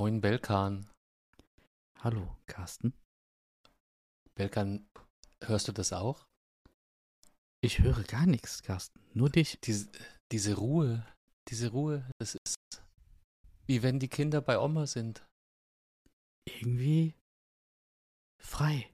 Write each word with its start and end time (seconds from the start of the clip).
Moin 0.00 0.22
Belkan. 0.22 0.88
Hallo, 1.98 2.34
Carsten. 2.46 2.94
Belkan, 4.34 4.88
hörst 5.42 5.68
du 5.68 5.72
das 5.72 5.92
auch? 5.92 6.26
Ich 7.62 7.80
höre 7.80 8.02
gar 8.04 8.24
nichts, 8.24 8.62
Carsten. 8.62 8.98
Nur 9.12 9.28
dich. 9.28 9.60
Diese, 9.60 9.90
diese 10.32 10.54
Ruhe, 10.54 11.06
diese 11.48 11.72
Ruhe, 11.72 12.08
das 12.18 12.34
ist 12.46 12.82
wie 13.66 13.82
wenn 13.82 13.98
die 13.98 14.08
Kinder 14.08 14.40
bei 14.40 14.58
Oma 14.58 14.86
sind. 14.86 15.22
Irgendwie 16.48 17.14
frei. 18.42 18.90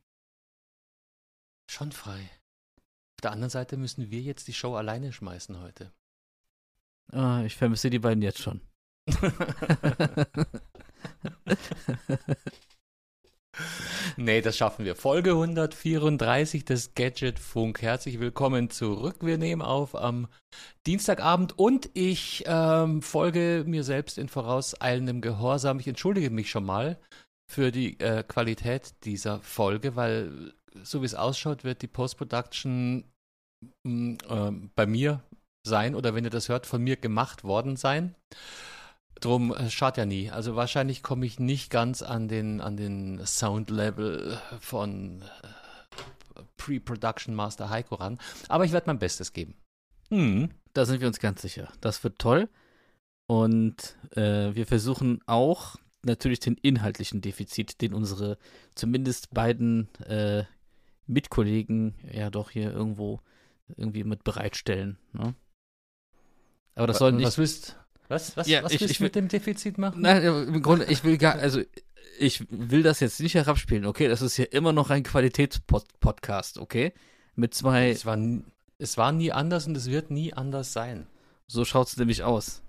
Schon 1.70 1.92
frei. 1.92 2.28
Auf 3.14 3.20
der 3.22 3.30
anderen 3.30 3.50
Seite 3.50 3.76
müssen 3.76 4.10
wir 4.10 4.22
jetzt 4.22 4.48
die 4.48 4.54
Show 4.54 4.74
alleine 4.74 5.12
schmeißen 5.12 5.60
heute. 5.60 5.92
Ah, 7.12 7.44
ich 7.44 7.54
vermisse 7.54 7.90
die 7.90 8.00
beiden 8.00 8.22
jetzt 8.22 8.40
schon. 8.40 8.60
nee, 14.16 14.40
das 14.40 14.56
schaffen 14.56 14.84
wir. 14.84 14.96
Folge 14.96 15.32
134 15.32 16.64
des 16.64 16.94
Gadget 16.94 17.38
Funk. 17.38 17.82
Herzlich 17.82 18.20
willkommen 18.20 18.70
zurück. 18.70 19.16
Wir 19.20 19.38
nehmen 19.38 19.62
auf 19.62 19.94
am 19.94 20.28
Dienstagabend 20.86 21.58
und 21.58 21.90
ich 21.94 22.44
ähm, 22.46 23.02
folge 23.02 23.64
mir 23.66 23.84
selbst 23.84 24.18
in 24.18 24.28
vorauseilendem 24.28 25.20
Gehorsam. 25.20 25.80
Ich 25.80 25.88
entschuldige 25.88 26.30
mich 26.30 26.50
schon 26.50 26.64
mal 26.64 26.98
für 27.50 27.70
die 27.70 28.00
äh, 28.00 28.22
Qualität 28.22 28.94
dieser 29.04 29.40
Folge, 29.40 29.96
weil 29.96 30.54
so 30.82 31.02
wie 31.02 31.06
es 31.06 31.14
ausschaut, 31.14 31.64
wird 31.64 31.82
die 31.82 31.86
Post-Production 31.86 33.04
äh, 33.84 34.50
bei 34.74 34.86
mir 34.86 35.22
sein 35.66 35.94
oder 35.94 36.14
wenn 36.14 36.24
ihr 36.24 36.30
das 36.30 36.48
hört, 36.48 36.66
von 36.66 36.82
mir 36.82 36.96
gemacht 36.96 37.44
worden 37.44 37.76
sein. 37.76 38.14
Drum 39.20 39.54
äh, 39.54 39.70
schadet 39.70 39.98
ja 39.98 40.06
nie. 40.06 40.30
Also 40.30 40.56
wahrscheinlich 40.56 41.02
komme 41.02 41.26
ich 41.26 41.38
nicht 41.38 41.70
ganz 41.70 42.02
an 42.02 42.28
den, 42.28 42.60
an 42.60 42.76
den 42.76 43.24
Sound-Level 43.24 44.38
von 44.60 45.22
äh, 45.22 46.42
Pre-Production 46.56 47.34
Master 47.34 47.70
Heiko 47.70 47.96
ran. 47.96 48.18
Aber 48.48 48.64
ich 48.64 48.72
werde 48.72 48.88
mein 48.88 48.98
Bestes 48.98 49.32
geben. 49.32 49.54
Hm. 50.10 50.50
Da 50.72 50.84
sind 50.84 51.00
wir 51.00 51.08
uns 51.08 51.20
ganz 51.20 51.42
sicher. 51.42 51.72
Das 51.80 52.04
wird 52.04 52.18
toll. 52.18 52.48
Und 53.26 53.96
äh, 54.12 54.54
wir 54.54 54.66
versuchen 54.66 55.20
auch 55.26 55.76
natürlich 56.04 56.40
den 56.40 56.56
inhaltlichen 56.56 57.20
Defizit, 57.20 57.80
den 57.80 57.92
unsere 57.92 58.38
zumindest 58.74 59.32
beiden 59.34 59.88
äh, 60.04 60.44
Mitkollegen 61.06 61.94
ja 62.12 62.30
doch 62.30 62.50
hier 62.50 62.72
irgendwo 62.72 63.20
irgendwie 63.76 64.04
mit 64.04 64.22
bereitstellen. 64.22 64.98
Ne? 65.12 65.34
Aber 66.74 66.86
das 66.86 66.98
soll 66.98 67.12
nicht. 67.12 67.26
Was 67.26 67.38
willst, 67.38 67.76
was, 68.08 68.36
was, 68.36 68.46
ja, 68.46 68.62
was 68.62 68.72
ich, 68.72 68.80
willst 68.80 69.00
du 69.00 69.04
mit 69.04 69.14
dem 69.14 69.28
Defizit 69.28 69.78
machen? 69.78 70.02
Nein, 70.02 70.22
im 70.22 70.62
Grunde, 70.62 70.86
ich 70.86 71.04
will 71.04 71.18
gar, 71.18 71.34
also 71.36 71.60
ich 72.18 72.44
will 72.50 72.82
das 72.82 73.00
jetzt 73.00 73.20
nicht 73.20 73.34
herabspielen, 73.34 73.86
okay? 73.86 74.08
Das 74.08 74.22
ist 74.22 74.36
hier 74.36 74.52
immer 74.52 74.72
noch 74.72 74.90
ein 74.90 75.02
Qualitätspodcast, 75.02 76.58
okay? 76.58 76.92
Mit 77.34 77.54
zwei. 77.54 77.90
Es 77.90 78.06
war, 78.06 78.18
es 78.78 78.96
war 78.96 79.12
nie 79.12 79.32
anders 79.32 79.66
und 79.66 79.76
es 79.76 79.90
wird 79.90 80.10
nie 80.10 80.32
anders 80.32 80.72
sein. 80.72 81.06
So 81.46 81.64
schaut 81.64 81.88
es 81.88 81.96
nämlich 81.96 82.22
aus. 82.22 82.62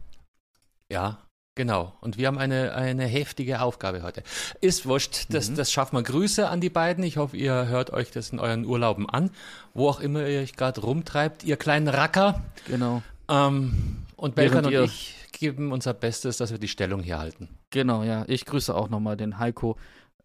Ja, 0.90 1.20
genau. 1.56 1.94
Und 2.02 2.18
wir 2.18 2.28
haben 2.28 2.38
eine, 2.38 2.74
eine 2.74 3.06
heftige 3.06 3.62
Aufgabe 3.62 4.04
heute. 4.04 4.24
Ist 4.62 4.86
wurscht, 4.86 5.26
das, 5.30 5.50
mhm. 5.50 5.56
das 5.56 5.72
schaffen 5.72 5.98
wir. 5.98 6.04
Grüße 6.04 6.48
an 6.48 6.62
die 6.62 6.70
beiden. 6.70 7.04
Ich 7.04 7.18
hoffe, 7.18 7.38
ihr 7.38 7.68
hört 7.68 7.92
euch 7.92 8.12
das 8.12 8.30
in 8.30 8.40
euren 8.40 8.66
Urlauben 8.66 9.10
an. 9.10 9.32
Wo 9.74 9.90
auch 9.90 10.00
immer 10.00 10.28
ihr 10.28 10.42
euch 10.42 10.56
gerade 10.56 10.82
rumtreibt, 10.82 11.44
ihr 11.44 11.58
kleinen 11.58 11.88
Racker. 11.88 12.44
Genau. 12.68 13.02
Ähm, 13.30 14.06
und 14.16 14.36
Belkan 14.36 14.66
und 14.66 14.74
ich 14.74 15.17
geben 15.32 15.72
unser 15.72 15.94
Bestes, 15.94 16.38
dass 16.38 16.52
wir 16.52 16.60
die 16.60 16.68
Stellung 16.68 17.02
hier 17.02 17.20
halten. 17.20 17.50
Genau, 17.70 18.04
ja. 18.04 18.26
Ich 18.28 18.46
grüße 18.46 18.74
auch 18.74 18.90
nochmal 18.90 19.18
den 19.18 19.40
Heiko 19.40 19.78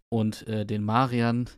und 0.08 0.46
äh, 0.46 0.64
den 0.64 0.84
Marian. 0.84 1.48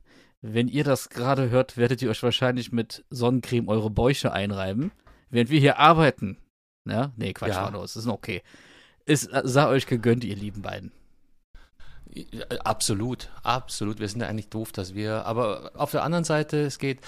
Wenn 0.40 0.68
ihr 0.68 0.84
das 0.84 1.08
gerade 1.08 1.50
hört, 1.50 1.76
werdet 1.76 2.02
ihr 2.02 2.10
euch 2.10 2.22
wahrscheinlich 2.22 2.70
mit 2.70 3.04
Sonnencreme 3.10 3.68
eure 3.68 3.90
Bäuche 3.90 4.32
einreiben, 4.32 4.92
während 5.30 5.50
wir 5.50 5.60
hier 5.60 5.78
arbeiten. 5.78 6.38
Ja? 6.84 7.12
Nee, 7.16 7.32
Quatsch, 7.32 7.54
ja. 7.54 7.70
das 7.70 7.96
ist 7.96 8.06
okay. 8.06 8.42
Es 9.06 9.26
äh, 9.26 9.42
sei 9.44 9.66
euch 9.66 9.86
gegönnt, 9.86 10.24
ihr 10.24 10.36
lieben 10.36 10.62
beiden. 10.62 10.92
Absolut, 12.62 13.30
absolut. 13.42 13.98
Wir 13.98 14.08
sind 14.08 14.20
ja 14.20 14.28
eigentlich 14.28 14.48
doof, 14.48 14.70
dass 14.70 14.94
wir, 14.94 15.26
aber 15.26 15.72
auf 15.74 15.90
der 15.90 16.04
anderen 16.04 16.24
Seite, 16.24 16.58
es 16.60 16.78
geht 16.78 17.00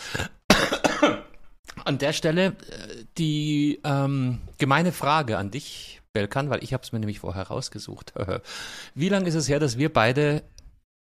an 1.84 1.98
der 1.98 2.12
Stelle 2.12 2.46
äh, 2.46 3.04
die 3.16 3.80
ähm, 3.84 4.40
gemeine 4.58 4.92
Frage 4.92 5.38
an 5.38 5.50
dich, 5.50 5.95
Belkan, 6.16 6.48
weil 6.48 6.64
ich 6.64 6.72
habe 6.72 6.82
es 6.82 6.92
mir 6.92 6.98
nämlich 6.98 7.18
vorher 7.18 7.48
rausgesucht. 7.48 8.14
Wie 8.94 9.10
lange 9.10 9.28
ist 9.28 9.34
es 9.34 9.50
her, 9.50 9.60
dass 9.60 9.76
wir 9.76 9.92
beide 9.92 10.42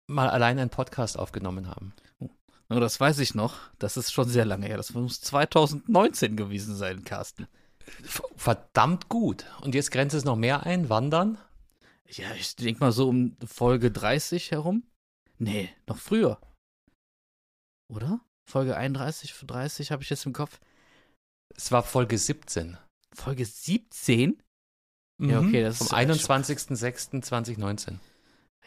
mal 0.07 0.31
allein 0.31 0.61
einen 0.61 0.71
Podcast 0.71 1.19
aufgenommen 1.19 1.67
haben? 1.67 1.93
Oh, 2.21 2.79
das 2.79 3.01
weiß 3.01 3.19
ich 3.19 3.35
noch. 3.35 3.59
Das 3.81 3.97
ist 3.97 4.13
schon 4.13 4.29
sehr 4.29 4.45
lange 4.45 4.67
her. 4.67 4.77
Das 4.77 4.95
muss 4.95 5.21
2019 5.21 6.37
gewesen 6.37 6.77
sein, 6.77 7.03
Carsten. 7.03 7.49
Verdammt 8.37 9.09
gut. 9.09 9.45
Und 9.63 9.75
jetzt 9.75 9.91
grenzt 9.91 10.15
es 10.15 10.25
noch 10.25 10.37
mehr 10.37 10.65
ein. 10.67 10.89
Wann 10.89 11.11
dann? 11.11 11.37
Ja, 12.09 12.33
ich 12.35 12.55
denke 12.55 12.79
mal 12.79 12.93
so 12.93 13.09
um 13.09 13.37
Folge 13.45 13.91
30 13.91 14.53
herum. 14.53 14.85
Nee, 15.39 15.69
noch 15.89 15.99
früher. 15.99 16.41
Oder? 17.89 18.21
Folge 18.49 18.77
31, 18.77 19.35
30 19.35 19.91
habe 19.91 20.05
ich 20.05 20.11
jetzt 20.11 20.27
im 20.27 20.33
Kopf. 20.33 20.61
Es 21.57 21.73
war 21.73 21.83
Folge 21.83 22.17
17. 22.17 22.79
Folge 23.13 23.45
17? 23.45 24.41
Mhm. 25.19 25.31
Ja, 25.31 25.41
okay, 25.41 25.63
das 25.63 25.79
Vom 25.79 25.89
21.06.2019. 25.89 27.99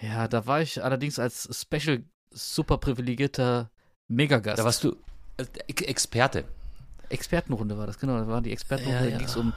Ja, 0.01 0.27
da 0.27 0.45
war 0.45 0.61
ich 0.61 0.83
allerdings 0.83 1.19
als 1.19 1.49
Special 1.51 2.03
super 2.31 2.77
privilegierter 2.77 3.71
Megagast. 4.07 4.59
Da 4.59 4.65
warst 4.65 4.83
du 4.83 4.95
äh, 5.37 5.45
Experte. 5.67 6.45
Expertenrunde 7.09 7.77
war 7.77 7.87
das, 7.87 7.99
genau. 7.99 8.17
Da 8.17 8.27
war 8.27 8.41
die 8.41 8.51
Expertenrunde, 8.51 8.99
ja, 8.99 9.05
ja. 9.05 9.11
da 9.11 9.17
ging 9.17 9.27
es 9.27 9.35
um 9.35 9.53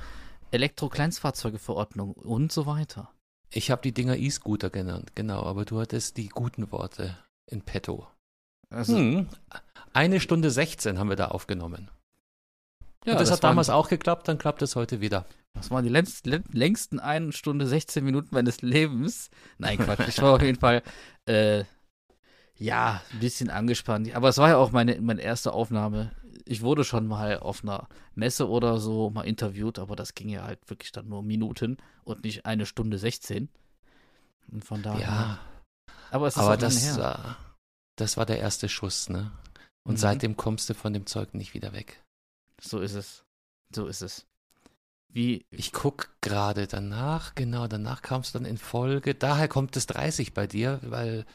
Elektro-Kleinstfahrzeugeverordnung 0.51 2.13
und 2.13 2.53
so 2.53 2.67
weiter. 2.67 3.11
Ich 3.51 3.71
habe 3.71 3.83
die 3.83 3.93
Dinger 3.93 4.17
E-Scooter 4.17 4.71
genannt, 4.71 5.13
genau, 5.15 5.45
aber 5.45 5.65
du 5.65 5.81
hattest 5.81 6.17
die 6.17 6.29
guten 6.29 6.71
Worte 6.71 7.17
in 7.47 7.63
petto. 7.63 8.07
Also, 8.71 8.97
hm. 8.97 9.29
Eine 9.95 10.21
Stunde 10.21 10.51
16 10.51 10.99
haben 10.99 11.09
wir 11.09 11.17
da 11.17 11.29
aufgenommen. 11.29 11.91
Ja, 13.05 13.13
und 13.13 13.21
das, 13.21 13.31
das 13.31 13.39
hat 13.39 13.45
damals 13.45 13.71
auch 13.71 13.89
geklappt, 13.89 14.29
dann 14.29 14.39
klappt 14.39 14.61
es 14.61 14.77
heute 14.77 15.01
wieder. 15.01 15.25
Das 15.59 15.71
waren 15.71 15.85
die 15.85 15.91
längst, 15.91 16.27
längsten 16.27 17.01
1 17.01 17.37
Stunde 17.37 17.67
16 17.67 18.05
Minuten 18.05 18.29
meines 18.31 18.63
Lebens. 18.63 19.31
Nein, 19.59 19.79
Quatsch. 19.79 20.09
Ich 20.09 20.23
war 20.23 20.35
auf 20.35 20.43
jeden 20.43 20.59
Fall, 20.59 20.83
äh, 21.27 21.65
ja, 22.57 23.03
ein 23.13 23.21
bisschen 23.21 23.51
angespannt. 23.51 24.15
Aber 24.15 24.29
es 24.29 24.39
war 24.39 24.49
ja 24.49 24.57
auch 24.57 24.71
meine, 24.71 25.01
meine 25.01 25.23
erste 25.23 25.53
Aufnahme. 25.53 26.13
Ich 26.45 26.63
wurde 26.63 26.85
schon 26.85 27.07
mal 27.07 27.39
auf 27.39 27.63
einer 27.63 27.89
Messe 28.15 28.49
oder 28.49 28.79
so 28.79 29.11
mal 29.11 29.23
interviewt, 29.23 29.79
aber 29.79 29.97
das 29.97 30.15
ging 30.15 30.29
ja 30.29 30.45
halt 30.45 30.59
wirklich 30.71 30.93
dann 30.93 31.09
nur 31.09 31.23
Minuten 31.23 31.77
und 32.05 32.25
nicht 32.25 32.47
eine 32.47 32.65
Stunde 32.65 32.99
16. 32.99 33.49
Und 34.51 34.65
von 34.65 34.83
daher. 34.83 35.01
Ja. 35.01 35.39
Aber 36.11 36.27
es 36.27 36.37
ist 36.37 36.43
aber 36.43 36.57
das, 36.57 36.97
her. 36.97 37.37
das 37.97 38.17
war 38.17 38.25
der 38.25 38.39
erste 38.39 38.69
Schuss, 38.69 39.11
ne? 39.11 39.33
Und 39.85 39.95
mhm. 39.95 39.99
seitdem 39.99 40.37
kommst 40.37 40.71
du 40.71 40.75
von 40.75 40.93
dem 40.93 41.07
Zeug 41.07 41.35
nicht 41.35 41.55
wieder 41.55 41.73
weg. 41.73 42.03
So 42.61 42.81
ist 42.81 42.95
es. 42.95 43.25
So 43.75 43.87
ist 43.87 44.03
es. 44.03 44.27
Wie, 45.19 45.45
ich 45.51 45.73
guck 45.73 46.11
gerade 46.21 46.69
danach, 46.69 47.35
genau, 47.35 47.67
danach 47.67 48.03
kam 48.03 48.21
es 48.21 48.31
dann 48.31 48.45
in 48.45 48.57
Folge. 48.57 49.17
Daher 49.17 49.49
kommt 49.49 49.77
es 49.77 49.89
30 49.89 50.33
bei 50.33 50.47
dir, 50.47 50.79
weil 50.85 51.27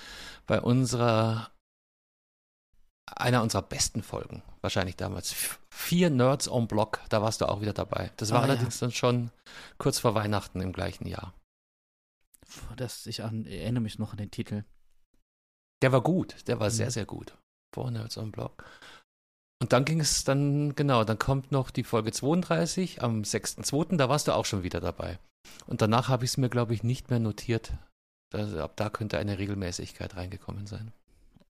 bei 0.47 0.61
unserer, 0.61 1.51
einer 3.13 3.43
unserer 3.43 3.63
besten 3.63 4.01
Folgen, 4.01 4.41
wahrscheinlich 4.61 4.95
damals, 4.95 5.35
vier 5.69 6.09
Nerds 6.09 6.47
on 6.47 6.69
Block, 6.69 7.01
da 7.09 7.21
warst 7.21 7.41
du 7.41 7.49
auch 7.49 7.59
wieder 7.59 7.73
dabei. 7.73 8.13
Das 8.15 8.31
war 8.31 8.39
ah, 8.39 8.43
allerdings 8.43 8.79
ja. 8.79 8.87
dann 8.87 8.93
schon 8.93 9.31
kurz 9.79 9.99
vor 9.99 10.15
Weihnachten 10.15 10.61
im 10.61 10.71
gleichen 10.71 11.05
Jahr. 11.05 11.33
Das, 12.77 13.05
ich 13.05 13.21
an, 13.21 13.45
erinnere 13.45 13.81
mich 13.81 13.99
noch 13.99 14.13
an 14.13 14.17
den 14.17 14.31
Titel. 14.31 14.63
Der 15.81 15.91
war 15.91 16.01
gut, 16.01 16.47
der 16.47 16.61
war 16.61 16.69
mhm. 16.69 16.73
sehr, 16.73 16.91
sehr 16.91 17.05
gut. 17.05 17.37
Four 17.75 17.91
Nerds 17.91 18.17
on 18.17 18.31
Block. 18.31 18.63
Und 19.61 19.71
dann 19.71 19.85
ging 19.85 20.01
es 20.01 20.23
dann, 20.23 20.75
genau, 20.75 21.03
dann 21.03 21.19
kommt 21.19 21.51
noch 21.51 21.71
die 21.71 21.83
Folge 21.83 22.11
32 22.11 23.01
am 23.01 23.21
6.2., 23.21 23.95
da 23.95 24.09
warst 24.09 24.27
du 24.27 24.33
auch 24.33 24.45
schon 24.45 24.63
wieder 24.63 24.81
dabei. 24.81 25.19
Und 25.65 25.81
danach 25.81 26.09
habe 26.09 26.25
ich 26.25 26.31
es 26.31 26.37
mir, 26.37 26.49
glaube 26.49 26.73
ich, 26.73 26.83
nicht 26.83 27.09
mehr 27.09 27.19
notiert. 27.19 27.73
Das, 28.29 28.53
ab 28.55 28.73
da 28.75 28.89
könnte 28.89 29.17
eine 29.17 29.37
Regelmäßigkeit 29.37 30.15
reingekommen 30.15 30.67
sein. 30.67 30.91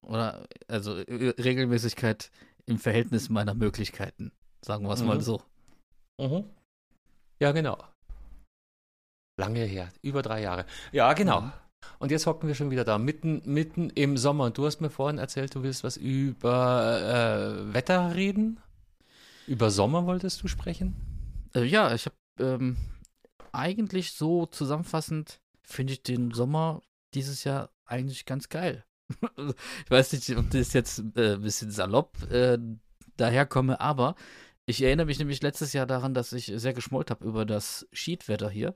Oder, 0.02 0.46
also 0.68 0.92
Regelmäßigkeit 0.92 2.30
im 2.66 2.78
Verhältnis 2.78 3.30
meiner 3.30 3.54
Möglichkeiten, 3.54 4.32
sagen 4.64 4.86
wir 4.86 4.92
es 4.92 5.00
mhm. 5.00 5.06
mal 5.06 5.20
so. 5.20 5.42
Mhm. 6.20 6.44
Ja, 7.40 7.52
genau. 7.52 7.82
Lange 9.36 9.64
her, 9.64 9.88
über 10.02 10.22
drei 10.22 10.42
Jahre. 10.42 10.66
Ja, 10.92 11.12
genau. 11.14 11.40
Mhm. 11.40 11.52
Und 11.98 12.10
jetzt 12.10 12.26
hocken 12.26 12.48
wir 12.48 12.54
schon 12.54 12.70
wieder 12.70 12.84
da, 12.84 12.98
mitten, 12.98 13.42
mitten 13.44 13.90
im 13.90 14.16
Sommer. 14.16 14.44
Und 14.44 14.58
du 14.58 14.66
hast 14.66 14.80
mir 14.80 14.90
vorhin 14.90 15.18
erzählt, 15.18 15.54
du 15.54 15.62
willst 15.62 15.84
was 15.84 15.96
über 15.96 17.64
äh, 17.68 17.74
Wetter 17.74 18.14
reden? 18.14 18.60
Über 19.46 19.70
Sommer 19.70 20.06
wolltest 20.06 20.42
du 20.42 20.48
sprechen? 20.48 20.94
Äh, 21.54 21.64
ja, 21.64 21.94
ich 21.94 22.06
habe 22.06 22.16
ähm, 22.38 22.76
eigentlich 23.52 24.12
so 24.12 24.46
zusammenfassend, 24.46 25.40
finde 25.62 25.92
ich 25.92 26.02
den 26.02 26.30
Sommer 26.32 26.82
dieses 27.14 27.44
Jahr 27.44 27.70
eigentlich 27.86 28.26
ganz 28.26 28.48
geil. 28.48 28.84
ich 29.36 29.90
weiß 29.90 30.12
nicht, 30.12 30.36
ob 30.36 30.50
das 30.50 30.72
jetzt 30.72 31.02
äh, 31.16 31.34
ein 31.34 31.42
bisschen 31.42 31.70
salopp 31.70 32.30
äh, 32.30 32.58
daherkomme, 33.16 33.80
aber 33.80 34.14
ich 34.66 34.82
erinnere 34.82 35.06
mich 35.06 35.18
nämlich 35.18 35.42
letztes 35.42 35.72
Jahr 35.72 35.86
daran, 35.86 36.14
dass 36.14 36.32
ich 36.32 36.52
sehr 36.54 36.72
geschmollt 36.72 37.10
habe 37.10 37.24
über 37.24 37.44
das 37.44 37.86
Sheetwetter 37.92 38.48
hier. 38.48 38.74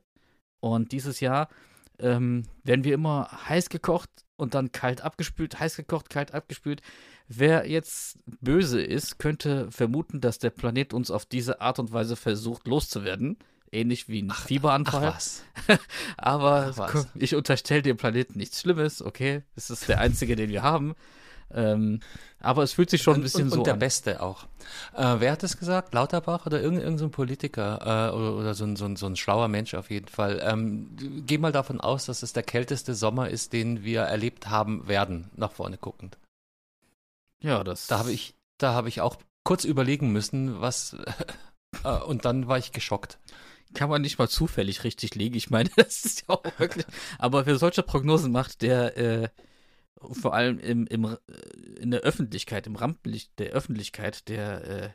Und 0.60 0.92
dieses 0.92 1.20
Jahr 1.20 1.48
ähm, 1.98 2.44
werden 2.64 2.84
wir 2.84 2.94
immer 2.94 3.28
heiß 3.48 3.68
gekocht 3.68 4.10
und 4.36 4.54
dann 4.54 4.72
kalt 4.72 5.02
abgespült, 5.02 5.58
heiß 5.58 5.76
gekocht, 5.76 6.10
kalt 6.10 6.32
abgespült. 6.32 6.80
Wer 7.26 7.68
jetzt 7.68 8.18
böse 8.40 8.80
ist, 8.80 9.18
könnte 9.18 9.70
vermuten, 9.70 10.20
dass 10.20 10.38
der 10.38 10.50
Planet 10.50 10.94
uns 10.94 11.10
auf 11.10 11.26
diese 11.26 11.60
Art 11.60 11.78
und 11.78 11.92
Weise 11.92 12.16
versucht 12.16 12.66
loszuwerden. 12.66 13.36
Ähnlich 13.70 14.08
wie 14.08 14.22
ein 14.22 14.30
ach, 14.30 14.46
Fieberanfall. 14.46 15.08
Ach 15.08 15.16
was. 15.16 15.44
Aber 16.16 16.72
ach 16.72 16.94
was. 16.94 17.08
ich 17.14 17.34
unterstelle 17.34 17.82
dem 17.82 17.98
Planeten 17.98 18.38
nichts 18.38 18.60
Schlimmes, 18.60 19.02
okay? 19.02 19.42
Es 19.56 19.68
ist 19.68 19.88
der 19.88 20.00
einzige, 20.00 20.36
den 20.36 20.48
wir 20.48 20.62
haben. 20.62 20.94
Ähm, 21.52 22.00
aber 22.40 22.62
es 22.62 22.72
fühlt 22.72 22.90
sich 22.90 23.02
schon 23.02 23.16
ein 23.16 23.22
bisschen 23.22 23.44
und, 23.44 23.50
so 23.50 23.58
und 23.58 23.66
der 23.66 23.74
an. 23.74 23.78
Beste 23.78 24.22
auch. 24.22 24.44
Äh, 24.94 25.16
wer 25.18 25.32
hat 25.32 25.42
das 25.42 25.56
gesagt? 25.56 25.94
Lauterbach 25.94 26.46
oder 26.46 26.60
irgendein, 26.60 26.84
irgendein 26.84 27.08
so 27.08 27.08
Politiker 27.08 27.80
äh, 27.82 28.14
oder, 28.14 28.36
oder 28.36 28.54
so, 28.54 28.64
ein, 28.64 28.76
so, 28.76 28.84
ein, 28.84 28.96
so 28.96 29.06
ein 29.06 29.16
schlauer 29.16 29.48
Mensch 29.48 29.74
auf 29.74 29.90
jeden 29.90 30.08
Fall. 30.08 30.40
Ähm, 30.42 30.90
geh 31.26 31.38
mal 31.38 31.52
davon 31.52 31.80
aus, 31.80 32.06
dass 32.06 32.22
es 32.22 32.32
der 32.32 32.42
kälteste 32.42 32.94
Sommer 32.94 33.30
ist, 33.30 33.52
den 33.52 33.82
wir 33.82 34.02
erlebt 34.02 34.48
haben 34.48 34.86
werden, 34.88 35.30
nach 35.36 35.52
vorne 35.52 35.78
guckend. 35.78 36.18
Ja, 37.42 37.64
das. 37.64 37.86
Da 37.86 37.98
habe 37.98 38.12
ich, 38.12 38.34
da 38.58 38.74
habe 38.74 38.88
ich 38.88 39.00
auch 39.00 39.16
kurz 39.44 39.64
überlegen 39.64 40.12
müssen, 40.12 40.60
was. 40.60 40.96
äh, 41.84 41.98
und 42.00 42.24
dann 42.24 42.48
war 42.48 42.58
ich 42.58 42.72
geschockt 42.72 43.18
kann 43.74 43.90
man 43.90 44.02
nicht 44.02 44.18
mal 44.18 44.28
zufällig 44.28 44.84
richtig 44.84 45.14
liegen. 45.14 45.36
Ich 45.36 45.50
meine, 45.50 45.68
das 45.76 46.04
ist 46.04 46.22
ja 46.22 46.34
auch 46.34 46.42
wirklich. 46.58 46.86
Aber 47.18 47.46
wer 47.46 47.58
solche 47.58 47.82
Prognosen 47.82 48.32
macht, 48.32 48.62
der 48.62 48.96
äh, 48.96 49.28
vor 50.00 50.34
allem 50.34 50.58
im, 50.58 50.86
im, 50.86 51.04
äh, 51.04 51.16
in 51.80 51.90
der 51.90 52.00
Öffentlichkeit, 52.00 52.66
im 52.66 52.76
Rampenlicht 52.76 53.38
der 53.38 53.50
Öffentlichkeit, 53.50 54.28
der, 54.28 54.64
äh, 54.64 54.88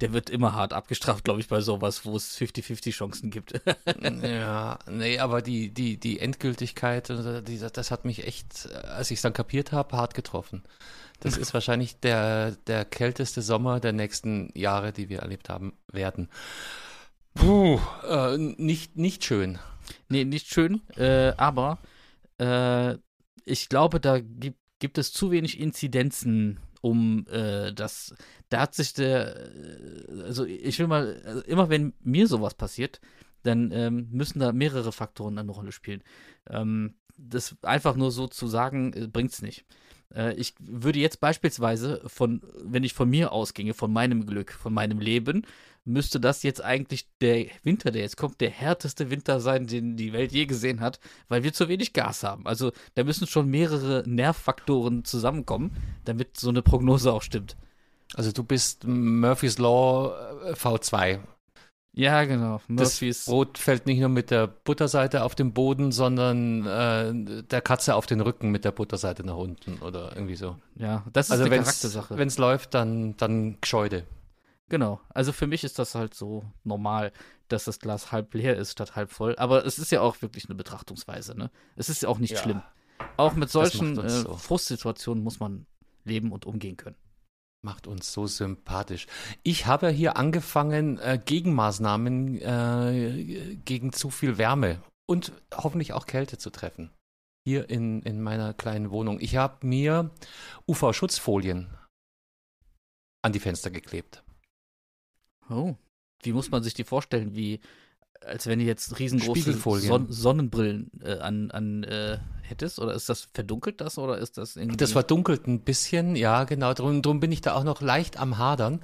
der 0.00 0.12
wird 0.12 0.30
immer 0.30 0.54
hart 0.54 0.72
abgestraft, 0.72 1.24
glaube 1.24 1.40
ich, 1.40 1.48
bei 1.48 1.60
sowas, 1.60 2.04
wo 2.04 2.16
es 2.16 2.38
50-50 2.38 2.92
Chancen 2.92 3.30
gibt. 3.30 3.60
ja, 4.22 4.78
nee, 4.88 5.18
aber 5.18 5.42
die, 5.42 5.70
die, 5.70 5.98
die 5.98 6.20
Endgültigkeit, 6.20 7.10
äh, 7.10 7.42
die, 7.42 7.58
das 7.58 7.90
hat 7.90 8.04
mich 8.04 8.26
echt, 8.26 8.72
als 8.72 9.10
ich 9.10 9.18
es 9.18 9.22
dann 9.22 9.32
kapiert 9.32 9.72
habe, 9.72 9.96
hart 9.96 10.14
getroffen. 10.14 10.62
Das 11.20 11.36
ist 11.36 11.52
wahrscheinlich 11.52 11.98
der, 11.98 12.52
der 12.68 12.84
kälteste 12.84 13.42
Sommer 13.42 13.80
der 13.80 13.92
nächsten 13.92 14.52
Jahre, 14.54 14.92
die 14.92 15.08
wir 15.08 15.18
erlebt 15.20 15.48
haben 15.48 15.72
werden. 15.90 16.28
Puh, 17.34 17.80
äh, 18.08 18.36
nicht, 18.36 18.96
nicht 18.96 19.24
schön. 19.24 19.58
Nee, 20.08 20.24
nicht 20.24 20.46
schön, 20.48 20.80
äh, 20.96 21.32
aber 21.36 21.78
äh, 22.38 22.96
ich 23.48 23.68
glaube, 23.68 24.00
da 24.00 24.20
gibt, 24.20 24.58
gibt 24.78 24.98
es 24.98 25.12
zu 25.12 25.30
wenig 25.30 25.58
Inzidenzen, 25.58 26.60
um 26.80 27.26
äh, 27.28 27.72
das. 27.72 28.14
Da 28.48 28.60
hat 28.60 28.74
sich 28.74 28.94
der. 28.94 29.50
Äh, 29.50 30.22
also, 30.22 30.44
ich 30.44 30.78
will 30.78 30.86
mal, 30.86 31.20
also 31.24 31.40
immer 31.42 31.68
wenn 31.68 31.94
mir 32.00 32.26
sowas 32.26 32.54
passiert, 32.54 33.00
dann 33.42 33.70
ähm, 33.72 34.08
müssen 34.10 34.38
da 34.40 34.52
mehrere 34.52 34.92
Faktoren 34.92 35.38
eine 35.38 35.52
Rolle 35.52 35.72
spielen. 35.72 36.02
Ähm, 36.48 36.94
das 37.16 37.56
einfach 37.62 37.96
nur 37.96 38.10
so 38.10 38.28
zu 38.28 38.46
sagen, 38.46 38.92
äh, 38.92 39.06
bringt 39.08 39.32
es 39.32 39.42
nicht. 39.42 39.64
Äh, 40.14 40.34
ich 40.34 40.54
würde 40.60 40.98
jetzt 40.98 41.20
beispielsweise 41.20 42.02
von, 42.06 42.42
wenn 42.62 42.84
ich 42.84 42.94
von 42.94 43.08
mir 43.08 43.32
ausginge, 43.32 43.74
von 43.74 43.92
meinem 43.92 44.26
Glück, 44.26 44.52
von 44.52 44.72
meinem 44.72 45.00
Leben, 45.00 45.46
müsste 45.84 46.20
das 46.20 46.42
jetzt 46.42 46.62
eigentlich 46.62 47.08
der 47.20 47.46
Winter, 47.62 47.90
der 47.90 48.02
jetzt 48.02 48.16
kommt, 48.16 48.40
der 48.40 48.50
härteste 48.50 49.10
Winter 49.10 49.40
sein, 49.40 49.66
den 49.66 49.96
die 49.96 50.12
Welt 50.12 50.32
je 50.32 50.46
gesehen 50.46 50.80
hat, 50.80 51.00
weil 51.28 51.42
wir 51.42 51.52
zu 51.52 51.68
wenig 51.68 51.92
Gas 51.92 52.22
haben. 52.22 52.46
Also 52.46 52.72
da 52.94 53.04
müssen 53.04 53.26
schon 53.26 53.48
mehrere 53.48 54.02
Nervfaktoren 54.06 55.04
zusammenkommen, 55.04 55.76
damit 56.04 56.38
so 56.38 56.50
eine 56.50 56.62
Prognose 56.62 57.12
auch 57.12 57.22
stimmt. 57.22 57.56
Also 58.14 58.32
du 58.32 58.42
bist 58.42 58.84
Murphy's 58.86 59.58
Law 59.58 60.14
äh, 60.44 60.52
V2. 60.52 61.20
Ja, 61.98 62.24
genau. 62.24 62.60
Murphys. 62.68 63.24
Das 63.24 63.26
Brot 63.26 63.58
fällt 63.58 63.86
nicht 63.86 63.98
nur 63.98 64.08
mit 64.08 64.30
der 64.30 64.46
Butterseite 64.46 65.24
auf 65.24 65.34
den 65.34 65.52
Boden, 65.52 65.90
sondern 65.90 66.64
äh, 66.64 67.42
der 67.42 67.60
Katze 67.60 67.96
auf 67.96 68.06
den 68.06 68.20
Rücken 68.20 68.50
mit 68.50 68.64
der 68.64 68.70
Butterseite 68.70 69.24
nach 69.24 69.36
unten 69.36 69.78
oder 69.78 70.12
irgendwie 70.14 70.36
so. 70.36 70.56
Ja, 70.76 71.04
das 71.12 71.26
ist 71.26 71.32
also 71.32 71.44
eine 71.44 71.56
Charaktersache. 71.56 72.16
Wenn 72.16 72.28
es 72.28 72.38
läuft, 72.38 72.74
dann, 72.74 73.16
dann 73.16 73.60
Gescheude. 73.60 74.04
Genau. 74.68 75.00
Also 75.08 75.32
für 75.32 75.46
mich 75.46 75.64
ist 75.64 75.78
das 75.78 75.94
halt 75.94 76.14
so 76.14 76.44
normal, 76.64 77.12
dass 77.48 77.64
das 77.64 77.78
Glas 77.78 78.12
halb 78.12 78.34
leer 78.34 78.56
ist 78.56 78.72
statt 78.72 78.96
halb 78.96 79.10
voll. 79.10 79.34
Aber 79.36 79.64
es 79.64 79.78
ist 79.78 79.90
ja 79.90 80.00
auch 80.00 80.20
wirklich 80.20 80.46
eine 80.46 80.54
Betrachtungsweise, 80.54 81.36
ne? 81.36 81.50
Es 81.76 81.88
ist 81.88 82.02
ja 82.02 82.08
auch 82.08 82.18
nicht 82.18 82.34
ja. 82.34 82.42
schlimm. 82.42 82.62
Auch 83.16 83.34
mit 83.34 83.50
solchen 83.50 83.98
äh, 83.98 84.10
so. 84.10 84.36
Frustsituationen 84.36 85.22
muss 85.22 85.40
man 85.40 85.66
leben 86.04 86.32
und 86.32 86.46
umgehen 86.46 86.76
können. 86.76 86.96
Macht 87.64 87.86
uns 87.86 88.12
so 88.12 88.26
sympathisch. 88.26 89.06
Ich 89.42 89.66
habe 89.66 89.88
hier 89.88 90.16
angefangen, 90.16 90.98
äh, 90.98 91.20
Gegenmaßnahmen 91.24 92.40
äh, 92.40 93.56
gegen 93.64 93.92
zu 93.92 94.10
viel 94.10 94.38
Wärme 94.38 94.80
und 95.08 95.32
hoffentlich 95.54 95.92
auch 95.92 96.06
Kälte 96.06 96.38
zu 96.38 96.50
treffen. 96.50 96.90
Hier 97.44 97.70
in, 97.70 98.02
in 98.02 98.22
meiner 98.22 98.52
kleinen 98.52 98.90
Wohnung. 98.90 99.20
Ich 99.20 99.36
habe 99.36 99.66
mir 99.66 100.10
UV-Schutzfolien 100.68 101.68
an 103.22 103.32
die 103.32 103.40
Fenster 103.40 103.70
geklebt. 103.70 104.22
Oh. 105.50 105.74
Wie 106.22 106.32
muss 106.32 106.50
man 106.50 106.62
sich 106.62 106.74
die 106.74 106.84
vorstellen? 106.84 107.34
Wie, 107.34 107.60
als 108.24 108.46
wenn 108.46 108.58
du 108.58 108.64
jetzt 108.64 108.98
riesengroße 108.98 109.52
Son 109.52 110.06
Sonnenbrillen 110.10 110.90
äh, 111.02 111.18
an, 111.18 111.50
an 111.50 111.84
äh, 111.84 112.18
hättest? 112.42 112.78
Oder 112.78 112.94
ist 112.94 113.08
das, 113.08 113.28
verdunkelt 113.32 113.80
das 113.80 113.98
oder 113.98 114.18
ist 114.18 114.38
das 114.38 114.56
irgendwie. 114.56 114.76
Das 114.76 114.92
verdunkelt 114.92 115.46
ein 115.46 115.60
bisschen, 115.60 116.16
ja, 116.16 116.44
genau. 116.44 116.74
Drum, 116.74 117.02
drum 117.02 117.20
bin 117.20 117.32
ich 117.32 117.40
da 117.40 117.54
auch 117.54 117.64
noch 117.64 117.80
leicht 117.80 118.18
am 118.18 118.38
Hadern. 118.38 118.80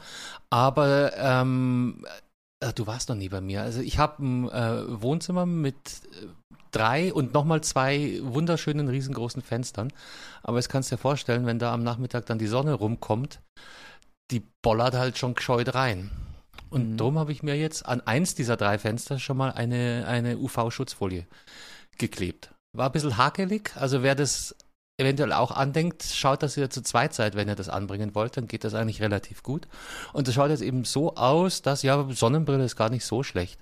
Aber 0.50 1.12
ähm, 1.16 2.04
äh, 2.60 2.72
du 2.72 2.86
warst 2.86 3.08
noch 3.08 3.16
nie 3.16 3.28
bei 3.28 3.40
mir. 3.40 3.62
Also 3.62 3.80
ich 3.80 3.98
habe 3.98 4.24
ein 4.24 4.48
äh, 4.48 5.02
Wohnzimmer 5.02 5.46
mit 5.46 5.76
äh, 5.76 6.26
drei 6.70 7.12
und 7.12 7.34
nochmal 7.34 7.62
zwei 7.62 8.20
wunderschönen 8.22 8.88
riesengroßen 8.88 9.42
Fenstern. 9.42 9.92
Aber 10.42 10.58
es 10.58 10.68
kannst 10.68 10.90
dir 10.90 10.98
vorstellen, 10.98 11.46
wenn 11.46 11.58
da 11.58 11.72
am 11.72 11.82
Nachmittag 11.82 12.26
dann 12.26 12.38
die 12.38 12.46
Sonne 12.46 12.74
rumkommt, 12.74 13.40
die 14.30 14.42
bollert 14.62 14.94
halt 14.94 15.18
schon 15.18 15.34
gescheut 15.34 15.74
rein. 15.74 16.10
Und 16.74 16.90
mhm. 16.90 16.96
darum 16.96 17.18
habe 17.18 17.30
ich 17.30 17.44
mir 17.44 17.56
jetzt 17.56 17.86
an 17.86 18.00
eins 18.00 18.34
dieser 18.34 18.56
drei 18.56 18.78
Fenster 18.78 19.20
schon 19.20 19.36
mal 19.36 19.52
eine, 19.52 20.06
eine 20.08 20.38
UV-Schutzfolie 20.38 21.26
geklebt. 21.98 22.50
War 22.72 22.86
ein 22.86 22.92
bisschen 22.92 23.16
hakelig, 23.16 23.70
also 23.76 24.02
wer 24.02 24.16
das 24.16 24.56
eventuell 24.98 25.32
auch 25.32 25.52
andenkt, 25.52 26.02
schaut, 26.02 26.42
dass 26.42 26.56
ihr 26.56 26.70
zu 26.70 26.82
zweit 26.82 27.14
seid, 27.14 27.36
wenn 27.36 27.48
ihr 27.48 27.54
das 27.54 27.68
anbringen 27.68 28.16
wollt, 28.16 28.36
dann 28.36 28.48
geht 28.48 28.64
das 28.64 28.74
eigentlich 28.74 29.00
relativ 29.00 29.44
gut. 29.44 29.68
Und 30.12 30.26
das 30.26 30.34
schaut 30.34 30.50
jetzt 30.50 30.62
eben 30.62 30.84
so 30.84 31.14
aus, 31.14 31.62
dass, 31.62 31.82
ja, 31.82 32.08
Sonnenbrille 32.10 32.64
ist 32.64 32.76
gar 32.76 32.90
nicht 32.90 33.04
so 33.04 33.22
schlecht. 33.22 33.60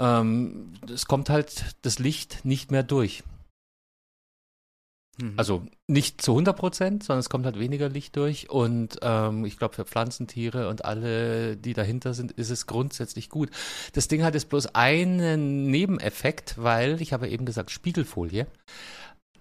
Ähm, 0.00 0.72
es 0.92 1.06
kommt 1.06 1.28
halt 1.28 1.76
das 1.82 1.98
Licht 1.98 2.44
nicht 2.44 2.70
mehr 2.70 2.82
durch. 2.82 3.22
Mhm. 5.20 5.34
Also 5.36 5.62
nicht 5.86 6.22
zu 6.22 6.32
100 6.32 6.56
Prozent, 6.56 7.04
sondern 7.04 7.20
es 7.20 7.28
kommt 7.28 7.44
halt 7.44 7.58
weniger 7.58 7.88
Licht 7.88 8.16
durch. 8.16 8.50
Und 8.50 8.98
ähm, 9.02 9.44
ich 9.44 9.56
glaube, 9.56 9.74
für 9.74 9.84
Pflanzentiere 9.84 10.68
und 10.68 10.84
alle, 10.84 11.56
die 11.56 11.74
dahinter 11.74 12.14
sind, 12.14 12.32
ist 12.32 12.50
es 12.50 12.66
grundsätzlich 12.66 13.28
gut. 13.28 13.50
Das 13.92 14.08
Ding 14.08 14.22
hat 14.22 14.34
jetzt 14.34 14.48
bloß 14.48 14.74
einen 14.74 15.70
Nebeneffekt, 15.70 16.54
weil, 16.58 17.00
ich 17.00 17.12
habe 17.12 17.28
eben 17.28 17.44
gesagt, 17.44 17.70
Spiegelfolie. 17.70 18.46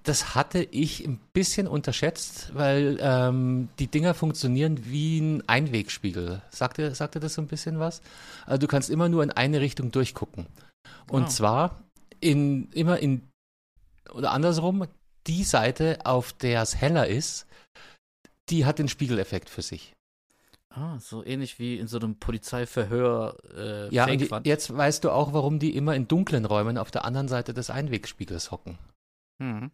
Das 0.03 0.33
hatte 0.33 0.63
ich 0.63 1.05
ein 1.05 1.19
bisschen 1.33 1.67
unterschätzt, 1.67 2.51
weil 2.53 2.97
ähm, 3.01 3.69
die 3.79 3.87
Dinger 3.87 4.13
funktionieren 4.13 4.79
wie 4.85 5.19
ein 5.19 5.43
Einwegspiegel. 5.47 6.41
Sagt 6.49 6.77
dir, 6.77 6.95
sagt 6.95 7.15
dir 7.15 7.19
das 7.19 7.33
so 7.33 7.41
ein 7.41 7.47
bisschen 7.47 7.79
was? 7.79 8.01
Also 8.45 8.59
du 8.59 8.67
kannst 8.67 8.89
immer 8.89 9.09
nur 9.09 9.23
in 9.23 9.31
eine 9.31 9.59
Richtung 9.59 9.91
durchgucken. 9.91 10.47
Und 11.09 11.23
oh. 11.23 11.27
zwar 11.27 11.83
in, 12.21 12.69
immer 12.71 12.97
in 12.99 13.29
oder 14.13 14.31
andersrum, 14.31 14.87
die 15.29 15.43
Seite, 15.43 15.99
auf 16.05 16.33
der 16.33 16.61
es 16.61 16.75
heller 16.75 17.07
ist, 17.07 17.45
die 18.49 18.65
hat 18.65 18.79
den 18.79 18.87
Spiegeleffekt 18.87 19.49
für 19.49 19.61
sich. 19.61 19.95
Ah, 20.69 20.99
so 20.99 21.23
ähnlich 21.25 21.59
wie 21.59 21.77
in 21.77 21.87
so 21.87 21.97
einem 21.97 22.19
Polizeiverhör. 22.19 23.37
Äh, 23.55 23.93
ja, 23.93 24.05
die, 24.05 24.29
jetzt 24.43 24.75
weißt 24.75 25.03
du 25.03 25.11
auch, 25.11 25.33
warum 25.33 25.59
die 25.59 25.75
immer 25.75 25.95
in 25.95 26.07
dunklen 26.07 26.45
Räumen 26.45 26.77
auf 26.77 26.91
der 26.91 27.05
anderen 27.05 27.27
Seite 27.27 27.53
des 27.53 27.69
Einwegspiegels 27.69 28.51
hocken. 28.51 28.77
Mhm. 29.39 29.71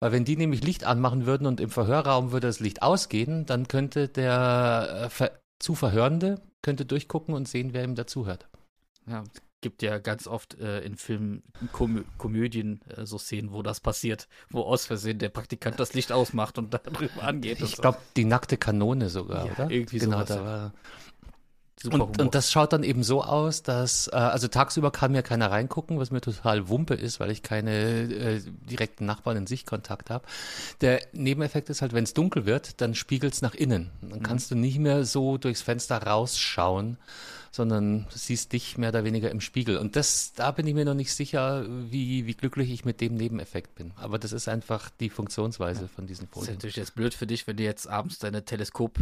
Weil 0.00 0.12
wenn 0.12 0.24
die 0.24 0.36
nämlich 0.36 0.62
Licht 0.62 0.84
anmachen 0.84 1.24
würden 1.24 1.46
und 1.46 1.60
im 1.60 1.70
Verhörraum 1.70 2.32
würde 2.32 2.48
das 2.48 2.60
Licht 2.60 2.82
ausgehen, 2.82 3.46
dann 3.46 3.66
könnte 3.66 4.08
der 4.08 5.04
äh, 5.04 5.10
ver 5.10 5.32
zu 5.58 5.74
Verhörende 5.74 6.42
könnte 6.60 6.84
durchgucken 6.84 7.34
und 7.34 7.48
sehen, 7.48 7.72
wer 7.72 7.82
ihm 7.82 7.94
dazuhört. 7.94 8.46
Ja, 9.06 9.24
gibt 9.66 9.82
ja 9.82 9.98
ganz 9.98 10.28
oft 10.28 10.60
äh, 10.60 10.78
in 10.82 10.94
Filmen, 10.94 11.42
Komö 11.72 12.04
Komödien 12.18 12.82
äh, 12.96 13.04
so 13.04 13.18
Szenen, 13.18 13.52
wo 13.52 13.62
das 13.62 13.80
passiert, 13.80 14.28
wo 14.48 14.60
aus 14.60 14.86
Versehen 14.86 15.18
der 15.18 15.28
Praktikant 15.28 15.80
das 15.80 15.92
Licht 15.92 16.12
ausmacht 16.12 16.56
und 16.56 16.72
da 16.72 16.78
drüber 16.78 17.24
angeht. 17.24 17.60
Ich 17.60 17.76
glaube, 17.76 17.98
die 18.16 18.24
nackte 18.24 18.58
Kanone 18.58 19.08
sogar, 19.08 19.46
ja, 19.46 19.52
oder? 19.52 19.68
Irgendwie 19.68 19.98
genau, 19.98 20.18
sowas, 20.18 20.28
da 20.28 20.44
war. 20.44 20.72
Und, 21.84 22.20
und, 22.20 22.34
das 22.36 22.52
schaut 22.52 22.72
dann 22.72 22.84
eben 22.84 23.02
so 23.02 23.24
aus, 23.24 23.64
dass, 23.64 24.06
äh, 24.06 24.14
also 24.14 24.46
tagsüber 24.46 24.92
kann 24.92 25.10
mir 25.10 25.24
keiner 25.24 25.50
reingucken, 25.50 25.98
was 25.98 26.12
mir 26.12 26.20
total 26.20 26.68
Wumpe 26.68 26.94
ist, 26.94 27.18
weil 27.18 27.32
ich 27.32 27.42
keine 27.42 27.72
äh, 27.72 28.40
direkten 28.70 29.04
Nachbarn 29.04 29.36
in 29.36 29.46
Sichtkontakt 29.48 30.10
habe. 30.10 30.24
Der 30.80 31.00
Nebeneffekt 31.12 31.70
ist 31.70 31.82
halt, 31.82 31.92
wenn 31.92 32.04
es 32.04 32.14
dunkel 32.14 32.46
wird, 32.46 32.80
dann 32.80 32.94
spiegelt 32.94 33.34
es 33.34 33.42
nach 33.42 33.54
innen. 33.54 33.90
Dann 34.00 34.20
mhm. 34.20 34.22
kannst 34.22 34.52
du 34.52 34.54
nicht 34.54 34.78
mehr 34.78 35.04
so 35.04 35.38
durchs 35.38 35.62
Fenster 35.62 36.04
rausschauen, 36.04 36.98
sondern 37.56 38.06
siehst 38.10 38.52
dich 38.52 38.78
mehr 38.78 38.90
oder 38.90 39.04
weniger 39.04 39.30
im 39.30 39.40
Spiegel. 39.40 39.78
Und 39.78 39.96
das, 39.96 40.32
da 40.34 40.50
bin 40.50 40.66
ich 40.66 40.74
mir 40.74 40.84
noch 40.84 40.94
nicht 40.94 41.12
sicher, 41.12 41.66
wie, 41.90 42.26
wie 42.26 42.34
glücklich 42.34 42.70
ich 42.70 42.84
mit 42.84 43.00
dem 43.00 43.16
Nebeneffekt 43.16 43.74
bin. 43.74 43.92
Aber 43.96 44.18
das 44.18 44.32
ist 44.32 44.46
einfach 44.46 44.90
die 45.00 45.10
Funktionsweise 45.10 45.82
ja. 45.82 45.88
von 45.88 46.06
diesen 46.06 46.28
Folien. 46.28 46.46
Das 46.46 46.50
ist 46.50 46.56
natürlich 46.56 46.76
jetzt 46.76 46.94
blöd 46.94 47.14
für 47.14 47.26
dich, 47.26 47.46
wenn 47.46 47.56
du 47.56 47.64
jetzt 47.64 47.88
abends 47.88 48.18
deine 48.18 48.44
Teleskop 48.44 49.00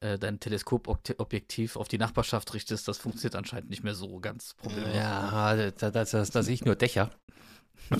äh, 0.00 0.18
dein 0.18 0.40
Teleskopobjektiv 0.40 1.76
auf 1.76 1.86
die 1.86 1.98
Nachbarschaft 1.98 2.52
richtest, 2.54 2.88
das 2.88 2.98
funktioniert 2.98 3.36
anscheinend 3.36 3.70
nicht 3.70 3.84
mehr 3.84 3.94
so 3.94 4.18
ganz 4.18 4.54
problemlos. 4.54 4.96
Ja, 4.96 5.70
da, 5.70 6.04
sehe 6.04 6.54
ich 6.54 6.64
nur 6.64 6.74
Dächer. 6.74 7.10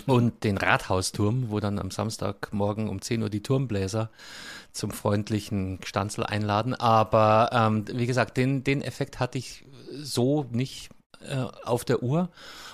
Und 0.06 0.44
den 0.44 0.56
Rathausturm, 0.56 1.50
wo 1.50 1.60
dann 1.60 1.78
am 1.78 1.90
Samstagmorgen 1.90 2.88
um 2.88 3.02
10 3.02 3.22
Uhr 3.22 3.30
die 3.30 3.42
Turmbläser 3.42 4.10
zum 4.72 4.90
freundlichen 4.90 5.80
Stanzel 5.84 6.24
einladen. 6.24 6.74
Aber 6.74 7.50
ähm, 7.52 7.84
wie 7.92 8.06
gesagt, 8.06 8.36
den, 8.36 8.64
den 8.64 8.82
Effekt 8.82 9.20
hatte 9.20 9.38
ich 9.38 9.64
so 9.92 10.46
nicht 10.50 10.90
äh, 11.20 11.46
auf 11.64 11.84
der 11.84 12.02
Uhr. 12.02 12.30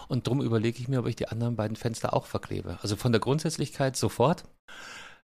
Und 0.09 0.27
darum 0.27 0.41
überlege 0.41 0.79
ich 0.81 0.89
mir, 0.89 1.01
ob 1.01 1.07
ich 1.07 1.17
die 1.17 1.29
anderen 1.29 1.57
beiden 1.57 1.77
Fenster 1.77 2.15
auch 2.15 2.27
verklebe. 2.27 2.79
Also 2.83 2.97
von 2.97 3.13
der 3.13 3.21
Grundsätzlichkeit 3.21 3.97
sofort. 3.97 4.45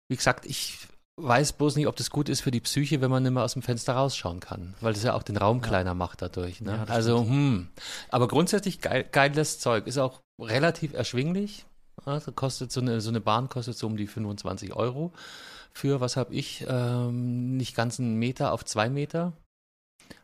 Wie 0.07 0.15
gesagt, 0.15 0.45
ich 0.45 0.79
weiß 1.17 1.53
bloß 1.53 1.75
nicht, 1.75 1.87
ob 1.87 1.95
das 1.95 2.09
gut 2.09 2.29
ist 2.29 2.41
für 2.41 2.51
die 2.51 2.61
Psyche, 2.61 3.01
wenn 3.01 3.11
man 3.11 3.23
nicht 3.23 3.31
mehr 3.31 3.43
aus 3.43 3.53
dem 3.53 3.61
Fenster 3.61 3.93
rausschauen 3.93 4.39
kann, 4.39 4.73
weil 4.81 4.93
das 4.93 5.03
ja 5.03 5.13
auch 5.13 5.23
den 5.23 5.37
Raum 5.37 5.57
ja. 5.57 5.67
kleiner 5.67 5.93
macht 5.93 6.21
dadurch. 6.21 6.61
Ne? 6.61 6.83
Ja, 6.87 6.93
also, 6.93 7.19
hm. 7.19 7.69
Aber 8.09 8.27
grundsätzlich 8.27 8.81
geil, 8.81 9.05
geiles 9.11 9.59
Zeug. 9.59 9.87
Ist 9.87 9.97
auch 9.97 10.21
relativ 10.39 10.93
erschwinglich. 10.93 11.65
Also 12.05 12.31
kostet 12.31 12.71
so 12.71 12.81
eine, 12.81 13.01
so 13.01 13.09
eine 13.09 13.21
Bahn 13.21 13.49
kostet 13.49 13.77
so 13.77 13.87
um 13.87 13.97
die 13.97 14.07
25 14.07 14.75
Euro. 14.75 15.11
Für, 15.73 16.01
was 16.01 16.17
habe 16.17 16.33
ich, 16.33 16.65
ähm, 16.67 17.55
nicht 17.57 17.75
ganz 17.75 17.99
einen 17.99 18.15
Meter 18.15 18.51
auf 18.51 18.65
zwei 18.65 18.89
Meter. 18.89 19.33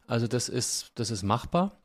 Also 0.08 0.28
das 0.28 0.50
ist, 0.50 0.92
das 0.96 1.12
ist 1.12 1.24
machbar. 1.24 1.78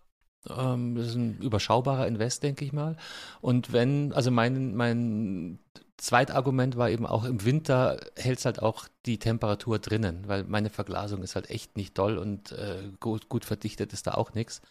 Ähm, 0.48 0.96
das 0.96 1.08
ist 1.08 1.14
ein 1.14 1.38
überschaubarer 1.38 2.06
Invest, 2.06 2.42
denke 2.42 2.64
ich 2.64 2.72
mal. 2.72 2.96
Und 3.40 3.72
wenn, 3.72 4.12
also 4.12 4.30
mein, 4.30 4.74
mein 4.74 5.58
Zweitargument 6.02 6.76
war 6.76 6.90
eben 6.90 7.06
auch 7.06 7.24
im 7.24 7.44
Winter 7.44 8.00
hält 8.16 8.40
es 8.40 8.44
halt 8.44 8.60
auch 8.60 8.88
die 9.06 9.18
Temperatur 9.18 9.78
drinnen, 9.78 10.24
weil 10.26 10.42
meine 10.44 10.68
Verglasung 10.70 11.22
ist 11.22 11.36
halt 11.36 11.48
echt 11.48 11.76
nicht 11.76 11.96
doll 11.96 12.18
und 12.18 12.50
äh, 12.52 12.90
gut, 12.98 13.28
gut 13.28 13.44
verdichtet 13.44 13.92
ist 13.92 14.08
da 14.08 14.14
auch 14.14 14.34
nichts. 14.34 14.62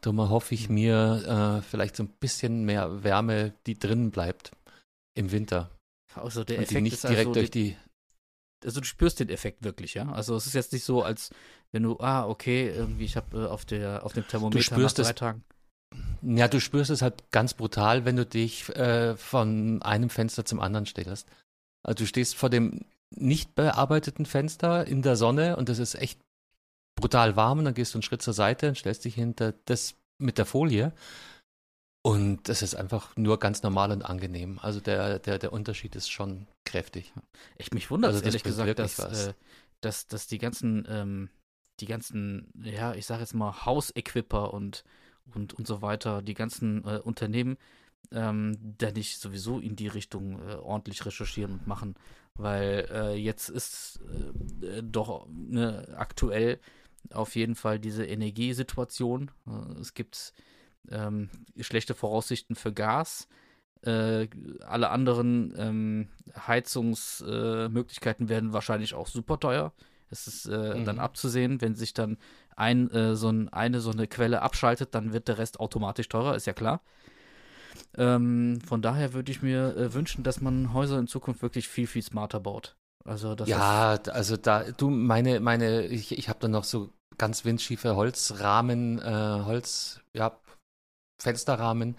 Darum 0.00 0.28
hoffe 0.28 0.54
ich 0.54 0.68
mir 0.68 1.58
äh, 1.58 1.62
vielleicht 1.62 1.96
so 1.96 2.04
ein 2.04 2.08
bisschen 2.20 2.64
mehr 2.64 3.02
Wärme, 3.02 3.52
die 3.66 3.78
drinnen 3.78 4.10
bleibt 4.10 4.52
im 5.14 5.32
Winter. 5.32 5.70
Also 6.14 6.44
der 6.44 6.58
und 6.58 6.62
Effekt 6.64 6.78
die 6.78 6.82
nicht 6.82 7.02
direkt 7.02 7.18
also 7.28 7.32
durch 7.32 7.50
die. 7.50 7.76
Also 8.64 8.80
du 8.80 8.86
spürst 8.86 9.20
den 9.20 9.28
Effekt 9.28 9.62
wirklich, 9.62 9.94
ja? 9.94 10.10
Also 10.10 10.34
es 10.34 10.46
ist 10.46 10.54
jetzt 10.54 10.72
nicht 10.72 10.84
so, 10.84 11.02
als 11.02 11.30
wenn 11.70 11.82
du, 11.82 11.98
ah, 12.00 12.26
okay, 12.26 12.68
irgendwie, 12.68 13.04
ich 13.04 13.16
habe 13.16 13.36
äh, 13.36 13.46
auf, 13.46 13.66
auf 14.02 14.12
dem 14.12 14.26
Thermometer 14.26 14.78
nach 14.78 14.92
drei 14.92 15.12
Tagen. 15.12 15.44
Ja, 16.22 16.48
du 16.48 16.60
spürst 16.60 16.90
es 16.90 17.02
halt 17.02 17.30
ganz 17.30 17.54
brutal, 17.54 18.04
wenn 18.04 18.16
du 18.16 18.26
dich 18.26 18.68
äh, 18.70 19.16
von 19.16 19.80
einem 19.82 20.10
Fenster 20.10 20.44
zum 20.44 20.60
anderen 20.60 20.86
stellst. 20.86 21.28
Also 21.82 22.04
du 22.04 22.06
stehst 22.06 22.34
vor 22.34 22.50
dem 22.50 22.84
nicht 23.10 23.54
bearbeiteten 23.54 24.26
Fenster 24.26 24.86
in 24.86 25.02
der 25.02 25.16
Sonne 25.16 25.56
und 25.56 25.68
es 25.68 25.78
ist 25.78 25.94
echt 25.94 26.20
brutal 27.00 27.36
warm 27.36 27.58
und 27.58 27.64
dann 27.64 27.74
gehst 27.74 27.94
du 27.94 27.98
einen 27.98 28.02
Schritt 28.02 28.22
zur 28.22 28.34
Seite 28.34 28.68
und 28.68 28.76
stellst 28.76 29.04
dich 29.04 29.14
hinter 29.14 29.54
das 29.64 29.94
mit 30.18 30.38
der 30.38 30.46
Folie 30.46 30.92
und 32.02 32.48
es 32.48 32.62
ist 32.62 32.74
einfach 32.74 33.16
nur 33.16 33.38
ganz 33.38 33.62
normal 33.62 33.90
und 33.92 34.02
angenehm. 34.02 34.58
Also 34.60 34.80
der, 34.80 35.18
der, 35.18 35.38
der 35.38 35.52
Unterschied 35.52 35.96
ist 35.96 36.10
schon 36.10 36.46
kräftig. 36.64 37.12
Ich 37.56 37.72
mich 37.72 37.90
wundert 37.90 38.12
also 38.12 38.24
ehrlich 38.24 38.42
gesagt, 38.42 38.78
dass, 38.78 38.98
äh, 38.98 39.34
dass, 39.80 40.06
dass 40.06 40.26
die 40.26 40.38
ganzen, 40.38 40.86
ähm, 40.88 41.30
die 41.80 41.86
ganzen, 41.86 42.50
ja, 42.62 42.94
ich 42.94 43.06
sag 43.06 43.20
jetzt 43.20 43.34
mal 43.34 43.64
Hausequipper 43.64 44.52
und 44.52 44.84
und, 45.34 45.54
und 45.54 45.66
so 45.66 45.82
weiter, 45.82 46.22
die 46.22 46.34
ganzen 46.34 46.84
äh, 46.84 46.98
Unternehmen, 46.98 47.56
ähm, 48.12 48.56
da 48.78 48.90
nicht 48.90 49.18
sowieso 49.18 49.58
in 49.58 49.76
die 49.76 49.88
Richtung 49.88 50.40
äh, 50.48 50.54
ordentlich 50.54 51.04
recherchieren 51.04 51.52
und 51.52 51.66
machen. 51.66 51.94
Weil 52.34 52.88
äh, 52.90 53.14
jetzt 53.16 53.48
ist 53.48 54.00
äh, 54.62 54.82
doch 54.82 55.26
ne, 55.28 55.94
aktuell 55.96 56.60
auf 57.12 57.36
jeden 57.36 57.54
Fall 57.54 57.78
diese 57.78 58.04
Energiesituation. 58.04 59.30
Äh, 59.46 59.80
es 59.80 59.94
gibt 59.94 60.32
ähm, 60.90 61.28
schlechte 61.60 61.94
Voraussichten 61.94 62.56
für 62.56 62.72
Gas. 62.72 63.28
Äh, 63.82 64.28
alle 64.66 64.90
anderen 64.90 65.54
ähm, 65.56 66.08
Heizungsmöglichkeiten 66.46 68.28
werden 68.28 68.52
wahrscheinlich 68.52 68.94
auch 68.94 69.06
super 69.06 69.38
teuer. 69.38 69.72
Es 70.10 70.26
ist 70.26 70.46
mhm. 70.46 70.86
dann 70.86 70.98
abzusehen, 70.98 71.60
wenn 71.60 71.74
sich 71.74 71.92
dann 71.92 72.16
ein, 72.56 72.90
äh, 72.90 73.14
so 73.14 73.28
ein, 73.28 73.48
eine 73.50 73.80
so 73.80 73.90
eine 73.90 74.06
Quelle 74.06 74.40
abschaltet, 74.42 74.94
dann 74.94 75.12
wird 75.12 75.28
der 75.28 75.36
Rest 75.38 75.60
automatisch 75.60 76.08
teurer, 76.08 76.34
ist 76.34 76.46
ja 76.46 76.54
klar. 76.54 76.80
Ähm, 77.96 78.60
von 78.66 78.82
daher 78.82 79.12
würde 79.12 79.30
ich 79.30 79.42
mir 79.42 79.76
äh, 79.76 79.94
wünschen, 79.94 80.24
dass 80.24 80.40
man 80.40 80.72
Häuser 80.72 80.98
in 80.98 81.06
Zukunft 81.06 81.42
wirklich 81.42 81.68
viel, 81.68 81.86
viel 81.86 82.02
smarter 82.02 82.40
baut. 82.40 82.76
Also 83.04 83.34
das 83.34 83.48
ja, 83.48 83.98
also 84.10 84.36
da, 84.36 84.64
du, 84.64 84.90
meine, 84.90 85.40
meine, 85.40 85.86
ich, 85.86 86.16
ich 86.18 86.28
habe 86.28 86.40
da 86.40 86.48
noch 86.48 86.64
so 86.64 86.90
ganz 87.18 87.44
windschiefe 87.44 87.96
Holzrahmen, 87.96 88.98
äh, 89.00 89.42
Holz, 89.44 90.00
ja, 90.14 90.38
Fensterrahmen, 91.20 91.96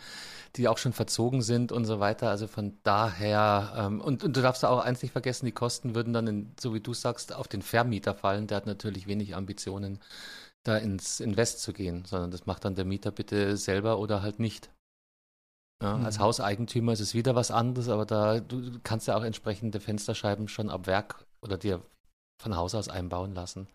die 0.56 0.68
auch 0.68 0.78
schon 0.78 0.94
verzogen 0.94 1.42
sind 1.42 1.72
und 1.72 1.86
so 1.86 2.00
weiter. 2.00 2.30
Also 2.30 2.48
von 2.48 2.78
daher, 2.84 3.74
ähm, 3.78 4.02
und, 4.02 4.24
und, 4.24 4.36
du 4.36 4.42
darfst 4.42 4.64
auch 4.64 4.80
eins 4.80 5.02
nicht 5.02 5.12
vergessen, 5.12 5.46
die 5.46 5.52
Kosten 5.52 5.94
würden 5.94 6.14
dann, 6.14 6.28
in, 6.28 6.52
so 6.60 6.74
wie 6.74 6.80
du 6.80 6.94
sagst, 6.94 7.34
auf 7.34 7.48
den 7.48 7.62
Vermieter 7.62 8.16
fallen. 8.16 8.48
Der 8.48 8.58
hat 8.58 8.66
natürlich 8.66 9.08
wenig 9.08 9.36
Ambitionen, 9.36 10.00
da 10.64 10.78
ins 10.78 11.20
Invest 11.20 11.62
zu 11.62 11.74
gehen, 11.74 12.06
sondern 12.06 12.32
das 12.32 12.46
macht 12.46 12.66
dann 12.66 12.76
der 12.76 12.86
Mieter 12.86 13.12
bitte 13.12 13.58
selber 13.58 14.00
oder 14.00 14.22
halt 14.22 14.40
nicht. 14.40 14.72
Ja, 15.82 15.98
mhm. 15.98 16.06
Als 16.06 16.20
Hauseigentümer 16.20 16.94
ist 16.94 17.00
es 17.00 17.14
wieder 17.14 17.36
was 17.36 17.52
anderes, 17.52 17.90
aber 17.90 18.06
da 18.06 18.40
du 18.40 18.80
kannst 18.84 19.08
ja 19.08 19.16
auch 19.16 19.24
entsprechende 19.24 19.80
Fensterscheiben 19.80 20.48
schon 20.48 20.70
ab 20.70 20.88
Werk 20.88 21.26
oder 21.42 21.58
dir 21.58 21.82
von 22.42 22.56
Haus 22.56 22.76
aus 22.76 22.90
einbauen 22.90 23.34
lassen. 23.34 23.68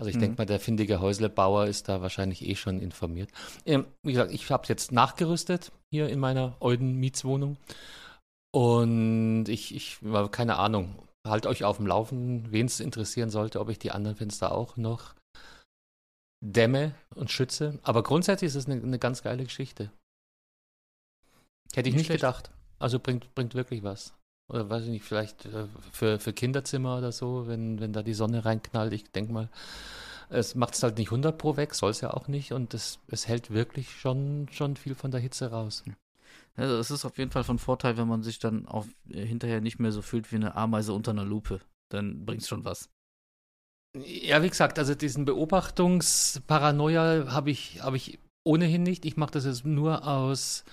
Also 0.00 0.08
ich 0.08 0.16
mhm. 0.16 0.20
denke 0.20 0.38
mal, 0.38 0.46
der 0.46 0.60
findige 0.60 1.00
Häuslebauer 1.00 1.66
ist 1.66 1.90
da 1.90 2.00
wahrscheinlich 2.00 2.48
eh 2.48 2.56
schon 2.56 2.80
informiert. 2.80 3.30
Ähm, 3.66 3.84
wie 4.02 4.12
gesagt, 4.12 4.32
ich 4.32 4.50
habe 4.50 4.62
es 4.62 4.70
jetzt 4.70 4.92
nachgerüstet 4.92 5.72
hier 5.90 6.08
in 6.08 6.18
meiner 6.18 6.56
Euden 6.60 6.96
Mietswohnung. 6.96 7.58
Und 8.50 9.44
ich, 9.48 9.74
ich 9.74 9.98
keine 10.30 10.56
Ahnung, 10.56 10.96
halt 11.28 11.44
euch 11.46 11.64
auf 11.64 11.76
dem 11.76 11.86
Laufenden, 11.86 12.50
wen 12.50 12.64
es 12.64 12.80
interessieren 12.80 13.28
sollte, 13.28 13.60
ob 13.60 13.68
ich 13.68 13.78
die 13.78 13.90
anderen 13.90 14.16
Fenster 14.16 14.52
auch 14.52 14.78
noch 14.78 15.14
dämme 16.42 16.94
und 17.14 17.30
schütze. 17.30 17.78
Aber 17.82 18.02
grundsätzlich 18.02 18.48
ist 18.48 18.54
es 18.54 18.64
eine, 18.64 18.82
eine 18.82 18.98
ganz 18.98 19.22
geile 19.22 19.44
Geschichte. 19.44 19.92
Hätte 21.74 21.90
ich 21.90 21.94
nicht, 21.94 22.08
nicht 22.08 22.20
gedacht. 22.20 22.50
Also 22.78 22.98
bringt, 22.98 23.34
bringt 23.34 23.54
wirklich 23.54 23.82
was. 23.82 24.14
Oder 24.50 24.68
weiß 24.68 24.84
ich 24.84 24.90
nicht, 24.90 25.04
vielleicht 25.04 25.46
äh, 25.46 25.66
für, 25.92 26.18
für 26.18 26.32
Kinderzimmer 26.32 26.98
oder 26.98 27.12
so, 27.12 27.46
wenn, 27.46 27.80
wenn 27.80 27.92
da 27.92 28.02
die 28.02 28.14
Sonne 28.14 28.44
reinknallt. 28.44 28.92
Ich 28.92 29.04
denke 29.12 29.32
mal, 29.32 29.48
es 30.28 30.56
macht 30.56 30.74
es 30.74 30.82
halt 30.82 30.98
nicht 30.98 31.08
100 31.08 31.38
pro 31.38 31.56
weg, 31.56 31.74
soll 31.74 31.92
es 31.92 32.00
ja 32.00 32.12
auch 32.12 32.26
nicht. 32.26 32.52
Und 32.52 32.74
es, 32.74 32.98
es 33.08 33.28
hält 33.28 33.52
wirklich 33.52 33.90
schon, 33.90 34.48
schon 34.50 34.76
viel 34.76 34.96
von 34.96 35.12
der 35.12 35.20
Hitze 35.20 35.50
raus. 35.50 35.84
Also 36.56 36.76
es 36.76 36.90
ist 36.90 37.04
auf 37.04 37.16
jeden 37.16 37.30
Fall 37.30 37.44
von 37.44 37.60
Vorteil, 37.60 37.96
wenn 37.96 38.08
man 38.08 38.24
sich 38.24 38.40
dann 38.40 38.66
auf, 38.66 38.88
äh, 39.08 39.24
hinterher 39.24 39.60
nicht 39.60 39.78
mehr 39.78 39.92
so 39.92 40.02
fühlt 40.02 40.32
wie 40.32 40.36
eine 40.36 40.56
Ameise 40.56 40.92
unter 40.92 41.12
einer 41.12 41.24
Lupe. 41.24 41.60
Dann 41.90 42.26
bringt 42.26 42.42
es 42.42 42.48
schon 42.48 42.64
was. 42.64 42.90
Ja, 43.96 44.42
wie 44.42 44.50
gesagt, 44.50 44.78
also 44.78 44.94
diesen 44.94 45.24
Beobachtungsparanoia 45.24 47.32
habe 47.32 47.50
ich, 47.50 47.82
hab 47.82 47.94
ich 47.94 48.18
ohnehin 48.44 48.82
nicht. 48.82 49.04
Ich 49.04 49.16
mache 49.16 49.32
das 49.32 49.44
jetzt 49.44 49.64
nur 49.64 50.06
aus, 50.06 50.64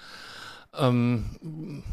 ähm, 0.74 1.84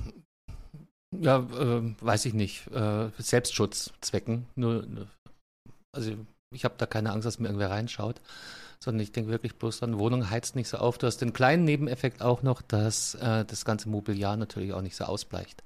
ja, 1.20 1.38
äh, 1.38 1.94
weiß 2.00 2.26
ich 2.26 2.34
nicht, 2.34 2.66
äh, 2.72 3.10
Selbstschutzzwecken. 3.18 4.46
Nur, 4.54 4.86
also 5.92 6.12
ich 6.54 6.64
habe 6.64 6.74
da 6.78 6.86
keine 6.86 7.12
Angst, 7.12 7.26
dass 7.26 7.38
mir 7.38 7.48
irgendwer 7.48 7.70
reinschaut, 7.70 8.20
sondern 8.78 9.00
ich 9.00 9.12
denke 9.12 9.30
wirklich 9.30 9.56
bloß 9.56 9.82
an, 9.82 9.98
Wohnung 9.98 10.30
heizt 10.30 10.56
nicht 10.56 10.68
so 10.68 10.78
auf. 10.78 10.98
Du 10.98 11.06
hast 11.06 11.18
den 11.18 11.32
kleinen 11.32 11.64
Nebeneffekt 11.64 12.22
auch 12.22 12.42
noch, 12.42 12.62
dass 12.62 13.14
äh, 13.16 13.44
das 13.44 13.64
ganze 13.64 13.88
Mobiliar 13.88 14.36
natürlich 14.36 14.72
auch 14.72 14.82
nicht 14.82 14.96
so 14.96 15.04
ausbleicht. 15.04 15.62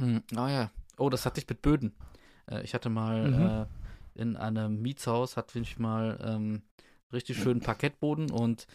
Hm, 0.00 0.22
oh 0.32 0.46
ja. 0.46 0.70
Oh, 0.96 1.10
das 1.10 1.26
hatte 1.26 1.40
ich 1.40 1.48
mit 1.48 1.62
Böden. 1.62 1.92
Äh, 2.50 2.62
ich 2.62 2.74
hatte 2.74 2.90
mal 2.90 3.30
mhm 3.30 3.62
äh, 3.62 3.66
in 4.14 4.36
einem 4.36 4.80
Mietshaus 4.80 5.36
hatte 5.36 5.58
ich 5.58 5.78
mal 5.78 6.18
ähm, 6.22 6.62
richtig 7.12 7.38
schönen 7.38 7.60
Parkettboden 7.60 8.30
und 8.30 8.66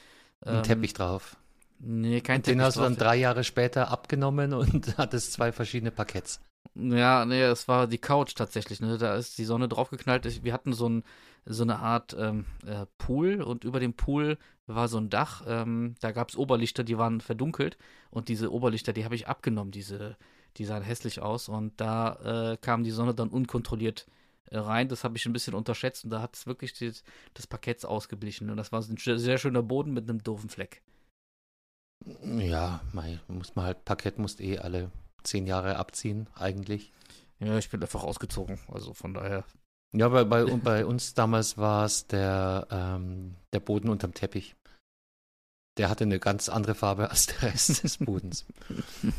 ähm, 0.45 0.57
ein 0.57 0.63
Teppich 0.63 0.93
drauf. 0.93 1.37
Nee, 1.79 2.21
kein 2.21 2.37
und 2.37 2.43
Teppich. 2.43 2.57
Den 2.57 2.61
hast 2.61 2.77
du 2.77 2.81
dann 2.81 2.97
drei 2.97 3.15
Jahre 3.15 3.43
später 3.43 3.89
abgenommen 3.89 4.53
und 4.53 4.97
hattest 4.97 5.33
zwei 5.33 5.51
verschiedene 5.51 5.91
Parketts. 5.91 6.41
Ja, 6.75 7.25
nee, 7.25 7.41
es 7.41 7.67
war 7.67 7.87
die 7.87 7.97
Couch 7.97 8.35
tatsächlich. 8.35 8.79
Ne? 8.79 8.97
Da 8.97 9.15
ist 9.15 9.37
die 9.37 9.45
Sonne 9.45 9.67
draufgeknallt. 9.67 10.43
Wir 10.43 10.53
hatten 10.53 10.73
so, 10.73 10.87
ein, 10.87 11.03
so 11.45 11.63
eine 11.63 11.79
Art 11.79 12.15
ähm, 12.17 12.45
äh, 12.65 12.85
Pool 12.97 13.41
und 13.41 13.63
über 13.63 13.79
dem 13.79 13.93
Pool 13.93 14.37
war 14.67 14.87
so 14.87 14.97
ein 14.97 15.09
Dach. 15.09 15.43
Ähm, 15.47 15.95
da 16.01 16.11
gab 16.11 16.29
es 16.29 16.37
Oberlichter, 16.37 16.83
die 16.83 16.97
waren 16.97 17.21
verdunkelt. 17.21 17.77
Und 18.11 18.27
diese 18.27 18.51
Oberlichter, 18.51 18.93
die 18.93 19.05
habe 19.05 19.15
ich 19.15 19.27
abgenommen. 19.27 19.71
Diese, 19.71 20.17
die 20.57 20.65
sahen 20.65 20.83
hässlich 20.83 21.21
aus. 21.21 21.49
Und 21.49 21.79
da 21.79 22.51
äh, 22.51 22.57
kam 22.57 22.83
die 22.83 22.91
Sonne 22.91 23.13
dann 23.15 23.29
unkontrolliert 23.29 24.05
äh, 24.51 24.57
rein. 24.57 24.89
Das 24.89 25.03
habe 25.03 25.17
ich 25.17 25.25
ein 25.25 25.33
bisschen 25.33 25.55
unterschätzt. 25.55 26.03
Und 26.03 26.11
da 26.11 26.21
hat 26.21 26.35
es 26.35 26.45
wirklich 26.45 26.73
die, 26.73 26.91
das 27.33 27.47
Parkett 27.47 27.85
ausgeblichen. 27.85 28.49
Und 28.49 28.57
das 28.57 28.71
war 28.71 28.81
ein 28.81 28.97
sehr 28.97 29.37
schöner 29.37 29.63
Boden 29.63 29.93
mit 29.93 30.09
einem 30.09 30.21
doofen 30.23 30.49
Fleck. 30.49 30.81
Ja, 32.23 32.81
mei, 32.93 33.19
muss 33.27 33.55
man 33.55 33.65
halt, 33.65 33.85
Parkett 33.85 34.19
musst 34.19 34.41
eh 34.41 34.59
alle 34.59 34.91
zehn 35.23 35.45
Jahre 35.47 35.77
abziehen, 35.77 36.27
eigentlich. 36.35 36.91
Ja, 37.39 37.57
ich 37.57 37.69
bin 37.69 37.81
einfach 37.81 38.03
ausgezogen, 38.03 38.59
also 38.71 38.93
von 38.93 39.13
daher. 39.13 39.43
Ja, 39.91 40.09
bei, 40.09 40.23
bei, 40.23 40.43
bei 40.45 40.85
uns 40.85 41.13
damals 41.13 41.57
war 41.57 41.85
es 41.85 42.07
der, 42.07 42.67
ähm, 42.69 43.35
der 43.53 43.59
Boden 43.59 43.89
unterm 43.89 44.13
Teppich. 44.13 44.55
Der 45.77 45.89
hatte 45.89 46.03
eine 46.03 46.19
ganz 46.19 46.49
andere 46.49 46.75
Farbe 46.75 47.09
als 47.09 47.27
der 47.27 47.41
Rest 47.43 47.83
des 47.83 47.97
Bodens. 47.97 48.45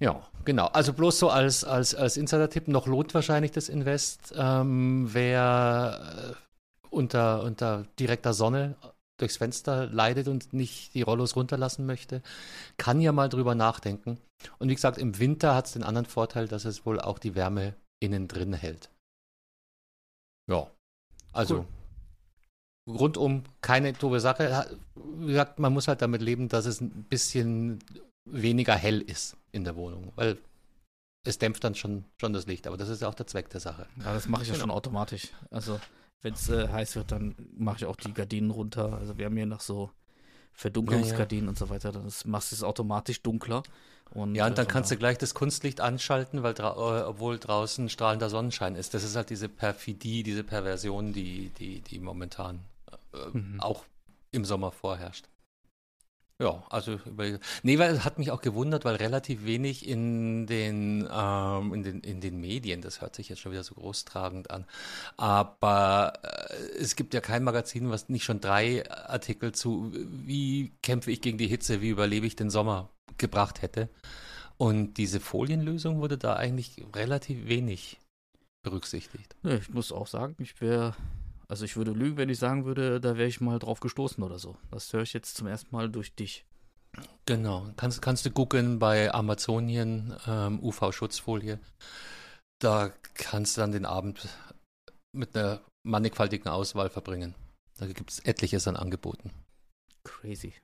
Ja, 0.00 0.20
genau. 0.44 0.66
Also 0.66 0.92
bloß 0.92 1.18
so 1.18 1.30
als, 1.30 1.64
als, 1.64 1.94
als 1.94 2.16
Insider-Tipp, 2.16 2.68
noch 2.68 2.86
lohnt 2.86 3.14
wahrscheinlich 3.14 3.52
das 3.52 3.68
Invest, 3.68 4.34
ähm, 4.36 5.08
wer 5.12 6.34
äh, 6.34 6.86
unter, 6.90 7.42
unter 7.42 7.84
direkter 7.98 8.34
Sonne 8.34 8.76
durchs 9.16 9.36
Fenster 9.36 9.86
leidet 9.86 10.28
und 10.28 10.52
nicht 10.52 10.94
die 10.94 11.02
Rollos 11.02 11.36
runterlassen 11.36 11.86
möchte, 11.86 12.22
kann 12.76 13.00
ja 13.00 13.12
mal 13.12 13.28
drüber 13.28 13.54
nachdenken. 13.54 14.18
Und 14.58 14.68
wie 14.68 14.74
gesagt, 14.74 14.98
im 14.98 15.18
Winter 15.18 15.54
hat 15.54 15.66
es 15.66 15.72
den 15.72 15.82
anderen 15.82 16.06
Vorteil, 16.06 16.48
dass 16.48 16.64
es 16.64 16.84
wohl 16.84 17.00
auch 17.00 17.18
die 17.18 17.34
Wärme 17.34 17.74
innen 18.00 18.28
drin 18.28 18.52
hält. 18.52 18.90
Ja, 20.50 20.70
also 21.32 21.66
cool. 22.86 22.96
rundum 22.96 23.44
keine 23.60 23.92
doofe 23.92 24.20
Sache. 24.20 24.78
Wie 24.94 25.28
gesagt, 25.28 25.58
man 25.58 25.72
muss 25.72 25.88
halt 25.88 26.02
damit 26.02 26.20
leben, 26.20 26.48
dass 26.48 26.66
es 26.66 26.80
ein 26.80 27.04
bisschen 27.04 27.78
weniger 28.24 28.74
hell 28.74 29.00
ist 29.00 29.36
in 29.52 29.64
der 29.64 29.76
Wohnung, 29.76 30.12
weil 30.16 30.38
es 31.26 31.38
dämpft 31.38 31.64
dann 31.64 31.74
schon, 31.74 32.04
schon 32.20 32.32
das 32.32 32.46
Licht. 32.46 32.66
Aber 32.66 32.76
das 32.76 32.88
ist 32.88 33.00
ja 33.00 33.08
auch 33.08 33.14
der 33.14 33.26
Zweck 33.26 33.48
der 33.50 33.60
Sache. 33.60 33.86
Ja, 33.98 34.12
das 34.12 34.28
mache 34.28 34.42
ich 34.42 34.48
ja 34.48 34.54
genau. 34.54 34.64
schon 34.64 34.70
automatisch. 34.70 35.28
Also 35.50 35.80
wenn 36.24 36.32
es 36.32 36.48
äh, 36.48 36.68
heiß 36.68 36.96
wird, 36.96 37.12
dann 37.12 37.34
mache 37.54 37.76
ich 37.76 37.84
auch 37.84 37.96
die 37.96 38.14
Gardinen 38.14 38.50
runter. 38.50 38.94
Also 38.94 39.18
wir 39.18 39.26
haben 39.26 39.36
hier 39.36 39.44
noch 39.44 39.60
so 39.60 39.90
Verdunkelungsgardinen 40.54 41.44
ja, 41.44 41.46
ja. 41.46 41.50
und 41.50 41.58
so 41.58 41.68
weiter. 41.68 41.92
Dann 41.92 42.10
machst 42.24 42.50
du 42.50 42.56
es 42.56 42.62
automatisch 42.62 43.20
dunkler. 43.20 43.62
Und, 44.14 44.34
ja, 44.34 44.46
und 44.46 44.56
dann 44.56 44.64
äh, 44.64 44.68
kannst 44.68 44.90
du 44.90 44.96
gleich 44.96 45.18
das 45.18 45.34
Kunstlicht 45.34 45.82
anschalten, 45.82 46.42
weil 46.42 46.54
dra 46.54 46.70
äh, 46.70 47.02
obwohl 47.02 47.38
draußen 47.38 47.90
strahlender 47.90 48.30
Sonnenschein 48.30 48.74
ist. 48.74 48.94
Das 48.94 49.04
ist 49.04 49.16
halt 49.16 49.28
diese 49.28 49.50
Perfidie, 49.50 50.22
diese 50.22 50.44
Perversion, 50.44 51.12
die, 51.12 51.50
die, 51.58 51.82
die 51.82 51.98
momentan 51.98 52.60
äh, 53.12 53.36
mhm. 53.36 53.60
auch 53.60 53.84
im 54.30 54.46
Sommer 54.46 54.72
vorherrscht. 54.72 55.28
Ja, 56.40 56.64
also 56.68 56.98
über, 57.06 57.38
nee, 57.62 57.78
weil 57.78 57.92
es 57.92 58.04
hat 58.04 58.18
mich 58.18 58.32
auch 58.32 58.40
gewundert, 58.40 58.84
weil 58.84 58.96
relativ 58.96 59.44
wenig 59.44 59.86
in 59.86 60.48
den, 60.48 61.08
ähm, 61.08 61.72
in 61.72 61.82
den, 61.84 62.00
in 62.00 62.20
den 62.20 62.40
Medien, 62.40 62.80
das 62.80 63.00
hört 63.00 63.14
sich 63.14 63.28
jetzt 63.28 63.38
schon 63.38 63.52
wieder 63.52 63.62
so 63.62 63.76
großtragend 63.76 64.50
an, 64.50 64.64
aber 65.16 66.14
äh, 66.22 66.80
es 66.80 66.96
gibt 66.96 67.14
ja 67.14 67.20
kein 67.20 67.44
Magazin, 67.44 67.88
was 67.88 68.08
nicht 68.08 68.24
schon 68.24 68.40
drei 68.40 68.90
Artikel 68.90 69.52
zu, 69.52 69.92
wie 69.92 70.72
kämpfe 70.82 71.12
ich 71.12 71.20
gegen 71.20 71.38
die 71.38 71.46
Hitze, 71.46 71.80
wie 71.80 71.90
überlebe 71.90 72.26
ich 72.26 72.34
den 72.34 72.50
Sommer 72.50 72.90
gebracht 73.16 73.62
hätte. 73.62 73.88
Und 74.56 74.94
diese 74.94 75.20
Folienlösung 75.20 76.00
wurde 76.00 76.18
da 76.18 76.34
eigentlich 76.34 76.84
relativ 76.94 77.46
wenig 77.46 77.98
berücksichtigt. 78.62 79.36
Ich 79.44 79.68
muss 79.68 79.92
auch 79.92 80.08
sagen, 80.08 80.34
ich 80.38 80.60
wäre 80.60 80.94
also 81.48 81.64
ich 81.64 81.76
würde 81.76 81.92
lügen, 81.92 82.16
wenn 82.16 82.28
ich 82.28 82.38
sagen 82.38 82.64
würde, 82.64 83.00
da 83.00 83.16
wäre 83.16 83.28
ich 83.28 83.40
mal 83.40 83.58
drauf 83.58 83.80
gestoßen 83.80 84.22
oder 84.22 84.38
so. 84.38 84.56
Das 84.70 84.92
höre 84.92 85.02
ich 85.02 85.12
jetzt 85.12 85.36
zum 85.36 85.46
ersten 85.46 85.74
Mal 85.74 85.90
durch 85.90 86.14
dich. 86.14 86.44
Genau. 87.26 87.66
Kannst, 87.76 88.02
kannst 88.02 88.24
du 88.24 88.30
gucken 88.30 88.78
bei 88.78 89.12
Amazonien 89.12 90.14
ähm, 90.26 90.60
UV-Schutzfolie. 90.62 91.58
Da 92.60 92.92
kannst 93.14 93.56
du 93.56 93.60
dann 93.60 93.72
den 93.72 93.84
Abend 93.84 94.28
mit 95.12 95.36
einer 95.36 95.60
mannigfaltigen 95.84 96.48
Auswahl 96.48 96.90
verbringen. 96.90 97.34
Da 97.78 97.86
gibt 97.86 98.10
es 98.10 98.20
etliches 98.20 98.68
an 98.68 98.76
Angeboten. 98.76 99.32
Crazy. 100.04 100.54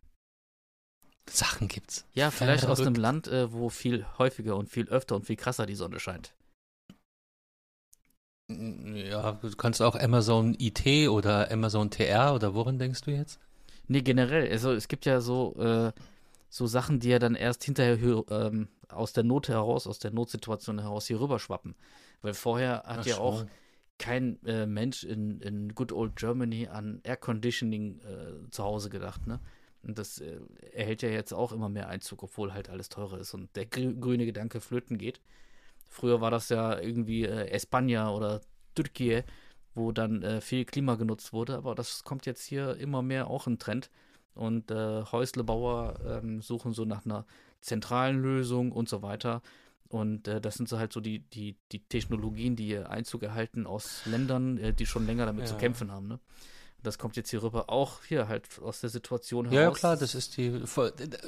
Sachen 1.28 1.68
gibt's. 1.68 2.04
Ja, 2.14 2.30
vielleicht 2.30 2.64
Verrückt. 2.64 2.80
aus 2.80 2.86
einem 2.86 2.96
Land, 2.96 3.28
äh, 3.28 3.52
wo 3.52 3.68
viel 3.68 4.06
häufiger 4.18 4.56
und 4.56 4.68
viel 4.68 4.88
öfter 4.88 5.16
und 5.16 5.26
viel 5.26 5.36
krasser 5.36 5.66
die 5.66 5.74
Sonne 5.74 6.00
scheint. 6.00 6.34
Ja, 8.94 9.32
du 9.32 9.50
kannst 9.56 9.80
auch 9.82 9.94
Amazon 9.94 10.56
IT 10.58 11.08
oder 11.08 11.50
Amazon 11.50 11.90
TR 11.90 12.34
oder 12.34 12.54
woran 12.54 12.78
denkst 12.78 13.02
du 13.02 13.10
jetzt? 13.12 13.38
Nee, 13.86 14.02
generell. 14.02 14.50
Also 14.50 14.72
es 14.72 14.88
gibt 14.88 15.06
ja 15.06 15.20
so, 15.20 15.54
äh, 15.56 15.92
so 16.48 16.66
Sachen, 16.66 17.00
die 17.00 17.08
ja 17.10 17.18
dann 17.18 17.34
erst 17.34 17.64
hinterher 17.64 18.24
ähm, 18.30 18.68
aus 18.88 19.12
der 19.12 19.24
Not 19.24 19.48
heraus, 19.48 19.86
aus 19.86 19.98
der 19.98 20.12
Notsituation 20.12 20.80
heraus 20.80 21.06
hier 21.06 21.20
rüberschwappen. 21.20 21.74
Weil 22.22 22.34
vorher 22.34 22.82
hat 22.86 23.00
Ach, 23.00 23.06
ja 23.06 23.14
schon. 23.14 23.22
auch 23.22 23.44
kein 23.98 24.42
äh, 24.44 24.66
Mensch 24.66 25.04
in, 25.04 25.40
in 25.40 25.74
Good 25.74 25.92
Old 25.92 26.16
Germany 26.16 26.66
an 26.66 27.00
Air 27.04 27.16
Conditioning 27.18 28.00
äh, 28.00 28.50
zu 28.50 28.64
Hause 28.64 28.90
gedacht, 28.90 29.26
ne? 29.26 29.40
Und 29.82 29.98
das 29.98 30.20
äh, 30.20 30.38
erhält 30.72 31.02
ja 31.02 31.08
jetzt 31.08 31.32
auch 31.32 31.52
immer 31.52 31.68
mehr 31.68 31.88
Einzug, 31.88 32.22
obwohl 32.22 32.52
halt 32.52 32.68
alles 32.68 32.88
teurer 32.88 33.18
ist 33.18 33.32
und 33.32 33.54
der 33.56 33.66
grüne 33.66 34.26
Gedanke 34.26 34.60
flöten 34.60 34.98
geht. 34.98 35.20
Früher 35.90 36.20
war 36.20 36.30
das 36.30 36.48
ja 36.48 36.78
irgendwie 36.78 37.24
äh, 37.24 37.48
Espanja 37.48 38.10
oder 38.10 38.40
Türkei, 38.76 39.24
wo 39.74 39.90
dann 39.90 40.22
äh, 40.22 40.40
viel 40.40 40.64
Klima 40.64 40.94
genutzt 40.94 41.32
wurde, 41.32 41.56
aber 41.56 41.74
das 41.74 42.04
kommt 42.04 42.26
jetzt 42.26 42.44
hier 42.44 42.76
immer 42.76 43.02
mehr 43.02 43.26
auch 43.26 43.46
ein 43.46 43.58
Trend. 43.58 43.90
Und 44.34 44.70
äh, 44.70 45.02
Häuslebauer 45.02 45.98
ähm, 46.06 46.40
suchen 46.40 46.72
so 46.72 46.84
nach 46.84 47.04
einer 47.04 47.26
zentralen 47.60 48.22
Lösung 48.22 48.70
und 48.70 48.88
so 48.88 49.02
weiter. 49.02 49.42
Und 49.88 50.28
äh, 50.28 50.40
das 50.40 50.54
sind 50.54 50.68
so 50.68 50.78
halt 50.78 50.92
so 50.92 51.00
die, 51.00 51.18
die, 51.18 51.56
die 51.72 51.80
Technologien, 51.80 52.54
die 52.54 52.78
Einzug 52.78 53.24
erhalten 53.24 53.66
aus 53.66 54.02
Ländern, 54.06 54.58
äh, 54.58 54.72
die 54.72 54.86
schon 54.86 55.04
länger 55.04 55.26
damit 55.26 55.42
ja. 55.42 55.46
zu 55.48 55.56
kämpfen 55.56 55.90
haben. 55.90 56.06
Ne? 56.06 56.20
Das 56.84 56.96
kommt 56.98 57.16
jetzt 57.16 57.30
hier 57.30 57.42
rüber, 57.42 57.68
auch 57.68 58.04
hier 58.04 58.28
halt 58.28 58.46
aus 58.62 58.80
der 58.80 58.90
Situation 58.90 59.46
heraus. 59.46 59.56
Ja, 59.56 59.62
ja 59.62 59.70
klar, 59.72 59.96
das 59.96 60.14
ist 60.14 60.36
die. 60.36 60.62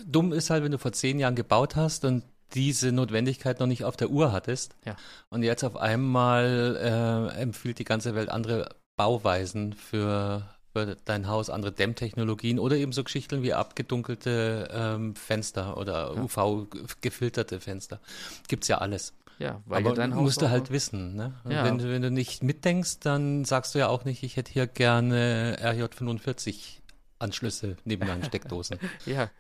Dumm 0.07 0.33
ist 0.33 0.51
halt, 0.51 0.62
wenn 0.62 0.72
du 0.72 0.79
vor 0.79 0.92
zehn 0.92 1.18
Jahren 1.18 1.35
gebaut 1.35 1.75
hast 1.75 2.05
und 2.05 2.22
diese 2.55 2.93
Notwendigkeit 2.93 3.61
noch 3.61 3.67
nicht 3.67 3.85
auf 3.85 3.97
der 3.97 4.11
Uhr 4.11 4.33
hattest. 4.33 4.77
Ja. 4.85 4.97
Und 5.31 5.43
jetzt 5.43 5.65
auf 5.65 5.77
einmal 5.77 7.33
äh, 7.37 7.41
empfiehlt 7.41 7.79
die 7.79 7.85
ganze 7.85 8.15
Welt 8.15 8.29
andere 8.29 8.71
Bauweisen 8.97 9.73
für, 9.73 10.49
für 10.73 10.97
dein 11.05 11.29
Haus, 11.29 11.51
andere 11.51 11.73
Dämmtechnologien 11.73 12.59
oder 12.59 12.77
eben 12.77 12.93
so 12.93 13.05
Geschichten 13.05 13.43
wie 13.43 13.55
abgedunkelte 13.55 14.69
ähm, 14.73 15.17
Fenster 15.17 15.77
oder 15.77 16.15
ja. 16.15 16.23
UV-gefilterte 16.23 17.61
Fenster. 17.61 18.01
Gibt's 18.49 18.69
ja 18.69 18.79
alles. 18.79 19.15
Ja, 19.38 19.61
weil 19.67 19.85
Aber 19.85 19.95
dein 19.95 20.15
Haus 20.15 20.23
musst 20.23 20.43
du 20.43 20.51
halt 20.51 20.71
wissen, 20.71 21.17
ne? 21.17 21.33
Ja. 21.49 21.65
Wenn, 21.65 21.83
wenn 21.83 22.03
du 22.03 22.11
nicht 22.11 22.43
mitdenkst, 22.45 23.01
dann 23.01 23.45
sagst 23.45 23.75
du 23.75 23.81
ja 23.81 23.88
auch 23.88 24.05
nicht, 24.05 24.23
ich 24.23 24.37
hätte 24.37 24.53
hier 24.53 24.67
gerne 24.67 25.57
RJ45 25.61 26.82
Anschlüsse 27.23 27.77
neben 27.85 28.07
deinen 28.07 28.25
Steckdosen. 28.25 28.79
ja, 29.07 29.31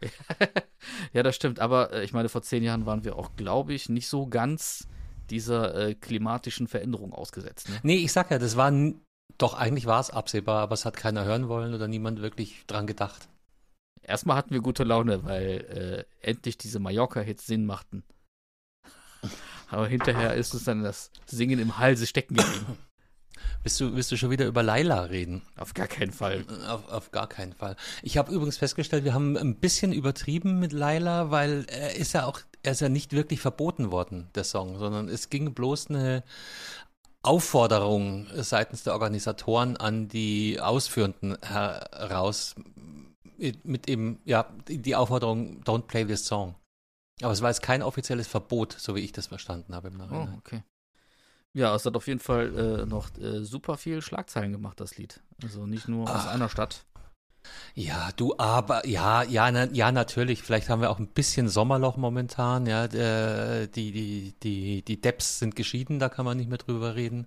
ja, 1.12 1.22
das 1.22 1.36
stimmt. 1.36 1.60
Aber 1.60 1.92
äh, 1.92 2.04
ich 2.04 2.12
meine, 2.12 2.28
vor 2.28 2.42
zehn 2.42 2.62
Jahren 2.62 2.86
waren 2.86 3.04
wir 3.04 3.16
auch, 3.16 3.36
glaube 3.36 3.74
ich, 3.74 3.88
nicht 3.88 4.08
so 4.08 4.26
ganz 4.26 4.88
dieser 5.30 5.74
äh, 5.74 5.94
klimatischen 5.94 6.68
Veränderung 6.68 7.12
ausgesetzt. 7.12 7.68
Ne? 7.68 7.80
Nee, 7.82 7.96
ich 7.96 8.12
sag 8.12 8.30
ja, 8.30 8.38
das 8.38 8.56
war 8.56 8.72
doch 9.38 9.54
eigentlich 9.54 9.86
war 9.86 10.00
es 10.00 10.10
absehbar, 10.10 10.62
aber 10.62 10.74
es 10.74 10.84
hat 10.84 10.96
keiner 10.96 11.24
hören 11.24 11.48
wollen 11.48 11.74
oder 11.74 11.88
niemand 11.88 12.20
wirklich 12.20 12.64
dran 12.66 12.86
gedacht. 12.86 13.28
Erstmal 14.02 14.36
hatten 14.36 14.50
wir 14.50 14.60
gute 14.60 14.84
Laune, 14.84 15.24
weil 15.24 16.06
äh, 16.20 16.26
endlich 16.26 16.58
diese 16.58 16.80
Mallorca-Hits 16.80 17.46
Sinn 17.46 17.66
machten. 17.66 18.02
Aber 19.68 19.86
hinterher 19.86 20.34
ist 20.34 20.52
uns 20.54 20.64
dann 20.64 20.82
das 20.82 21.10
Singen 21.26 21.58
im 21.58 21.78
Halse 21.78 22.06
stecken 22.06 22.34
geblieben. 22.34 22.78
Willst 23.62 23.80
du, 23.80 23.94
willst 23.94 24.10
du 24.10 24.16
schon 24.16 24.30
wieder 24.30 24.46
über 24.46 24.62
Laila 24.62 25.02
reden? 25.02 25.42
Auf 25.56 25.72
gar 25.72 25.86
keinen 25.86 26.12
Fall. 26.12 26.44
Auf, 26.68 26.88
auf 26.88 27.10
gar 27.12 27.28
keinen 27.28 27.52
Fall. 27.52 27.76
Ich 28.02 28.16
habe 28.18 28.32
übrigens 28.32 28.58
festgestellt, 28.58 29.04
wir 29.04 29.14
haben 29.14 29.36
ein 29.36 29.56
bisschen 29.56 29.92
übertrieben 29.92 30.58
mit 30.58 30.72
Laila, 30.72 31.30
weil 31.30 31.64
er 31.68 31.94
ist 31.94 32.12
ja 32.12 32.26
auch, 32.26 32.40
er 32.62 32.72
ist 32.72 32.80
ja 32.80 32.88
nicht 32.88 33.12
wirklich 33.12 33.40
verboten 33.40 33.92
worden, 33.92 34.28
der 34.34 34.44
Song, 34.44 34.78
sondern 34.78 35.08
es 35.08 35.30
ging 35.30 35.54
bloß 35.54 35.90
eine 35.90 36.24
Aufforderung 37.22 38.26
seitens 38.34 38.82
der 38.82 38.94
Organisatoren 38.94 39.76
an 39.76 40.08
die 40.08 40.58
Ausführenden 40.60 41.36
heraus 41.40 42.56
mit 43.62 43.88
eben, 43.88 44.20
ja, 44.24 44.52
die 44.68 44.96
Aufforderung, 44.96 45.62
don't 45.62 45.82
play 45.82 46.04
this 46.04 46.26
song. 46.26 46.56
Aber 47.20 47.32
es 47.32 47.42
war 47.42 47.50
jetzt 47.50 47.62
kein 47.62 47.82
offizielles 47.82 48.26
Verbot, 48.26 48.74
so 48.76 48.96
wie 48.96 49.00
ich 49.00 49.12
das 49.12 49.28
verstanden 49.28 49.74
habe 49.74 49.88
im 49.88 49.96
Nachhinein. 49.96 50.34
Oh, 50.34 50.38
okay. 50.38 50.62
Ja, 51.54 51.74
es 51.74 51.84
hat 51.84 51.96
auf 51.96 52.06
jeden 52.06 52.20
Fall 52.20 52.82
äh, 52.82 52.86
noch 52.86 53.10
äh, 53.18 53.44
super 53.44 53.76
viel 53.76 54.00
Schlagzeilen 54.00 54.52
gemacht, 54.52 54.80
das 54.80 54.96
Lied. 54.96 55.20
Also 55.42 55.66
nicht 55.66 55.88
nur 55.88 56.08
Ach. 56.08 56.24
aus 56.24 56.28
einer 56.28 56.48
Stadt. 56.48 56.84
Ja, 57.74 58.10
du, 58.16 58.34
aber, 58.38 58.86
ja, 58.86 59.22
ja, 59.22 59.50
na, 59.50 59.64
ja, 59.72 59.92
natürlich. 59.92 60.42
Vielleicht 60.42 60.68
haben 60.68 60.80
wir 60.80 60.90
auch 60.90 60.98
ein 60.98 61.08
bisschen 61.08 61.48
Sommerloch 61.48 61.96
momentan. 61.96 62.66
Ja, 62.66 62.84
äh, 62.84 63.68
die, 63.68 63.92
die, 63.92 64.34
die, 64.42 64.82
die 64.82 65.00
Depps 65.00 65.40
sind 65.40 65.56
geschieden, 65.56 65.98
da 65.98 66.08
kann 66.08 66.24
man 66.24 66.36
nicht 66.36 66.48
mehr 66.48 66.58
drüber 66.58 66.94
reden. 66.94 67.26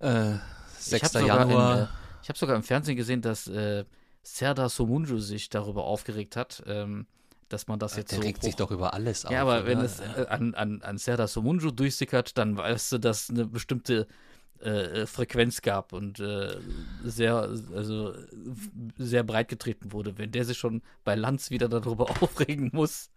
Äh, 0.00 0.34
6. 0.78 1.14
Ich 1.14 1.26
Januar. 1.26 1.74
In, 1.74 1.84
äh, 1.84 1.88
ich 2.22 2.28
habe 2.28 2.38
sogar 2.38 2.56
im 2.56 2.62
Fernsehen 2.62 2.96
gesehen, 2.96 3.22
dass 3.22 3.46
äh, 3.48 3.84
Serdar 4.22 4.68
Somunju 4.68 5.18
sich 5.18 5.48
darüber 5.48 5.84
aufgeregt 5.84 6.36
hat, 6.36 6.62
ähm, 6.66 7.06
dass 7.52 7.66
man 7.66 7.78
das 7.78 7.96
jetzt 7.96 8.12
Der 8.12 8.18
so. 8.18 8.24
regt 8.24 8.42
sich 8.42 8.54
hoch- 8.54 8.58
doch 8.58 8.70
über 8.70 8.94
alles 8.94 9.24
auf. 9.24 9.32
Ja, 9.32 9.42
aber 9.42 9.66
wenn 9.66 9.78
oder? 9.78 9.86
es 9.86 10.00
äh, 10.00 10.26
an, 10.28 10.54
an, 10.54 10.82
an 10.82 10.98
Serdar 10.98 11.28
Somunju 11.28 11.70
durchsickert, 11.70 12.36
dann 12.38 12.56
weißt 12.56 12.92
du, 12.92 12.98
dass 12.98 13.30
eine 13.30 13.46
bestimmte 13.46 14.06
äh, 14.60 15.06
Frequenz 15.06 15.60
gab 15.62 15.92
und 15.92 16.20
äh, 16.20 16.56
sehr, 17.04 17.34
also 17.74 18.12
äh, 18.12 18.16
sehr 18.98 19.24
breit 19.24 19.48
getreten 19.48 19.92
wurde. 19.92 20.16
Wenn 20.18 20.30
der 20.32 20.44
sich 20.44 20.58
schon 20.58 20.82
bei 21.04 21.14
Lanz 21.14 21.50
wieder 21.50 21.68
darüber 21.68 22.10
aufregen 22.22 22.70
muss. 22.72 23.10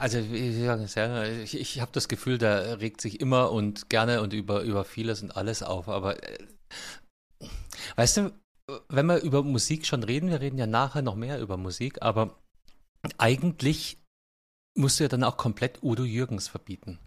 Also 0.00 0.18
es, 0.18 1.54
ich, 1.54 1.60
ich 1.60 1.80
habe 1.80 1.92
das 1.92 2.08
Gefühl, 2.08 2.38
der 2.38 2.80
regt 2.80 3.00
sich 3.00 3.20
immer 3.20 3.52
und 3.52 3.90
gerne 3.90 4.22
und 4.22 4.32
über, 4.32 4.62
über 4.62 4.84
vieles 4.84 5.22
und 5.22 5.36
alles 5.36 5.62
auf. 5.62 5.88
Aber 5.88 6.22
äh, 6.22 6.38
weißt 7.96 8.16
du, 8.16 8.32
wenn 8.88 9.06
wir 9.06 9.18
über 9.20 9.42
Musik 9.42 9.86
schon 9.86 10.02
reden, 10.02 10.30
wir 10.30 10.40
reden 10.40 10.58
ja 10.58 10.66
nachher 10.66 11.02
noch 11.02 11.14
mehr 11.14 11.38
über 11.40 11.56
Musik, 11.56 12.02
aber 12.02 12.34
eigentlich 13.18 13.98
musst 14.76 14.98
du 14.98 15.04
ja 15.04 15.08
dann 15.08 15.24
auch 15.24 15.36
komplett 15.36 15.82
Udo 15.82 16.04
Jürgens 16.04 16.48
verbieten. 16.48 16.98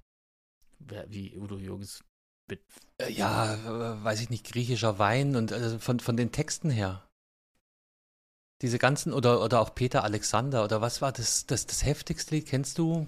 Wie 0.80 1.38
Udo 1.38 1.58
Jürgens. 1.58 2.04
Äh, 2.98 3.12
Ja, 3.12 4.04
weiß 4.04 4.22
ich 4.22 4.30
nicht, 4.30 4.46
griechischer 4.46 4.98
Wein 4.98 5.36
und 5.36 5.52
also 5.52 5.78
von, 5.80 6.00
von 6.00 6.18
den 6.18 6.32
Texten 6.32 6.70
her. 6.70 7.08
Diese 8.62 8.78
ganzen, 8.78 9.14
oder, 9.14 9.42
oder 9.42 9.62
auch 9.62 9.74
Peter 9.74 10.04
Alexander, 10.04 10.64
oder 10.64 10.82
was 10.82 11.02
war 11.02 11.12
das, 11.12 11.46
das, 11.46 11.66
das 11.66 11.86
heftigste 11.86 12.36
Lied? 12.36 12.48
Kennst 12.48 12.78
du? 12.78 13.08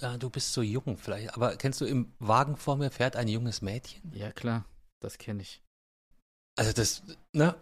Ja, 0.00 0.16
du 0.16 0.30
bist 0.30 0.52
so 0.52 0.62
jung 0.62 0.96
vielleicht, 0.96 1.34
aber 1.34 1.54
kennst 1.56 1.80
du 1.80 1.84
im 1.84 2.12
Wagen 2.18 2.56
vor 2.56 2.76
mir 2.76 2.90
fährt 2.90 3.14
ein 3.14 3.28
junges 3.28 3.62
Mädchen? 3.62 4.10
Ja, 4.12 4.32
klar, 4.32 4.64
das 5.00 5.18
kenne 5.18 5.42
ich. 5.42 5.62
Also 6.56 6.72
das, 6.72 7.02
ne, 7.32 7.54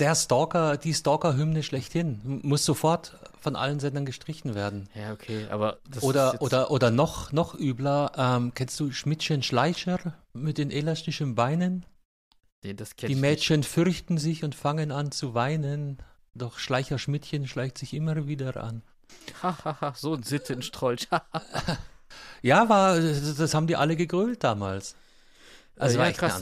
der 0.00 0.14
Stalker, 0.14 0.76
die 0.76 0.94
Stalker-Hymne 0.94 1.62
schlechthin, 1.62 2.40
muss 2.42 2.64
sofort 2.64 3.16
von 3.40 3.56
allen 3.56 3.80
Sendern 3.80 4.04
gestrichen 4.04 4.54
werden. 4.54 4.88
Ja, 4.94 5.12
okay, 5.12 5.46
aber 5.50 5.78
das 5.88 6.02
Oder, 6.02 6.40
oder, 6.42 6.70
oder 6.70 6.90
noch, 6.90 7.32
noch 7.32 7.58
übler, 7.58 8.12
ähm, 8.16 8.52
kennst 8.54 8.78
du 8.80 8.92
Schmidtchen 8.92 9.42
Schleicher 9.42 9.98
mit 10.32 10.58
den 10.58 10.70
elastischen 10.70 11.34
Beinen? 11.34 11.86
Nee, 12.62 12.74
das 12.74 12.94
Die 12.96 13.14
Mädchen 13.14 13.62
fürchten 13.62 14.18
sich 14.18 14.44
und 14.44 14.54
fangen 14.54 14.92
an 14.92 15.12
zu 15.12 15.34
weinen, 15.34 15.98
doch 16.34 16.58
Schleicher 16.58 16.98
Schmidtchen 16.98 17.46
schleicht 17.46 17.78
sich 17.78 17.94
immer 17.94 18.26
wieder 18.26 18.62
an. 18.62 18.82
nicht. 19.08 19.42
Hahaha, 19.42 19.94
so 19.96 20.14
ein 20.14 20.22
Sittenstrolch. 20.22 21.08
Ja, 22.42 22.68
war, 22.68 22.98
das 22.98 23.54
haben 23.54 23.66
die 23.66 23.76
alle 23.76 23.96
gegrölt 23.96 24.42
damals. 24.44 24.96
Also 25.76 25.96
Äh, 25.96 25.98
war 25.98 26.06
ja, 26.06 26.10
echt 26.10 26.18
krass, 26.18 26.40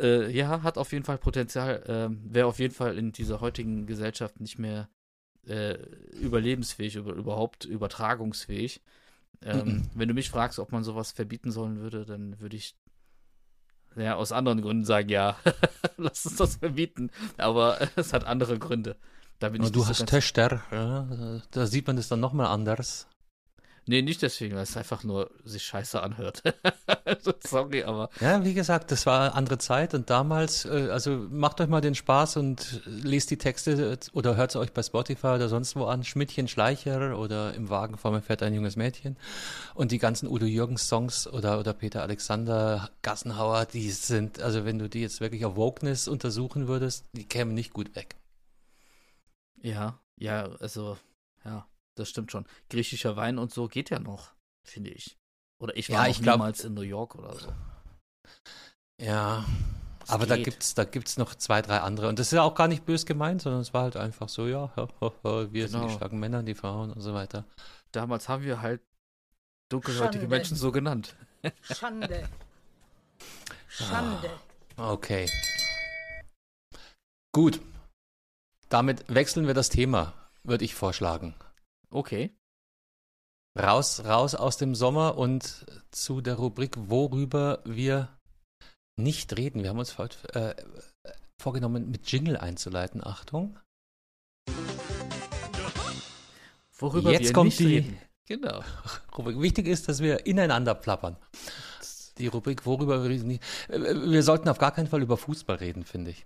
äh, 0.00 0.30
ja, 0.30 0.62
hat 0.62 0.78
auf 0.78 0.92
jeden 0.92 1.04
Fall 1.04 1.18
Potenzial. 1.18 1.82
Ähm, 1.86 2.20
Wäre 2.24 2.46
auf 2.46 2.58
jeden 2.58 2.74
Fall 2.74 2.96
in 2.96 3.12
dieser 3.12 3.40
heutigen 3.40 3.86
Gesellschaft 3.86 4.40
nicht 4.40 4.58
mehr 4.58 4.88
äh, 5.46 5.74
überlebensfähig, 6.20 6.96
über, 6.96 7.12
überhaupt 7.12 7.64
übertragungsfähig. 7.64 8.82
Ähm. 9.42 9.88
Wenn 9.94 10.08
du 10.08 10.14
mich 10.14 10.30
fragst, 10.30 10.58
ob 10.58 10.70
man 10.72 10.84
sowas 10.84 11.12
verbieten 11.12 11.50
sollen 11.50 11.78
würde, 11.78 12.04
dann 12.04 12.40
würde 12.40 12.56
ich 12.56 12.74
ja, 13.96 14.14
aus 14.14 14.32
anderen 14.32 14.62
Gründen 14.62 14.84
sagen, 14.84 15.08
ja, 15.08 15.36
lass 15.96 16.24
uns 16.26 16.36
das 16.36 16.56
verbieten. 16.56 17.10
Aber 17.38 17.78
es 17.96 18.12
hat 18.12 18.24
andere 18.24 18.58
Gründe. 18.58 18.96
Da 19.38 19.48
bin 19.48 19.62
ich 19.62 19.68
Aber 19.68 19.72
du 19.72 19.78
nicht 19.80 19.96
so 19.96 20.04
hast 20.04 20.10
Töchter, 20.10 20.62
ja, 20.70 21.40
da 21.50 21.66
sieht 21.66 21.86
man 21.86 21.96
das 21.96 22.08
dann 22.08 22.20
nochmal 22.20 22.46
anders. 22.48 23.08
Nee, 23.86 24.02
nicht 24.02 24.22
deswegen, 24.22 24.54
weil 24.54 24.62
es 24.62 24.76
einfach 24.76 25.04
nur 25.04 25.30
sich 25.44 25.62
scheiße 25.64 26.02
anhört. 26.02 26.42
Also, 27.04 27.32
Sorry, 27.44 27.82
aber 27.82 28.08
Ja, 28.20 28.44
wie 28.44 28.54
gesagt, 28.54 28.92
das 28.92 29.04
war 29.04 29.20
eine 29.20 29.34
andere 29.34 29.58
Zeit 29.58 29.94
und 29.94 30.10
damals, 30.10 30.64
äh, 30.64 30.88
also 30.92 31.26
macht 31.30 31.60
euch 31.60 31.68
mal 31.68 31.80
den 31.80 31.96
Spaß 31.96 32.36
und 32.36 32.82
lest 32.86 33.30
die 33.30 33.36
Texte 33.36 33.92
äh, 33.92 33.96
oder 34.12 34.36
hört 34.36 34.52
sie 34.52 34.60
euch 34.60 34.72
bei 34.72 34.82
Spotify 34.82 35.28
oder 35.28 35.48
sonst 35.48 35.74
wo 35.74 35.86
an. 35.86 36.04
Schmidtchen 36.04 36.46
Schleicher 36.46 37.18
oder 37.18 37.54
im 37.54 37.68
Wagen 37.68 37.96
vor 37.96 38.12
mir 38.12 38.22
fährt 38.22 38.44
ein 38.44 38.54
junges 38.54 38.76
Mädchen. 38.76 39.16
Und 39.74 39.90
die 39.90 39.98
ganzen 39.98 40.28
Udo 40.28 40.46
Jürgens 40.46 40.86
Songs 40.86 41.26
oder, 41.26 41.58
oder 41.58 41.72
Peter 41.72 42.02
Alexander, 42.02 42.90
Gassenhauer, 43.02 43.66
die 43.66 43.90
sind, 43.90 44.40
also 44.40 44.64
wenn 44.64 44.78
du 44.78 44.88
die 44.88 45.00
jetzt 45.00 45.20
wirklich 45.20 45.44
auf 45.44 45.56
Wokeness 45.56 46.06
untersuchen 46.06 46.68
würdest, 46.68 47.06
die 47.12 47.24
kämen 47.26 47.54
nicht 47.54 47.72
gut 47.72 47.96
weg. 47.96 48.14
Ja, 49.62 49.98
ja, 50.16 50.48
also, 50.60 50.96
ja, 51.44 51.66
das 51.96 52.08
stimmt 52.08 52.30
schon. 52.32 52.46
Griechischer 52.68 53.16
Wein 53.16 53.38
und 53.38 53.52
so 53.52 53.68
geht 53.68 53.90
ja 53.90 53.98
noch, 53.98 54.32
finde 54.66 54.90
ich. 54.90 55.16
Oder 55.60 55.76
ich 55.76 55.88
war 55.90 55.96
Ja, 55.96 56.02
noch 56.04 56.10
ich 56.10 56.22
glaub- 56.22 56.36
niemals 56.36 56.64
in 56.64 56.74
New 56.74 56.80
York 56.82 57.14
oder 57.16 57.34
so. 57.38 57.52
Ja, 59.00 59.44
Es 60.02 60.10
aber 60.10 60.26
da 60.26 60.36
geht. 60.36 60.44
gibt's, 60.46 60.74
da 60.74 60.84
gibt's 60.84 61.16
noch 61.16 61.34
zwei, 61.34 61.62
drei 61.62 61.80
andere. 61.80 62.08
Und 62.08 62.18
das 62.18 62.28
ist 62.28 62.32
ja 62.32 62.42
auch 62.42 62.54
gar 62.54 62.68
nicht 62.68 62.84
bös 62.84 63.06
gemeint, 63.06 63.42
sondern 63.42 63.60
es 63.62 63.72
war 63.74 63.82
halt 63.82 63.96
einfach 63.96 64.28
so, 64.28 64.46
ja, 64.46 64.70
wir 65.22 65.68
sind 65.68 65.80
die 65.80 65.86
Genau. 65.86 65.88
starken 65.96 66.18
Männer, 66.18 66.42
die 66.42 66.54
Frauen 66.54 66.92
und 66.92 67.00
so 67.00 67.12
weiter. 67.14 67.44
Damals 67.92 68.28
haben 68.28 68.44
wir 68.44 68.60
halt 68.62 68.80
dunkelhäutige 69.70 70.22
Schande. 70.24 70.28
Menschen 70.28 70.56
so 70.56 70.70
genannt. 70.72 71.16
Schande. 71.62 72.28
Schande. 73.68 74.30
Okay. 74.76 75.28
Gut. 77.32 77.60
Damit 78.68 79.04
wechseln 79.12 79.46
wir 79.46 79.54
das 79.54 79.68
Thema, 79.68 80.12
würde 80.44 80.64
ich 80.64 80.74
vorschlagen. 80.74 81.34
Okay. 81.94 82.30
Raus, 83.58 84.04
raus 84.04 84.34
aus 84.36 84.56
dem 84.58 84.74
Sommer 84.76 85.18
und 85.18 85.66
zu 85.90 86.20
der 86.20 86.34
Rubrik, 86.36 86.76
worüber 86.76 87.60
wir 87.64 88.16
nicht 88.96 89.36
reden. 89.36 89.62
Wir 89.62 89.70
haben 89.70 89.78
uns 89.80 89.98
heute 89.98 90.32
äh, 90.34 91.12
vorgenommen, 91.40 91.90
mit 91.90 92.10
Jingle 92.12 92.36
einzuleiten. 92.36 93.04
Achtung. 93.04 93.58
Worüber 96.78 97.10
Jetzt 97.10 97.24
wir 97.28 97.32
kommt 97.32 97.46
nicht 97.46 97.58
die- 97.60 97.66
reden. 97.66 97.98
Genau. 98.26 98.62
Rubrik. 99.18 99.40
Wichtig 99.40 99.66
ist, 99.66 99.88
dass 99.88 99.98
wir 100.00 100.24
ineinander 100.26 100.74
plappern. 100.76 101.16
Die 102.18 102.28
Rubrik, 102.28 102.64
worüber 102.64 103.02
wir 103.02 103.10
reden. 103.10 103.26
nicht- 103.26 103.42
äh, 103.68 103.80
Wir 104.10 104.22
sollten 104.22 104.48
auf 104.48 104.58
gar 104.58 104.70
keinen 104.70 104.86
Fall 104.86 105.02
über 105.02 105.16
Fußball 105.16 105.56
reden, 105.56 105.82
finde 105.84 106.12
ich. 106.12 106.24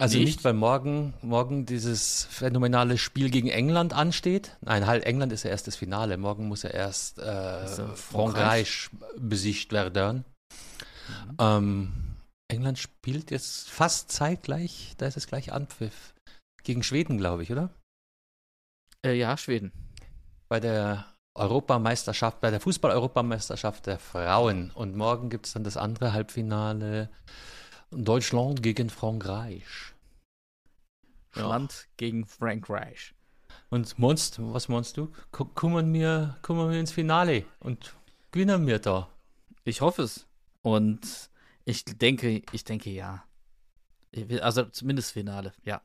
Also 0.00 0.16
Nicht? 0.16 0.26
nicht, 0.26 0.44
weil 0.44 0.54
morgen, 0.54 1.12
morgen 1.22 1.66
dieses 1.66 2.24
phänomenale 2.24 2.98
Spiel 2.98 3.30
gegen 3.30 3.48
England 3.48 3.92
ansteht. 3.92 4.56
Nein, 4.60 4.86
halt, 4.86 5.04
England 5.04 5.32
ist 5.32 5.42
ja 5.42 5.50
erst 5.50 5.66
das 5.66 5.74
Finale. 5.74 6.16
Morgen 6.16 6.46
muss 6.46 6.62
ja 6.62 6.70
erst 6.70 7.18
äh, 7.18 7.64
Ist 7.64 7.78
ja 7.78 7.88
Frankreich 7.94 8.90
besiegt 9.16 9.72
werden. 9.72 10.24
Mhm. 11.08 11.36
Ähm, 11.40 11.92
England 12.46 12.78
spielt 12.78 13.32
jetzt 13.32 13.68
fast 13.70 14.12
zeitgleich, 14.12 14.94
da 14.98 15.06
ist 15.06 15.16
es 15.16 15.26
gleich 15.26 15.52
Anpfiff. 15.52 16.14
Gegen 16.62 16.84
Schweden, 16.84 17.18
glaube 17.18 17.42
ich, 17.42 17.50
oder? 17.50 17.70
Äh, 19.04 19.14
ja, 19.14 19.36
Schweden. 19.36 19.72
bei 20.48 20.60
der 20.60 21.06
Europameisterschaft, 21.36 22.40
bei 22.40 22.50
der 22.50 22.60
Fußball-Europameisterschaft 22.60 23.86
der 23.86 23.98
Frauen. 23.98 24.70
Und 24.70 24.96
morgen 24.96 25.28
gibt 25.28 25.46
es 25.46 25.52
dann 25.54 25.64
das 25.64 25.76
andere 25.76 26.12
Halbfinale 26.12 27.10
Deutschland 27.90 28.62
gegen 28.62 28.90
Frankreich. 28.90 29.64
Ja. 31.34 31.48
Land 31.48 31.88
gegen 31.96 32.26
Frankreich. 32.26 33.14
Und 33.70 33.98
meinst, 33.98 34.38
was 34.40 34.68
meinst 34.68 34.96
du? 34.96 35.12
K- 35.30 35.44
Kommen 35.54 35.92
wir, 35.92 36.38
kommen 36.42 36.70
wir 36.70 36.78
ins 36.78 36.92
Finale 36.92 37.44
und 37.60 37.94
gewinnen 38.32 38.66
wir 38.66 38.78
da? 38.78 39.08
Ich 39.64 39.80
hoffe 39.80 40.02
es. 40.02 40.26
Und 40.62 41.30
ich 41.64 41.84
denke, 41.84 42.42
ich 42.52 42.64
denke 42.64 42.90
ja. 42.90 43.24
Also 44.40 44.64
zumindest 44.64 45.12
Finale, 45.12 45.52
ja. 45.64 45.82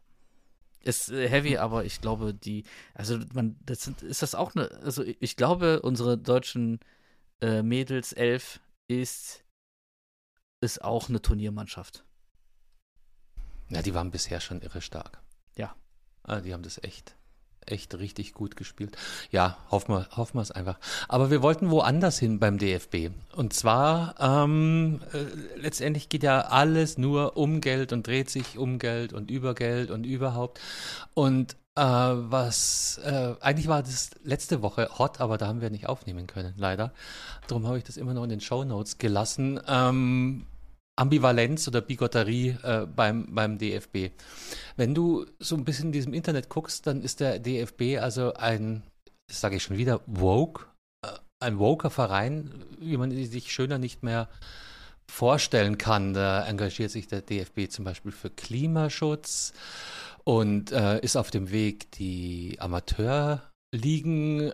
Ist 0.81 1.09
äh, 1.09 1.29
heavy, 1.29 1.57
aber 1.57 1.85
ich 1.85 2.01
glaube, 2.01 2.33
die, 2.33 2.63
also 2.93 3.19
man, 3.33 3.57
das 3.65 3.81
sind, 3.83 4.01
ist 4.01 4.21
das 4.21 4.35
auch 4.35 4.55
eine, 4.55 4.71
also 4.81 5.03
ich 5.03 5.35
glaube, 5.35 5.81
unsere 5.81 6.17
deutschen 6.17 6.79
äh, 7.41 7.61
Mädels 7.61 8.13
elf 8.13 8.59
ist, 8.87 9.43
ist 10.63 10.83
auch 10.83 11.09
eine 11.09 11.21
Turniermannschaft. 11.21 12.03
Ja, 13.69 13.81
die 13.81 13.93
waren 13.93 14.11
bisher 14.11 14.39
schon 14.39 14.61
irre 14.61 14.81
stark. 14.81 15.21
Ja. 15.55 15.75
Ah, 16.23 16.39
die 16.39 16.53
haben 16.53 16.63
das 16.63 16.81
echt, 16.83 17.15
echt 17.65 17.95
richtig 17.95 18.33
gut 18.33 18.55
gespielt. 18.55 18.97
Ja, 19.31 19.57
hoffen 19.71 19.95
wir, 19.95 20.07
hoffen 20.15 20.37
wir 20.37 20.41
es 20.41 20.51
einfach. 20.51 20.79
Aber 21.07 21.31
wir 21.31 21.41
wollten 21.41 21.69
woanders 21.69 22.19
hin 22.19 22.39
beim 22.39 22.57
DFB. 22.57 23.09
Und 23.35 23.53
zwar, 23.53 24.15
ähm, 24.19 25.01
äh, 25.13 25.59
letztendlich 25.59 26.09
geht 26.09 26.23
ja 26.23 26.41
alles 26.41 26.97
nur 26.97 27.35
um 27.37 27.61
Geld 27.61 27.93
und 27.93 28.07
dreht 28.07 28.29
sich 28.29 28.57
um 28.57 28.79
Geld 28.79 29.13
und 29.13 29.29
über 29.29 29.53
Geld 29.55 29.91
und 29.91 30.05
überhaupt. 30.05 30.59
Und 31.13 31.55
äh, 31.75 31.81
was, 31.81 32.99
äh, 33.03 33.35
eigentlich 33.41 33.67
war 33.67 33.81
das 33.81 34.11
letzte 34.23 34.61
Woche 34.61 34.89
hot, 34.99 35.19
aber 35.19 35.39
da 35.39 35.47
haben 35.47 35.61
wir 35.61 35.71
nicht 35.71 35.87
aufnehmen 35.87 36.27
können, 36.27 36.53
leider. 36.57 36.93
Darum 37.47 37.65
habe 37.65 37.79
ich 37.79 37.83
das 37.83 37.97
immer 37.97 38.13
noch 38.13 38.23
in 38.23 38.29
den 38.29 38.41
Show 38.41 38.63
Notes 38.63 38.99
gelassen. 38.99 39.59
Ähm, 39.67 40.45
Ambivalenz 40.95 41.67
oder 41.67 41.81
Bigotterie 41.81 42.57
äh, 42.63 42.85
beim, 42.85 43.33
beim 43.33 43.57
DFB. 43.57 44.11
Wenn 44.75 44.93
du 44.93 45.25
so 45.39 45.55
ein 45.55 45.65
bisschen 45.65 45.87
in 45.87 45.91
diesem 45.91 46.13
Internet 46.13 46.49
guckst, 46.49 46.85
dann 46.85 47.01
ist 47.01 47.19
der 47.19 47.39
DFB 47.39 47.99
also 47.99 48.33
ein, 48.33 48.83
das 49.27 49.41
sage 49.41 49.55
ich 49.55 49.63
schon 49.63 49.77
wieder, 49.77 50.01
woke, 50.05 50.65
äh, 51.05 51.09
ein 51.39 51.57
woker 51.57 51.89
Verein, 51.89 52.63
wie 52.79 52.97
man 52.97 53.11
sich 53.11 53.51
schöner 53.51 53.79
nicht 53.79 54.03
mehr 54.03 54.29
vorstellen 55.09 55.77
kann. 55.77 56.13
Da 56.13 56.45
engagiert 56.45 56.91
sich 56.91 57.07
der 57.07 57.21
DFB 57.21 57.69
zum 57.69 57.85
Beispiel 57.85 58.11
für 58.11 58.29
Klimaschutz 58.29 59.53
und 60.23 60.71
äh, 60.71 60.99
ist 60.99 61.17
auf 61.17 61.31
dem 61.31 61.51
Weg, 61.51 61.91
die 61.91 62.57
Amateurligen 62.59 64.53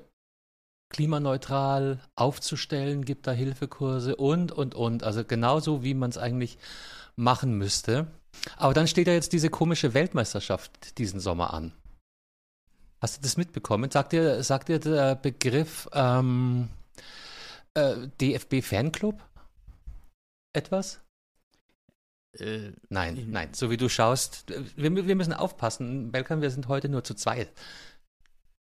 klimaneutral 0.89 1.99
aufzustellen, 2.15 3.05
gibt 3.05 3.27
da 3.27 3.31
Hilfekurse 3.31 4.15
und, 4.15 4.51
und, 4.51 4.75
und. 4.75 5.03
Also 5.03 5.23
genauso, 5.23 5.83
wie 5.83 5.93
man 5.93 6.09
es 6.09 6.17
eigentlich 6.17 6.57
machen 7.15 7.57
müsste. 7.57 8.07
Aber 8.57 8.73
dann 8.73 8.87
steht 8.87 9.07
ja 9.07 9.13
jetzt 9.13 9.33
diese 9.33 9.49
komische 9.49 9.93
Weltmeisterschaft 9.93 10.97
diesen 10.97 11.19
Sommer 11.19 11.53
an. 11.53 11.73
Hast 13.01 13.17
du 13.17 13.21
das 13.21 13.37
mitbekommen? 13.37 13.91
Sagt 13.91 14.11
dir, 14.11 14.43
sagt 14.43 14.67
dir 14.69 14.79
der 14.79 15.15
Begriff 15.15 15.87
ähm, 15.93 16.69
äh, 17.73 18.07
DFB 18.19 18.61
Fanclub 18.61 19.21
etwas? 20.53 20.99
Äh, 22.37 22.71
nein, 22.89 23.27
nein. 23.29 23.53
So 23.53 23.69
wie 23.69 23.77
du 23.77 23.89
schaust, 23.89 24.51
wir, 24.75 25.07
wir 25.07 25.15
müssen 25.15 25.33
aufpassen. 25.33 26.11
Belkan, 26.11 26.41
wir 26.41 26.51
sind 26.51 26.67
heute 26.67 26.89
nur 26.89 27.03
zu 27.03 27.13
zweit. 27.15 27.51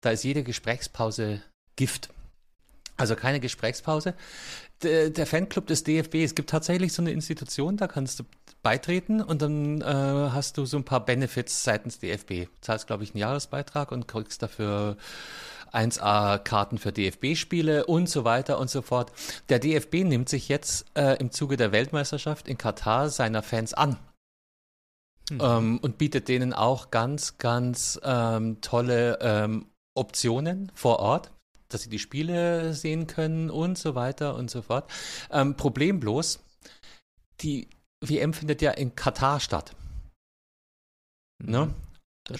Da 0.01 0.11
ist 0.11 0.23
jede 0.23 0.45
Gesprächspause 0.45 1.43
Gift. 1.77 2.11
Also 2.99 3.15
keine 3.15 3.41
Gesprächspause. 3.41 4.15
Der, 4.83 5.11
der, 5.11 5.27
Fanclub 5.27 5.67
des 5.67 5.85
DFB, 5.85 6.17
es 6.17 6.35
gibt 6.35 6.51
tatsächlich 6.51 6.93
so 6.93 7.03
eine 7.03 7.13
Institution, 7.13 7.77
da 7.77 7.87
kannst 7.87 8.21
du 8.21 8.25
beitreten 8.63 9.23
und 9.23 9.41
dann 9.41 9.81
äh, 9.81 9.85
hast 9.85 10.59
du 10.59 10.67
so 10.67 10.77
ein 10.77 10.85
paar 10.85 11.05
Benefits 11.05 11.65
seitens 11.65 12.01
DFB. 12.01 12.47
Du 12.47 12.61
zahlst, 12.61 12.87
glaube 12.87 13.05
ich, 13.05 13.11
einen 13.11 13.21
Jahresbeitrag 13.21 13.93
und 13.93 14.09
kriegst 14.09 14.43
dafür 14.43 14.97
1A-Karten 15.73 16.79
für 16.79 16.93
DFB-Spiele 16.93 17.87
und 17.87 18.09
so 18.09 18.25
weiter 18.25 18.59
und 18.59 18.69
so 18.69 18.83
fort. 18.83 19.13
Der 19.49 19.61
DFB 19.61 20.05
nimmt 20.05 20.29
sich 20.29 20.49
jetzt 20.49 20.87
äh, 20.95 21.19
im 21.19 21.31
Zuge 21.31 21.57
der 21.57 21.73
Weltmeisterschaft 21.73 22.49
in 22.49 22.59
Katar 22.59 23.11
seiner 23.11 23.43
Fans 23.43 23.75
an. 23.75 23.97
Mhm. 25.31 25.41
Ähm, 25.41 25.79
und 25.79 25.99
bietet 25.99 26.29
denen 26.29 26.53
auch 26.53 26.91
ganz, 26.91 27.39
ganz 27.39 28.01
ähm, 28.03 28.61
tolle 28.61 29.19
ähm, 29.21 29.67
Optionen 29.95 30.73
vor 30.75 30.99
Ort 31.01 31.31
dass 31.69 31.83
sie 31.83 31.91
die 31.91 31.99
Spiele 31.99 32.75
sehen 32.75 33.07
können 33.07 33.51
und 33.51 33.79
so 33.79 33.95
weiter 33.95 34.35
und 34.35 34.51
so 34.51 34.63
fort. 34.63 34.91
Ähm, 35.31 35.57
Problem 35.57 36.01
bloß, 36.01 36.41
die 37.41 37.69
WM 38.01 38.33
findet 38.33 38.63
ja 38.63 38.71
in 38.73 38.95
Katar 38.95 39.41
statt. 39.41 39.75
Mhm. 41.39 41.51
Ne? 41.51 41.75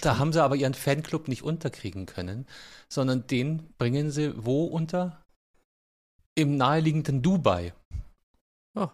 Da 0.01 0.19
haben 0.19 0.33
sie 0.33 0.43
aber 0.43 0.55
ihren 0.55 0.75
Fanclub 0.75 1.27
nicht 1.27 1.41
unterkriegen 1.41 2.05
können, 2.05 2.45
sondern 2.89 3.25
den 3.25 3.73
bringen 3.77 4.11
sie 4.11 4.33
wo 4.37 4.65
unter? 4.65 5.23
Im 6.35 6.57
naheliegenden 6.57 7.23
Dubai. 7.23 7.73
Oh. 8.75 8.89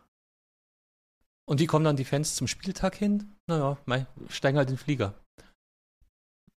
Und 1.45 1.59
wie 1.59 1.65
kommen 1.65 1.85
dann 1.85 1.97
die 1.97 2.05
Fans 2.05 2.35
zum 2.35 2.47
Spieltag 2.47 2.95
hin? 2.95 3.35
Naja, 3.47 3.77
steigen 4.29 4.57
halt 4.57 4.69
den 4.69 4.77
Flieger. 4.77 5.13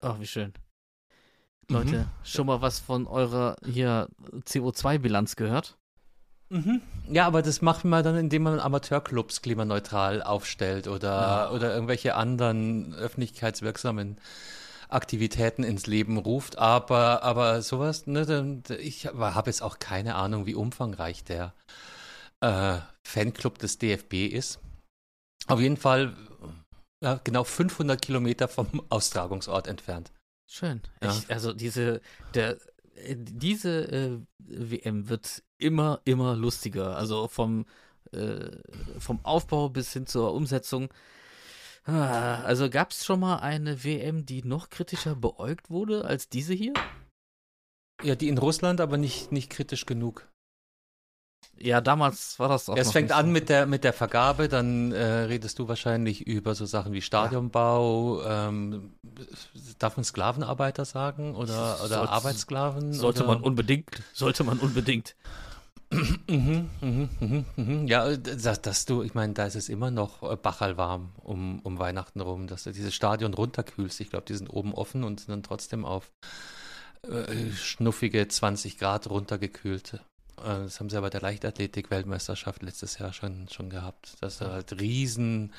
Ach, 0.01 0.19
wie 0.19 0.27
schön. 0.27 0.53
Leute, 1.69 1.99
mhm. 1.99 2.06
schon 2.23 2.47
mal 2.47 2.62
was 2.62 2.80
von 2.80 3.08
eurer 3.08 3.56
hier 3.65 4.08
CO2-Bilanz 4.45 5.36
gehört? 5.36 5.78
Mhm. 6.49 6.82
Ja, 7.10 7.25
aber 7.25 7.41
das 7.41 7.62
macht 7.62 7.86
man 7.86 8.04
dann, 8.04 8.15
indem 8.15 8.43
man 8.43 8.60
Amateurclubs 8.60 9.41
klimaneutral 9.41 10.21
aufstellt 10.21 10.88
oder, 10.88 11.10
ja. 11.10 11.51
oder 11.51 11.73
irgendwelche 11.73 12.15
anderen 12.15 12.93
öffentlichkeitswirksamen 12.93 14.17
Aktivitäten 14.88 15.63
ins 15.63 15.88
Leben 15.88 16.17
ruft. 16.17 16.58
Aber, 16.60 17.23
aber 17.23 17.62
sowas, 17.62 18.06
ne, 18.06 18.62
ich 18.80 19.08
habe 19.08 19.49
jetzt 19.49 19.63
auch 19.63 19.80
keine 19.80 20.15
Ahnung, 20.15 20.45
wie 20.45 20.56
umfangreich 20.56 21.23
der 21.23 21.54
äh, 22.41 22.78
Fanclub 23.04 23.58
des 23.58 23.80
DFB 23.80 24.13
ist. 24.32 24.60
Auf 25.47 25.60
jeden 25.60 25.78
Fall 25.78 26.15
ja, 27.04 27.19
genau 27.23 27.43
500 27.43 28.01
Kilometer 28.01 28.47
vom 28.47 28.84
Austragungsort 28.89 29.67
entfernt. 29.67 30.12
Schön. 30.47 30.81
Ja. 31.01 31.12
Ich, 31.12 31.31
also 31.31 31.53
diese, 31.53 32.01
der, 32.34 32.58
äh, 32.95 33.15
diese 33.17 33.91
äh, 33.91 34.19
WM 34.39 35.10
wird 35.10 35.43
immer, 35.58 36.01
immer 36.05 36.36
lustiger. 36.36 36.95
Also 36.97 37.27
vom, 37.27 37.65
äh, 38.12 38.51
vom 38.99 39.23
Aufbau 39.23 39.69
bis 39.69 39.93
hin 39.93 40.05
zur 40.05 40.34
Umsetzung. 40.34 40.89
Ah, 41.86 42.41
also 42.43 42.69
gab 42.69 42.91
es 42.91 43.05
schon 43.05 43.19
mal 43.19 43.38
eine 43.38 43.84
WM, 43.84 44.25
die 44.25 44.43
noch 44.43 44.69
kritischer 44.69 45.15
beäugt 45.15 45.69
wurde 45.69 46.05
als 46.05 46.29
diese 46.29 46.53
hier? 46.53 46.73
Ja, 48.03 48.15
die 48.15 48.27
in 48.27 48.38
Russland, 48.38 48.81
aber 48.81 48.97
nicht, 48.97 49.31
nicht 49.31 49.49
kritisch 49.49 49.86
genug. 49.86 50.27
Ja, 51.58 51.81
damals 51.81 52.38
war 52.39 52.49
das 52.49 52.69
auch. 52.69 52.77
Es 52.77 52.91
fängt 52.91 53.12
an 53.12 53.27
so. 53.27 53.31
mit 53.31 53.49
der, 53.49 53.65
mit 53.65 53.84
der 53.84 53.93
Vergabe, 53.93 54.49
dann 54.49 54.91
äh, 54.91 55.03
redest 55.03 55.60
du 55.60 55.67
wahrscheinlich 55.67 56.27
über 56.27 56.53
so 56.55 56.65
Sachen 56.65 56.93
wie 56.93 57.01
Stadionbau. 57.01 58.21
Ja. 58.21 58.49
Ähm, 58.49 58.93
darf 59.79 59.97
man 59.97 60.03
Sklavenarbeiter 60.03 60.86
sagen 60.86 61.36
oder, 61.36 61.79
oder 61.79 61.97
Soll, 61.99 62.08
Arbeitssklaven? 62.08 62.93
Sollte 62.93 63.23
oder? 63.23 63.36
man 63.36 63.43
unbedingt. 63.43 64.03
Sollte 64.13 64.43
man 64.43 64.60
unbedingt. 64.60 65.15
Mhm, 66.27 66.69
mhm, 66.81 67.10
mhm, 67.19 67.45
mhm. 67.55 67.88
Ja, 67.88 68.17
dass, 68.17 68.62
dass 68.62 68.86
du, 68.86 69.03
ich 69.03 69.13
meine, 69.13 69.34
da 69.34 69.45
ist 69.45 69.55
es 69.55 69.69
immer 69.69 69.91
noch 69.91 70.23
äh, 70.23 70.36
bachalwarm 70.36 71.12
um, 71.21 71.60
um 71.60 71.77
Weihnachten 71.77 72.21
rum, 72.21 72.47
dass 72.47 72.63
du 72.63 72.71
dieses 72.71 72.93
Stadion 72.93 73.34
runterkühlst. 73.34 74.01
Ich 74.01 74.10
glaube, 74.10 74.25
die 74.25 74.34
sind 74.34 74.49
oben 74.49 74.73
offen 74.73 75.03
und 75.03 75.19
sind 75.19 75.29
dann 75.29 75.43
trotzdem 75.43 75.86
auf 75.86 76.12
äh, 77.03 77.51
schnuffige 77.51 78.27
20 78.27 78.77
Grad 78.77 79.10
runtergekühlt. 79.10 79.99
Äh, 80.39 80.63
das 80.63 80.80
haben 80.80 80.89
sie 80.89 80.98
aber 80.98 81.10
der 81.10 81.21
Leichtathletik-Weltmeisterschaft 81.21 82.63
letztes 82.63 82.98
Jahr 82.98 83.13
schon, 83.13 83.48
schon 83.50 83.69
gehabt, 83.69 84.15
dass 84.21 84.39
da 84.39 84.52
halt 84.52 84.80
riesen 84.80 85.54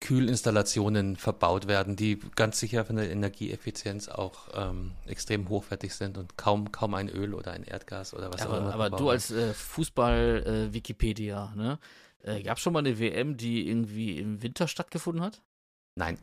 Kühlinstallationen 0.00 1.16
verbaut 1.16 1.68
werden, 1.68 1.94
die 1.94 2.18
ganz 2.34 2.58
sicher 2.58 2.86
von 2.86 2.96
der 2.96 3.10
Energieeffizienz 3.10 4.08
auch 4.08 4.48
ähm, 4.54 4.92
extrem 5.06 5.48
hochwertig 5.50 5.94
sind 5.94 6.16
und 6.16 6.38
kaum, 6.38 6.72
kaum 6.72 6.94
ein 6.94 7.10
Öl 7.10 7.34
oder 7.34 7.52
ein 7.52 7.64
Erdgas 7.64 8.14
oder 8.14 8.32
was 8.32 8.42
aber, 8.42 8.54
auch 8.54 8.58
immer. 8.58 8.74
Aber 8.74 8.90
du 8.90 9.10
als 9.10 9.30
äh, 9.30 9.52
Fußball-Wikipedia, 9.52 11.52
äh, 11.52 11.58
ne? 11.58 11.78
Äh, 12.22 12.42
Gab 12.42 12.56
es 12.56 12.62
schon 12.62 12.72
mal 12.72 12.80
eine 12.80 12.98
WM, 12.98 13.36
die 13.36 13.68
irgendwie 13.68 14.18
im 14.18 14.42
Winter 14.42 14.68
stattgefunden 14.68 15.22
hat? 15.22 15.42
Nein. 15.94 16.18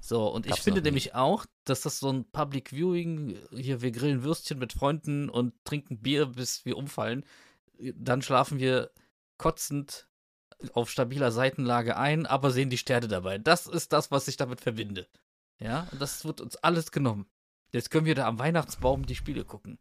So, 0.00 0.28
und 0.28 0.46
Gab's 0.46 0.58
ich 0.58 0.64
finde 0.64 0.82
nämlich 0.82 1.14
auch, 1.14 1.46
dass 1.64 1.80
das 1.80 1.98
so 1.98 2.10
ein 2.10 2.24
Public 2.30 2.70
Viewing, 2.70 3.38
hier, 3.50 3.82
wir 3.82 3.90
grillen 3.90 4.22
Würstchen 4.22 4.58
mit 4.58 4.72
Freunden 4.72 5.28
und 5.28 5.52
trinken 5.64 5.98
Bier, 5.98 6.26
bis 6.26 6.64
wir 6.64 6.76
umfallen. 6.76 7.24
Dann 7.94 8.22
schlafen 8.22 8.58
wir 8.58 8.90
kotzend 9.38 10.08
auf 10.72 10.90
stabiler 10.90 11.32
Seitenlage 11.32 11.96
ein, 11.96 12.26
aber 12.26 12.50
sehen 12.50 12.70
die 12.70 12.78
Sterne 12.78 13.08
dabei. 13.08 13.38
Das 13.38 13.66
ist 13.66 13.92
das, 13.92 14.10
was 14.10 14.28
ich 14.28 14.36
damit 14.36 14.60
verbinde. 14.60 15.06
Ja, 15.58 15.88
und 15.92 16.00
das 16.00 16.24
wird 16.24 16.40
uns 16.40 16.56
alles 16.56 16.90
genommen. 16.92 17.26
Jetzt 17.72 17.90
können 17.90 18.06
wir 18.06 18.14
da 18.14 18.26
am 18.26 18.38
Weihnachtsbaum 18.38 19.06
die 19.06 19.16
Spiele 19.16 19.44
gucken. 19.44 19.78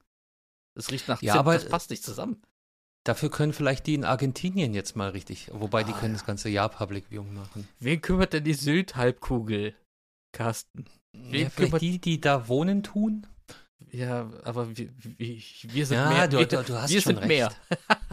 Das 0.73 0.91
riecht 0.91 1.07
nach 1.07 1.21
ja, 1.21 1.33
Zimt, 1.33 1.39
aber 1.39 1.53
das 1.53 1.69
passt 1.69 1.89
nicht 1.89 2.03
zusammen. 2.03 2.41
Dafür 3.03 3.29
können 3.29 3.53
vielleicht 3.53 3.85
die 3.85 3.93
in 3.93 4.03
Argentinien 4.03 4.73
jetzt 4.73 4.95
mal 4.95 5.09
richtig, 5.09 5.49
wobei 5.53 5.81
ah, 5.81 5.83
die 5.83 5.93
können 5.93 6.13
ja. 6.13 6.19
das 6.19 6.25
ganze 6.25 6.49
Jahr 6.49 6.69
Public 6.69 7.05
Viewing 7.09 7.33
machen. 7.33 7.67
Wen 7.79 8.01
kümmert 8.01 8.33
denn 8.33 8.43
die 8.43 8.53
Südhalbkugel? 8.53 9.75
Carsten. 10.35 10.85
Ja, 11.31 11.49
vielleicht 11.49 11.81
die, 11.81 11.99
die 11.99 12.21
da 12.21 12.47
wohnen, 12.47 12.83
tun? 12.83 13.25
Ja, 13.91 14.29
aber 14.43 14.77
wir, 14.77 14.89
wir, 14.99 15.85
sind 15.85 15.97
ja, 15.97 16.09
mehr. 16.09 16.27
Du, 16.27 16.45
du, 16.45 16.63
du 16.63 16.73
hast 16.75 16.91
wir 16.91 17.01
schon 17.01 17.13
sind 17.13 17.19
recht. 17.19 17.27
mehr. 17.29 17.51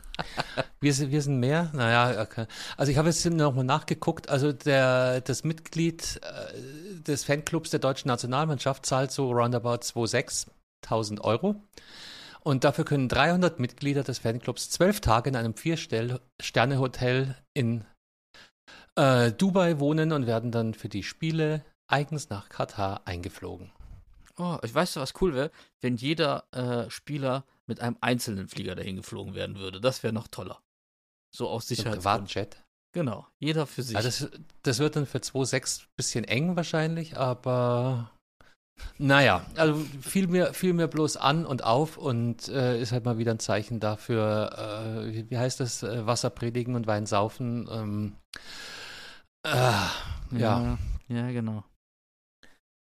wir, 0.81 0.95
sind, 0.95 1.11
wir 1.11 1.21
sind 1.21 1.41
mehr? 1.41 1.71
Naja, 1.73 2.23
okay. 2.23 2.47
also 2.77 2.93
ich 2.93 2.99
habe 2.99 3.09
jetzt 3.09 3.25
nochmal 3.27 3.65
nachgeguckt. 3.65 4.29
Also 4.29 4.53
der, 4.53 5.21
das 5.23 5.43
Mitglied 5.43 6.21
äh, 6.23 7.01
des 7.03 7.25
Fanclubs 7.25 7.71
der 7.71 7.81
deutschen 7.81 8.09
Nationalmannschaft 8.09 8.87
zahlt 8.87 9.11
so 9.11 9.33
roundabout 9.33 9.81
2.600 9.83 11.21
Euro. 11.23 11.57
Und 12.45 12.63
dafür 12.63 12.85
können 12.85 13.09
300 13.09 13.59
Mitglieder 13.59 14.05
des 14.05 14.21
Fanclubs 14.21 14.71
zwölf 14.71 15.01
Tage 15.01 15.31
in 15.31 15.37
einem 15.37 15.55
Vier-Sterne-Hotel 15.55 17.37
in 17.55 17.85
äh, 18.97 19.33
Dubai 19.33 19.81
wohnen 19.81 20.13
und 20.13 20.27
werden 20.27 20.51
dann 20.53 20.75
für 20.75 20.89
die 20.89 21.03
Spiele 21.03 21.65
eigens 21.93 22.31
nach 22.31 22.49
Katar 22.49 23.03
eingeflogen. 23.05 23.71
Oh, 24.39 24.59
ich 24.63 24.75
weiß, 24.75 24.97
was 24.97 25.15
cool 25.21 25.35
wäre, 25.35 25.51
wenn 25.81 25.97
jeder 25.97 26.45
äh, 26.53 26.91
Spieler 26.91 27.45
mit 27.67 27.81
einem 27.81 27.97
einzelnen 28.01 28.49
Flieger 28.49 28.75
dahin 28.75 28.97
geflogen 28.97 29.35
werden 29.35 29.59
würde. 29.59 29.81
Das 29.81 30.03
wäre 30.03 30.13
noch 30.13 30.29
toller. 30.29 30.61
So 31.35 31.49
aus 31.49 31.69
Sicherheit. 31.69 31.95
Privatjet. 31.95 32.57
Genau, 32.95 33.27
jeder 33.39 33.67
für 33.67 33.83
sich. 33.83 33.97
Also 33.97 34.27
das, 34.27 34.41
das 34.63 34.79
wird 34.79 34.97
dann 34.97 35.07
für 35.07 35.19
2,6 35.19 35.83
ein 35.83 35.87
bisschen 35.97 36.25
eng 36.25 36.57
wahrscheinlich, 36.57 37.17
aber 37.17 38.11
Naja, 38.99 39.47
also 39.57 39.83
fiel 40.01 40.27
mir, 40.27 40.53
fiel 40.53 40.73
mir 40.73 40.89
bloß 40.89 41.17
an 41.17 41.47
und 41.47 41.65
auf 41.65 41.97
und 41.97 42.49
äh, 42.49 42.81
ist 42.81 42.93
halt 42.93 43.05
mal 43.05 43.19
wieder 43.19 43.33
ein 43.33 43.39
Zeichen 43.39 43.81
dafür, 43.81 45.07
äh, 45.07 45.13
wie, 45.13 45.31
wie, 45.31 45.39
heißt 45.39 45.61
das, 45.61 45.83
äh, 45.83 46.07
Wasser 46.07 46.31
predigen 46.31 46.75
und 46.75 46.87
Wein 46.87 47.07
saufen. 47.07 47.69
Ähm, 47.71 48.17
äh, 49.47 49.51
ja. 49.51 49.99
ja. 50.33 50.79
Ja, 51.09 51.31
genau. 51.31 51.65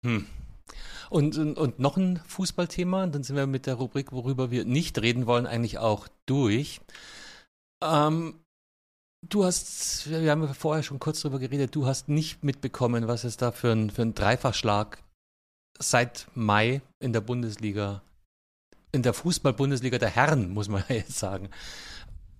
Hm. 0.06 0.28
Und, 1.10 1.38
und, 1.38 1.58
und, 1.58 1.80
noch 1.80 1.98
ein 1.98 2.20
Fußballthema, 2.28 3.08
dann 3.08 3.24
sind 3.24 3.36
wir 3.36 3.48
mit 3.48 3.68
der 3.68 3.76
Rubrik, 3.76 4.12
worüber 4.12 4.52
wir 4.52 4.66
nicht 4.66 5.00
reden 5.02 5.28
wollen, 5.28 5.46
eigentlich 5.46 5.78
auch 5.78 6.08
durch. 6.26 6.82
Ähm, 7.84 8.40
du 9.22 9.44
hast, 9.46 10.10
wir 10.10 10.32
haben 10.32 10.54
vorher 10.54 10.84
schon 10.84 11.00
kurz 11.00 11.22
darüber 11.22 11.40
geredet, 11.40 11.76
du 11.76 11.86
hast 11.86 12.10
nicht 12.10 12.44
mitbekommen, 12.44 13.08
was 13.08 13.24
es 13.24 13.38
da 13.38 13.52
für 13.52 13.72
ein, 13.72 13.90
für 13.90 14.02
ein 14.02 14.16
Dreifachschlag 14.16 15.04
seit 15.80 16.28
Mai 16.34 16.82
in 17.00 17.14
der 17.14 17.22
Bundesliga, 17.22 18.02
in 18.92 19.04
der 19.04 19.14
Fußball-Bundesliga 19.14 19.98
der 19.98 20.10
Herren, 20.10 20.52
muss 20.52 20.70
man 20.70 20.84
jetzt 20.90 21.18
sagen, 21.18 21.50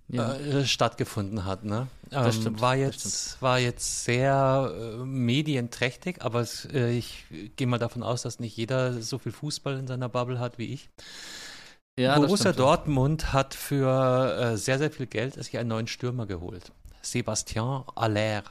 ja. 0.08 0.34
äh, 0.34 0.64
stattgefunden 0.64 1.44
hat. 1.44 1.64
Ne? 1.64 1.88
Ähm, 2.10 2.32
stimmt, 2.32 2.60
war, 2.60 2.76
jetzt, 2.76 3.40
war 3.42 3.58
jetzt 3.58 4.04
sehr 4.04 4.72
äh, 4.74 5.04
medienträchtig, 5.04 6.22
aber 6.22 6.40
es, 6.40 6.66
äh, 6.66 6.90
ich 6.90 7.24
gehe 7.56 7.66
mal 7.66 7.78
davon 7.78 8.02
aus, 8.02 8.22
dass 8.22 8.40
nicht 8.40 8.56
jeder 8.56 9.00
so 9.02 9.18
viel 9.18 9.32
Fußball 9.32 9.78
in 9.78 9.86
seiner 9.86 10.08
Bubble 10.08 10.38
hat 10.38 10.58
wie 10.58 10.72
ich. 10.72 10.88
Ja, 11.98 12.18
Borussia 12.18 12.52
Dortmund 12.52 13.32
hat 13.32 13.54
für 13.54 14.38
äh, 14.38 14.56
sehr, 14.56 14.78
sehr 14.78 14.90
viel 14.90 15.06
Geld 15.06 15.34
sich 15.34 15.56
einen 15.56 15.70
neuen 15.70 15.86
Stürmer 15.86 16.26
geholt. 16.26 16.72
Sebastian 17.00 17.84
Aller 17.94 18.44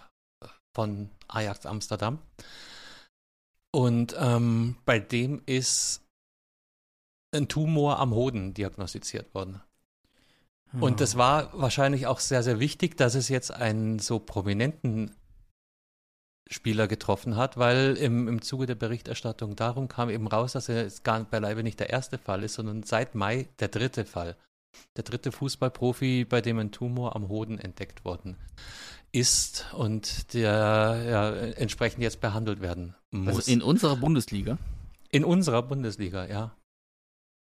von 0.73 1.09
Ajax 1.27 1.65
Amsterdam. 1.65 2.19
Und 3.71 4.15
ähm, 4.17 4.77
bei 4.85 4.99
dem 4.99 5.41
ist 5.45 6.01
ein 7.33 7.47
Tumor 7.47 7.99
am 7.99 8.13
Hoden 8.13 8.53
diagnostiziert 8.53 9.33
worden. 9.35 9.61
Und 10.73 10.99
das 10.99 11.15
war 11.15 11.51
wahrscheinlich 11.54 12.06
auch 12.08 12.19
sehr, 12.19 12.43
sehr 12.43 12.60
wichtig, 12.60 12.97
dass 12.97 13.15
es 13.15 13.30
jetzt 13.30 13.51
einen 13.51 13.99
so 13.99 14.19
prominenten 14.19 15.15
Spieler 16.49 16.88
getroffen 16.88 17.36
hat, 17.38 17.58
weil 17.58 17.95
im, 17.97 18.28
im 18.28 18.41
Zuge 18.41 18.65
der 18.65 18.75
Berichterstattung 18.75 19.56
darum 19.56 19.88
kam 19.88 20.10
eben 20.10 20.28
raus, 20.28 20.51
dass 20.51 20.69
er 20.69 20.84
jetzt 20.84 21.04
gar 21.04 21.23
beileibe 21.23 21.63
nicht 21.63 21.80
der 21.80 21.89
erste 21.89 22.17
Fall 22.17 22.43
ist, 22.43 22.56
sondern 22.56 22.84
seit 22.84 23.15
Mai 23.15 23.47
der 23.60 23.69
dritte 23.69 24.06
Fall. 24.06 24.36
Der 24.97 25.04
dritte 25.04 25.32
Fußballprofi, 25.32 26.25
bei 26.25 26.41
dem 26.41 26.60
ein 26.60 26.71
Tumor 26.71 27.15
am 27.15 27.30
Hoden 27.30 27.58
entdeckt 27.58 28.06
worden 28.06 28.38
ist 29.12 29.73
und 29.73 30.34
der 30.34 31.06
ja, 31.08 31.34
entsprechend 31.54 32.04
jetzt 32.04 32.19
behandelt 32.19 32.62
werden 32.62 32.95
muss. 33.12 33.38
Also 33.38 33.51
in 33.51 33.62
unserer 33.62 33.95
Bundesliga? 33.95 34.58
In 35.10 35.23
unserer 35.23 35.63
Bundesliga, 35.63 36.25
ja. 36.25 36.56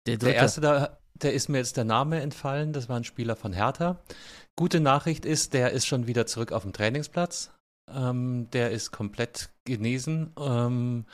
Der, 0.07 0.17
der 0.17 0.35
erste, 0.35 0.63
da, 0.63 0.99
der 1.23 1.33
ist 1.33 1.49
mir 1.49 1.59
jetzt 1.59 1.77
der 1.77 1.85
Name 1.85 2.21
entfallen. 2.21 2.73
Das 2.73 2.89
war 2.89 2.97
ein 2.97 3.05
Spieler 3.05 3.37
von 3.37 3.53
Hertha. 3.53 3.99
Gute 4.57 4.81
Nachricht 4.81 5.25
ist, 5.25 5.55
der 5.55 5.73
ist 5.73 5.87
schon 5.87 6.07
wieder 6.07 6.27
zurück 6.27 6.53
auf 6.53 6.63
dem 6.63 6.73
Trainingsplatz. 6.73 7.51
Ähm, 7.93 8.49
der 8.53 8.71
ist 8.71 8.91
komplett 8.91 9.51
genesen. 9.65 10.33
Ähm, 10.39 11.07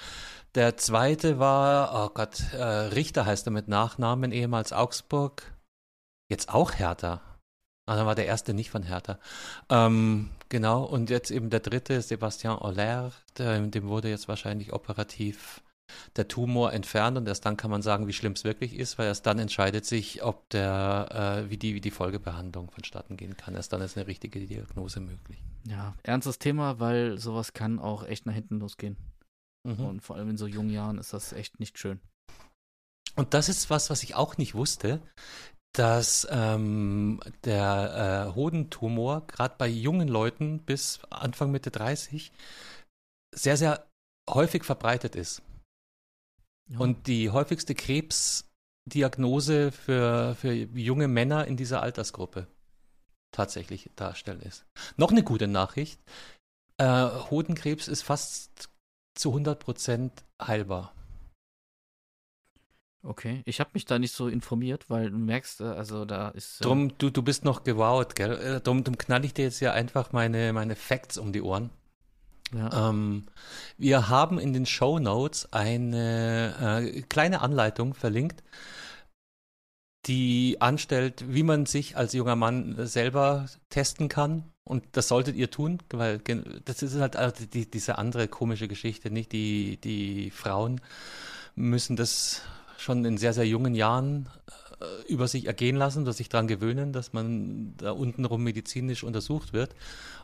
der 0.55 0.77
zweite 0.77 1.39
war, 1.39 2.07
oh 2.07 2.11
Gott, 2.13 2.43
äh, 2.53 2.63
Richter 2.63 3.27
heißt 3.27 3.47
er 3.47 3.53
mit 3.53 3.69
Nachnamen, 3.69 4.33
ehemals 4.33 4.73
Augsburg. 4.73 5.43
Jetzt 6.29 6.49
auch 6.49 6.73
Hertha. 6.73 7.21
Also 7.87 8.05
war 8.05 8.17
der 8.17 8.27
erste 8.27 8.53
nicht 8.53 8.71
von 8.71 8.83
Hertha. 8.83 9.19
Ähm, 9.71 10.31
genau, 10.49 10.83
und 10.83 11.09
jetzt 11.09 11.31
eben 11.31 11.51
der 11.51 11.61
dritte, 11.61 12.03
Sebastian 12.03 12.59
Oller, 12.59 13.13
dem 13.39 13.89
wurde 13.89 14.09
jetzt 14.09 14.27
wahrscheinlich 14.27 14.73
operativ 14.73 15.63
der 16.17 16.29
Tumor 16.29 16.73
entfernt 16.73 17.17
und 17.17 17.29
erst 17.29 17.47
dann 17.47 17.57
kann 17.57 17.71
man 17.71 17.83
sagen, 17.83 18.07
wie 18.07 18.13
schlimm 18.13 18.33
es 18.33 18.45
wirklich 18.45 18.75
ist, 18.75 18.99
weil 18.99 19.07
erst 19.07 19.27
dann 19.27 19.39
entscheidet 19.39 19.85
sich, 19.85 20.23
ob 20.23 20.49
der, 20.51 21.45
äh, 21.47 21.51
wie, 21.51 21.57
die, 21.57 21.75
wie 21.75 21.81
die 21.81 21.91
Folgebehandlung 21.91 22.71
vonstatten 22.71 23.17
gehen 23.17 23.37
kann. 23.37 23.55
Erst 23.55 23.73
dann 23.73 23.81
ist 23.81 23.97
eine 23.97 24.07
richtige 24.07 24.41
Diagnose 24.47 25.01
möglich. 25.01 25.43
Ja, 25.67 25.95
ernstes 26.03 26.39
Thema, 26.39 26.81
weil 26.81 27.19
sowas 27.19 27.53
kann 27.53 27.79
auch 27.79 28.05
echt 28.05 28.27
nach 28.27 28.35
hinten 28.35 28.59
losgehen. 28.59 28.97
Mhm. 29.65 29.85
Und 29.85 30.01
vor 30.03 30.17
allem 30.17 30.31
in 30.31 30.37
so 30.37 30.47
jungen 30.47 30.71
Jahren 30.71 30.99
ist 30.99 31.13
das 31.13 31.33
echt 31.33 31.61
nicht 31.61 31.79
schön. 31.79 32.01
Und 33.17 33.35
das 33.35 33.49
ist 33.49 33.71
was, 33.71 33.91
was 33.91 34.03
ich 34.03 34.15
auch 34.15 34.37
nicht 34.37 34.55
wusste, 34.55 35.01
dass 35.73 36.27
ähm, 36.31 37.21
der 37.45 38.29
äh, 38.31 38.35
Hodentumor 38.35 39.27
gerade 39.27 39.55
bei 39.59 39.69
jungen 39.69 40.09
Leuten 40.09 40.61
bis 40.61 41.01
Anfang 41.11 41.51
Mitte 41.51 41.71
30 41.71 42.33
sehr, 43.35 43.57
sehr 43.57 43.87
häufig 44.29 44.65
verbreitet 44.65 45.17
ist. 45.17 45.43
Ja. 46.69 46.81
Und 46.81 47.07
die 47.07 47.31
häufigste 47.31 47.75
Krebsdiagnose 47.75 49.73
für, 49.73 50.35
für 50.35 50.53
junge 50.53 51.09
Männer 51.09 51.47
in 51.47 51.57
dieser 51.57 51.83
Altersgruppe 51.83 52.49
tatsächlich 53.31 53.91
darstellen 53.97 54.41
ist. 54.41 54.67
Noch 54.97 55.11
eine 55.11 55.23
gute 55.23 55.47
Nachricht. 55.47 56.01
Äh, 56.79 57.09
Hodenkrebs 57.31 57.89
ist 57.89 58.03
fast 58.03 58.71
zu 59.15 59.31
100 59.31 59.59
Prozent 59.59 60.25
heilbar. 60.41 60.93
Okay, 63.03 63.43
ich 63.45 63.61
habe 63.61 63.71
mich 63.75 63.85
da 63.85 64.01
nicht 64.01 64.13
so 64.13 64.27
informiert, 64.27 64.91
weil 64.91 65.11
du 65.11 65.17
merkst, 65.17 65.61
äh, 65.61 65.65
also 65.65 66.05
da 66.05 66.31
ist. 66.31 66.61
Äh 66.61 66.65
drum, 66.65 66.99
du, 66.99 67.11
du 67.11 67.23
bist 67.23 67.45
noch 67.45 67.63
gewowt, 67.63 68.17
gell? 68.17 68.33
Äh, 68.33 68.61
drum, 68.61 68.83
drum 68.83 68.99
knall 68.99 69.25
ich 69.25 69.33
dir 69.33 69.45
jetzt 69.45 69.61
ja 69.61 69.73
einfach 69.73 70.13
meine, 70.13 70.53
meine 70.53 70.75
Facts 70.75 71.17
um 71.17 71.33
die 71.33 71.43
Ohren. 71.43 71.71
Ja. 72.55 72.91
Ähm, 72.91 73.27
wir 73.77 74.09
haben 74.09 74.39
in 74.39 74.53
den 74.53 74.67
Show 74.67 74.99
Notes 74.99 75.53
eine 75.53 76.81
äh, 76.85 77.03
kleine 77.03 77.41
Anleitung 77.41 77.95
verlinkt, 77.95 78.43
die 80.07 80.57
anstellt, 80.61 81.25
wie 81.27 81.43
man 81.43 81.67
sich 81.67 81.97
als 81.97 82.13
junger 82.13 82.37
Mann 82.37 82.87
selber 82.87 83.47
testen 83.71 84.09
kann. 84.09 84.45
Und 84.65 84.85
das 84.93 85.09
solltet 85.09 85.37
ihr 85.37 85.51
tun, 85.51 85.79
weil 85.91 86.19
das 86.65 86.83
ist 86.83 86.97
halt 86.97 87.17
also 87.17 87.47
die, 87.47 87.71
diese 87.71 87.99
andere 87.99 88.29
komische 88.29 88.69
Geschichte, 88.69 89.11
nicht? 89.11 89.33
Die, 89.33 89.79
die 89.81 90.31
Frauen 90.31 90.81
müssen 91.55 91.97
das 91.97 92.43
schon 92.77 93.05
in 93.05 93.17
sehr, 93.17 93.33
sehr 93.33 93.47
jungen 93.47 93.75
Jahren 93.75 94.29
über 95.09 95.27
sich 95.27 95.47
ergehen 95.47 95.77
lassen, 95.77 96.05
dass 96.05 96.19
sich 96.19 96.29
daran 96.29 96.49
gewöhnen, 96.49 96.93
dass 96.93 97.13
man 97.13 97.75
da 97.79 97.93
untenrum 97.93 98.43
medizinisch 98.43 99.05
untersucht 99.05 99.53
wird. 99.53 99.75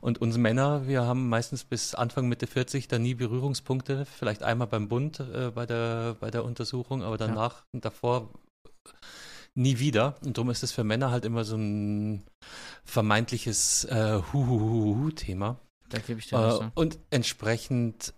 Und 0.00 0.20
uns 0.20 0.36
Männer, 0.36 0.86
wir 0.86 1.02
haben 1.02 1.28
meistens 1.28 1.64
bis 1.64 1.94
Anfang 1.94 2.28
Mitte 2.28 2.46
40 2.46 2.88
da 2.88 2.98
nie 2.98 3.14
Berührungspunkte, 3.14 4.04
vielleicht 4.04 4.42
einmal 4.42 4.66
beim 4.66 4.88
Bund 4.88 5.20
äh, 5.20 5.50
bei, 5.54 5.64
der, 5.64 6.16
bei 6.20 6.30
der 6.30 6.44
Untersuchung, 6.44 7.02
aber 7.02 7.16
danach 7.16 7.60
ja. 7.60 7.64
und 7.72 7.84
davor 7.84 8.28
nie 9.54 9.78
wieder. 9.78 10.16
Und 10.24 10.36
darum 10.36 10.50
ist 10.50 10.62
es 10.62 10.72
für 10.72 10.84
Männer 10.84 11.10
halt 11.10 11.24
immer 11.24 11.44
so 11.44 11.56
ein 11.56 12.22
vermeintliches 12.84 13.84
äh, 13.84 14.20
Huhuhuhu-Thema. 14.32 15.58
Da 15.88 15.98
gebe 15.98 16.20
ich 16.20 16.28
dir 16.28 16.60
äh, 16.60 16.70
Und 16.78 16.98
entsprechend 17.10 18.14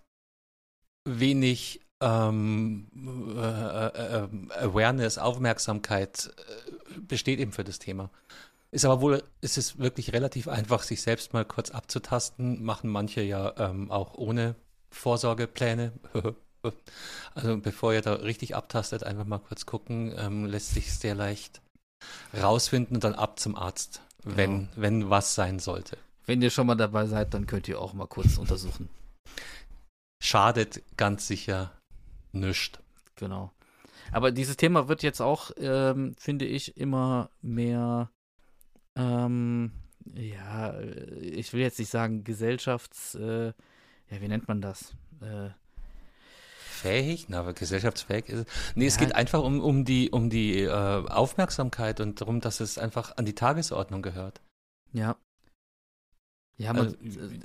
wenig 1.07 1.81
ähm, 2.01 2.87
äh, 3.37 3.39
äh, 3.39 4.23
äh, 4.23 4.27
Awareness, 4.59 5.17
Aufmerksamkeit 5.17 6.33
äh, 6.37 6.99
besteht 6.99 7.39
eben 7.39 7.51
für 7.51 7.63
das 7.63 7.79
Thema. 7.79 8.09
Ist 8.71 8.85
aber 8.85 9.01
wohl, 9.01 9.23
ist 9.41 9.57
es 9.57 9.79
wirklich 9.79 10.11
relativ 10.11 10.47
einfach, 10.47 10.83
sich 10.83 11.01
selbst 11.01 11.33
mal 11.33 11.45
kurz 11.45 11.71
abzutasten. 11.71 12.63
Machen 12.63 12.89
manche 12.89 13.21
ja 13.21 13.53
ähm, 13.57 13.89
auch 13.89 14.15
ohne 14.15 14.55
Vorsorgepläne. 14.89 15.93
also 17.35 17.57
bevor 17.57 17.93
ihr 17.93 18.01
da 18.01 18.13
richtig 18.15 18.55
abtastet, 18.55 19.03
einfach 19.03 19.25
mal 19.25 19.39
kurz 19.39 19.65
gucken, 19.65 20.13
ähm, 20.17 20.45
lässt 20.45 20.73
sich 20.73 20.93
sehr 20.93 21.15
leicht 21.15 21.61
rausfinden 22.37 22.97
und 22.97 23.03
dann 23.03 23.15
ab 23.15 23.39
zum 23.39 23.55
Arzt, 23.55 24.01
genau. 24.23 24.37
wenn, 24.37 24.69
wenn 24.75 25.09
was 25.09 25.35
sein 25.35 25.59
sollte. 25.59 25.97
Wenn 26.25 26.41
ihr 26.41 26.49
schon 26.49 26.67
mal 26.67 26.75
dabei 26.75 27.05
seid, 27.05 27.33
dann 27.33 27.47
könnt 27.47 27.67
ihr 27.67 27.79
auch 27.79 27.93
mal 27.93 28.07
kurz 28.07 28.37
untersuchen. 28.37 28.89
Schadet 30.21 30.81
ganz 30.97 31.27
sicher 31.27 31.71
nichts. 32.35 32.79
Genau. 33.15 33.51
Aber 34.11 34.31
dieses 34.31 34.57
Thema 34.57 34.87
wird 34.87 35.03
jetzt 35.03 35.21
auch, 35.21 35.51
ähm, 35.57 36.15
finde 36.17 36.45
ich, 36.45 36.77
immer 36.77 37.29
mehr, 37.41 38.11
ähm, 38.95 39.71
ja, 40.13 40.79
ich 40.79 41.53
will 41.53 41.61
jetzt 41.61 41.79
nicht 41.79 41.89
sagen 41.89 42.23
Gesellschafts, 42.23 43.15
äh, 43.15 43.47
ja, 43.47 44.21
wie 44.21 44.27
nennt 44.27 44.47
man 44.47 44.61
das? 44.61 44.95
Äh, 45.21 45.49
fähig, 46.85 47.25
na, 47.29 47.39
aber 47.39 47.53
gesellschaftsfähig 47.53 48.29
ist. 48.29 48.47
Nee, 48.75 48.83
ja. 48.83 48.87
es 48.89 48.97
geht 48.97 49.15
einfach 49.15 49.41
um, 49.41 49.59
um 49.61 49.85
die, 49.85 50.11
um 50.11 50.29
die 50.29 50.61
äh, 50.61 50.69
Aufmerksamkeit 50.69 51.99
und 51.99 52.21
darum, 52.21 52.41
dass 52.41 52.59
es 52.59 52.77
einfach 52.77 53.17
an 53.17 53.25
die 53.25 53.33
Tagesordnung 53.35 54.01
gehört. 54.01 54.41
Ja. 54.93 55.17
Ja, 56.57 56.71
man, 56.71 56.95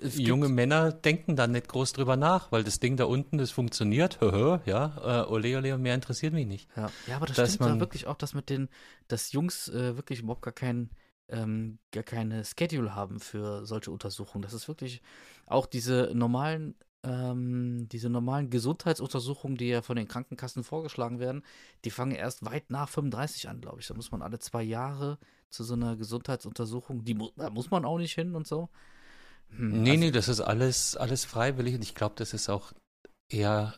also, 0.03 0.21
junge 0.21 0.49
Männer 0.49 0.93
denken 0.93 1.35
da 1.35 1.49
nicht 1.49 1.67
groß 1.67 1.95
drüber 1.95 2.17
nach, 2.17 2.53
weil 2.53 2.63
das 2.63 2.79
Ding 2.79 2.97
da 2.97 3.07
unten, 3.07 3.39
das 3.39 3.51
funktioniert, 3.51 4.19
ja, 4.23 5.25
äh, 5.25 5.29
ole 5.29 5.57
ole, 5.57 5.79
mehr 5.79 5.97
interessiert 5.97 6.33
mich 6.33 6.47
nicht. 6.47 6.69
Ja, 6.77 6.93
ja 7.09 7.17
aber 7.17 7.27
das 7.27 7.37
dass 7.37 7.55
stimmt 7.55 7.69
man, 7.69 7.75
ja 7.75 7.81
wirklich 7.81 8.07
auch, 8.07 8.17
dass 8.17 8.35
mit 8.35 8.51
den, 8.51 8.69
dass 9.09 9.33
Jungs 9.33 9.69
äh, 9.69 9.97
wirklich 9.97 10.21
überhaupt 10.21 10.43
gar 10.43 10.55
keinen, 10.55 10.91
ähm, 11.29 11.79
gar 11.91 12.05
keine 12.05 12.45
Schedule 12.45 12.95
haben 12.95 13.19
für 13.19 13.67
solche 13.67 13.91
Untersuchungen. 13.91 14.43
Das 14.43 14.53
ist 14.53 14.69
wirklich 14.69 15.03
auch 15.47 15.67
diese 15.67 16.13
normalen 16.15 16.77
ähm, 17.03 17.89
diese 17.89 18.11
normalen 18.11 18.51
Gesundheitsuntersuchungen, 18.51 19.57
die 19.57 19.69
ja 19.69 19.83
von 19.83 19.97
den 19.97 20.09
Krankenkassen 20.09 20.65
vorgeschlagen 20.65 21.19
werden, 21.19 21.43
die 21.85 21.91
fangen 21.91 22.13
erst 22.13 22.45
weit 22.45 22.71
nach 22.71 22.89
35 22.89 23.49
an, 23.49 23.61
glaube 23.61 23.81
ich. 23.81 23.87
Da 23.87 23.95
muss 23.95 24.11
man 24.11 24.23
alle 24.23 24.39
zwei 24.39 24.63
Jahre 24.63 25.19
zu 25.49 25.65
so 25.65 25.75
einer 25.75 25.97
Gesundheitsuntersuchung, 25.97 27.05
die 27.05 27.15
mu 27.15 27.31
da 27.37 27.51
muss 27.51 27.71
man 27.71 27.85
auch 27.85 27.99
nicht 27.99 28.15
hin 28.15 28.35
und 28.35 28.47
so. 28.47 28.69
Hm, 29.57 29.83
nee, 29.83 29.91
also, 29.91 30.01
nee, 30.01 30.11
das 30.11 30.29
ist 30.29 30.41
alles, 30.41 30.97
alles 30.97 31.25
freiwillig 31.25 31.75
und 31.75 31.83
ich 31.83 31.95
glaube, 31.95 32.15
das 32.17 32.33
ist 32.33 32.49
auch 32.49 32.73
eher, 33.29 33.75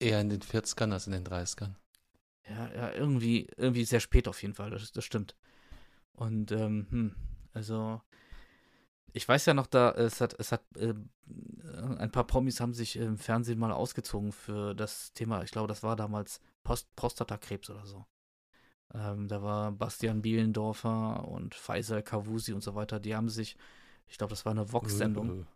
eher 0.00 0.20
in 0.20 0.30
den 0.30 0.42
40ern 0.42 0.92
als 0.92 1.06
in 1.06 1.12
den 1.12 1.24
30ern. 1.24 1.74
Ja, 2.48 2.68
ja, 2.74 2.92
irgendwie, 2.92 3.48
irgendwie 3.56 3.84
sehr 3.84 4.00
spät 4.00 4.26
auf 4.26 4.42
jeden 4.42 4.54
Fall, 4.54 4.70
das, 4.70 4.90
das 4.92 5.04
stimmt. 5.04 5.36
Und, 6.12 6.50
ähm, 6.52 6.86
hm, 6.90 7.14
also, 7.52 8.00
ich 9.12 9.26
weiß 9.28 9.46
ja 9.46 9.54
noch, 9.54 9.66
da 9.66 9.90
es 9.92 10.20
hat, 10.20 10.34
es 10.38 10.52
hat 10.52 10.62
äh, 10.76 10.94
ein 11.98 12.10
paar 12.10 12.26
Promis 12.26 12.60
haben 12.60 12.74
sich 12.74 12.96
im 12.96 13.18
Fernsehen 13.18 13.58
mal 13.58 13.72
ausgezogen 13.72 14.32
für 14.32 14.74
das 14.74 15.12
Thema. 15.12 15.42
Ich 15.42 15.50
glaube, 15.50 15.68
das 15.68 15.82
war 15.82 15.96
damals 15.96 16.40
Post 16.62 16.94
Prostatakrebs 16.96 17.70
oder 17.70 17.86
so. 17.86 18.06
Ähm, 18.94 19.28
da 19.28 19.42
war 19.42 19.72
Bastian 19.72 20.22
Bielendorfer 20.22 21.26
und 21.28 21.54
Faisal 21.54 22.02
Kavusi 22.02 22.52
und 22.52 22.62
so 22.62 22.74
weiter. 22.74 23.00
Die 23.00 23.14
haben 23.14 23.28
sich, 23.28 23.56
ich 24.08 24.18
glaube, 24.18 24.30
das 24.30 24.44
war 24.44 24.52
eine 24.52 24.72
Vox-Sendung, 24.72 25.46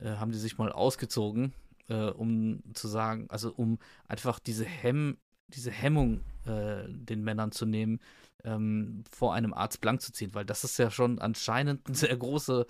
äh, 0.00 0.10
haben 0.10 0.32
die 0.32 0.38
sich 0.38 0.58
mal 0.58 0.72
ausgezogen, 0.72 1.52
äh, 1.88 2.10
um 2.10 2.62
zu 2.74 2.88
sagen, 2.88 3.26
also 3.30 3.52
um 3.52 3.78
einfach 4.08 4.38
diese 4.38 4.64
Hemm, 4.64 5.18
diese 5.48 5.70
Hemmung 5.70 6.20
äh, 6.46 6.84
den 6.88 7.22
Männern 7.22 7.52
zu 7.52 7.66
nehmen, 7.66 8.00
ähm, 8.44 9.04
vor 9.10 9.34
einem 9.34 9.54
Arzt 9.54 9.80
blank 9.80 10.02
zu 10.02 10.12
ziehen, 10.12 10.34
weil 10.34 10.44
das 10.44 10.64
ist 10.64 10.78
ja 10.78 10.90
schon 10.90 11.18
anscheinend 11.18 11.86
eine 11.86 11.96
sehr 11.96 12.16
große 12.16 12.66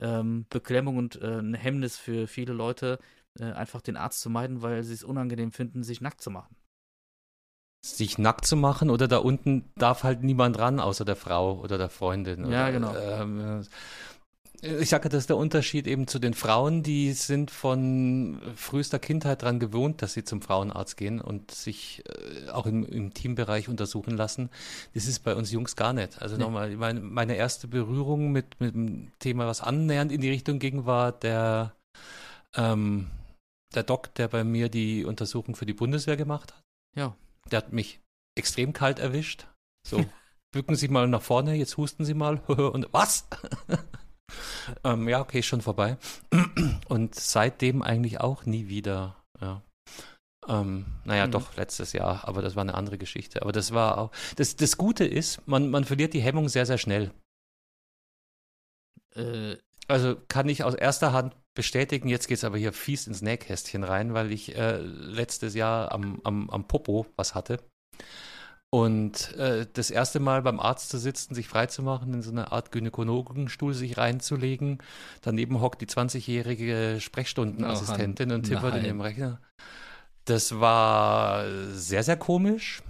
ähm, 0.00 0.46
Beklemmung 0.48 0.96
und 0.96 1.20
äh, 1.20 1.38
ein 1.38 1.54
Hemmnis 1.54 1.96
für 1.96 2.26
viele 2.26 2.52
Leute, 2.52 2.98
äh, 3.38 3.44
einfach 3.44 3.80
den 3.80 3.96
Arzt 3.96 4.20
zu 4.20 4.30
meiden, 4.30 4.62
weil 4.62 4.82
sie 4.82 4.94
es 4.94 5.04
unangenehm 5.04 5.52
finden, 5.52 5.82
sich 5.82 6.00
nackt 6.00 6.20
zu 6.20 6.30
machen. 6.30 6.56
Sich 7.84 8.16
nackt 8.16 8.46
zu 8.46 8.56
machen 8.56 8.90
oder 8.90 9.08
da 9.08 9.18
unten 9.18 9.70
darf 9.74 10.04
halt 10.04 10.22
niemand 10.22 10.58
ran, 10.58 10.78
außer 10.78 11.04
der 11.04 11.16
Frau 11.16 11.58
oder 11.60 11.78
der 11.78 11.88
Freundin. 11.88 12.50
Ja, 12.50 12.64
oder, 12.64 12.72
genau. 12.72 12.94
Ähm, 12.96 13.66
ich 14.62 14.90
sage, 14.90 15.08
das 15.08 15.24
ist 15.24 15.28
der 15.28 15.36
Unterschied 15.36 15.88
eben 15.88 16.06
zu 16.06 16.20
den 16.20 16.34
Frauen, 16.34 16.84
die 16.84 17.12
sind 17.14 17.50
von 17.50 18.40
frühester 18.54 19.00
Kindheit 19.00 19.42
daran 19.42 19.58
gewohnt, 19.58 20.02
dass 20.02 20.12
sie 20.12 20.22
zum 20.22 20.40
Frauenarzt 20.40 20.96
gehen 20.96 21.20
und 21.20 21.50
sich 21.50 22.04
äh, 22.06 22.48
auch 22.50 22.66
im, 22.66 22.84
im 22.84 23.12
Teambereich 23.12 23.68
untersuchen 23.68 24.16
lassen. 24.16 24.50
Das 24.94 25.06
ist 25.06 25.24
bei 25.24 25.34
uns 25.34 25.50
Jungs 25.50 25.74
gar 25.74 25.92
nicht. 25.92 26.22
Also 26.22 26.36
nee. 26.36 26.44
nochmal, 26.44 26.76
meine, 26.76 27.00
meine 27.00 27.34
erste 27.34 27.66
Berührung 27.66 28.30
mit, 28.30 28.60
mit 28.60 28.74
dem 28.74 29.10
Thema, 29.18 29.48
was 29.48 29.60
annähernd 29.60 30.12
in 30.12 30.20
die 30.20 30.30
Richtung 30.30 30.60
ging, 30.60 30.86
war 30.86 31.10
der, 31.10 31.74
ähm, 32.54 33.08
der 33.74 33.82
Doc, 33.82 34.14
der 34.14 34.28
bei 34.28 34.44
mir 34.44 34.68
die 34.68 35.04
Untersuchung 35.04 35.56
für 35.56 35.66
die 35.66 35.74
Bundeswehr 35.74 36.16
gemacht 36.16 36.52
hat. 36.52 36.62
Ja. 36.96 37.16
Der 37.50 37.56
hat 37.58 37.72
mich 37.72 37.98
extrem 38.38 38.72
kalt 38.72 39.00
erwischt. 39.00 39.48
So, 39.84 40.04
bücken 40.52 40.76
Sie 40.76 40.86
mal 40.86 41.08
nach 41.08 41.22
vorne, 41.22 41.56
jetzt 41.56 41.76
husten 41.76 42.04
Sie 42.04 42.14
mal. 42.14 42.36
und 42.46 42.86
was? 42.92 43.26
ähm, 44.84 45.08
ja, 45.08 45.20
okay, 45.20 45.42
schon 45.42 45.60
vorbei. 45.60 45.96
Und 46.88 47.14
seitdem 47.14 47.82
eigentlich 47.82 48.20
auch 48.20 48.46
nie 48.46 48.68
wieder. 48.68 49.16
Ja. 49.40 49.62
Ähm, 50.48 50.86
naja, 51.04 51.26
mhm. 51.26 51.32
doch, 51.32 51.56
letztes 51.56 51.92
Jahr, 51.92 52.26
aber 52.26 52.42
das 52.42 52.56
war 52.56 52.62
eine 52.62 52.74
andere 52.74 52.98
Geschichte. 52.98 53.42
Aber 53.42 53.52
das 53.52 53.72
war 53.72 53.98
auch. 53.98 54.10
Das, 54.36 54.56
das 54.56 54.76
Gute 54.76 55.04
ist, 55.04 55.46
man, 55.46 55.70
man 55.70 55.84
verliert 55.84 56.14
die 56.14 56.22
Hemmung 56.22 56.48
sehr, 56.48 56.66
sehr 56.66 56.78
schnell. 56.78 57.12
Äh, 59.14 59.56
also 59.88 60.16
kann 60.28 60.48
ich 60.48 60.64
aus 60.64 60.74
erster 60.74 61.12
Hand 61.12 61.36
bestätigen, 61.54 62.08
jetzt 62.08 62.28
geht 62.28 62.38
es 62.38 62.44
aber 62.44 62.56
hier 62.56 62.72
fies 62.72 63.06
ins 63.06 63.20
Nähkästchen 63.20 63.84
rein, 63.84 64.14
weil 64.14 64.32
ich 64.32 64.56
äh, 64.56 64.78
letztes 64.78 65.54
Jahr 65.54 65.92
am, 65.92 66.20
am, 66.24 66.48
am 66.50 66.66
Popo 66.66 67.06
was 67.16 67.34
hatte. 67.34 67.58
Und 68.74 69.36
äh, 69.36 69.66
das 69.70 69.90
erste 69.90 70.18
Mal 70.18 70.40
beim 70.40 70.58
Arzt 70.58 70.88
zu 70.88 70.96
sitzen, 70.96 71.34
sich 71.34 71.46
freizumachen, 71.46 72.14
in 72.14 72.22
so 72.22 72.30
eine 72.30 72.52
Art 72.52 72.72
Gynäkologenstuhl 72.72 73.74
sich 73.74 73.98
reinzulegen. 73.98 74.78
Daneben 75.20 75.60
hockt 75.60 75.82
die 75.82 75.86
20-jährige 75.86 76.96
Sprechstundenassistentin 76.98 78.32
oh, 78.32 78.36
und 78.36 78.44
tippert 78.44 78.76
in 78.76 78.84
dem 78.84 79.02
Rechner. 79.02 79.40
Das 80.24 80.58
war 80.58 81.44
sehr, 81.74 82.02
sehr 82.02 82.16
komisch. 82.16 82.80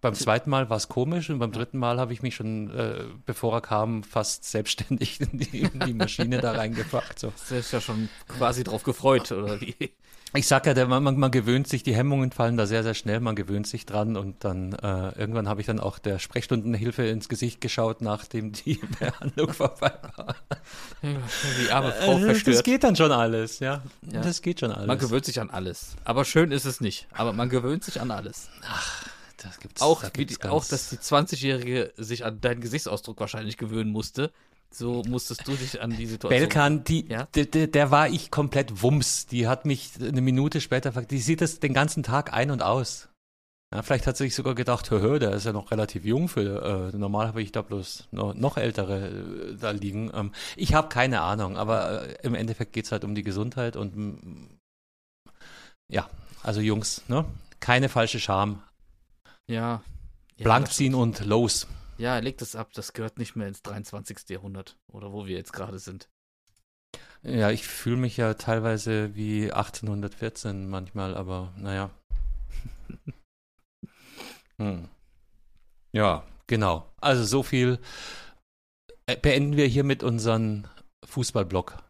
Beim 0.00 0.14
zweiten 0.14 0.48
Mal 0.48 0.70
war 0.70 0.78
es 0.78 0.88
komisch 0.88 1.28
und 1.28 1.38
beim 1.38 1.52
dritten 1.52 1.76
Mal 1.76 2.00
habe 2.00 2.14
ich 2.14 2.22
mich 2.22 2.34
schon, 2.34 2.70
äh, 2.70 3.04
bevor 3.26 3.52
er 3.52 3.60
kam, 3.60 4.04
fast 4.04 4.44
selbstständig 4.44 5.20
in 5.32 5.38
die, 5.38 5.60
in 5.60 5.80
die 5.80 5.92
Maschine 5.92 6.40
da 6.40 6.52
reingepackt. 6.52 7.18
So. 7.18 7.34
Du 7.50 7.56
hast 7.56 7.72
ja 7.72 7.82
schon 7.82 8.08
quasi 8.26 8.64
drauf 8.64 8.84
gefreut, 8.84 9.30
oder 9.32 9.60
wie? 9.60 9.92
Ich 10.34 10.48
sag 10.48 10.66
ja, 10.66 10.74
der, 10.74 10.86
man, 10.86 11.02
man, 11.02 11.30
gewöhnt 11.30 11.68
sich, 11.68 11.82
die 11.82 11.94
Hemmungen 11.94 12.30
fallen 12.30 12.56
da 12.56 12.66
sehr, 12.66 12.82
sehr 12.82 12.94
schnell, 12.94 13.20
man 13.20 13.36
gewöhnt 13.36 13.66
sich 13.66 13.86
dran 13.86 14.16
und 14.16 14.44
dann 14.44 14.72
äh, 14.74 15.18
irgendwann 15.18 15.48
habe 15.48 15.60
ich 15.60 15.66
dann 15.66 15.80
auch 15.80 15.98
der 15.98 16.18
Sprechstundenhilfe 16.18 17.06
ins 17.06 17.28
Gesicht 17.28 17.60
geschaut, 17.60 18.00
nachdem 18.00 18.52
die 18.52 18.74
Behandlung 18.98 19.52
vorbei 19.52 19.92
war. 20.16 20.36
Die 21.02 21.70
arme 21.70 21.92
Frau 21.92 22.18
äh, 22.18 22.20
verstört. 22.20 22.56
Das 22.56 22.64
geht 22.64 22.84
dann 22.84 22.96
schon 22.96 23.12
alles, 23.12 23.60
ja. 23.60 23.82
ja. 24.02 24.20
Das 24.20 24.42
geht 24.42 24.60
schon 24.60 24.72
alles. 24.72 24.86
Man 24.86 24.98
gewöhnt 24.98 25.24
sich 25.24 25.40
an 25.40 25.48
alles. 25.48 25.96
Aber 26.04 26.24
schön 26.24 26.50
ist 26.50 26.64
es 26.64 26.80
nicht. 26.80 27.06
Aber 27.12 27.32
man 27.32 27.48
gewöhnt 27.48 27.84
sich 27.84 28.00
an 28.00 28.10
alles. 28.10 28.50
Ach, 28.62 29.06
das 29.36 29.60
gibt's. 29.60 29.80
Auch, 29.80 30.02
da 30.02 30.08
gibt's 30.08 30.38
die, 30.38 30.48
auch 30.48 30.64
dass 30.64 30.90
die 30.90 30.96
20-Jährige 30.96 31.92
sich 31.96 32.24
an 32.24 32.40
deinen 32.40 32.60
Gesichtsausdruck 32.60 33.20
wahrscheinlich 33.20 33.56
gewöhnen 33.56 33.90
musste. 33.90 34.32
So 34.70 35.02
musstest 35.08 35.46
du 35.46 35.54
dich 35.54 35.80
an 35.80 35.90
die 35.90 36.06
Situation. 36.06 36.38
Belkan, 36.38 36.84
die, 36.84 37.06
ja? 37.08 37.26
der, 37.34 37.66
der 37.66 37.90
war 37.90 38.08
ich 38.08 38.30
komplett 38.30 38.82
Wumms. 38.82 39.26
Die 39.26 39.48
hat 39.48 39.64
mich 39.64 39.92
eine 40.00 40.20
Minute 40.20 40.60
später 40.60 40.90
die 41.02 41.18
sieht 41.18 41.40
das 41.40 41.60
den 41.60 41.72
ganzen 41.72 42.02
Tag 42.02 42.32
ein 42.32 42.50
und 42.50 42.62
aus. 42.62 43.08
Ja, 43.74 43.82
vielleicht 43.82 44.06
hat 44.06 44.16
sie 44.16 44.24
sich 44.24 44.34
sogar 44.34 44.54
gedacht, 44.54 44.90
hör, 44.90 45.00
hör, 45.00 45.18
der 45.18 45.32
ist 45.32 45.44
ja 45.44 45.52
noch 45.52 45.72
relativ 45.72 46.04
jung 46.04 46.28
für, 46.28 46.92
äh, 46.92 46.96
normal 46.96 47.26
habe 47.26 47.42
ich 47.42 47.50
da 47.50 47.62
bloß 47.62 48.08
noch, 48.12 48.32
noch 48.34 48.56
ältere 48.56 49.08
äh, 49.08 49.56
da 49.56 49.72
liegen. 49.72 50.10
Ähm, 50.14 50.32
ich 50.54 50.72
habe 50.72 50.88
keine 50.88 51.20
Ahnung, 51.22 51.56
aber 51.56 52.08
äh, 52.08 52.16
im 52.22 52.34
Endeffekt 52.36 52.72
geht 52.72 52.84
es 52.84 52.92
halt 52.92 53.02
um 53.02 53.16
die 53.16 53.24
Gesundheit 53.24 53.74
und 53.74 53.96
mm, 53.96 54.58
ja, 55.88 56.08
also 56.44 56.60
Jungs, 56.60 57.02
ne? 57.08 57.24
Keine 57.58 57.88
falsche 57.88 58.20
Scham. 58.20 58.62
Ja. 59.48 59.82
ja 60.36 60.44
Blank 60.44 60.70
ziehen 60.72 60.94
und 60.94 61.24
los. 61.24 61.66
Ja, 61.98 62.18
legt 62.18 62.42
es 62.42 62.56
ab, 62.56 62.72
das 62.74 62.92
gehört 62.92 63.18
nicht 63.18 63.36
mehr 63.36 63.48
ins 63.48 63.62
23. 63.62 64.28
Jahrhundert 64.28 64.76
oder 64.88 65.12
wo 65.12 65.26
wir 65.26 65.36
jetzt 65.36 65.52
gerade 65.52 65.78
sind. 65.78 66.08
Ja, 67.22 67.50
ich 67.50 67.66
fühle 67.66 67.96
mich 67.96 68.16
ja 68.16 68.34
teilweise 68.34 69.14
wie 69.14 69.50
1814 69.50 70.68
manchmal, 70.68 71.16
aber 71.16 71.52
naja. 71.56 71.90
hm. 74.58 74.88
Ja, 75.92 76.24
genau. 76.46 76.92
Also 77.00 77.24
so 77.24 77.42
viel 77.42 77.78
äh, 79.06 79.16
beenden 79.16 79.56
wir 79.56 79.66
hier 79.66 79.84
mit 79.84 80.02
unseren 80.02 80.68
Fußballblock. 81.04 81.82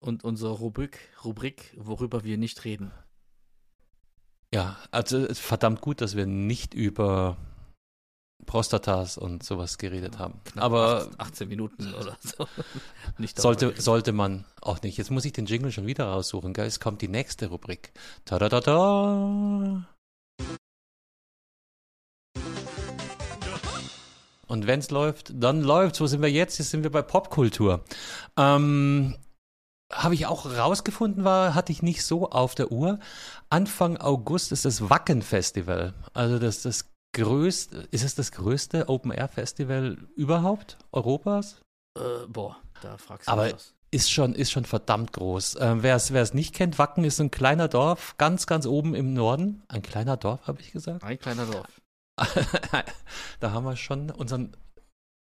Und 0.00 0.24
unsere 0.24 0.50
Rubrik, 0.50 0.98
Rubrik, 1.24 1.72
worüber 1.76 2.24
wir 2.24 2.36
nicht 2.36 2.64
reden. 2.64 2.90
Ja, 4.52 4.76
also 4.90 5.32
verdammt 5.32 5.80
gut, 5.80 6.00
dass 6.00 6.16
wir 6.16 6.26
nicht 6.26 6.74
über 6.74 7.36
Prostatas 8.46 9.18
und 9.18 9.42
sowas 9.42 9.78
geredet 9.78 10.18
haben. 10.18 10.40
Knapp 10.44 10.64
Aber 10.64 11.08
18 11.18 11.48
Minuten 11.48 11.94
oder 11.94 12.16
so. 12.20 12.46
nicht 13.18 13.40
sollte, 13.40 13.80
sollte 13.80 14.12
man 14.12 14.44
auch 14.60 14.82
nicht. 14.82 14.98
Jetzt 14.98 15.10
muss 15.10 15.24
ich 15.24 15.32
den 15.32 15.46
Jingle 15.46 15.72
schon 15.72 15.86
wieder 15.86 16.06
raussuchen. 16.06 16.52
Gell? 16.52 16.66
Es 16.66 16.80
kommt 16.80 17.02
die 17.02 17.08
nächste 17.08 17.46
Rubrik. 17.46 17.92
Ta 18.24 18.38
da 18.38 18.48
da 18.48 18.60
da. 18.60 19.86
Und 24.46 24.66
wenn 24.66 24.80
es 24.80 24.90
läuft, 24.90 25.32
dann 25.34 25.62
läuft. 25.62 26.00
Wo 26.00 26.06
sind 26.06 26.20
wir 26.20 26.30
jetzt? 26.30 26.58
Jetzt 26.58 26.70
sind 26.70 26.82
wir 26.82 26.90
bei 26.90 27.00
Popkultur. 27.00 27.84
Ähm, 28.36 29.16
habe 29.90 30.14
ich 30.14 30.26
auch 30.26 30.46
rausgefunden, 30.46 31.24
war, 31.24 31.54
hatte 31.54 31.72
ich 31.72 31.82
nicht 31.82 32.04
so 32.04 32.30
auf 32.30 32.54
der 32.54 32.72
Uhr. 32.72 32.98
Anfang 33.50 33.98
August 33.98 34.52
ist 34.52 34.64
das 34.64 34.90
Wacken 34.90 35.22
Festival. 35.22 35.94
Also 36.14 36.38
das, 36.38 36.62
das 36.62 36.91
größte, 37.12 37.88
ist 37.90 38.04
es 38.04 38.14
das 38.14 38.32
größte 38.32 38.88
Open-Air-Festival 38.88 39.98
überhaupt 40.16 40.78
Europas? 40.92 41.60
Äh, 41.98 42.26
boah, 42.28 42.56
da 42.80 42.96
fragst 42.98 43.28
du 43.28 43.32
Aber 43.32 43.52
was. 43.52 43.74
Ist 43.90 44.10
schon, 44.10 44.34
ist 44.34 44.50
schon 44.50 44.64
verdammt 44.64 45.12
groß. 45.12 45.58
Ähm, 45.60 45.82
wer 45.82 45.96
es 45.96 46.32
nicht 46.32 46.54
kennt, 46.54 46.78
Wacken 46.78 47.04
ist 47.04 47.20
ein 47.20 47.30
kleiner 47.30 47.68
Dorf, 47.68 48.16
ganz, 48.16 48.46
ganz 48.46 48.64
oben 48.64 48.94
im 48.94 49.12
Norden. 49.12 49.62
Ein 49.68 49.82
kleiner 49.82 50.16
Dorf, 50.16 50.46
habe 50.46 50.62
ich 50.62 50.72
gesagt? 50.72 51.04
Ein 51.04 51.18
kleiner 51.18 51.44
Dorf. 51.44 51.82
da 53.40 53.50
haben 53.50 53.64
wir 53.64 53.76
schon 53.76 54.10
unseren 54.10 54.56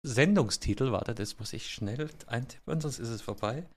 Sendungstitel. 0.04 0.92
Warte, 0.92 1.16
das 1.16 1.40
muss 1.40 1.54
ich 1.54 1.72
schnell 1.72 2.12
eintippen, 2.28 2.80
sonst 2.80 3.00
ist 3.00 3.10
es 3.10 3.24
vorbei. 3.24 3.68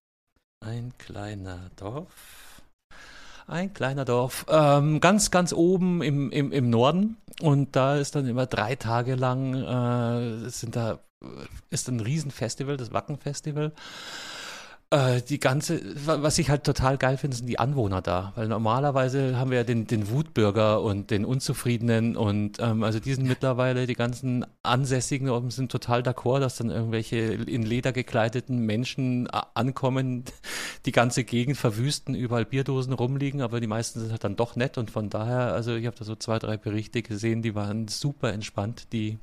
Ein 0.61 0.93
kleiner 0.99 1.71
Dorf. 1.77 2.52
Ein 3.47 3.73
kleiner 3.75 4.05
Dorf. 4.05 4.47
Ähm, 4.49 5.01
ganz, 5.01 5.31
ganz 5.31 5.53
oben 5.53 6.03
im, 6.03 6.31
im, 6.31 6.53
im 6.53 6.71
Norden. 6.71 7.17
Und 7.41 7.75
da 7.77 7.97
ist 7.97 8.15
dann 8.15 8.27
immer 8.27 8.47
drei 8.47 8.77
Tage 8.77 9.15
lang, 9.15 9.55
äh, 9.55 10.49
sind 10.49 10.77
da, 10.77 11.01
ist 11.71 11.89
ein 11.89 12.01
Riesenfestival, 12.01 12.77
das 12.77 12.93
Wacken-Festival. 12.93 13.73
Äh, 14.93 15.23
die 15.23 15.41
ganze, 15.41 15.81
was 16.05 16.37
ich 16.37 16.51
halt 16.51 16.65
total 16.65 16.99
geil 16.99 17.17
finde, 17.17 17.35
sind 17.35 17.47
die 17.47 17.59
Anwohner 17.59 18.03
da. 18.03 18.35
Weil 18.37 18.47
normalerweise 18.47 19.39
haben 19.39 19.51
wir 19.51 19.57
ja 19.57 19.65
den, 19.65 19.87
den 19.87 20.11
Wutbürger 20.11 20.83
und 20.83 21.11
den 21.11 21.25
Unzufriedenen 21.25 22.15
und 22.15 22.59
ähm, 22.61 22.83
also 22.83 23.01
die 23.01 23.15
sind 23.15 23.27
mittlerweile, 23.27 23.87
die 23.87 23.95
ganzen 23.95 24.45
Ansässigen 24.63 25.51
sind 25.51 25.73
total 25.73 26.03
d'accord, 26.03 26.41
dass 26.41 26.59
dann 26.59 26.69
irgendwelche 26.69 27.17
in 27.17 27.63
Leder 27.63 27.93
gekleideten 27.93 28.67
Menschen 28.67 29.31
ankommen, 29.31 30.25
die 30.85 30.93
ganze 30.93 31.25
Gegend 31.25 31.57
verwüsten, 31.57 32.15
überall 32.15 32.45
Bierdosen 32.45 32.93
rumliegen, 32.93 33.41
aber 33.41 33.61
die 33.61 33.67
meisten 33.67 33.99
sind 33.99 34.11
halt 34.11 34.25
dann 34.25 34.37
doch 34.37 34.57
nett 34.57 34.77
und 34.77 34.91
von 34.91 35.09
daher, 35.09 35.55
also 35.55 35.75
ich 35.75 35.87
habe 35.87 35.97
da 35.99 36.05
so 36.05 36.17
zwei, 36.17 36.39
drei 36.39 36.59
Berichte 36.59 37.01
gesehen, 37.01 37.41
die 37.41 37.55
waren 37.55 37.89
super 37.89 38.31
entspannt, 38.31 38.93
die 38.93 39.17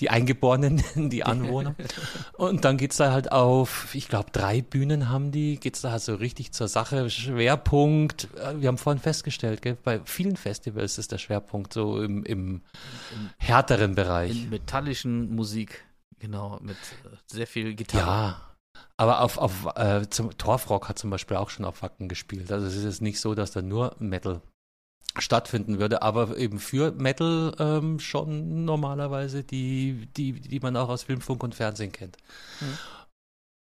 die 0.00 0.10
Eingeborenen, 0.10 0.82
die 1.10 1.24
Anwohner. 1.24 1.74
Und 2.34 2.64
dann 2.64 2.76
geht's 2.76 2.96
da 2.96 3.12
halt 3.12 3.32
auf, 3.32 3.94
ich 3.94 4.08
glaube, 4.08 4.30
drei 4.32 4.62
Bühnen 4.62 5.08
haben 5.08 5.30
die, 5.32 5.58
geht's 5.58 5.80
da 5.80 5.92
halt 5.92 6.02
so 6.02 6.14
richtig 6.14 6.52
zur 6.52 6.68
Sache. 6.68 7.08
Schwerpunkt, 7.10 8.28
äh, 8.36 8.60
wir 8.60 8.68
haben 8.68 8.78
vorhin 8.78 9.00
festgestellt, 9.00 9.62
gell, 9.62 9.76
bei 9.82 10.00
vielen 10.04 10.36
Festivals 10.36 10.98
ist 10.98 11.12
der 11.12 11.18
Schwerpunkt 11.18 11.72
so 11.72 12.02
im, 12.02 12.24
im 12.24 12.62
härteren 13.38 13.94
Bereich. 13.94 14.44
In 14.44 14.50
metallischen 14.50 15.34
Musik, 15.34 15.84
genau, 16.18 16.58
mit 16.62 16.76
äh, 16.76 17.16
sehr 17.26 17.46
viel 17.46 17.74
Gitarre. 17.74 18.06
Ja. 18.06 18.48
Aber 18.96 19.20
auf, 19.20 19.38
auf 19.38 19.66
äh, 19.76 20.08
zum 20.10 20.36
Torfrock 20.36 20.88
hat 20.88 20.98
zum 20.98 21.10
Beispiel 21.10 21.36
auch 21.36 21.50
schon 21.50 21.64
auf 21.64 21.82
Wacken 21.82 22.08
gespielt. 22.08 22.52
Also 22.52 22.66
es 22.66 22.76
ist 22.76 22.84
jetzt 22.84 23.02
nicht 23.02 23.20
so, 23.20 23.34
dass 23.34 23.50
da 23.50 23.62
nur 23.62 23.96
Metal 23.98 24.40
stattfinden 25.18 25.78
würde, 25.78 26.02
aber 26.02 26.36
eben 26.36 26.58
für 26.58 26.92
Metal 26.92 27.54
ähm, 27.58 28.00
schon 28.00 28.64
normalerweise 28.64 29.44
die, 29.44 30.08
die, 30.16 30.32
die 30.32 30.60
man 30.60 30.76
auch 30.76 30.88
aus 30.88 31.02
Film, 31.02 31.20
Funk 31.20 31.42
und 31.42 31.54
Fernsehen 31.54 31.92
kennt. 31.92 32.16
Mhm. 32.60 32.78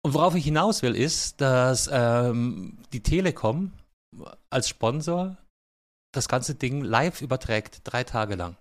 Und 0.04 0.14
worauf 0.14 0.34
ich 0.34 0.44
hinaus 0.44 0.82
will, 0.82 0.96
ist, 0.96 1.40
dass 1.40 1.88
ähm, 1.92 2.78
die 2.92 3.02
Telekom 3.02 3.72
als 4.50 4.68
Sponsor 4.68 5.36
das 6.12 6.28
ganze 6.28 6.54
Ding 6.54 6.82
live 6.82 7.22
überträgt, 7.22 7.80
drei 7.84 8.04
Tage 8.04 8.34
lang. 8.34 8.56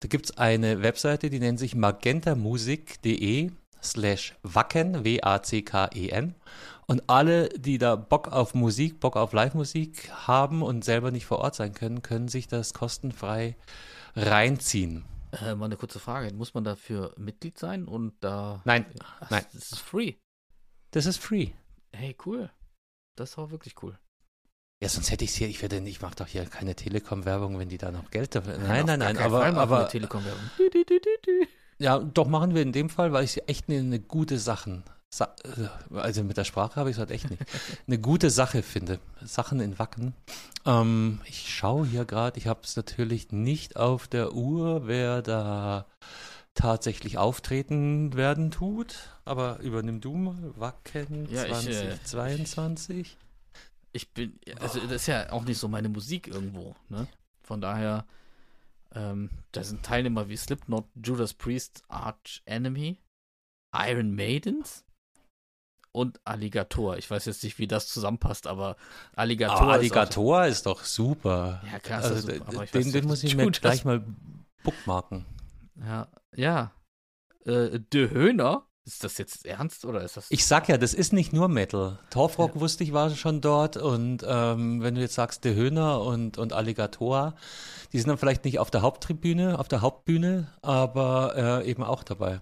Da 0.00 0.08
gibt 0.08 0.26
es 0.26 0.38
eine 0.38 0.82
Webseite, 0.82 1.30
die 1.30 1.40
nennt 1.40 1.58
sich 1.58 1.74
magentamusik.de 1.74 3.50
slash 3.82 4.34
wacken, 4.42 5.04
W-A-C-K-E-N. 5.04 6.34
Und 6.86 7.08
alle, 7.08 7.48
die 7.50 7.78
da 7.78 7.96
Bock 7.96 8.28
auf 8.28 8.54
Musik, 8.54 9.00
Bock 9.00 9.16
auf 9.16 9.32
Live-Musik 9.32 10.10
haben 10.10 10.62
und 10.62 10.84
selber 10.84 11.10
nicht 11.10 11.26
vor 11.26 11.38
Ort 11.38 11.54
sein 11.54 11.72
können, 11.72 12.02
können 12.02 12.28
sich 12.28 12.46
das 12.46 12.74
kostenfrei 12.74 13.56
reinziehen. 14.14 15.04
Äh, 15.32 15.54
mal 15.54 15.66
eine 15.66 15.76
kurze 15.76 15.98
Frage. 15.98 16.32
Muss 16.34 16.54
man 16.54 16.64
dafür 16.64 17.14
Mitglied 17.16 17.58
sein 17.58 17.86
und 17.86 18.14
da. 18.20 18.60
Nein, 18.64 18.86
Ach, 19.20 19.30
nein. 19.30 19.44
Das 19.52 19.72
ist 19.72 19.80
free. 19.80 20.14
Das 20.90 21.06
ist 21.06 21.18
free. 21.18 21.50
Hey, 21.92 22.16
cool. 22.24 22.50
Das 23.16 23.30
ist 23.30 23.38
auch 23.38 23.50
wirklich 23.50 23.82
cool. 23.82 23.98
Ja, 24.80 24.88
sonst 24.88 25.10
hätte 25.10 25.24
ich 25.24 25.30
es 25.30 25.36
hier, 25.36 25.48
ich 25.48 25.62
werde, 25.62 25.78
ich 25.78 26.02
mache 26.02 26.16
doch 26.16 26.26
hier 26.26 26.44
keine 26.46 26.74
Telekom-Werbung, 26.74 27.58
wenn 27.58 27.68
die 27.68 27.78
da 27.78 27.90
noch 27.90 28.10
Geld 28.10 28.34
dafür. 28.34 28.58
Nein, 28.58 28.84
nein, 28.86 28.98
nein, 28.98 29.16
aber. 29.16 29.44
aber 29.44 29.88
Telekom-Werbung. 29.88 30.50
Ja, 31.78 31.98
doch 31.98 32.28
machen 32.28 32.54
wir 32.54 32.62
in 32.62 32.72
dem 32.72 32.88
Fall, 32.88 33.12
weil 33.12 33.24
ich 33.24 33.48
echt 33.48 33.68
eine, 33.68 33.78
eine 33.78 34.00
gute 34.00 34.38
Sachen 34.38 34.84
also 35.20 36.24
mit 36.24 36.36
der 36.36 36.44
Sprache 36.44 36.76
habe 36.76 36.90
ich 36.90 36.96
es 36.96 37.00
halt 37.00 37.10
echt 37.10 37.30
nicht, 37.30 37.42
eine 37.86 37.98
gute 37.98 38.30
Sache 38.30 38.62
finde. 38.62 38.98
Sachen 39.22 39.60
in 39.60 39.78
Wacken. 39.78 40.14
Ähm, 40.66 41.20
ich 41.26 41.54
schaue 41.54 41.86
hier 41.86 42.04
gerade, 42.04 42.38
ich 42.38 42.46
habe 42.46 42.60
es 42.64 42.76
natürlich 42.76 43.32
nicht 43.32 43.76
auf 43.76 44.08
der 44.08 44.34
Uhr, 44.34 44.86
wer 44.86 45.22
da 45.22 45.86
tatsächlich 46.54 47.18
auftreten 47.18 48.14
werden 48.14 48.50
tut, 48.50 49.10
aber 49.24 49.58
übernimm 49.60 50.00
du 50.00 50.14
mal 50.14 50.52
Wacken 50.56 51.28
ja, 51.30 51.46
2022. 51.46 52.98
Ich, 53.00 53.12
äh, 53.12 53.16
ich, 53.92 54.12
bin, 54.12 54.38
also 54.60 54.80
das 54.80 54.92
ist 54.92 55.06
ja 55.06 55.30
auch 55.32 55.44
nicht 55.44 55.58
so 55.58 55.68
meine 55.68 55.88
Musik 55.88 56.28
irgendwo, 56.28 56.74
ne? 56.88 57.06
Von 57.42 57.60
daher, 57.60 58.06
ähm, 58.94 59.30
da 59.52 59.62
sind 59.64 59.82
Teilnehmer 59.84 60.28
wie 60.28 60.36
Slipknot, 60.36 60.86
Judas 60.94 61.34
Priest, 61.34 61.82
Arch 61.88 62.42
Enemy, 62.46 62.98
Iron 63.74 64.14
Maidens, 64.14 64.84
und 65.94 66.20
Alligator. 66.24 66.96
Ich 66.98 67.08
weiß 67.08 67.24
jetzt 67.26 67.44
nicht, 67.44 67.58
wie 67.58 67.68
das 67.68 67.86
zusammenpasst, 67.86 68.48
aber 68.48 68.76
Alligator. 69.14 69.60
Aber 69.60 69.72
Alligator 69.74 70.44
ist, 70.44 70.56
ist, 70.56 70.66
doch 70.66 70.82
super. 70.82 71.62
Ja, 71.70 71.78
klar, 71.78 72.02
also, 72.02 72.32
super, 72.32 72.48
aber 72.48 72.66
den, 72.66 72.92
den 72.92 73.06
muss 73.06 73.22
ich 73.22 73.36
mir 73.36 73.48
gleich 73.52 73.84
mal 73.84 74.04
bookmarken. 74.64 75.24
Ja, 75.76 76.08
ja. 76.34 76.72
Äh, 77.46 77.78
De 77.92 78.10
Höhner, 78.10 78.66
ist 78.84 79.04
das 79.04 79.18
jetzt 79.18 79.46
ernst 79.46 79.84
oder 79.84 80.02
ist 80.02 80.16
das? 80.16 80.26
Ich 80.30 80.44
sag 80.44 80.68
ja, 80.68 80.78
das 80.78 80.94
ist 80.94 81.12
nicht 81.12 81.32
nur 81.32 81.48
Metal. 81.48 82.00
Torfrock 82.10 82.56
ja. 82.56 82.60
wusste 82.60 82.82
ich 82.82 82.92
war 82.92 83.10
schon 83.10 83.40
dort 83.40 83.76
und 83.76 84.24
ähm, 84.26 84.82
wenn 84.82 84.96
du 84.96 85.00
jetzt 85.00 85.14
sagst 85.14 85.44
De 85.44 85.54
Höhner 85.54 86.00
und, 86.00 86.38
und 86.38 86.52
Alligator, 86.52 87.36
die 87.92 87.98
sind 87.98 88.08
dann 88.08 88.18
vielleicht 88.18 88.44
nicht 88.44 88.58
auf 88.58 88.72
der 88.72 88.82
Haupttribüne, 88.82 89.60
auf 89.60 89.68
der 89.68 89.80
Hauptbühne, 89.80 90.48
aber 90.60 91.62
äh, 91.62 91.70
eben 91.70 91.84
auch 91.84 92.02
dabei. 92.02 92.40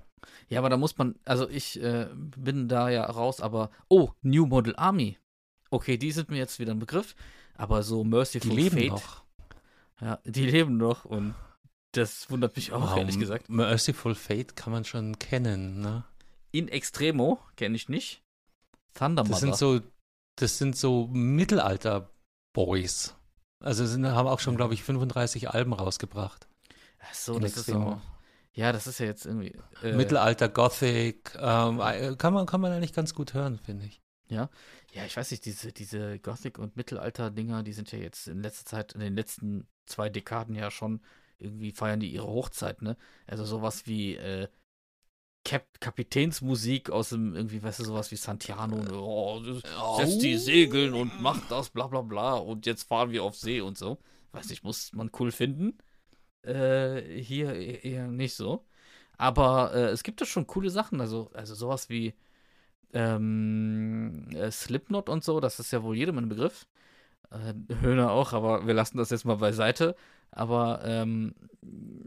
Ja, 0.49 0.61
aber 0.61 0.71
da 0.71 0.77
muss 0.77 0.97
man, 0.99 1.17
also 1.25 1.49
ich 1.49 1.83
äh, 1.83 2.09
bin 2.15 2.69
da 2.69 2.91
ja 2.91 3.05
raus, 3.05 3.41
aber, 3.41 3.71
oh, 3.89 4.11
New 4.23 4.47
Model 4.47 4.75
Army. 4.77 5.19
Okay, 5.71 5.97
die 5.97 6.13
sind 6.13 6.31
mir 6.31 6.39
jetzt 6.39 6.59
wieder 6.59 6.73
ein 6.73 6.79
Begriff, 6.79 7.15
aber 7.55 7.83
so 7.83 8.05
Merciful 8.05 8.51
die 8.51 8.57
leben 8.57 8.77
Fate. 8.77 8.91
Noch. 8.91 9.25
Ja, 10.01 10.19
die 10.25 10.47
leben 10.47 10.77
noch 10.77 11.05
und 11.05 11.35
das 11.93 12.31
wundert 12.31 12.57
mich 12.57 12.73
auch, 12.73 12.91
wow, 12.91 12.97
ehrlich 12.97 13.19
gesagt. 13.19 13.49
Merciful 13.49 14.15
Fate 14.15 14.57
kann 14.57 14.73
man 14.73 14.85
schon 14.85 15.19
kennen, 15.19 15.81
ne? 15.81 16.05
In 16.51 16.69
Extremo 16.69 17.39
kenne 17.57 17.77
ich 17.77 17.89
nicht. 17.89 18.23
Thunder 18.95 19.25
Das 19.25 19.41
sind 19.41 19.57
so, 19.57 19.81
das 20.37 20.59
sind 20.59 20.77
so 20.77 21.09
Mittelalter-Boys. 21.13 23.15
Also 23.61 23.87
sind, 23.87 24.07
haben 24.07 24.29
auch 24.29 24.41
schon, 24.41 24.57
glaube 24.57 24.75
ich, 24.75 24.83
35 24.83 25.51
Alben 25.51 25.73
rausgebracht. 25.73 26.47
Ach 26.99 27.15
so, 27.15 27.39
das 27.39 27.57
Extremo. 27.57 27.93
ist 27.93 27.97
so. 27.97 28.03
Ja, 28.55 28.73
das 28.73 28.87
ist 28.87 29.01
ja 29.01 29.07
jetzt 29.07 29.25
irgendwie. 29.25 29.57
Äh, 29.83 29.93
Mittelalter, 29.93 30.49
Gothic, 30.49 31.35
ähm, 31.41 31.81
äh, 31.81 32.15
kann, 32.17 32.35
man, 32.35 32.47
kann 32.47 32.61
man 32.61 32.73
eigentlich 32.73 32.93
ganz 32.93 33.15
gut 33.15 33.35
hören, 33.35 33.59
finde 33.59 33.87
ich. 33.87 34.01
Ja, 34.29 34.51
ja, 34.93 35.05
ich 35.05 35.17
weiß 35.17 35.31
nicht, 35.31 35.45
diese, 35.45 35.73
diese 35.73 36.19
Gothic- 36.19 36.59
und 36.59 36.77
Mittelalter-Dinger, 36.77 37.63
die 37.63 37.73
sind 37.73 37.93
ja 37.93 37.99
jetzt 37.99 38.29
in 38.29 38.43
letzter 38.43 38.65
Zeit, 38.65 38.93
in 38.93 39.01
den 39.01 39.15
letzten 39.15 39.67
zwei 39.87 40.09
Dekaden 40.09 40.55
ja 40.55 40.71
schon, 40.71 41.01
irgendwie 41.39 41.73
feiern 41.73 42.01
die 42.01 42.13
ihre 42.13 42.29
Hochzeit, 42.29 42.83
ne? 42.83 42.97
Also 43.27 43.45
sowas 43.45 43.87
wie 43.87 44.17
äh, 44.17 44.49
Kap 45.45 45.67
Kapitänsmusik 45.81 46.91
aus 46.91 47.09
dem, 47.09 47.35
irgendwie, 47.35 47.63
weißt 47.63 47.81
du, 47.81 47.85
sowas 47.85 48.11
wie 48.11 48.17
Santiano, 48.17 48.77
ne? 48.77 48.95
oh, 48.95 49.43
setzt 49.97 50.23
die 50.23 50.37
Segeln 50.37 50.95
und 50.95 51.21
macht 51.21 51.51
das, 51.51 51.71
bla 51.71 51.89
bla 51.89 52.03
bla, 52.03 52.35
und 52.35 52.65
jetzt 52.67 52.85
fahren 52.85 53.11
wir 53.11 53.25
auf 53.25 53.37
See 53.37 53.61
und 53.61 53.77
so. 53.77 53.99
Weiß 54.31 54.51
ich, 54.51 54.63
muss 54.63 54.93
man 54.93 55.11
cool 55.19 55.33
finden. 55.33 55.77
Äh, 56.45 57.03
hier 57.21 57.55
e-, 57.55 57.81
eher 57.83 58.09
nicht 58.09 58.35
so. 58.35 58.65
Aber 59.19 59.73
äh, 59.75 59.91
es 59.91 60.03
gibt 60.03 60.21
da 60.21 60.25
schon 60.27 60.47
coole 60.47 60.71
Sachen. 60.71 61.01
Also, 61.01 61.31
also 61.35 61.55
sowas 61.55 61.89
wie 61.89 62.15
ähm, 62.93 64.29
äh, 64.35 64.51
Slipknot 64.51 65.09
und 65.09 65.25
so, 65.25 65.41
das 65.41 65.61
ist 65.61 65.73
ja 65.73 65.83
wohl 65.83 65.97
jedem 65.97 66.19
ein 66.19 66.29
Begriff. 66.29 66.67
Äh, 67.31 67.55
Höhner 67.81 68.11
auch, 68.11 68.33
aber 68.33 68.67
wir 68.67 68.75
lassen 68.75 68.99
das 68.99 69.11
jetzt 69.11 69.25
mal 69.25 69.37
beiseite. 69.37 69.97
Aber 70.31 70.83
ähm, 70.85 71.35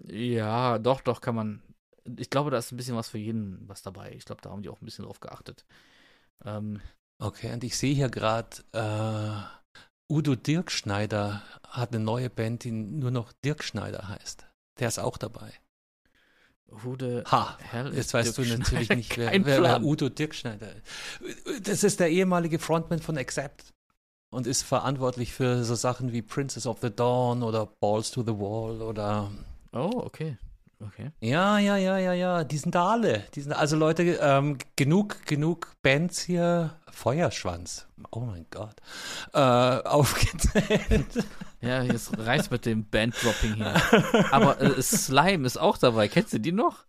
ja, 0.08 0.80
doch, 0.80 1.02
doch 1.02 1.22
kann 1.22 1.36
man. 1.36 1.62
Ich 2.18 2.30
glaube, 2.30 2.52
da 2.52 2.58
ist 2.58 2.72
ein 2.72 2.78
bisschen 2.78 2.96
was 2.96 3.10
für 3.10 3.18
jeden 3.18 3.68
was 3.68 3.82
dabei. 3.82 4.14
Ich 4.16 4.26
glaube, 4.26 4.42
da 4.42 4.52
haben 4.52 4.62
die 4.62 4.70
auch 4.70 4.82
ein 4.82 4.86
bisschen 4.86 5.06
drauf 5.06 5.20
geachtet. 5.20 5.66
Ähm, 6.46 6.82
okay, 7.20 7.54
und 7.54 7.64
ich 7.64 7.78
sehe 7.78 7.96
hier 7.96 8.10
gerade 8.10 8.58
Udo 10.10 10.36
Dirkschneider 10.36 11.42
hat 11.68 11.94
eine 11.94 12.04
neue 12.04 12.30
Band, 12.30 12.64
die 12.64 12.72
nur 12.72 13.12
noch 13.12 13.32
Dirkschneider 13.44 14.08
heißt. 14.08 14.46
Der 14.80 14.88
ist 14.88 15.00
auch 15.00 15.18
dabei. 15.18 15.52
Udo 16.84 17.24
ha, 17.26 17.58
jetzt 17.94 18.14
weißt 18.14 18.38
Dirk 18.38 18.48
du 18.48 18.58
natürlich 18.58 18.90
nicht, 18.90 19.18
wer, 19.18 19.32
wer, 19.46 19.64
wer 19.64 19.82
Udo 19.82 20.10
Dirkschneider 20.10 20.68
ist. 20.76 21.68
Das 21.68 21.84
ist 21.84 22.00
der 22.00 22.10
ehemalige 22.10 22.60
Frontman 22.60 23.00
von 23.00 23.18
Accept 23.18 23.74
und 24.32 24.48
ist 24.48 24.64
verantwortlich 24.64 25.34
für 25.34 25.64
so 25.64 25.76
Sachen 25.76 26.12
wie 26.12 26.22
Princess 26.22 26.68
of 26.68 26.80
the 26.82 26.90
Dawn 26.90 27.44
oder 27.44 27.66
Balls 27.66 28.12
to 28.12 28.22
the 28.22 28.34
Wall 28.34 28.82
oder. 28.82 29.32
Oh, 29.72 30.02
okay. 30.04 30.38
Okay. 30.88 31.12
Ja, 31.20 31.58
ja, 31.58 31.78
ja, 31.78 31.98
ja, 31.98 32.14
ja. 32.14 32.44
Die 32.44 32.58
sind 32.58 32.76
da 32.76 32.92
alle. 32.92 33.24
Die 33.34 33.42
sind, 33.42 33.54
also 33.54 33.76
Leute, 33.76 34.04
ähm, 34.22 34.58
genug, 34.76 35.26
genug 35.26 35.74
Bands 35.82 36.22
hier. 36.22 36.80
Feuerschwanz. 36.92 37.88
Oh 38.12 38.22
mein 38.22 38.46
Gott. 38.52 38.76
Äh, 39.34 39.40
aufgezählt. 39.88 41.26
Ja, 41.62 41.84
jetzt 41.84 42.18
reißt 42.18 42.52
mit 42.52 42.66
dem 42.66 42.90
Banddropping 42.90 43.56
hier. 43.56 43.76
Aber 44.32 44.62
äh, 44.62 44.82
Slime 44.82 45.46
ist 45.46 45.58
auch 45.58 45.78
dabei. 45.78 46.08
Kennst 46.08 46.34
du 46.34 46.40
die 46.40 46.52
noch? 46.52 46.86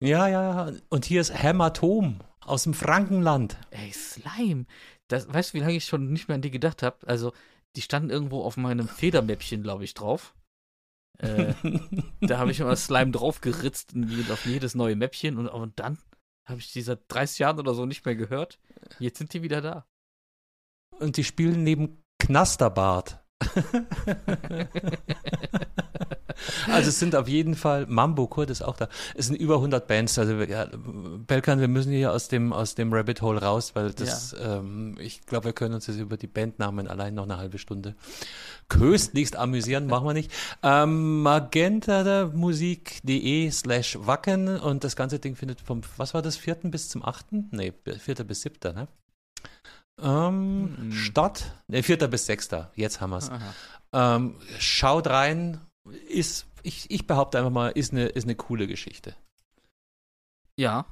Ja, 0.00 0.28
ja. 0.28 0.72
Und 0.88 1.04
hier 1.04 1.20
ist 1.20 1.32
Hämatom 1.42 2.20
aus 2.40 2.64
dem 2.64 2.74
Frankenland. 2.74 3.56
Ey, 3.70 3.92
Slime. 3.92 4.66
Das, 5.08 5.32
weißt 5.32 5.50
du, 5.50 5.54
wie 5.54 5.60
lange 5.60 5.74
ich 5.74 5.84
schon 5.84 6.12
nicht 6.12 6.28
mehr 6.28 6.36
an 6.36 6.42
die 6.42 6.50
gedacht 6.50 6.82
habe? 6.82 6.96
Also, 7.06 7.32
die 7.76 7.82
standen 7.82 8.10
irgendwo 8.10 8.42
auf 8.42 8.56
meinem 8.56 8.88
Federmäppchen, 8.88 9.62
glaube 9.62 9.84
ich, 9.84 9.94
drauf. 9.94 10.34
Äh, 11.18 11.54
da 12.20 12.38
habe 12.38 12.50
ich 12.50 12.60
immer 12.60 12.76
Slime 12.76 13.10
draufgeritzt 13.12 13.94
auf 14.30 14.46
jedes 14.46 14.74
neue 14.74 14.96
Mäppchen 14.96 15.38
und, 15.38 15.48
und 15.48 15.78
dann 15.78 15.98
Habe 16.46 16.58
ich 16.60 16.72
die 16.72 16.82
seit 16.82 17.00
30 17.08 17.38
Jahren 17.38 17.58
oder 17.58 17.74
so 17.74 17.86
nicht 17.86 18.04
mehr 18.04 18.16
gehört. 18.16 18.58
Jetzt 18.98 19.18
sind 19.18 19.32
die 19.32 19.42
wieder 19.42 19.60
da. 19.60 19.86
Und 20.98 21.16
die 21.16 21.24
spielen 21.24 21.62
neben 21.62 22.02
Knasterbart. 22.18 23.18
also 26.68 26.88
es 26.88 26.98
sind 26.98 27.14
auf 27.16 27.28
jeden 27.28 27.54
Fall, 27.54 27.86
Mambo 27.86 28.26
Kurt 28.26 28.50
ist 28.50 28.62
auch 28.62 28.76
da. 28.76 28.88
Es 29.14 29.26
sind 29.26 29.36
über 29.36 29.56
100 29.56 29.86
Bands. 29.86 30.18
Also 30.18 30.34
ja, 30.42 30.68
Belkan, 30.72 31.60
wir 31.60 31.68
müssen 31.68 31.92
hier 31.92 32.12
aus 32.12 32.28
dem, 32.28 32.52
aus 32.52 32.74
dem 32.74 32.92
Rabbit 32.92 33.22
Hole 33.22 33.40
raus, 33.40 33.74
weil 33.74 33.92
das, 33.92 34.32
ja. 34.32 34.58
ähm, 34.58 34.96
ich 34.98 35.22
glaube, 35.22 35.46
wir 35.46 35.52
können 35.52 35.74
uns 35.74 35.86
jetzt 35.86 35.98
über 35.98 36.16
die 36.16 36.26
Bandnamen 36.26 36.88
allein 36.88 37.14
noch 37.14 37.24
eine 37.24 37.38
halbe 37.38 37.58
Stunde 37.58 37.94
köstlichst 38.72 39.36
amüsieren, 39.36 39.86
machen 39.86 40.06
wir 40.06 40.14
nicht. 40.14 40.32
Ähm, 40.62 41.20
magentamusik.de 41.22 43.50
slash 43.50 43.98
wacken 44.00 44.58
und 44.58 44.84
das 44.84 44.96
ganze 44.96 45.18
Ding 45.18 45.36
findet 45.36 45.60
vom, 45.60 45.82
was 45.98 46.14
war 46.14 46.22
das, 46.22 46.38
vierten 46.38 46.70
bis 46.70 46.88
zum 46.88 47.04
achten? 47.04 47.48
Nee, 47.50 47.74
vierter 47.98 48.24
bis 48.24 48.40
siebter, 48.40 48.72
ne? 48.72 48.88
Ähm, 50.00 50.86
mhm. 50.86 50.92
Stadt, 50.92 51.52
ne, 51.68 51.82
vierter 51.82 52.08
bis 52.08 52.24
sechster, 52.24 52.72
jetzt 52.74 53.02
haben 53.02 53.10
wir 53.10 53.18
es. 53.18 53.30
Ähm, 53.92 54.36
schaut 54.58 55.08
rein, 55.08 55.60
ist, 56.08 56.46
ich, 56.62 56.90
ich 56.90 57.06
behaupte 57.06 57.36
einfach 57.38 57.50
mal, 57.50 57.68
ist 57.68 57.92
eine, 57.92 58.06
ist 58.06 58.24
eine 58.24 58.36
coole 58.36 58.66
Geschichte. 58.66 59.14
Ja, 60.58 60.86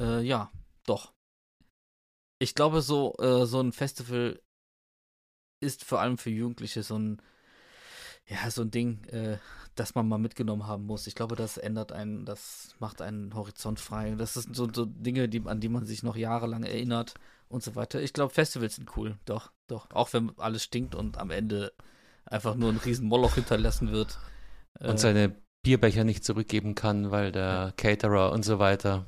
äh, 0.00 0.20
ja, 0.20 0.50
doch. 0.84 1.12
Ich 2.40 2.56
glaube, 2.56 2.82
so, 2.82 3.14
äh, 3.18 3.46
so 3.46 3.60
ein 3.60 3.70
Festival 3.72 4.40
ist 5.60 5.84
vor 5.84 6.00
allem 6.00 6.18
für 6.18 6.30
Jugendliche 6.30 6.82
so 6.82 6.98
ein, 6.98 7.22
ja, 8.26 8.50
so 8.50 8.62
ein 8.62 8.70
Ding, 8.70 9.04
äh, 9.06 9.38
das 9.74 9.94
man 9.94 10.08
mal 10.08 10.18
mitgenommen 10.18 10.66
haben 10.66 10.86
muss. 10.86 11.06
Ich 11.06 11.14
glaube, 11.14 11.36
das 11.36 11.56
ändert 11.56 11.92
einen, 11.92 12.24
das 12.24 12.74
macht 12.78 13.02
einen 13.02 13.34
Horizont 13.34 13.80
frei. 13.80 14.14
Das 14.16 14.34
sind 14.34 14.54
so, 14.54 14.68
so 14.72 14.84
Dinge, 14.84 15.28
die, 15.28 15.42
an 15.46 15.60
die 15.60 15.68
man 15.68 15.84
sich 15.84 16.02
noch 16.02 16.16
jahrelang 16.16 16.64
erinnert 16.64 17.14
und 17.48 17.62
so 17.62 17.74
weiter. 17.76 18.00
Ich 18.00 18.12
glaube, 18.12 18.32
Festivals 18.32 18.76
sind 18.76 18.96
cool, 18.96 19.18
doch, 19.24 19.52
doch. 19.66 19.88
Auch 19.92 20.12
wenn 20.12 20.32
alles 20.38 20.64
stinkt 20.64 20.94
und 20.94 21.18
am 21.18 21.30
Ende 21.30 21.72
einfach 22.24 22.54
nur 22.54 22.70
ein 22.70 22.78
riesen 22.78 23.08
Moloch 23.08 23.34
hinterlassen 23.34 23.90
wird. 23.90 24.18
Und 24.78 24.94
äh, 24.94 24.98
seine 24.98 25.36
Bierbecher 25.62 26.04
nicht 26.04 26.24
zurückgeben 26.24 26.74
kann, 26.74 27.10
weil 27.10 27.32
der 27.32 27.74
Caterer 27.76 28.32
und 28.32 28.44
so 28.44 28.58
weiter. 28.58 29.06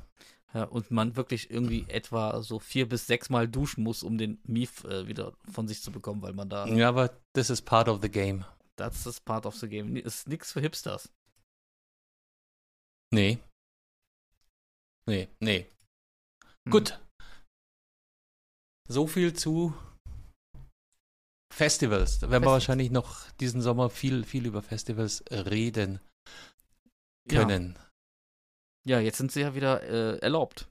Ja, 0.53 0.65
und 0.65 0.91
man 0.91 1.15
wirklich 1.15 1.49
irgendwie 1.49 1.85
etwa 1.89 2.41
so 2.43 2.59
vier 2.59 2.87
bis 2.87 3.07
sechs 3.07 3.29
Mal 3.29 3.47
duschen 3.47 3.83
muss, 3.83 4.03
um 4.03 4.17
den 4.19 4.39
Mief 4.43 4.83
äh, 4.83 5.07
wieder 5.07 5.33
von 5.51 5.67
sich 5.67 5.81
zu 5.81 5.91
bekommen, 5.91 6.21
weil 6.21 6.33
man 6.33 6.47
da. 6.47 6.67
Ja, 6.67 6.89
aber 6.89 7.17
das 7.33 7.49
ist 7.49 7.63
part 7.63 7.89
of 7.89 8.01
the 8.01 8.09
game. 8.09 8.45
Das 8.75 9.05
ist 9.07 9.25
part 9.25 9.45
of 9.45 9.55
the 9.55 9.67
game. 9.67 9.95
Ist 9.95 10.27
nichts 10.27 10.51
für 10.51 10.61
Hipsters. 10.61 11.11
Nee. 13.11 13.39
Nee, 15.07 15.27
nee. 15.39 15.67
Hm. 16.65 16.71
Gut. 16.71 16.99
So 18.87 19.07
viel 19.07 19.33
zu 19.33 19.73
Festivals. 21.53 22.19
Da 22.19 22.29
werden 22.31 22.43
wir 22.43 22.51
wahrscheinlich 22.51 22.89
noch 22.91 23.29
diesen 23.33 23.61
Sommer 23.61 23.89
viel, 23.89 24.23
viel 24.23 24.45
über 24.45 24.61
Festivals 24.61 25.23
reden 25.29 25.99
können. 27.29 27.75
Ja, 27.75 27.92
ja 28.85 28.99
jetzt 28.99 29.17
sind 29.17 29.31
sie 29.31 29.41
ja 29.41 29.55
wieder 29.55 29.83
äh, 29.83 30.19
erlaubt. 30.19 30.67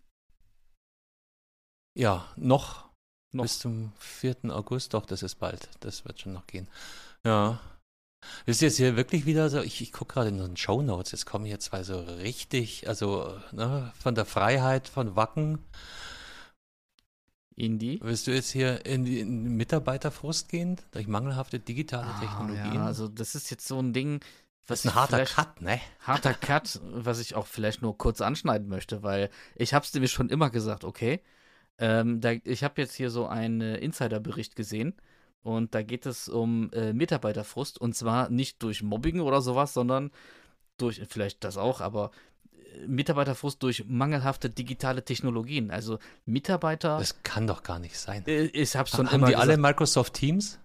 Ja, 1.94 2.26
noch, 2.36 2.88
noch 3.32 3.44
bis 3.44 3.58
zum 3.58 3.92
4. 3.98 4.36
August. 4.50 4.94
Doch, 4.94 5.04
das 5.04 5.22
ist 5.22 5.36
bald. 5.36 5.68
Das 5.80 6.04
wird 6.04 6.20
schon 6.20 6.32
noch 6.32 6.46
gehen. 6.46 6.68
Ja. 7.24 7.60
Das 8.46 8.56
ist 8.56 8.60
jetzt 8.62 8.76
hier 8.76 8.96
wirklich 8.96 9.26
wieder 9.26 9.50
so, 9.50 9.60
ich, 9.60 9.80
ich 9.82 9.92
gucke 9.92 10.14
gerade 10.14 10.28
in 10.28 10.38
den 10.38 10.56
Show 10.56 10.80
Notes, 10.80 11.10
jetzt 11.10 11.26
kommen 11.26 11.44
hier 11.44 11.58
zwei 11.58 11.82
so 11.82 11.98
richtig, 11.98 12.88
also 12.88 13.36
ne, 13.50 13.92
von 13.98 14.14
der 14.14 14.24
Freiheit 14.24 14.86
von 14.86 15.16
Wacken 15.16 15.58
Indie. 17.56 17.98
Willst 18.02 18.26
du 18.26 18.30
jetzt 18.30 18.50
hier 18.50 18.86
in 18.86 19.04
die 19.04 19.20
in 19.20 19.56
Mitarbeiterfrust 19.56 20.48
gehen 20.48 20.80
durch 20.92 21.06
mangelhafte 21.06 21.58
digitale 21.58 22.06
ah, 22.06 22.20
Technologien? 22.20 22.74
Ja, 22.74 22.86
also 22.86 23.08
das 23.08 23.34
ist 23.34 23.50
jetzt 23.50 23.66
so 23.66 23.78
ein 23.78 23.92
Ding, 23.92 24.20
was 24.66 24.84
ein 24.84 24.94
harter 24.94 25.24
Cut, 25.24 25.60
ne? 25.60 25.80
Harter 26.00 26.34
Cut, 26.40 26.80
was 26.84 27.20
ich 27.20 27.34
auch 27.34 27.46
vielleicht 27.46 27.82
nur 27.82 27.96
kurz 27.98 28.20
anschneiden 28.20 28.68
möchte, 28.68 29.02
weil 29.02 29.30
ich 29.56 29.74
habe 29.74 29.84
es 29.84 29.92
nämlich 29.92 30.12
schon 30.12 30.28
immer 30.28 30.50
gesagt, 30.50 30.84
okay. 30.84 31.20
Ähm, 31.78 32.20
da, 32.20 32.32
ich 32.32 32.62
habe 32.62 32.80
jetzt 32.80 32.94
hier 32.94 33.10
so 33.10 33.26
einen 33.26 33.60
Insiderbericht 33.60 34.54
gesehen 34.54 34.94
und 35.42 35.74
da 35.74 35.82
geht 35.82 36.06
es 36.06 36.28
um 36.28 36.70
äh, 36.72 36.92
Mitarbeiterfrust 36.92 37.80
und 37.80 37.96
zwar 37.96 38.28
nicht 38.28 38.62
durch 38.62 38.82
Mobbing 38.82 39.20
oder 39.20 39.40
sowas, 39.40 39.74
sondern 39.74 40.10
durch, 40.76 41.02
vielleicht 41.08 41.44
das 41.44 41.56
auch, 41.56 41.80
aber 41.80 42.10
Mitarbeiterfrust 42.86 43.62
durch 43.62 43.84
mangelhafte 43.86 44.50
digitale 44.50 45.04
Technologien. 45.04 45.70
Also 45.70 45.98
Mitarbeiter. 46.24 46.98
Das 46.98 47.22
kann 47.22 47.46
doch 47.46 47.62
gar 47.62 47.78
nicht 47.78 47.98
sein. 47.98 48.24
Äh, 48.26 48.44
ich 48.46 48.76
hab's 48.76 48.92
schon 48.92 49.10
haben 49.10 49.20
die 49.20 49.32
gesagt, 49.32 49.42
alle 49.42 49.56
Microsoft 49.56 50.14
Teams? 50.14 50.58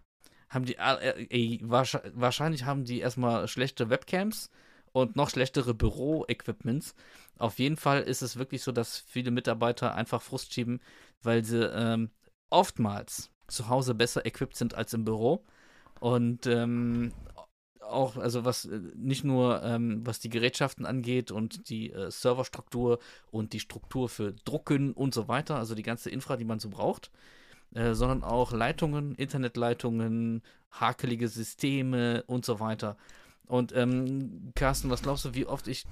Haben 0.57 0.65
die, 0.65 0.77
äh, 0.77 1.27
ey, 1.29 1.59
wahrscheinlich 1.61 2.65
haben 2.65 2.83
die 2.83 2.99
erstmal 2.99 3.47
schlechte 3.47 3.91
Webcams 3.91 4.49
und 4.91 5.15
noch 5.15 5.29
schlechtere 5.29 5.75
Büro-Equipments. 5.75 6.95
Auf 7.37 7.59
jeden 7.59 7.77
Fall 7.77 8.01
ist 8.01 8.23
es 8.23 8.37
wirklich 8.37 8.63
so, 8.63 8.71
dass 8.71 8.97
viele 8.97 9.29
Mitarbeiter 9.29 9.93
einfach 9.93 10.19
Frust 10.23 10.51
schieben, 10.51 10.81
weil 11.21 11.43
sie 11.43 11.63
ähm, 11.63 12.09
oftmals 12.49 13.29
zu 13.47 13.69
Hause 13.69 13.93
besser 13.93 14.25
equipped 14.25 14.55
sind 14.55 14.73
als 14.73 14.93
im 14.95 15.05
Büro 15.05 15.45
und 15.99 16.47
ähm, 16.47 17.13
auch, 17.81 18.17
also 18.17 18.43
was 18.43 18.65
äh, 18.65 18.79
nicht 18.95 19.23
nur 19.23 19.61
ähm, 19.63 20.01
was 20.05 20.19
die 20.19 20.29
Gerätschaften 20.29 20.87
angeht 20.87 21.31
und 21.31 21.69
die 21.69 21.91
äh, 21.91 22.09
Serverstruktur 22.09 22.97
und 23.29 23.53
die 23.53 23.59
Struktur 23.59 24.09
für 24.09 24.33
Drucken 24.33 24.93
und 24.93 25.13
so 25.13 25.27
weiter, 25.27 25.57
also 25.57 25.75
die 25.75 25.83
ganze 25.83 26.09
Infra, 26.09 26.35
die 26.35 26.45
man 26.45 26.59
so 26.59 26.69
braucht, 26.69 27.11
äh, 27.73 27.93
sondern 27.93 28.23
auch 28.23 28.51
Leitungen, 28.51 29.15
Internetleitungen, 29.15 30.41
hakelige 30.71 31.27
Systeme 31.27 32.23
und 32.27 32.45
so 32.45 32.59
weiter. 32.59 32.97
Und 33.47 33.73
ähm, 33.75 34.51
Carsten, 34.55 34.89
was 34.89 35.03
glaubst 35.03 35.25
du, 35.25 35.33
wie 35.33 35.45
oft 35.45 35.67
ich 35.67 35.85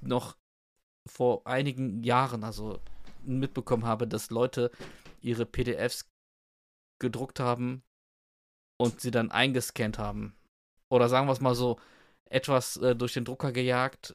noch 0.00 0.36
vor 1.08 1.46
einigen 1.46 2.02
Jahren, 2.04 2.44
also 2.44 2.78
mitbekommen 3.22 3.84
habe, 3.84 4.06
dass 4.06 4.30
Leute 4.30 4.70
ihre 5.20 5.44
PDFs 5.44 6.08
gedruckt 7.00 7.40
haben 7.40 7.82
und 8.78 9.00
sie 9.00 9.10
dann 9.10 9.30
eingescannt 9.30 9.98
haben 9.98 10.34
oder 10.90 11.08
sagen 11.08 11.26
wir 11.26 11.32
es 11.32 11.40
mal 11.40 11.54
so, 11.54 11.78
etwas 12.26 12.76
äh, 12.76 12.94
durch 12.94 13.14
den 13.14 13.24
Drucker 13.24 13.52
gejagt 13.52 14.14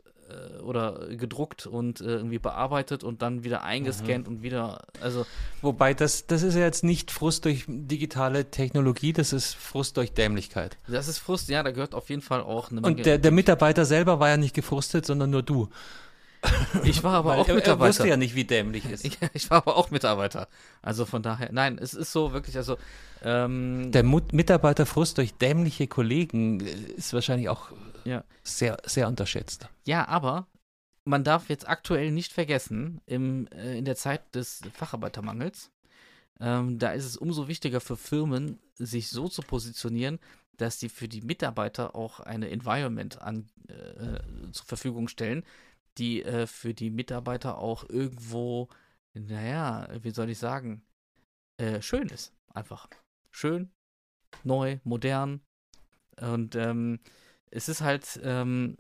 oder 0.64 1.08
gedruckt 1.10 1.68
und 1.68 2.02
äh, 2.02 2.06
irgendwie 2.06 2.40
bearbeitet 2.40 3.04
und 3.04 3.22
dann 3.22 3.44
wieder 3.44 3.64
eingescannt 3.64 4.28
mhm. 4.28 4.36
und 4.36 4.44
wieder, 4.44 4.82
also. 5.02 5.26
Wobei 5.62 5.94
das, 5.94 6.26
das 6.26 6.42
ist 6.42 6.56
ja 6.56 6.62
jetzt 6.62 6.84
nicht 6.84 7.12
Frust 7.12 7.46
durch 7.46 7.66
digitale 7.68 8.50
Technologie, 8.50 9.14
das 9.14 9.34
ist 9.34 9.56
Frust 9.56 9.98
durch 9.98 10.14
Dämlichkeit. 10.14 10.78
Das 10.88 11.08
ist 11.08 11.20
Frust, 11.20 11.50
ja, 11.50 11.64
da 11.64 11.72
gehört 11.72 11.94
auf 11.94 12.10
jeden 12.10 12.22
Fall 12.22 12.42
auch 12.42 12.72
eine 12.72 12.82
Menge. 12.82 12.98
Und 12.98 13.06
der, 13.06 13.18
der 13.18 13.32
Mitarbeiter 13.32 13.86
selber 13.86 14.20
war 14.20 14.30
ja 14.30 14.38
nicht 14.38 14.56
gefrustet, 14.56 15.06
sondern 15.06 15.30
nur 15.30 15.44
du. 15.44 15.70
Ich 16.84 17.04
war 17.04 17.14
aber 17.14 17.38
auch 17.38 17.48
Mitarbeiter. 17.48 17.86
Er 17.86 17.90
wusste 17.90 18.08
ja 18.08 18.18
nicht, 18.18 18.36
wie 18.36 18.44
dämlich 18.44 18.86
ist. 18.86 19.06
Ich, 19.06 19.18
ich 19.34 19.50
war 19.50 19.58
aber 19.58 19.78
auch 19.78 19.92
Mitarbeiter. 19.92 20.48
Also 20.82 21.06
von 21.06 21.24
daher, 21.24 21.52
nein, 21.52 21.78
es 21.80 21.94
ist 21.94 22.12
so 22.12 22.34
wirklich, 22.34 22.58
also. 22.58 22.78
Ähm, 23.24 23.92
Der 23.92 24.04
Mut 24.04 24.34
Mitarbeiterfrust 24.34 25.18
durch 25.18 25.34
dämliche 25.34 25.88
Kollegen 25.88 26.60
ist 26.60 27.14
wahrscheinlich 27.14 27.50
auch 27.50 27.72
ja. 28.04 28.24
sehr, 28.44 28.78
sehr 28.86 29.08
unterschätzt. 29.08 29.68
Ja, 29.86 30.08
aber 30.08 30.48
man 31.06 31.24
darf 31.24 31.50
jetzt 31.50 31.68
aktuell 31.68 32.12
nicht 32.12 32.34
vergessen, 32.34 33.02
im, 33.06 33.48
äh, 33.48 33.78
in 33.78 33.86
der 33.86 33.96
Zeit 33.96 34.36
des 34.36 34.62
Facharbeitermangels, 34.74 35.72
ähm, 36.40 36.80
da 36.80 36.92
ist 36.92 37.06
es 37.06 37.18
umso 37.18 37.48
wichtiger 37.48 37.80
für 37.80 37.96
Firmen, 37.96 38.60
sich 38.76 39.10
so 39.10 39.30
zu 39.30 39.42
positionieren, 39.42 40.20
dass 40.58 40.80
sie 40.80 40.90
für 40.90 41.08
die 41.08 41.22
Mitarbeiter 41.22 41.96
auch 41.96 42.20
eine 42.20 42.50
Environment 42.50 43.22
an, 43.22 43.48
äh, 43.68 44.52
zur 44.52 44.66
Verfügung 44.66 45.08
stellen, 45.08 45.44
die 45.98 46.24
äh, 46.24 46.48
für 46.48 46.74
die 46.74 46.90
Mitarbeiter 46.90 47.58
auch 47.58 47.88
irgendwo, 47.90 48.70
naja, 49.14 49.88
wie 50.02 50.12
soll 50.12 50.30
ich 50.30 50.38
sagen, 50.38 50.84
äh, 51.58 51.82
schön 51.82 52.10
ist. 52.10 52.34
Einfach. 52.54 52.88
Schön, 53.32 53.72
neu, 54.44 54.80
modern. 54.84 55.42
Und 56.20 56.56
ähm, 56.56 57.00
es 57.52 57.68
ist 57.70 57.82
halt 57.82 58.20
ähm, 58.24 58.78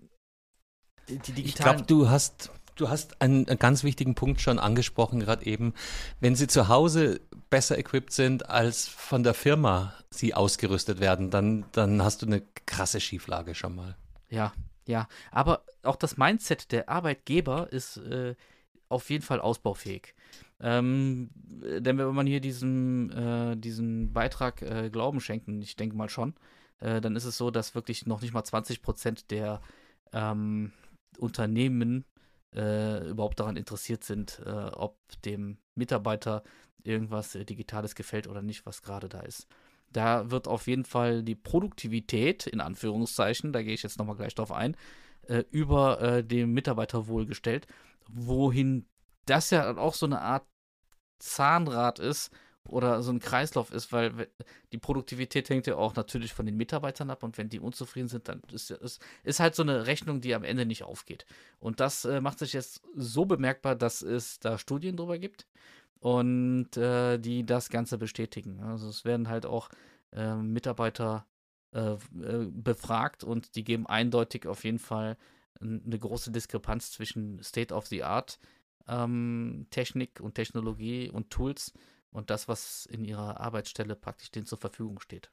die 1.07 1.18
digitalen. 1.18 1.45
Ich 1.45 1.55
glaube, 1.55 1.82
du 1.84 2.09
hast 2.09 2.51
du 2.76 2.89
hast 2.89 3.22
einen, 3.22 3.47
einen, 3.47 3.59
ganz 3.59 3.84
wichtigen 3.84 4.16
Punkt 4.16 4.41
schon 4.41 4.59
angesprochen, 4.59 5.20
gerade 5.20 5.45
eben. 5.45 5.74
Wenn 6.20 6.36
sie 6.36 6.47
zu 6.47 6.68
Hause 6.68 7.22
besser 7.49 7.78
equipped 7.78 8.11
sind, 8.11 8.49
als 8.49 8.88
von 8.88 9.24
der 9.24 9.34
Firma 9.34 9.93
sie 10.09 10.34
ausgerüstet 10.34 10.99
werden, 10.99 11.30
dann, 11.32 11.66
dann 11.72 12.03
hast 12.03 12.22
du 12.22 12.26
eine 12.26 12.41
krasse 12.66 12.99
Schieflage 12.99 13.55
schon 13.55 13.76
mal. 13.76 13.95
Ja, 14.30 14.53
ja, 14.88 15.07
aber 15.31 15.63
auch 15.83 15.95
das 15.95 16.17
Mindset 16.17 16.71
der 16.71 16.89
Arbeitgeber 16.89 17.71
ist 17.71 17.97
äh, 17.97 18.36
auf 18.89 19.09
jeden 19.09 19.23
Fall 19.23 19.39
ausbaufähig. 19.39 20.13
Ähm, 20.59 21.29
denn 21.36 21.97
wenn 21.97 22.13
man 22.13 22.27
hier 22.27 22.39
diesem, 22.39 23.11
äh, 23.11 23.55
diesen 23.55 24.13
Beitrag 24.13 24.61
äh, 24.61 24.89
Glauben 24.89 25.19
schenken, 25.19 25.61
ich 25.61 25.75
denke 25.75 25.95
mal 25.95 26.09
schon, 26.09 26.36
äh, 26.79 27.01
dann 27.01 27.15
ist 27.15 27.25
es 27.25 27.38
so, 27.38 27.51
dass 27.51 27.75
wirklich 27.75 28.05
noch 28.05 28.21
nicht 28.21 28.33
mal 28.33 28.43
20 28.43 28.81
Prozent 28.81 29.31
der 29.31 29.61
ähm, 30.13 30.71
Unternehmen 31.17 32.05
äh, 32.53 33.09
überhaupt 33.09 33.39
daran 33.39 33.57
interessiert 33.57 34.03
sind, 34.03 34.41
äh, 34.45 34.49
ob 34.49 34.97
dem 35.23 35.57
Mitarbeiter 35.75 36.43
irgendwas 36.83 37.31
Digitales 37.31 37.95
gefällt 37.95 38.27
oder 38.27 38.41
nicht, 38.41 38.65
was 38.65 38.81
gerade 38.81 39.09
da 39.09 39.21
ist. 39.21 39.47
Da 39.96 40.30
wird 40.30 40.50
auf 40.50 40.68
jeden 40.68 40.84
Fall 40.84 41.24
die 41.24 41.36
Produktivität, 41.36 42.48
in 42.48 42.60
Anführungszeichen, 42.60 43.54
da 43.54 43.64
gehe 43.64 43.74
ich 43.74 43.84
jetzt 43.84 43.98
nochmal 43.98 44.18
gleich 44.18 44.36
drauf 44.36 44.52
ein, 44.52 44.76
äh, 45.28 45.46
über 45.52 46.02
äh, 46.02 46.24
dem 46.24 46.52
Mitarbeiterwohl 46.52 47.26
gestellt, 47.26 47.66
wohin 48.10 48.88
das 49.26 49.52
ja 49.52 49.78
auch 49.78 49.93
so 49.93 50.06
eine 50.06 50.20
Art 50.20 50.46
Zahnrad 51.20 52.00
ist 52.00 52.30
oder 52.68 53.02
so 53.04 53.12
ein 53.12 53.20
Kreislauf 53.20 53.72
ist, 53.72 53.93
weil 53.93 54.28
die 54.74 54.78
Produktivität 54.78 55.50
hängt 55.50 55.66
ja 55.66 55.78
auch 55.78 55.96
natürlich 55.96 56.34
von 56.34 56.46
den 56.46 56.58
Mitarbeitern 56.58 57.10
ab 57.10 57.24
und 57.24 57.38
wenn 57.38 57.48
die 57.48 57.62
unzufrieden 57.62 58.10
sind, 58.10 58.28
dann 58.28 58.41
ist 58.52 58.72
es 58.72 59.00
ist 59.24 59.39
halt 59.39 59.56
so 59.56 59.64
eine 59.64 59.88
Rechnung, 59.88 60.20
die 60.20 60.36
am 60.36 60.43
Ende 60.43 60.66
nicht 60.66 60.84
aufgeht. 60.84 61.26
Und 61.60 61.80
das 61.80 62.04
äh, 62.04 62.20
macht 62.20 62.39
sich 62.39 62.52
jetzt 62.52 62.82
so 62.96 63.26
bemerkbar, 63.26 63.76
dass 63.76 64.02
es 64.02 64.39
da 64.39 64.58
Studien 64.58 64.98
drüber 64.98 65.20
gibt 65.20 65.48
und 66.06 66.78
äh, 66.78 67.18
die 67.18 67.43
das 67.47 67.70
Ganze 67.70 67.97
bestätigen. 67.97 68.62
Also 68.62 68.88
es 68.88 69.06
werden 69.06 69.28
halt 69.28 69.47
auch 69.47 69.70
äh, 70.12 70.36
Mitarbeiter 70.36 71.26
äh, 71.72 71.95
befragt 72.12 73.24
und 73.24 73.56
die 73.56 73.64
geben 73.64 73.88
eindeutig 73.88 74.45
auf 74.45 74.66
jeden 74.66 74.78
Fall 74.78 75.18
eine 75.60 75.97
große 75.97 76.30
Diskrepanz 76.30 76.91
zwischen 76.91 77.41
State 77.41 77.74
of 77.74 77.88
the 77.88 78.03
Art 78.03 78.38
ähm, 78.88 79.66
Technik 79.72 80.20
und 80.20 80.36
Technologie 80.36 81.10
und 81.10 81.32
Tools 81.32 81.74
und 82.12 82.30
das, 82.30 82.47
was 82.47 82.86
in 82.86 83.03
ihrer 83.03 83.39
Arbeitsstelle 83.39 83.95
praktisch 83.95 84.30
denen 84.30 84.45
zur 84.45 84.60
Verfügung 84.60 84.99
steht. 84.99 85.32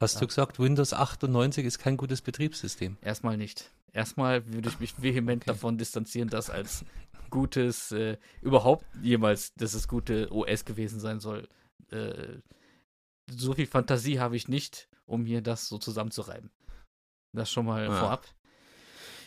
Hast 0.00 0.14
ja. 0.14 0.22
du 0.22 0.26
gesagt, 0.26 0.58
Windows 0.58 0.92
98 0.92 1.64
ist 1.64 1.78
kein 1.78 1.96
gutes 1.96 2.20
Betriebssystem? 2.20 2.96
Erstmal 3.00 3.36
nicht. 3.36 3.70
Erstmal 3.92 4.52
würde 4.52 4.70
ich 4.70 4.80
mich 4.80 5.00
vehement 5.00 5.44
okay. 5.44 5.52
davon 5.52 5.78
distanzieren, 5.78 6.30
das 6.30 6.50
als 6.50 6.84
gutes, 7.30 7.92
äh, 7.92 8.18
überhaupt 8.42 8.84
jemals, 9.02 9.54
dass 9.54 9.74
es 9.74 9.88
gute 9.88 10.32
OS 10.32 10.64
gewesen 10.64 11.00
sein 11.00 11.20
soll. 11.20 11.48
Äh, 11.90 12.38
so 13.30 13.54
viel 13.54 13.66
Fantasie 13.66 14.20
habe 14.20 14.36
ich 14.36 14.48
nicht, 14.48 14.88
um 15.06 15.22
mir 15.22 15.40
das 15.42 15.68
so 15.68 15.78
zusammenzureiben. 15.78 16.50
Das 17.32 17.50
schon 17.50 17.66
mal 17.66 17.84
ja. 17.84 17.98
vorab. 17.98 18.26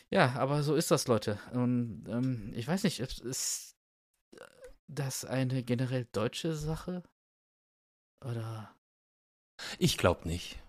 Ja, 0.09 0.33
aber 0.33 0.61
so 0.61 0.75
ist 0.75 0.91
das, 0.91 1.07
Leute. 1.07 1.39
Und 1.53 2.05
ähm, 2.07 2.51
ich 2.53 2.67
weiß 2.67 2.83
nicht, 2.83 2.99
ist 2.99 3.75
das 4.87 5.25
eine 5.25 5.63
generell 5.63 6.05
deutsche 6.11 6.53
Sache? 6.53 7.03
Oder? 8.23 8.75
Ich 9.79 9.97
glaube 9.97 10.27
nicht. 10.27 10.59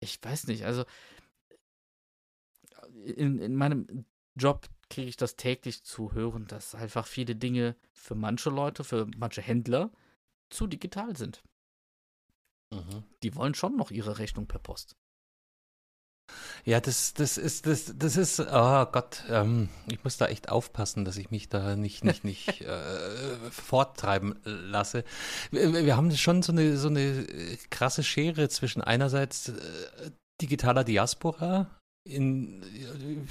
Ich 0.00 0.22
weiß 0.22 0.46
nicht. 0.46 0.64
Also 0.64 0.84
in, 3.04 3.38
in 3.38 3.54
meinem 3.54 4.04
Job 4.34 4.68
kriege 4.88 5.08
ich 5.08 5.16
das 5.16 5.36
täglich 5.36 5.82
zu 5.84 6.12
hören, 6.12 6.46
dass 6.46 6.74
einfach 6.74 7.06
viele 7.06 7.36
Dinge 7.36 7.76
für 7.92 8.14
manche 8.14 8.50
Leute, 8.50 8.84
für 8.84 9.06
manche 9.16 9.42
Händler 9.42 9.90
zu 10.50 10.66
digital 10.66 11.16
sind. 11.16 11.42
Mhm. 12.70 13.04
Die 13.22 13.34
wollen 13.34 13.54
schon 13.54 13.76
noch 13.76 13.90
ihre 13.90 14.18
Rechnung 14.18 14.46
per 14.46 14.58
Post. 14.58 14.96
Ja, 16.64 16.80
das, 16.80 17.14
das 17.14 17.38
ist, 17.38 17.66
das, 17.66 17.92
das 17.96 18.16
ist, 18.16 18.40
oh 18.40 18.86
Gott, 18.86 19.22
ähm, 19.28 19.68
ich 19.88 20.02
muss 20.02 20.16
da 20.16 20.26
echt 20.26 20.48
aufpassen, 20.48 21.04
dass 21.04 21.16
ich 21.16 21.30
mich 21.30 21.48
da 21.48 21.76
nicht, 21.76 22.04
nicht, 22.04 22.24
nicht 22.24 22.60
äh, 22.62 23.36
forttreiben 23.50 24.34
lasse. 24.44 25.04
Wir, 25.52 25.72
wir, 25.72 25.96
haben 25.96 26.10
schon 26.16 26.42
so 26.42 26.50
eine, 26.50 26.76
so 26.76 26.88
eine 26.88 27.26
krasse 27.70 28.02
Schere 28.02 28.48
zwischen 28.48 28.82
einerseits 28.82 29.50
äh, 29.50 30.10
digitaler 30.40 30.82
Diaspora 30.82 31.70
in 32.06 32.62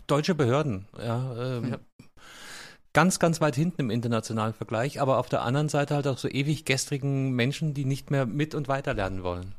deutsche 0.07 0.35
Behörden, 0.35 0.85
ja, 0.97 1.57
ähm, 1.57 1.71
ja. 1.71 1.77
Ganz, 2.93 3.19
ganz 3.19 3.41
weit 3.41 3.55
hinten 3.55 3.81
im 3.81 3.89
internationalen 3.89 4.53
Vergleich, 4.53 5.01
aber 5.01 5.17
auf 5.17 5.27
der 5.27 5.41
anderen 5.41 5.67
Seite 5.67 5.95
halt 5.95 6.07
auch 6.07 6.17
so 6.17 6.29
ewig 6.29 6.63
gestrigen 6.63 7.31
Menschen, 7.31 7.73
die 7.73 7.83
nicht 7.83 8.09
mehr 8.09 8.25
mit 8.25 8.55
und 8.55 8.69
weiterlernen 8.69 9.21
wollen. 9.21 9.53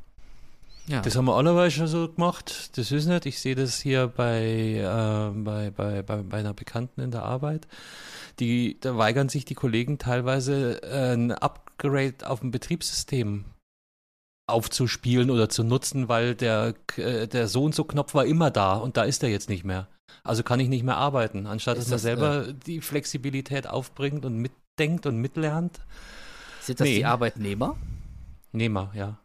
Ja. 0.86 1.02
Das 1.02 1.16
haben 1.16 1.24
wir 1.26 1.34
alle 1.34 1.70
schon 1.70 1.88
so 1.88 2.08
gemacht. 2.08 2.78
Das 2.78 2.92
ist 2.92 3.06
nicht. 3.06 3.26
Ich 3.26 3.40
sehe 3.40 3.54
das 3.54 3.80
hier 3.80 4.06
bei, 4.06 4.42
äh, 4.42 5.38
bei, 5.38 5.70
bei, 5.70 6.02
bei, 6.02 6.22
bei 6.22 6.38
einer 6.38 6.54
Bekannten 6.54 7.00
in 7.00 7.10
der 7.10 7.24
Arbeit. 7.24 7.66
Die, 8.38 8.78
da 8.80 8.96
weigern 8.96 9.28
sich 9.28 9.44
die 9.44 9.54
Kollegen 9.54 9.98
teilweise 9.98 10.82
äh, 10.82 11.14
ein 11.14 11.32
Upgrade 11.32 12.14
auf 12.24 12.40
dem 12.40 12.52
Betriebssystem 12.52 13.44
aufzuspielen 14.48 15.30
oder 15.30 15.48
zu 15.48 15.64
nutzen, 15.64 16.08
weil 16.08 16.34
der, 16.34 16.74
äh, 16.96 17.26
der 17.26 17.48
so 17.48 17.64
und 17.64 17.74
so 17.74 17.84
Knopf 17.84 18.14
war 18.14 18.24
immer 18.24 18.50
da 18.50 18.74
und 18.74 18.96
da 18.96 19.02
ist 19.04 19.22
er 19.22 19.28
jetzt 19.28 19.48
nicht 19.48 19.64
mehr. 19.64 19.88
Also 20.22 20.42
kann 20.42 20.60
ich 20.60 20.68
nicht 20.68 20.84
mehr 20.84 20.96
arbeiten, 20.96 21.46
anstatt 21.46 21.78
dass 21.78 21.88
man 21.88 21.98
selber 21.98 22.48
äh, 22.48 22.54
die 22.54 22.80
Flexibilität 22.80 23.66
aufbringt 23.66 24.24
und 24.24 24.36
mitdenkt 24.36 25.06
und 25.06 25.18
mitlernt. 25.18 25.80
Sind 26.60 26.80
das 26.80 26.86
nee. 26.86 26.96
die 26.96 27.04
Arbeitnehmer? 27.04 27.76
Nehmer, 28.52 28.92
ja. 28.94 29.18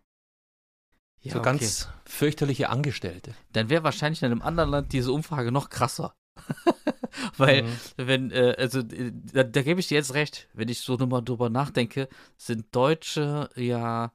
Ja, 1.23 1.33
so 1.33 1.39
okay. 1.39 1.45
ganz 1.45 1.89
fürchterliche 2.05 2.69
Angestellte. 2.69 3.35
Dann 3.53 3.69
wäre 3.69 3.83
wahrscheinlich 3.83 4.23
in 4.23 4.31
einem 4.31 4.41
anderen 4.41 4.71
Land 4.71 4.93
diese 4.93 5.11
Umfrage 5.11 5.51
noch 5.51 5.69
krasser. 5.69 6.15
Weil, 7.37 7.63
mhm. 7.63 7.77
wenn, 7.97 8.31
äh, 8.31 8.55
also, 8.57 8.79
äh, 8.79 9.11
da, 9.33 9.43
da 9.43 9.61
gebe 9.61 9.79
ich 9.79 9.87
dir 9.87 9.95
jetzt 9.95 10.15
recht, 10.15 10.47
wenn 10.53 10.69
ich 10.69 10.79
so 10.79 10.95
nochmal 10.95 11.21
drüber 11.21 11.49
nachdenke, 11.49 12.09
sind 12.37 12.75
Deutsche 12.75 13.49
ja 13.55 14.11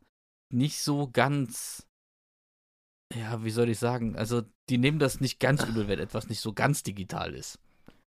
nicht 0.51 0.81
so 0.81 1.09
ganz, 1.13 1.87
ja, 3.15 3.45
wie 3.45 3.51
soll 3.51 3.69
ich 3.69 3.79
sagen, 3.79 4.17
also, 4.17 4.43
die 4.69 4.79
nehmen 4.79 4.99
das 4.99 5.21
nicht 5.21 5.39
ganz 5.39 5.65
übel, 5.65 5.89
wenn 5.89 5.99
etwas 5.99 6.29
nicht 6.29 6.41
so 6.41 6.53
ganz 6.53 6.83
digital 6.83 7.35
ist. 7.35 7.59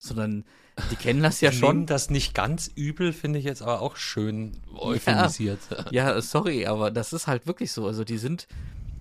Sondern 0.02 0.44
die 0.90 0.96
kennen 0.96 1.22
das 1.22 1.42
ja 1.42 1.52
schon. 1.52 1.84
das 1.84 2.08
nicht 2.08 2.34
ganz 2.34 2.68
übel, 2.74 3.12
finde 3.12 3.38
ich 3.38 3.44
jetzt 3.44 3.60
aber 3.60 3.82
auch 3.82 3.96
schön 3.96 4.56
euphemisiert. 4.74 5.60
Ja, 5.90 6.14
ja, 6.14 6.22
sorry, 6.22 6.66
aber 6.66 6.90
das 6.90 7.12
ist 7.12 7.26
halt 7.26 7.46
wirklich 7.46 7.70
so. 7.70 7.86
Also 7.86 8.02
die 8.02 8.16
sind, 8.16 8.48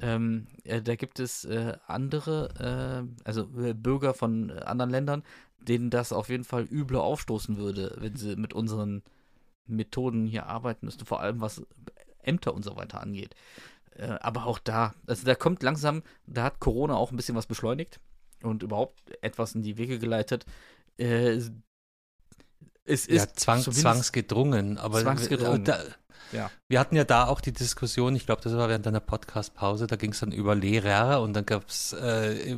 ähm, 0.01 0.47
äh, 0.65 0.81
da 0.81 0.95
gibt 0.95 1.19
es 1.19 1.45
äh, 1.45 1.77
andere, 1.87 3.07
äh, 3.07 3.23
also 3.23 3.43
äh, 3.57 3.73
Bürger 3.73 4.13
von 4.13 4.51
anderen 4.51 4.91
Ländern, 4.91 5.23
denen 5.61 5.89
das 5.89 6.11
auf 6.11 6.27
jeden 6.27 6.43
Fall 6.43 6.63
übler 6.63 7.01
aufstoßen 7.01 7.57
würde, 7.57 7.95
wenn 7.99 8.17
sie 8.17 8.35
mit 8.35 8.53
unseren 8.53 9.01
Methoden 9.67 10.25
hier 10.25 10.47
arbeiten 10.47 10.85
müssten, 10.85 11.05
vor 11.05 11.21
allem 11.21 11.41
was 11.41 11.65
Ämter 12.21 12.53
und 12.53 12.63
so 12.63 12.75
weiter 12.75 13.01
angeht. 13.01 13.35
Äh, 13.95 14.17
aber 14.21 14.45
auch 14.45 14.59
da, 14.59 14.93
also 15.07 15.25
da 15.25 15.35
kommt 15.35 15.63
langsam, 15.63 16.03
da 16.25 16.43
hat 16.43 16.59
Corona 16.59 16.95
auch 16.95 17.11
ein 17.11 17.17
bisschen 17.17 17.35
was 17.35 17.45
beschleunigt 17.45 17.99
und 18.41 18.63
überhaupt 18.63 18.99
etwas 19.21 19.55
in 19.55 19.63
die 19.63 19.77
Wege 19.77 19.99
geleitet. 19.99 20.45
Äh, 20.97 21.39
es 22.85 23.05
ist 23.05 23.09
ja, 23.09 23.33
zwang, 23.33 23.61
zwangsgedrungen, 23.61 24.77
aber 24.77 25.01
zwangsgedrungen. 25.01 25.63
Da, 25.63 25.79
ja. 26.31 26.49
Wir 26.67 26.79
hatten 26.79 26.95
ja 26.95 27.03
da 27.03 27.27
auch 27.27 27.41
die 27.41 27.51
Diskussion, 27.51 28.15
ich 28.15 28.25
glaube, 28.25 28.41
das 28.41 28.55
war 28.55 28.69
während 28.69 28.85
einer 28.85 28.99
Podcast-Pause, 28.99 29.87
da 29.87 29.95
ging 29.95 30.11
es 30.11 30.19
dann 30.19 30.31
über 30.31 30.55
Lehrer 30.55 31.21
und 31.21 31.33
dann 31.33 31.45
gab 31.45 31.67
es, 31.67 31.93
äh, 31.93 32.57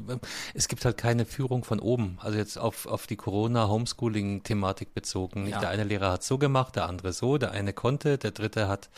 es 0.54 0.68
gibt 0.68 0.84
halt 0.86 0.98
keine 0.98 1.26
Führung 1.26 1.64
von 1.64 1.80
oben, 1.80 2.18
also 2.22 2.38
jetzt 2.38 2.58
auf, 2.58 2.86
auf 2.86 3.08
die 3.08 3.16
Corona-Homeschooling-Thematik 3.16 4.94
bezogen. 4.94 5.48
Ja. 5.48 5.60
Der 5.60 5.70
eine 5.70 5.84
Lehrer 5.84 6.12
hat 6.12 6.24
so 6.24 6.38
gemacht, 6.38 6.76
der 6.76 6.88
andere 6.88 7.14
so, 7.14 7.38
der 7.38 7.52
eine 7.52 7.74
konnte, 7.74 8.18
der 8.18 8.32
dritte 8.32 8.68
hat 8.68 8.90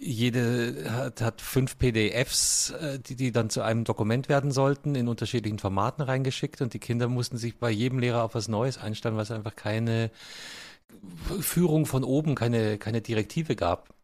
jede 0.00 0.90
hat, 0.90 1.20
hat 1.20 1.40
fünf 1.40 1.78
PDFs, 1.78 2.70
äh, 2.70 2.98
die, 2.98 3.16
die 3.16 3.32
dann 3.32 3.50
zu 3.50 3.62
einem 3.62 3.84
Dokument 3.84 4.28
werden 4.28 4.50
sollten, 4.50 4.94
in 4.94 5.08
unterschiedlichen 5.08 5.58
Formaten 5.58 6.02
reingeschickt 6.02 6.60
und 6.60 6.74
die 6.74 6.78
Kinder 6.78 7.08
mussten 7.08 7.36
sich 7.36 7.58
bei 7.58 7.70
jedem 7.70 7.98
Lehrer 7.98 8.22
auf 8.22 8.34
was 8.34 8.48
Neues 8.48 8.78
einstellen, 8.78 9.16
weil 9.16 9.24
es 9.24 9.30
einfach 9.30 9.56
keine 9.56 10.10
Führung 11.40 11.86
von 11.86 12.04
oben, 12.04 12.34
keine, 12.34 12.78
keine 12.78 13.00
Direktive 13.00 13.56
gab. 13.56 13.94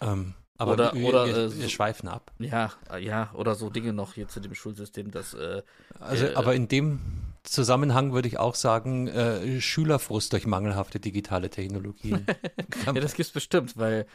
Ähm, 0.00 0.34
aber 0.58 0.72
oder, 0.72 0.94
wir, 0.94 1.08
oder, 1.08 1.26
wir, 1.26 1.34
wir, 1.34 1.58
wir, 1.62 1.68
schweifen 1.68 2.08
ab. 2.08 2.32
Ja, 2.38 2.72
ja, 3.00 3.30
oder 3.34 3.54
so 3.54 3.68
Dinge 3.70 3.92
noch 3.92 4.14
hier 4.14 4.28
zu 4.28 4.40
dem 4.40 4.54
Schulsystem, 4.54 5.10
das. 5.10 5.34
Äh, 5.34 5.62
also, 5.98 6.26
äh, 6.26 6.34
aber 6.34 6.54
in 6.54 6.68
dem 6.68 7.00
Zusammenhang 7.42 8.12
würde 8.12 8.28
ich 8.28 8.38
auch 8.38 8.54
sagen, 8.54 9.08
äh, 9.08 9.60
Schülerfrust 9.60 10.32
durch 10.32 10.46
mangelhafte 10.46 11.00
digitale 11.00 11.50
Technologien. 11.50 12.26
ja, 12.86 12.92
das 12.92 13.14
gibt 13.14 13.26
es 13.26 13.32
bestimmt, 13.32 13.76
weil 13.76 14.06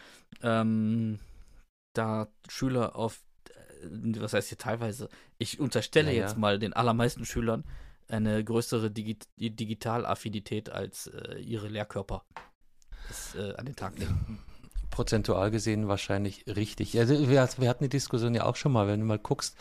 ähm, 0.41 1.20
da 1.93 2.28
Schüler 2.47 2.95
auf, 2.95 3.20
äh, 3.49 4.22
was 4.22 4.34
heißt 4.34 4.47
hier 4.47 4.57
teilweise, 4.57 5.09
ich 5.38 5.59
unterstelle 5.59 6.13
ja, 6.13 6.22
jetzt 6.22 6.34
ja. 6.34 6.39
mal 6.39 6.59
den 6.59 6.74
allermeisten 6.74 7.26
Schülern 7.26 7.65
eine 8.07 8.43
größere 8.43 8.91
Digi 8.91 9.17
Digitalaffinität 9.37 10.69
als 10.69 11.07
äh, 11.07 11.39
ihre 11.39 11.67
Lehrkörper 11.67 12.23
das, 13.07 13.35
äh, 13.35 13.53
an 13.55 13.65
den 13.65 13.75
Tag 13.75 13.97
legen 13.97 14.39
prozentual 14.97 15.51
gesehen 15.51 15.87
wahrscheinlich 15.87 16.45
richtig. 16.47 16.97
Also 16.97 17.29
wir, 17.29 17.47
wir, 17.57 17.69
hatten 17.69 17.83
die 17.83 17.89
Diskussion 17.89 18.33
ja 18.33 18.45
auch 18.45 18.55
schon 18.55 18.71
mal, 18.71 18.87
wenn 18.87 18.99
du 18.99 19.05
mal 19.05 19.19
guckst, 19.19 19.55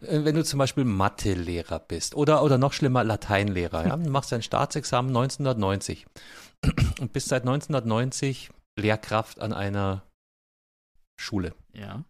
äh, 0.00 0.24
wenn 0.24 0.34
du 0.34 0.42
zum 0.42 0.58
Beispiel 0.58 0.84
Mathelehrer 0.84 1.78
bist 1.78 2.16
oder, 2.16 2.42
oder 2.42 2.58
noch 2.58 2.72
schlimmer 2.72 3.04
Lateinlehrer, 3.04 3.86
ja, 3.86 3.96
du 3.96 4.10
machst 4.10 4.32
dein 4.32 4.42
Staatsexamen 4.42 5.10
1990 5.10 6.06
und 7.00 7.12
bist 7.12 7.28
seit 7.28 7.42
1990 7.42 8.50
Lehrkraft 8.76 9.38
an 9.38 9.52
einer 9.52 10.02
Schule. 11.16 11.54
Ja. 11.72 12.04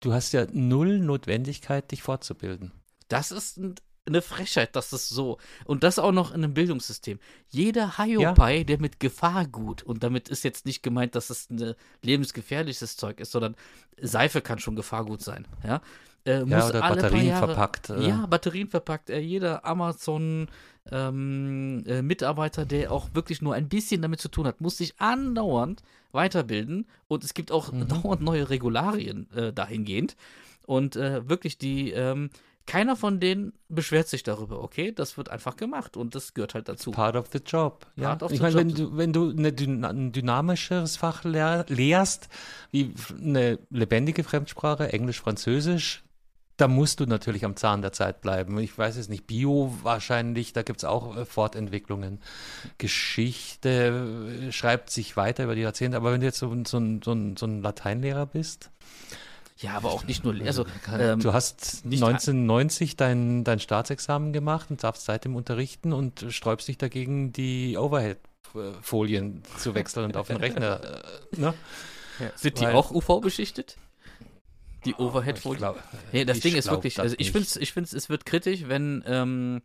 Du 0.00 0.12
hast 0.12 0.32
ja 0.32 0.46
null 0.52 0.98
Notwendigkeit, 0.98 1.90
dich 1.90 2.02
fortzubilden. 2.02 2.72
Das 3.08 3.30
ist 3.30 3.56
ein 3.56 3.76
eine 4.06 4.22
Frechheit, 4.22 4.74
dass 4.76 4.90
das 4.90 5.08
so. 5.08 5.38
Und 5.64 5.84
das 5.84 5.98
auch 5.98 6.12
noch 6.12 6.30
in 6.30 6.42
einem 6.42 6.54
Bildungssystem. 6.54 7.18
Jeder 7.48 7.98
Hiopai, 7.98 8.58
ja. 8.58 8.64
der 8.64 8.80
mit 8.80 9.00
Gefahrgut, 9.00 9.82
und 9.82 10.02
damit 10.02 10.28
ist 10.28 10.44
jetzt 10.44 10.66
nicht 10.66 10.82
gemeint, 10.82 11.14
dass 11.14 11.30
es 11.30 11.50
ein 11.50 11.74
lebensgefährliches 12.02 12.96
Zeug 12.96 13.20
ist, 13.20 13.32
sondern 13.32 13.54
Seife 14.00 14.40
kann 14.40 14.58
schon 14.58 14.76
Gefahrgut 14.76 15.22
sein, 15.22 15.46
ja. 15.64 15.80
Äh, 16.24 16.44
ja, 16.44 16.68
oder 16.68 16.80
Batterien 16.80 17.26
Jahre, 17.26 17.46
verpackt. 17.46 17.90
Äh. 17.90 18.08
Ja, 18.08 18.26
Batterien 18.26 18.68
verpackt. 18.68 19.10
Äh, 19.10 19.18
jeder 19.18 19.64
Amazon 19.64 20.48
ähm, 20.90 21.82
äh, 21.86 22.02
Mitarbeiter, 22.02 22.64
der 22.64 22.92
auch 22.92 23.08
wirklich 23.12 23.42
nur 23.42 23.54
ein 23.54 23.68
bisschen 23.68 24.02
damit 24.02 24.20
zu 24.20 24.28
tun 24.28 24.46
hat, 24.46 24.60
muss 24.60 24.78
sich 24.78 25.00
andauernd 25.00 25.82
weiterbilden. 26.12 26.86
Und 27.08 27.24
es 27.24 27.34
gibt 27.34 27.50
auch 27.50 27.72
mhm. 27.72 27.88
dauernd 28.02 28.22
neue 28.22 28.50
Regularien 28.50 29.28
äh, 29.34 29.52
dahingehend. 29.52 30.16
Und 30.64 30.94
äh, 30.94 31.28
wirklich 31.28 31.58
die, 31.58 31.90
ähm, 31.90 32.30
keiner 32.66 32.96
von 32.96 33.20
denen 33.20 33.52
beschwert 33.68 34.08
sich 34.08 34.22
darüber, 34.22 34.62
okay? 34.62 34.92
Das 34.92 35.16
wird 35.16 35.28
einfach 35.28 35.56
gemacht 35.56 35.96
und 35.96 36.14
das 36.14 36.34
gehört 36.34 36.54
halt 36.54 36.68
dazu. 36.68 36.90
Part 36.92 37.16
of 37.16 37.28
the 37.32 37.38
job. 37.38 37.86
Ja. 37.96 38.16
ich 38.30 38.40
meine, 38.40 38.54
wenn 38.54 38.74
du, 38.74 38.96
wenn 38.96 39.12
du 39.12 39.30
eine, 39.30 39.88
ein 39.88 40.12
dynamischeres 40.12 40.96
Fach 40.96 41.24
lehr, 41.24 41.64
lehrst, 41.68 42.28
wie 42.70 42.94
eine 43.20 43.58
lebendige 43.70 44.24
Fremdsprache, 44.24 44.92
Englisch, 44.92 45.20
Französisch, 45.20 46.04
da 46.56 46.68
musst 46.68 47.00
du 47.00 47.06
natürlich 47.06 47.44
am 47.44 47.56
Zahn 47.56 47.82
der 47.82 47.92
Zeit 47.92 48.20
bleiben. 48.20 48.58
Ich 48.58 48.76
weiß 48.76 48.96
es 48.96 49.08
nicht, 49.08 49.26
Bio 49.26 49.74
wahrscheinlich, 49.82 50.52
da 50.52 50.62
gibt 50.62 50.78
es 50.78 50.84
auch 50.84 51.16
äh, 51.16 51.24
Fortentwicklungen. 51.24 52.20
Geschichte 52.78 54.48
äh, 54.48 54.52
schreibt 54.52 54.90
sich 54.90 55.16
weiter 55.16 55.44
über 55.44 55.54
die 55.54 55.62
Jahrzehnte, 55.62 55.96
aber 55.96 56.12
wenn 56.12 56.20
du 56.20 56.26
jetzt 56.26 56.38
so, 56.38 56.54
so, 56.64 56.80
so, 57.02 57.16
so 57.36 57.46
ein 57.46 57.62
Lateinlehrer 57.62 58.26
bist, 58.26 58.70
ja, 59.62 59.74
aber 59.74 59.90
auch 59.90 60.04
nicht 60.04 60.24
nur. 60.24 60.34
Also, 60.44 60.66
ähm, 60.92 61.20
du 61.20 61.32
hast 61.32 61.84
1990 61.84 62.96
dein, 62.96 63.44
dein 63.44 63.60
Staatsexamen 63.60 64.32
gemacht 64.32 64.70
und 64.70 64.82
darfst 64.82 65.04
seitdem 65.04 65.36
unterrichten 65.36 65.92
und 65.92 66.26
sträubst 66.30 66.68
dich 66.68 66.78
dagegen, 66.78 67.32
die 67.32 67.76
Overhead-Folien 67.76 69.42
zu 69.58 69.74
wechseln 69.74 70.06
und 70.06 70.16
auf 70.16 70.26
den 70.26 70.36
Rechner. 70.36 70.80
Äh, 71.32 71.40
ne? 71.40 71.54
ja. 72.18 72.30
Sind 72.36 72.60
die 72.60 72.64
Weil, 72.64 72.74
auch 72.74 72.90
UV-beschichtet? 72.90 73.76
Die 74.84 74.94
oh, 74.94 75.06
Overhead-Folien? 75.06 75.74
Nee, 76.12 76.24
das 76.24 76.40
Ding 76.40 76.56
ist 76.56 76.70
wirklich. 76.70 76.98
Also 76.98 77.14
ich 77.18 77.30
finde 77.30 77.46
es, 77.46 77.56
ich 77.56 77.72
find's, 77.72 77.92
es 77.92 78.08
wird 78.08 78.26
kritisch, 78.26 78.64
wenn 78.66 79.02
ähm, 79.06 79.62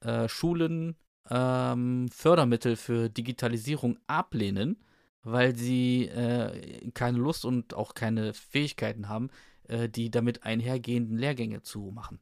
äh, 0.00 0.28
Schulen 0.28 0.96
ähm, 1.30 2.08
Fördermittel 2.14 2.76
für 2.76 3.08
Digitalisierung 3.08 3.98
ablehnen 4.06 4.76
weil 5.22 5.56
sie 5.56 6.06
äh, 6.06 6.90
keine 6.92 7.18
Lust 7.18 7.44
und 7.44 7.74
auch 7.74 7.94
keine 7.94 8.34
Fähigkeiten 8.34 9.08
haben, 9.08 9.30
äh, 9.64 9.88
die 9.88 10.10
damit 10.10 10.44
einhergehenden 10.44 11.18
Lehrgänge 11.18 11.62
zu 11.62 11.90
machen. 11.94 12.20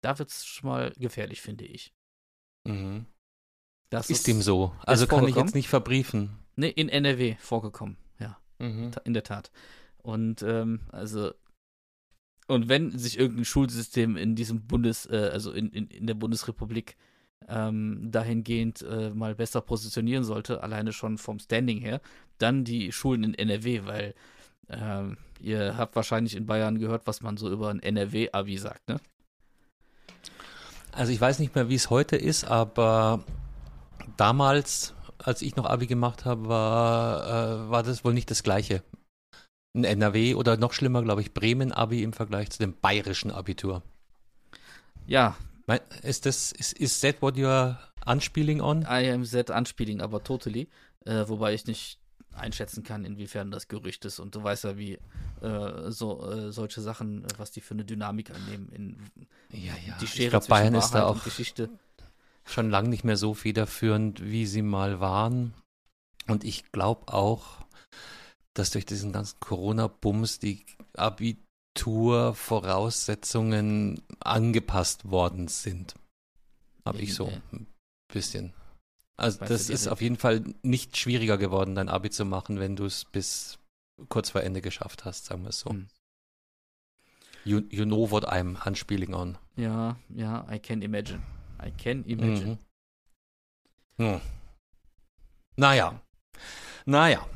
Da 0.00 0.18
wird 0.18 0.30
es 0.30 0.44
schon 0.44 0.68
mal 0.68 0.92
gefährlich, 0.98 1.40
finde 1.40 1.64
ich. 1.64 1.94
Mhm. 2.64 3.06
Das 3.90 4.10
ist, 4.10 4.18
ist 4.18 4.26
dem 4.26 4.42
so. 4.42 4.74
Also 4.84 5.06
kann 5.06 5.28
ich 5.28 5.36
jetzt 5.36 5.54
nicht 5.54 5.68
verbriefen. 5.68 6.38
Nee, 6.56 6.70
in 6.70 6.88
NRW 6.88 7.36
vorgekommen, 7.38 7.96
ja. 8.18 8.38
Mhm. 8.58 8.90
In 9.04 9.14
der 9.14 9.22
Tat. 9.22 9.50
Und 9.98 10.42
ähm, 10.42 10.80
also 10.90 11.32
und 12.48 12.68
wenn 12.68 12.96
sich 12.98 13.18
irgendein 13.18 13.44
Schulsystem 13.44 14.16
in 14.16 14.34
diesem 14.34 14.66
Bundes, 14.66 15.06
äh, 15.06 15.30
also 15.32 15.52
in, 15.52 15.70
in, 15.70 15.86
in 15.88 16.06
der 16.06 16.14
Bundesrepublik 16.14 16.96
ähm, 17.48 18.08
dahingehend 18.10 18.82
äh, 18.82 19.10
mal 19.10 19.34
besser 19.34 19.60
positionieren 19.60 20.24
sollte, 20.24 20.62
alleine 20.62 20.92
schon 20.92 21.18
vom 21.18 21.38
Standing 21.38 21.80
her, 21.80 22.00
dann 22.38 22.64
die 22.64 22.92
Schulen 22.92 23.24
in 23.24 23.34
NRW, 23.34 23.82
weil 23.84 24.14
ähm, 24.68 25.16
ihr 25.40 25.76
habt 25.76 25.96
wahrscheinlich 25.96 26.36
in 26.36 26.46
Bayern 26.46 26.78
gehört, 26.78 27.06
was 27.06 27.20
man 27.20 27.36
so 27.36 27.50
über 27.50 27.70
ein 27.70 27.80
NRW-Abi 27.80 28.58
sagt, 28.58 28.88
ne? 28.88 29.00
Also 30.92 31.10
ich 31.10 31.20
weiß 31.20 31.38
nicht 31.38 31.54
mehr, 31.54 31.70
wie 31.70 31.74
es 31.74 31.88
heute 31.88 32.16
ist, 32.16 32.44
aber 32.44 33.24
damals, 34.18 34.94
als 35.18 35.40
ich 35.40 35.56
noch 35.56 35.64
Abi 35.64 35.86
gemacht 35.86 36.26
habe, 36.26 36.48
war, 36.48 37.26
äh, 37.26 37.70
war 37.70 37.82
das 37.82 38.04
wohl 38.04 38.12
nicht 38.12 38.30
das 38.30 38.42
Gleiche. 38.42 38.82
Ein 39.74 39.84
NRW 39.84 40.34
oder 40.34 40.58
noch 40.58 40.74
schlimmer, 40.74 41.02
glaube 41.02 41.22
ich, 41.22 41.32
Bremen-Abi 41.32 42.02
im 42.02 42.12
Vergleich 42.12 42.50
zu 42.50 42.58
dem 42.58 42.74
bayerischen 42.78 43.30
Abitur. 43.30 43.82
Ja, 45.06 45.34
ist 46.02 46.26
das, 46.26 46.52
is, 46.52 46.72
is 46.72 47.00
that 47.00 47.22
what 47.22 47.36
you're 47.36 47.76
unspieling 48.06 48.60
on? 48.60 48.82
I 48.82 49.10
am 49.10 49.24
that 49.30 49.50
unspieling, 49.50 50.00
aber 50.00 50.22
totally. 50.22 50.68
Äh, 51.04 51.28
wobei 51.28 51.54
ich 51.54 51.66
nicht 51.66 51.98
einschätzen 52.34 52.82
kann, 52.82 53.04
inwiefern 53.04 53.50
das 53.50 53.68
Gerücht 53.68 54.04
ist. 54.04 54.18
Und 54.18 54.34
du 54.34 54.42
weißt 54.42 54.64
ja, 54.64 54.78
wie 54.78 54.98
äh, 55.40 55.90
so 55.90 56.30
äh, 56.30 56.52
solche 56.52 56.80
Sachen, 56.80 57.24
äh, 57.24 57.28
was 57.36 57.50
die 57.50 57.60
für 57.60 57.74
eine 57.74 57.84
Dynamik 57.84 58.30
annehmen. 58.30 58.68
In, 58.72 58.96
ja, 59.50 59.74
ja. 59.86 59.96
Die 60.00 60.06
Schere 60.06 60.24
ich 60.24 60.30
glaube, 60.30 60.46
Bayern 60.46 60.74
Wahrheit 60.74 60.84
ist 60.84 60.94
da 60.94 61.06
auch 61.06 61.22
Geschichte. 61.24 61.70
schon 62.44 62.70
lange 62.70 62.88
nicht 62.88 63.04
mehr 63.04 63.16
so 63.16 63.34
federführend, 63.34 64.22
wie 64.22 64.46
sie 64.46 64.62
mal 64.62 65.00
waren. 65.00 65.54
Und 66.26 66.44
ich 66.44 66.70
glaube 66.72 67.12
auch, 67.12 67.62
dass 68.54 68.70
durch 68.70 68.86
diesen 68.86 69.12
ganzen 69.12 69.40
Corona-Bums 69.40 70.38
die 70.38 70.64
Abi 70.94 71.38
Strukturvoraussetzungen 71.74 74.02
angepasst 74.20 75.10
worden 75.10 75.48
sind. 75.48 75.94
Habe 76.84 77.00
ich 77.00 77.14
so 77.14 77.32
ein 77.52 77.66
bisschen. 78.12 78.52
Also 79.16 79.40
weißt 79.40 79.50
das 79.50 79.70
ist 79.70 79.88
auf 79.88 80.02
jeden 80.02 80.16
Fall 80.16 80.44
nicht 80.62 80.96
schwieriger 80.96 81.38
geworden, 81.38 81.74
dein 81.74 81.88
Abi 81.88 82.10
zu 82.10 82.24
machen, 82.24 82.60
wenn 82.60 82.76
du 82.76 82.84
es 82.84 83.04
bis 83.04 83.58
kurz 84.08 84.30
vor 84.30 84.42
Ende 84.42 84.60
geschafft 84.60 85.04
hast, 85.04 85.26
sagen 85.26 85.42
wir 85.42 85.50
es 85.50 85.60
so. 85.60 85.70
Hm. 85.70 85.86
You, 87.44 87.60
you 87.70 87.84
know 87.84 88.10
what 88.10 88.28
I'm 88.28 88.56
unspieling 88.66 89.14
on. 89.14 89.38
Ja, 89.56 89.96
ja, 90.10 90.44
I 90.50 90.58
can 90.58 90.82
imagine. 90.82 91.22
I 91.64 91.70
can 91.70 92.04
imagine. 92.04 92.58
Mhm. 93.96 94.14
Hm. 94.14 94.20
Naja. 95.56 96.00
Naja 96.84 97.26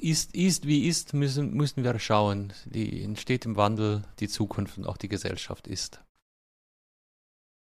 ist, 0.00 0.34
ist 0.34 0.66
wie 0.66 0.86
ist, 0.86 1.14
müssen, 1.14 1.54
müssen 1.54 1.84
wir 1.84 1.98
schauen. 1.98 2.52
Die 2.64 3.02
entsteht 3.02 3.46
im 3.46 3.56
Wandel, 3.56 4.02
die 4.20 4.28
Zukunft 4.28 4.78
und 4.78 4.86
auch 4.86 4.96
die 4.96 5.08
Gesellschaft 5.08 5.66
ist. 5.66 6.00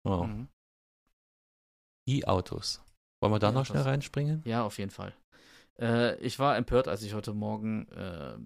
Oh. 0.04 0.24
Mhm. 0.24 0.48
E-Autos. 2.08 2.82
Wollen 3.22 3.34
wir 3.34 3.40
da 3.40 3.48
ja, 3.48 3.54
noch 3.54 3.66
schnell 3.66 3.84
reinspringen? 3.84 4.42
Ja, 4.46 4.64
auf 4.64 4.78
jeden 4.78 4.92
Fall. 4.92 5.14
Äh, 5.80 6.16
ich 6.18 6.40
war 6.40 6.58
empört, 6.58 6.88
als 6.88 7.04
ich 7.04 7.14
heute 7.14 7.34
Morgen 7.34 7.88
äh, 7.90 8.38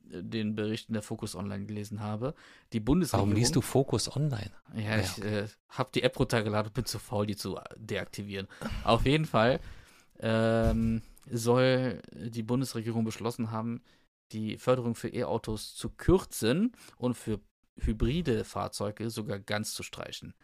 den 0.00 0.54
Bericht 0.54 0.88
in 0.88 0.94
der 0.94 1.02
Focus 1.02 1.34
Online 1.34 1.66
gelesen 1.66 2.00
habe. 2.00 2.34
Die 2.72 2.80
Bundesregierung. 2.80 3.30
Warum 3.30 3.38
liest 3.38 3.56
du 3.56 3.60
Focus 3.60 4.14
Online? 4.14 4.50
Ja, 4.74 4.80
ja 4.80 4.98
ich 4.98 5.18
okay. 5.18 5.38
äh, 5.40 5.48
habe 5.68 5.90
die 5.94 6.02
App 6.02 6.18
runtergeladen 6.18 6.68
und 6.68 6.74
bin 6.74 6.84
zu 6.84 6.98
faul, 6.98 7.26
die 7.26 7.36
zu 7.36 7.58
deaktivieren. 7.76 8.48
Auf 8.84 9.06
jeden 9.06 9.24
Fall. 9.24 9.60
Ähm, 10.20 11.02
soll 11.30 12.02
die 12.12 12.42
Bundesregierung 12.42 13.04
beschlossen 13.04 13.50
haben, 13.50 13.82
die 14.32 14.58
Förderung 14.58 14.94
für 14.94 15.08
E-Autos 15.08 15.74
zu 15.74 15.90
kürzen 15.90 16.72
und 16.96 17.14
für 17.14 17.40
hybride 17.76 18.44
Fahrzeuge 18.44 19.10
sogar 19.10 19.38
ganz 19.38 19.74
zu 19.74 19.82
streichen. 19.82 20.34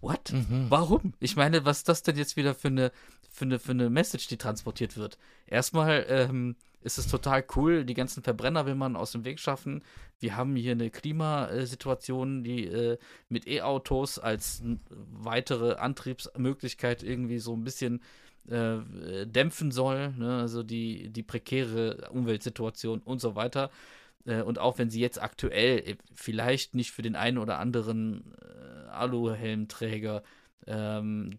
What? 0.00 0.32
Mhm. 0.32 0.66
Warum? 0.68 1.12
Ich 1.18 1.36
meine, 1.36 1.64
was 1.64 1.78
ist 1.78 1.88
das 1.88 2.02
denn 2.02 2.16
jetzt 2.16 2.36
wieder 2.36 2.54
für 2.54 2.68
eine, 2.68 2.92
für 3.30 3.44
eine, 3.44 3.58
für 3.58 3.72
eine 3.72 3.90
Message, 3.90 4.28
die 4.28 4.36
transportiert 4.36 4.96
wird? 4.96 5.18
Erstmal 5.46 6.06
ähm, 6.08 6.56
ist 6.80 6.98
es 6.98 7.08
total 7.08 7.44
cool, 7.56 7.84
die 7.84 7.94
ganzen 7.94 8.22
Verbrenner 8.22 8.64
will 8.66 8.76
man 8.76 8.94
aus 8.94 9.12
dem 9.12 9.24
Weg 9.24 9.40
schaffen. 9.40 9.82
Wir 10.20 10.36
haben 10.36 10.54
hier 10.54 10.72
eine 10.72 10.90
Klimasituation, 10.90 12.44
die 12.44 12.66
äh, 12.66 12.98
mit 13.28 13.48
E-Autos 13.48 14.18
als 14.18 14.62
weitere 14.88 15.74
Antriebsmöglichkeit 15.74 17.02
irgendwie 17.02 17.38
so 17.38 17.54
ein 17.54 17.64
bisschen 17.64 18.00
äh, 18.50 19.26
dämpfen 19.26 19.70
soll, 19.70 20.12
ne? 20.12 20.40
also 20.40 20.62
die, 20.62 21.10
die 21.10 21.22
prekäre 21.22 22.08
Umweltsituation 22.12 23.00
und 23.00 23.20
so 23.20 23.34
weiter. 23.34 23.70
Äh, 24.24 24.42
und 24.42 24.58
auch 24.58 24.78
wenn 24.78 24.90
sie 24.90 25.00
jetzt 25.00 25.20
aktuell 25.20 25.78
äh, 25.80 25.96
vielleicht 26.14 26.74
nicht 26.74 26.92
für 26.92 27.02
den 27.02 27.16
einen 27.16 27.38
oder 27.38 27.58
anderen 27.58 28.34
äh, 28.40 28.88
Aluhelmträger 28.90 30.22
ähm, 30.66 31.38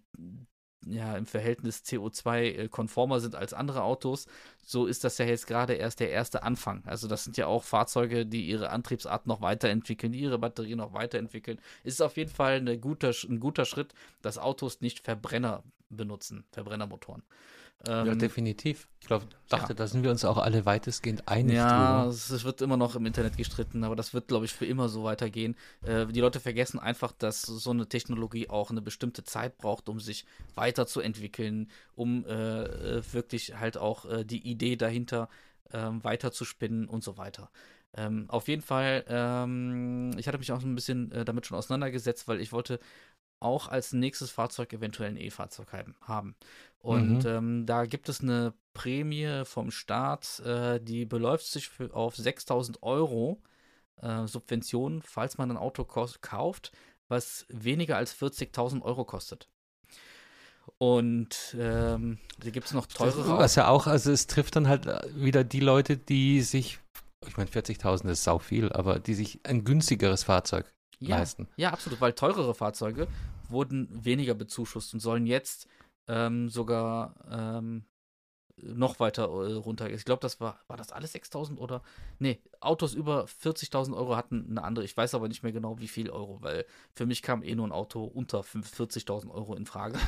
ja, 0.86 1.18
im 1.18 1.26
Verhältnis 1.26 1.84
CO2-konformer 1.84 3.18
äh, 3.18 3.20
sind 3.20 3.36
als 3.36 3.54
andere 3.54 3.84
Autos, 3.84 4.28
so 4.64 4.86
ist 4.86 5.04
das 5.04 5.18
ja 5.18 5.26
jetzt 5.26 5.48
gerade 5.48 5.74
erst 5.74 6.00
der 6.00 6.10
erste 6.10 6.44
Anfang. 6.44 6.84
Also 6.86 7.08
das 7.08 7.24
sind 7.24 7.38
ja 7.38 7.48
auch 7.48 7.64
Fahrzeuge, 7.64 8.26
die 8.26 8.48
ihre 8.48 8.70
Antriebsart 8.70 9.28
noch 9.28 9.42
weiterentwickeln, 9.42 10.14
ihre 10.14 10.40
Batterie 10.40 10.76
noch 10.76 10.94
weiterentwickeln. 10.94 11.60
Ist 11.84 12.02
auf 12.02 12.18
jeden 12.18 12.32
Fall 12.32 12.78
guter, 12.78 13.12
ein 13.28 13.40
guter 13.40 13.66
Schritt, 13.66 13.94
dass 14.22 14.38
Autos 14.38 14.82
nicht 14.82 15.00
Verbrenner 15.00 15.64
benutzen, 15.90 16.46
Verbrennermotoren. 16.52 17.24
Ähm, 17.88 18.08
ja, 18.08 18.16
definitiv. 18.16 18.90
Ich 19.00 19.08
glaube, 19.08 19.26
dachte, 19.48 19.70
ja. 19.70 19.74
da 19.74 19.88
sind 19.88 20.04
wir 20.04 20.12
uns 20.12 20.26
auch 20.26 20.38
alle 20.38 20.66
weitestgehend 20.66 21.30
einig. 21.30 21.56
Ja, 21.56 22.08
es 22.08 22.44
wird 22.44 22.62
immer 22.62 22.76
noch 22.76 22.96
im 22.96 23.06
Internet 23.06 23.38
gestritten, 23.38 23.86
aber 23.86 23.96
das 23.96 24.14
wird, 24.14 24.28
glaube 24.28 24.46
ich, 24.46 24.52
für 24.52 24.66
immer 24.66 24.90
so 24.90 25.06
weitergehen. 25.06 25.56
Äh, 25.84 26.08
die 26.08 26.20
Leute 26.20 26.42
vergessen 26.42 26.80
einfach, 26.80 27.14
dass 27.14 27.44
so 27.44 27.70
eine 27.70 27.88
Technologie 27.88 28.50
auch 28.50 28.70
eine 28.70 28.82
bestimmte 28.82 29.24
Zeit 29.24 29.58
braucht, 29.58 29.88
um 29.88 30.02
sich 30.02 30.26
weiterzuentwickeln, 30.56 31.70
um 31.96 32.26
äh, 32.26 32.64
äh 32.64 33.04
wirklich 33.14 33.56
halt 33.56 33.78
auch 33.78 34.06
äh, 34.06 34.26
die 34.26 34.46
Idee 34.46 34.76
dahinter 34.76 35.30
ähm, 35.72 36.04
weiterzuspinnen 36.04 36.88
und 36.90 37.04
so 37.04 37.18
weiter. 37.18 37.50
Ähm, 37.96 38.26
auf 38.28 38.48
jeden 38.48 38.62
Fall, 38.62 39.06
ähm, 39.08 40.12
ich 40.18 40.28
hatte 40.28 40.38
mich 40.38 40.52
auch 40.52 40.62
ein 40.62 40.76
bisschen 40.76 41.12
äh, 41.12 41.26
damit 41.26 41.48
schon 41.48 41.58
auseinandergesetzt, 41.58 42.28
weil 42.28 42.40
ich 42.40 42.52
wollte 42.52 42.80
auch 43.40 43.68
als 43.68 43.94
nächstes 43.94 44.32
Fahrzeug 44.32 44.74
eventuell 44.74 45.10
ein 45.10 45.18
E-Fahrzeug 45.18 45.68
haben. 46.02 46.36
Und 46.80 47.24
Mhm. 47.24 47.30
ähm, 47.30 47.66
da 47.66 47.86
gibt 47.86 48.10
es 48.10 48.22
eine 48.22 48.54
Prämie 48.74 49.44
vom 49.46 49.72
Staat, 49.72 50.40
äh, 50.42 50.80
die 50.80 51.06
beläuft 51.06 51.46
sich 51.48 51.68
für, 51.70 51.94
auf 51.94 52.16
6000 52.16 52.84
Euro 52.84 53.42
äh, 54.02 54.28
Subventionen, 54.28 55.02
falls 55.02 55.38
man 55.38 55.52
ein 55.52 55.58
Auto 55.58 55.86
kauft, 55.86 56.72
was 57.08 57.46
weniger 57.50 57.98
als 57.98 58.14
40.000 58.14 58.82
Euro 58.82 59.04
kostet. 59.06 59.50
Und 60.78 61.56
ähm, 61.60 62.20
da 62.40 62.50
gibt 62.52 62.68
es 62.68 62.74
noch 62.74 62.86
teurere 62.86 63.38
Was 63.38 63.56
ja 63.56 63.68
auch, 63.68 63.88
also 63.88 64.12
es 64.12 64.28
trifft 64.28 64.56
dann 64.56 64.68
halt 64.68 64.86
wieder 65.16 65.44
die 65.44 65.60
Leute, 65.60 65.98
die 65.98 66.42
sich, 66.42 66.80
ich 67.28 67.38
meine 67.38 67.50
40.000 67.50 68.10
ist 68.12 68.24
sau 68.24 68.40
viel, 68.40 68.72
aber 68.72 69.00
die 69.00 69.16
sich 69.16 69.40
ein 69.44 69.64
günstigeres 69.64 70.24
Fahrzeug 70.24 70.72
ja, 71.00 71.18
leisten. 71.18 71.48
Ja, 71.58 71.72
absolut, 71.72 72.02
weil 72.02 72.14
teurere 72.14 72.54
Fahrzeuge 72.54 73.08
wurden 73.50 73.88
weniger 73.92 74.34
bezuschusst 74.36 74.94
und 74.94 75.00
sollen 75.00 75.26
jetzt 75.26 75.68
ähm, 76.08 76.50
sogar 76.50 77.16
ähm, 77.32 77.86
noch 78.62 79.00
weiter 79.00 79.24
äh, 79.24 79.54
runter. 79.54 79.90
Ich 79.90 80.06
glaube, 80.06 80.22
das 80.22 80.40
war, 80.40 80.60
war 80.68 80.78
das 80.78 80.92
alles 80.92 81.14
6000 81.14 81.60
oder? 81.60 81.82
Nee, 82.20 82.42
Autos 82.60 82.94
über 82.94 83.26
40.000 83.26 83.96
Euro 83.96 84.16
hatten 84.16 84.48
eine 84.50 84.64
andere. 84.64 84.86
Ich 84.86 84.96
weiß 84.96 85.16
aber 85.16 85.28
nicht 85.28 85.44
mehr 85.44 85.52
genau, 85.52 85.80
wie 85.80 85.88
viel 85.88 86.10
Euro, 86.10 86.42
weil 86.42 86.66
für 86.94 87.06
mich 87.06 87.22
kam 87.22 87.44
eh 87.44 87.56
nur 87.56 87.68
ein 87.68 87.72
Auto 87.72 88.04
unter 88.04 88.44
5 88.44 88.72
40.000 88.72 89.32
Euro 89.32 89.56
in 89.56 89.66
Frage. 89.66 89.98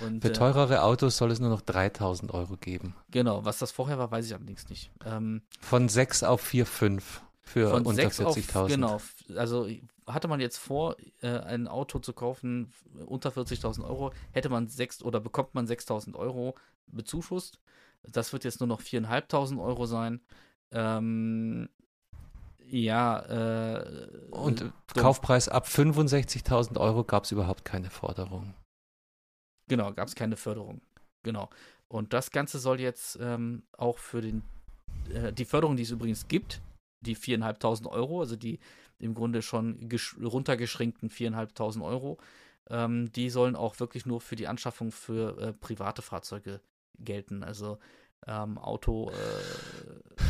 Und, 0.00 0.22
Für 0.22 0.30
äh, 0.30 0.32
teurere 0.32 0.82
Autos 0.84 1.18
soll 1.18 1.30
es 1.30 1.38
nur 1.38 1.50
noch 1.50 1.60
3.000 1.60 2.30
Euro 2.32 2.56
geben. 2.56 2.94
genau, 3.10 3.44
was 3.44 3.58
das 3.58 3.72
vorher 3.72 3.98
war, 3.98 4.10
weiß 4.10 4.24
ich 4.24 4.34
allerdings 4.34 4.70
nicht. 4.70 4.90
Ähm, 5.04 5.42
Von 5.60 5.90
6 5.90 6.22
auf 6.22 6.40
4, 6.40 6.64
5 6.64 7.20
für 7.42 7.70
von 7.70 7.84
unter 7.84 8.02
6 8.02 8.20
auf, 8.20 8.36
40.000. 8.36 8.68
genau, 8.68 9.00
also 9.36 9.68
hatte 10.06 10.28
man 10.28 10.40
jetzt 10.40 10.58
vor, 10.58 10.96
äh, 11.20 11.28
ein 11.28 11.68
Auto 11.68 11.98
zu 11.98 12.12
kaufen 12.12 12.72
unter 13.06 13.30
40.000 13.30 13.84
Euro, 13.84 14.12
hätte 14.32 14.48
man 14.48 14.68
6 14.68 15.02
oder 15.02 15.20
bekommt 15.20 15.54
man 15.54 15.66
6.000 15.66 16.14
Euro 16.14 16.54
bezuschusst. 16.86 17.58
Das 18.02 18.32
wird 18.32 18.44
jetzt 18.44 18.60
nur 18.60 18.66
noch 18.66 18.80
4.500 18.80 19.60
Euro 19.60 19.86
sein. 19.86 20.20
Ähm, 20.72 21.68
ja, 22.66 23.20
äh, 23.20 24.08
Und 24.30 24.62
dumm. 24.62 24.72
Kaufpreis 24.94 25.48
ab 25.48 25.66
65.000 25.66 26.78
Euro 26.78 27.04
gab 27.04 27.24
es 27.24 27.32
überhaupt 27.32 27.64
keine 27.64 27.90
Forderung. 27.90 28.54
Genau, 29.68 29.92
gab 29.92 30.08
es 30.08 30.14
keine 30.14 30.36
Förderung. 30.36 30.80
Genau. 31.22 31.48
Und 31.88 32.12
das 32.12 32.30
Ganze 32.30 32.58
soll 32.58 32.80
jetzt 32.80 33.18
ähm, 33.20 33.62
auch 33.76 33.98
für 33.98 34.22
den, 34.22 34.42
äh, 35.12 35.32
die 35.32 35.44
Förderung, 35.44 35.76
die 35.76 35.82
es 35.82 35.90
übrigens 35.90 36.26
gibt, 36.26 36.60
die 37.02 37.16
4.500 37.16 37.86
Euro, 37.88 38.20
also 38.20 38.36
die 38.36 38.58
im 38.98 39.14
Grunde 39.14 39.42
schon 39.42 39.88
gesch- 39.88 40.22
runtergeschränkten 40.24 41.10
4.500 41.10 41.82
Euro, 41.82 42.18
ähm, 42.70 43.12
die 43.12 43.30
sollen 43.30 43.56
auch 43.56 43.80
wirklich 43.80 44.06
nur 44.06 44.20
für 44.20 44.36
die 44.36 44.46
Anschaffung 44.46 44.92
für 44.92 45.38
äh, 45.38 45.52
private 45.52 46.02
Fahrzeuge 46.02 46.60
gelten. 46.98 47.42
Also 47.42 47.78
ähm, 48.26 48.58
Auto, 48.58 49.10
äh, 49.10 50.22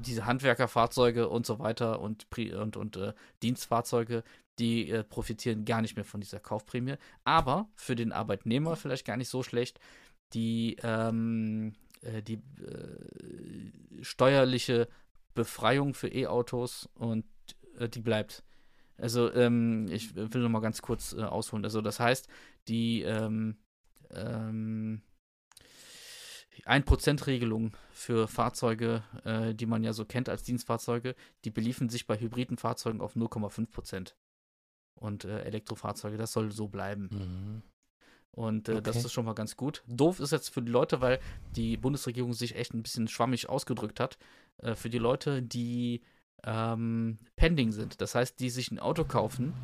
diese 0.00 0.26
Handwerkerfahrzeuge 0.26 1.28
und 1.28 1.46
so 1.46 1.58
weiter 1.58 2.00
und, 2.00 2.26
und, 2.36 2.76
und 2.76 2.96
äh, 2.96 3.12
Dienstfahrzeuge, 3.42 4.24
die 4.58 4.90
äh, 4.90 5.04
profitieren 5.04 5.64
gar 5.64 5.82
nicht 5.82 5.96
mehr 5.96 6.04
von 6.04 6.20
dieser 6.20 6.40
Kaufprämie. 6.40 6.94
Aber 7.24 7.68
für 7.74 7.94
den 7.94 8.12
Arbeitnehmer 8.12 8.76
vielleicht 8.76 9.06
gar 9.06 9.16
nicht 9.16 9.28
so 9.28 9.42
schlecht, 9.42 9.78
die, 10.32 10.76
ähm, 10.82 11.74
äh, 12.02 12.22
die 12.22 12.34
äh, 12.34 14.02
steuerliche 14.02 14.88
Befreiung 15.38 15.94
für 15.94 16.08
E-Autos 16.08 16.88
und 16.94 17.24
äh, 17.78 17.88
die 17.88 18.00
bleibt. 18.00 18.42
Also 18.96 19.32
ähm, 19.32 19.86
ich 19.88 20.16
will 20.16 20.42
noch 20.42 20.48
mal 20.48 20.60
ganz 20.60 20.82
kurz 20.82 21.12
äh, 21.12 21.22
ausholen. 21.22 21.64
Also 21.64 21.80
das 21.80 22.00
heißt, 22.00 22.26
die 22.66 23.02
ähm, 23.02 23.56
ähm, 24.10 25.02
1%-Regelung 26.66 27.72
für 27.92 28.26
Fahrzeuge, 28.26 29.04
äh, 29.24 29.54
die 29.54 29.66
man 29.66 29.84
ja 29.84 29.92
so 29.92 30.04
kennt 30.04 30.28
als 30.28 30.42
Dienstfahrzeuge, 30.42 31.14
die 31.44 31.50
beliefen 31.50 31.88
sich 31.88 32.06
bei 32.08 32.18
hybriden 32.18 32.58
Fahrzeugen 32.58 33.00
auf 33.00 33.14
0,5%. 33.14 34.14
Und 34.96 35.24
äh, 35.24 35.42
Elektrofahrzeuge, 35.42 36.16
das 36.16 36.32
soll 36.32 36.50
so 36.50 36.66
bleiben. 36.66 37.08
Mhm. 37.12 37.62
Und 38.32 38.68
äh, 38.68 38.82
das 38.82 38.96
Okay. 38.96 39.06
ist 39.06 39.12
schon 39.12 39.24
mal 39.24 39.34
ganz 39.34 39.56
gut. 39.56 39.84
Doof 39.86 40.18
ist 40.18 40.32
jetzt 40.32 40.48
für 40.48 40.62
die 40.62 40.72
Leute, 40.72 41.00
weil 41.00 41.20
die 41.54 41.76
Bundesregierung 41.76 42.32
sich 42.32 42.56
echt 42.56 42.74
ein 42.74 42.82
bisschen 42.82 43.06
schwammig 43.06 43.48
ausgedrückt 43.48 44.00
hat. 44.00 44.18
Äh, 44.62 44.74
für 44.74 44.90
die 44.90 44.98
Leute, 44.98 45.42
die 45.42 46.02
ähm, 46.44 47.18
pending 47.36 47.72
sind. 47.72 48.00
Das 48.00 48.14
heißt, 48.14 48.38
die 48.40 48.50
sich 48.50 48.70
ein 48.70 48.78
Auto 48.78 49.04
kaufen. 49.04 49.54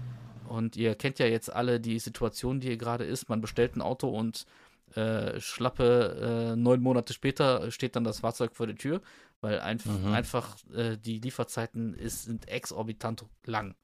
Und 0.48 0.76
ihr 0.76 0.94
kennt 0.94 1.18
ja 1.18 1.26
jetzt 1.26 1.52
alle 1.52 1.80
die 1.80 1.98
Situation, 1.98 2.60
die 2.60 2.68
hier 2.68 2.76
gerade 2.76 3.04
ist. 3.04 3.28
Man 3.28 3.40
bestellt 3.40 3.76
ein 3.76 3.82
Auto 3.82 4.08
und 4.08 4.46
äh, 4.94 5.40
schlappe 5.40 6.52
äh, 6.52 6.56
neun 6.56 6.80
Monate 6.82 7.12
später 7.14 7.70
steht 7.70 7.96
dann 7.96 8.04
das 8.04 8.20
Fahrzeug 8.20 8.54
vor 8.54 8.66
der 8.66 8.76
Tür, 8.76 9.00
weil 9.40 9.58
einf 9.60 9.86
Mhm. 9.86 10.12
einfach 10.12 10.56
äh, 10.74 10.96
die 10.96 11.18
Lieferzeiten 11.18 11.94
ist, 11.94 12.24
sind 12.24 12.48
exorbitant 12.48 13.24
lang. 13.44 13.74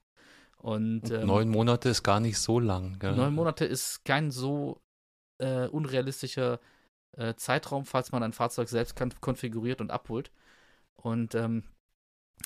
Und, 0.59 1.11
ähm, 1.11 1.27
neun 1.27 1.49
Monate 1.49 1.89
ist 1.89 2.03
gar 2.03 2.21
nicht 2.21 2.39
so 2.39 2.61
lang. 2.61 2.99
Gell? 2.99 3.17
Neun 3.17 3.35
Monate 3.35 3.65
ist 3.65 4.05
kein 4.05 4.31
so 4.31 4.83
äh, 5.39 5.67
unrealistischer 5.67 6.61
äh, 7.17 7.35
Zeitraum, 7.35 7.87
falls 7.87 8.13
man 8.13 8.23
ein 8.23 8.35
Fahrzeug 8.35 8.69
selbst 8.69 8.95
kon 8.95 9.13
konfiguriert 9.21 9.81
und 9.81 9.91
abholt. 9.91 10.31
Und 11.01 11.35
ähm, 11.35 11.65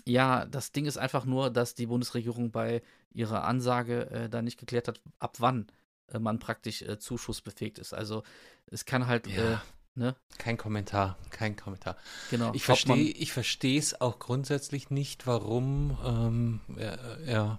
ja, 0.05 0.45
das 0.47 0.73
Ding 0.73 0.87
ist 0.87 0.97
einfach 0.97 1.25
nur, 1.25 1.51
dass 1.51 1.75
die 1.75 1.87
Bundesregierung 1.87 2.51
bei 2.51 2.83
ihrer 3.13 3.45
Ansage 3.45 4.11
äh, 4.11 4.29
da 4.29 4.43
nicht 4.43 4.59
geklärt 4.59 4.89
hat, 4.89 5.01
ab 5.19 5.37
wann 5.39 5.69
äh, 6.09 6.19
man 6.19 6.39
praktisch 6.39 6.83
äh, 6.83 6.99
zuschussbefähigt 6.99 7.79
ist. 7.79 7.95
Also 7.95 8.23
es 8.67 8.85
kann 8.85 9.07
halt, 9.07 9.27
Ja. 9.29 9.53
äh, 9.55 9.57
ne, 9.95 10.17
Kein 10.39 10.57
Kommentar, 10.57 11.17
kein 11.31 11.57
Kommentar. 11.57 11.97
genau. 12.31 12.53
Ich 12.55 12.65
verstehe, 12.65 13.11
ich 13.13 13.33
verstehe 13.33 13.79
es 13.79 14.01
auch 14.01 14.19
grundsätzlich 14.19 14.91
nicht, 14.91 15.27
warum. 15.27 15.97
Ähm, 16.05 16.61
ja, 16.77 16.97
ja. 17.25 17.59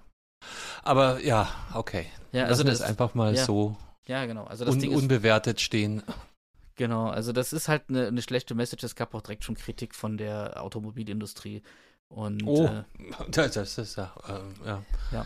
Aber 0.83 1.23
ja, 1.23 1.49
okay. 1.73 2.05
Ja, 2.31 2.41
Lassen 2.41 2.49
also 2.49 2.63
wir 2.65 2.71
das, 2.71 2.81
einfach 2.81 3.15
mal 3.15 3.33
ja, 3.33 3.45
so 3.45 3.77
ja, 4.07 4.25
genau. 4.25 4.43
Also 4.45 4.65
das 4.65 4.75
un, 4.75 4.81
Ding 4.81 4.91
ist 4.91 4.97
unbewertet 4.97 5.61
stehen. 5.61 6.03
Genau, 6.75 7.07
also 7.07 7.31
das 7.31 7.53
ist 7.53 7.67
halt 7.67 7.83
eine, 7.89 8.07
eine 8.07 8.21
schlechte 8.21 8.53
Message. 8.53 8.83
Es 8.83 8.95
gab 8.95 9.13
auch 9.13 9.21
direkt 9.21 9.43
schon 9.43 9.55
Kritik 9.55 9.95
von 9.95 10.17
der 10.17 10.61
Automobilindustrie. 10.61 11.63
Und 12.09 12.43
Oh, 12.45 12.65
äh, 12.65 12.83
das, 13.29 13.53
das 13.53 13.77
ist 13.77 13.95
ja, 13.95 14.13
ähm, 14.27 14.53
ja. 15.11 15.25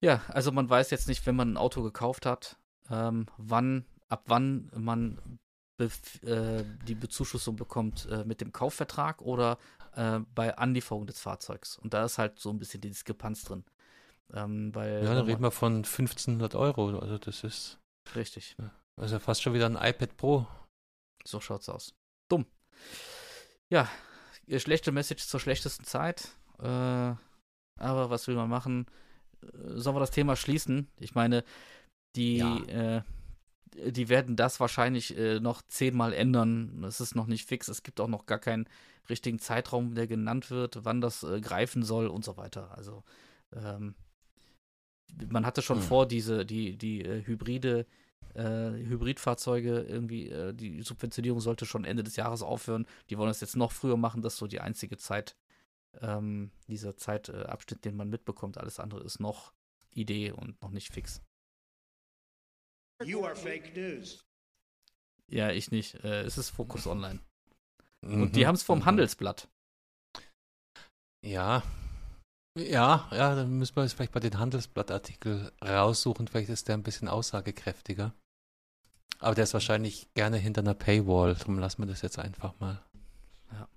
ja, 0.00 0.22
also 0.28 0.52
man 0.52 0.68
weiß 0.68 0.90
jetzt 0.90 1.08
nicht, 1.08 1.26
wenn 1.26 1.36
man 1.36 1.52
ein 1.52 1.56
Auto 1.56 1.82
gekauft 1.82 2.26
hat, 2.26 2.56
ähm, 2.90 3.26
wann, 3.38 3.84
ab 4.08 4.24
wann 4.26 4.70
man 4.76 5.18
äh, 5.78 6.62
die 6.86 6.94
Bezuschussung 6.94 7.56
bekommt 7.56 8.06
äh, 8.10 8.24
mit 8.24 8.42
dem 8.42 8.52
Kaufvertrag 8.52 9.22
oder 9.22 9.58
äh, 9.94 10.20
bei 10.34 10.56
Anlieferung 10.56 11.06
des 11.06 11.18
Fahrzeugs. 11.18 11.78
Und 11.78 11.94
da 11.94 12.04
ist 12.04 12.18
halt 12.18 12.38
so 12.38 12.50
ein 12.50 12.58
bisschen 12.58 12.82
die 12.82 12.90
Diskrepanz 12.90 13.44
drin. 13.44 13.64
Ähm, 14.34 14.74
weil, 14.74 15.02
Ja, 15.04 15.14
dann 15.14 15.24
reden 15.24 15.42
wir 15.42 15.50
von 15.50 15.76
1500 15.76 16.54
Euro. 16.54 16.98
Also 16.98 17.18
das 17.18 17.42
ist 17.42 17.78
Richtig, 18.14 18.56
also 19.00 19.18
fast 19.18 19.42
schon 19.42 19.54
wieder 19.54 19.66
ein 19.66 19.76
iPad 19.76 20.16
Pro. 20.16 20.46
so 21.24 21.40
schaut's 21.40 21.68
aus. 21.68 21.94
Dumm. 22.28 22.46
Ja, 23.70 23.88
äh, 24.46 24.58
schlechte 24.58 24.92
Message 24.92 25.26
zur 25.26 25.40
schlechtesten 25.40 25.84
Zeit. 25.84 26.28
Äh, 26.58 26.64
aber 26.64 28.10
was 28.10 28.26
will 28.28 28.34
man 28.36 28.48
machen? 28.48 28.86
Äh, 29.42 29.46
Sollen 29.78 29.96
wir 29.96 30.00
das 30.00 30.10
Thema 30.10 30.36
schließen? 30.36 30.88
Ich 30.98 31.14
meine, 31.14 31.44
die, 32.16 32.40
äh, 32.40 33.02
die 33.74 34.08
werden 34.08 34.36
das 34.36 34.60
wahrscheinlich 34.60 35.16
äh, 35.16 35.40
noch 35.40 35.62
zehnmal 35.62 36.12
ändern. 36.12 36.82
Das 36.82 37.00
ist 37.00 37.14
noch 37.14 37.26
nicht 37.26 37.46
fix. 37.48 37.68
Es 37.68 37.82
gibt 37.82 38.00
auch 38.00 38.08
noch 38.08 38.26
gar 38.26 38.38
keinen 38.38 38.68
richtigen 39.08 39.38
Zeitraum, 39.38 39.94
der 39.94 40.06
genannt 40.06 40.50
wird, 40.50 40.84
wann 40.84 41.00
das 41.00 41.22
äh, 41.22 41.40
greifen 41.40 41.82
soll 41.82 42.06
und 42.08 42.24
so 42.24 42.36
weiter. 42.36 42.76
Also 42.76 43.02
ähm, 43.54 43.94
man 45.28 45.46
hatte 45.46 45.62
schon 45.62 45.78
Hm. 45.78 45.84
vor, 45.84 46.06
diese, 46.06 46.44
die, 46.46 46.76
die 46.76 47.02
Hybride, 47.04 47.86
äh, 48.34 48.70
Hybridfahrzeuge 48.70 49.80
irgendwie, 49.80 50.28
äh, 50.28 50.52
die 50.54 50.82
Subventionierung 50.82 51.40
sollte 51.40 51.66
schon 51.66 51.84
Ende 51.84 52.02
des 52.02 52.16
Jahres 52.16 52.42
aufhören. 52.42 52.86
Die 53.08 53.18
wollen 53.18 53.28
das 53.28 53.40
jetzt 53.40 53.56
noch 53.56 53.72
früher 53.72 53.96
machen, 53.96 54.22
das 54.22 54.34
ist 54.34 54.38
so 54.38 54.46
die 54.46 54.60
einzige 54.60 54.96
Zeit, 54.96 55.36
ähm, 56.00 56.50
dieser 56.68 56.96
Zeitabschnitt, 56.96 57.46
äh, 57.46 57.50
Abschnitt, 57.50 57.84
den 57.84 57.96
man 57.96 58.08
mitbekommt. 58.08 58.58
Alles 58.58 58.78
andere 58.78 59.02
ist 59.02 59.20
noch 59.20 59.52
Idee 59.92 60.30
und 60.32 60.60
noch 60.62 60.70
nicht 60.70 60.92
fix. 60.92 61.22
You 63.02 63.24
are 63.24 63.34
fake 63.34 63.74
news. 63.74 64.24
Ja, 65.28 65.50
ich 65.50 65.70
nicht. 65.70 65.94
Äh, 66.04 66.22
es 66.22 66.38
ist 66.38 66.50
Focus 66.50 66.86
Online. 66.86 67.20
Mhm. 68.02 68.22
Und 68.22 68.36
die 68.36 68.46
haben 68.46 68.54
es 68.54 68.62
vom 68.62 68.80
Mhm. 68.80 68.84
Handelsblatt. 68.86 69.48
Ja. 71.22 71.62
Ja, 72.68 73.08
ja, 73.12 73.34
dann 73.34 73.58
müssen 73.58 73.76
wir 73.76 73.84
es 73.84 73.92
vielleicht 73.92 74.12
bei 74.12 74.20
den 74.20 74.38
Handelsblattartikel 74.38 75.52
raussuchen. 75.64 76.28
Vielleicht 76.28 76.50
ist 76.50 76.68
der 76.68 76.76
ein 76.76 76.82
bisschen 76.82 77.08
aussagekräftiger. 77.08 78.12
Aber 79.18 79.34
der 79.34 79.44
ist 79.44 79.54
wahrscheinlich 79.54 80.08
gerne 80.14 80.36
hinter 80.38 80.60
einer 80.60 80.74
Paywall. 80.74 81.34
Darum 81.34 81.58
lassen 81.58 81.82
wir 81.82 81.86
das 81.86 82.02
jetzt 82.02 82.18
einfach 82.18 82.58
mal. 82.58 82.82
Ja. 83.52 83.68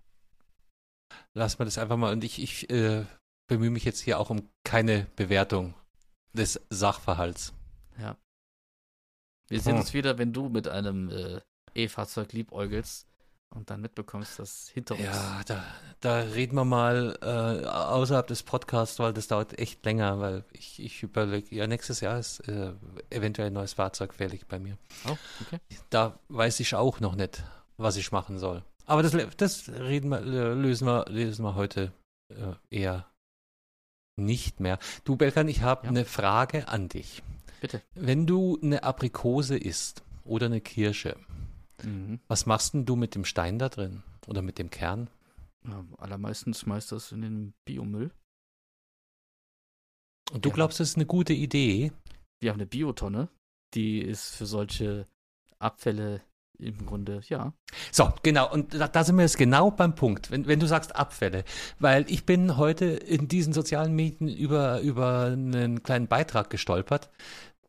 Lassen 1.34 1.60
wir 1.60 1.66
das 1.66 1.78
einfach 1.78 1.98
mal. 1.98 2.12
Und 2.12 2.24
ich, 2.24 2.42
ich 2.42 2.70
äh, 2.70 3.06
bemühe 3.48 3.70
mich 3.70 3.84
jetzt 3.84 4.00
hier 4.00 4.20
auch 4.20 4.30
um 4.30 4.50
keine 4.64 5.08
Bewertung 5.16 5.74
des 6.34 6.60
Sachverhalts. 6.70 7.54
Ja. 8.00 8.18
Wir 9.50 9.60
sehen 9.60 9.74
Hm. 9.74 9.82
uns 9.82 9.94
wieder, 9.94 10.18
wenn 10.18 10.34
du 10.34 10.50
mit 10.50 10.68
einem 10.68 11.10
äh, 11.10 11.42
E-Fahrzeug 11.76 12.32
liebäugelst 12.34 13.08
und 13.56 13.70
dann 13.70 13.82
mitbekommst, 13.82 14.40
dass 14.40 14.70
hinter 14.70 14.96
uns. 14.96 15.04
Ja, 15.04 15.42
da, 15.46 15.64
da 16.02 16.20
reden 16.20 16.56
wir 16.56 16.66
mal 16.66 17.18
äh, 17.22 17.66
außerhalb 17.68 18.26
des 18.28 18.44
Podcasts, 18.44 19.00
weil 19.00 19.14
das 19.14 19.28
dauert 19.28 19.58
echt 19.60 19.86
länger, 19.86 20.20
weil 20.20 20.44
ich, 20.54 20.82
ich 20.82 21.04
überlege, 21.04 21.56
ja, 21.56 21.68
nächstes 21.68 22.02
Jahr 22.02 22.18
ist 22.20 22.40
äh, 22.48 22.74
eventuell 23.10 23.48
ein 23.48 23.54
neues 23.54 23.74
Fahrzeug 23.74 24.14
fällig 24.14 24.48
bei 24.48 24.60
mir. 24.60 24.78
Oh, 25.08 25.16
okay. 25.46 25.60
Da 25.90 26.20
weiß 26.30 26.60
ich 26.60 26.76
auch 26.76 27.00
noch 27.00 27.16
nicht, 27.16 27.44
was 27.78 27.96
ich 27.96 28.12
machen 28.12 28.40
soll. 28.40 28.64
Aber 28.86 29.02
das, 29.04 29.16
das 29.38 29.70
reden 29.70 30.10
wir, 30.10 30.20
äh, 30.20 30.54
lösen, 30.54 30.86
wir, 30.88 31.06
lösen 31.10 31.46
wir 31.46 31.56
heute 31.56 31.92
äh, 32.30 32.54
eher 32.70 33.06
nicht 34.16 34.60
mehr. 34.60 34.78
Du, 35.04 35.16
Belkan, 35.16 35.48
ich 35.48 35.62
habe 35.62 35.86
Ja. 35.86 35.90
eine 35.90 36.06
Frage 36.06 36.68
an 36.68 36.90
dich. 36.90 37.24
Bitte. 37.62 37.82
Wenn 37.96 38.28
du 38.28 38.60
eine 38.62 38.84
Aprikose 38.84 39.58
isst 39.58 40.04
oder 40.26 40.48
eine 40.48 40.60
Kirsche, 40.62 41.16
Mhm. 41.84 42.20
was 42.28 42.46
machst 42.46 42.74
denn 42.74 42.86
du 42.86 42.96
mit 42.96 43.16
dem 43.16 43.26
Stein 43.26 43.60
da 43.60 43.70
drin? 43.70 44.04
Oder 44.28 44.42
mit 44.42 44.58
dem 44.60 44.70
Kern? 44.70 45.10
Ja, 45.68 45.84
allermeistens 45.98 46.60
schmeißt 46.62 46.92
das 46.92 47.12
in 47.12 47.22
den 47.22 47.54
Biomüll. 47.66 48.12
Und 50.32 50.46
du 50.46 50.50
Ja. 50.50 50.56
glaubst, 50.56 50.80
das 50.80 50.90
ist 50.90 50.96
eine 50.96 51.06
gute 51.06 51.34
Idee? 51.34 51.92
Wir 52.42 52.52
haben 52.52 52.60
eine 52.60 52.68
Biotonne, 52.68 53.30
die 53.74 54.00
ist 54.00 54.36
für 54.36 54.46
solche 54.46 55.08
Abfälle 55.60 56.22
im 56.60 56.86
Grunde, 56.86 57.22
ja. 57.28 57.54
So, 57.92 58.14
genau. 58.24 58.52
Und 58.52 58.74
da, 58.74 58.88
da 58.88 59.04
sind 59.04 59.16
wir 59.16 59.24
jetzt 59.24 59.38
genau 59.38 59.72
beim 59.72 59.96
Punkt, 59.96 60.32
wenn, 60.32 60.46
wenn 60.48 60.60
du 60.60 60.68
sagst 60.68 60.96
Abfälle. 60.96 61.44
Weil 61.80 62.06
ich 62.10 62.26
bin 62.26 62.58
heute 62.58 62.86
in 62.86 63.28
diesen 63.28 63.54
sozialen 63.54 63.94
Medien 63.94 64.28
über, 64.30 64.80
über 64.82 65.26
einen 65.26 65.84
kleinen 65.84 66.08
Beitrag 66.08 66.50
gestolpert, 66.50 67.10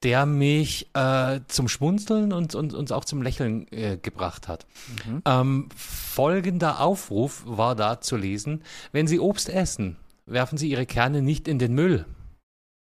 der 0.04 0.26
mich 0.26 0.90
äh, 0.94 1.40
zum 1.48 1.66
Schmunzeln 1.68 2.32
und, 2.32 2.54
und 2.54 2.74
uns 2.74 2.92
auch 2.92 3.04
zum 3.04 3.22
Lächeln 3.22 3.66
äh, 3.72 3.96
gebracht 3.96 4.46
hat. 4.48 4.66
Mhm. 5.06 5.22
Ähm, 5.24 5.68
folgender 5.74 6.80
Aufruf 6.80 7.42
war 7.46 7.74
da 7.74 8.00
zu 8.00 8.16
lesen: 8.16 8.62
Wenn 8.92 9.06
Sie 9.06 9.18
Obst 9.18 9.48
essen, 9.48 9.96
werfen 10.26 10.58
Sie 10.58 10.70
Ihre 10.70 10.86
Kerne 10.86 11.22
nicht 11.22 11.48
in 11.48 11.58
den 11.58 11.74
Müll. 11.74 12.04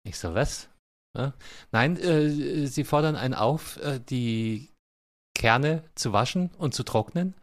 Ich 0.05 0.19
so, 0.19 0.35
was? 0.35 0.69
Ja? 1.17 1.33
Nein, 1.73 1.97
äh, 1.97 2.67
Sie 2.67 2.85
fordern 2.85 3.17
einen 3.17 3.35
auf, 3.35 3.79
äh, 3.79 3.99
die 3.99 4.69
Kerne 5.35 5.83
zu 5.95 6.13
waschen 6.13 6.51
und 6.59 6.75
zu 6.75 6.83
trocknen 6.83 7.35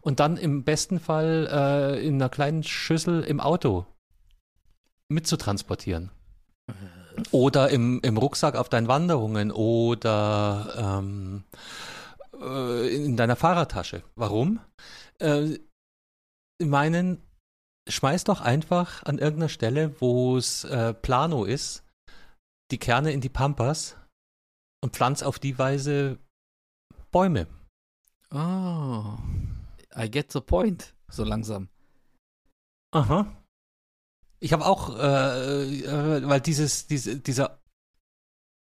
und 0.00 0.20
dann 0.20 0.36
im 0.36 0.64
besten 0.64 1.00
Fall 1.00 1.48
äh, 1.50 2.06
in 2.06 2.14
einer 2.14 2.30
kleinen 2.30 2.62
Schüssel 2.62 3.22
im 3.22 3.40
Auto 3.40 3.86
mitzutransportieren. 5.08 6.10
Oder 7.30 7.70
im, 7.70 8.00
im 8.02 8.16
Rucksack 8.16 8.56
auf 8.56 8.68
deinen 8.68 8.88
Wanderungen 8.88 9.50
oder 9.50 11.00
ähm, 11.00 11.44
äh, 12.40 13.04
in 13.04 13.16
deiner 13.16 13.36
Fahrradtasche. 13.36 14.02
Warum? 14.14 14.60
Äh, 15.18 15.58
meinen, 16.62 17.22
schmeiß 17.88 18.24
doch 18.24 18.40
einfach 18.40 19.02
an 19.04 19.18
irgendeiner 19.18 19.48
Stelle, 19.48 20.00
wo 20.00 20.36
es 20.36 20.64
äh, 20.64 20.94
Plano 20.94 21.44
ist, 21.44 21.84
die 22.70 22.78
Kerne 22.78 23.12
in 23.12 23.20
die 23.20 23.28
Pampas 23.28 23.96
und 24.82 24.94
pflanz 24.94 25.22
auf 25.22 25.38
die 25.38 25.58
Weise 25.58 26.18
Bäume. 27.10 27.46
Oh, 28.30 29.16
I 29.96 30.10
get 30.10 30.32
the 30.32 30.40
point, 30.40 30.94
so 31.10 31.24
langsam. 31.24 31.68
Aha. 32.92 33.26
Ich 34.40 34.52
habe 34.52 34.64
auch, 34.66 34.96
äh, 34.98 35.80
äh, 35.80 36.28
weil 36.28 36.40
dieses, 36.40 36.86
diese, 36.86 37.18
dieser 37.18 37.58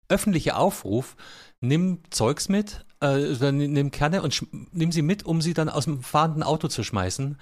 öffentliche 0.09 0.55
Aufruf, 0.55 1.15
nimm 1.59 1.99
Zeugs 2.09 2.49
mit, 2.49 2.85
äh, 3.01 3.33
oder 3.35 3.51
nimm 3.51 3.91
Kerne 3.91 4.21
und 4.21 4.45
nimm 4.71 4.91
sie 4.91 5.01
mit, 5.01 5.25
um 5.25 5.41
sie 5.41 5.53
dann 5.53 5.69
aus 5.69 5.85
dem 5.85 6.01
fahrenden 6.01 6.43
Auto 6.43 6.67
zu 6.67 6.83
schmeißen, 6.83 7.37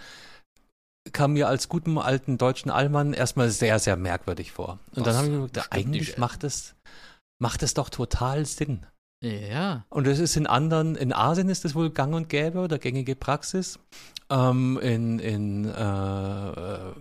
kam 1.14 1.34
mir 1.34 1.48
als 1.48 1.70
gutem 1.70 1.98
alten 1.98 2.38
deutschen 2.38 2.72
Allmann 2.72 3.14
erstmal 3.14 3.50
sehr, 3.50 3.80
sehr 3.80 3.96
merkwürdig 3.96 4.52
vor. 4.52 4.80
Und 4.96 4.98
dann 4.98 5.04
Das 5.06 5.18
habe 5.18 5.28
ich 5.28 5.34
mir 5.34 5.46
gedacht, 5.46 5.72
eigentlich 5.72 6.08
nicht, 6.08 6.18
macht 6.18 6.44
es, 6.44 6.76
macht 7.40 7.64
es 7.64 7.74
doch 7.74 7.90
total 7.90 8.46
Sinn. 8.46 8.86
Ja, 9.24 9.86
Und 9.90 10.08
es 10.08 10.20
ist 10.20 10.36
in 10.36 10.46
anderen, 10.46 10.96
in 10.96 11.14
Asien 11.14 11.50
ist 11.50 11.66
das 11.66 11.74
wohl 11.74 11.90
gang 11.90 12.14
und 12.14 12.30
gäbe 12.30 12.60
oder 12.60 12.78
gängige 12.78 13.16
Praxis. 13.16 13.80
Ähm, 14.30 14.78
in 14.82 15.20
in 15.20 15.66
äh, 15.66 16.50
äh, 16.50 16.94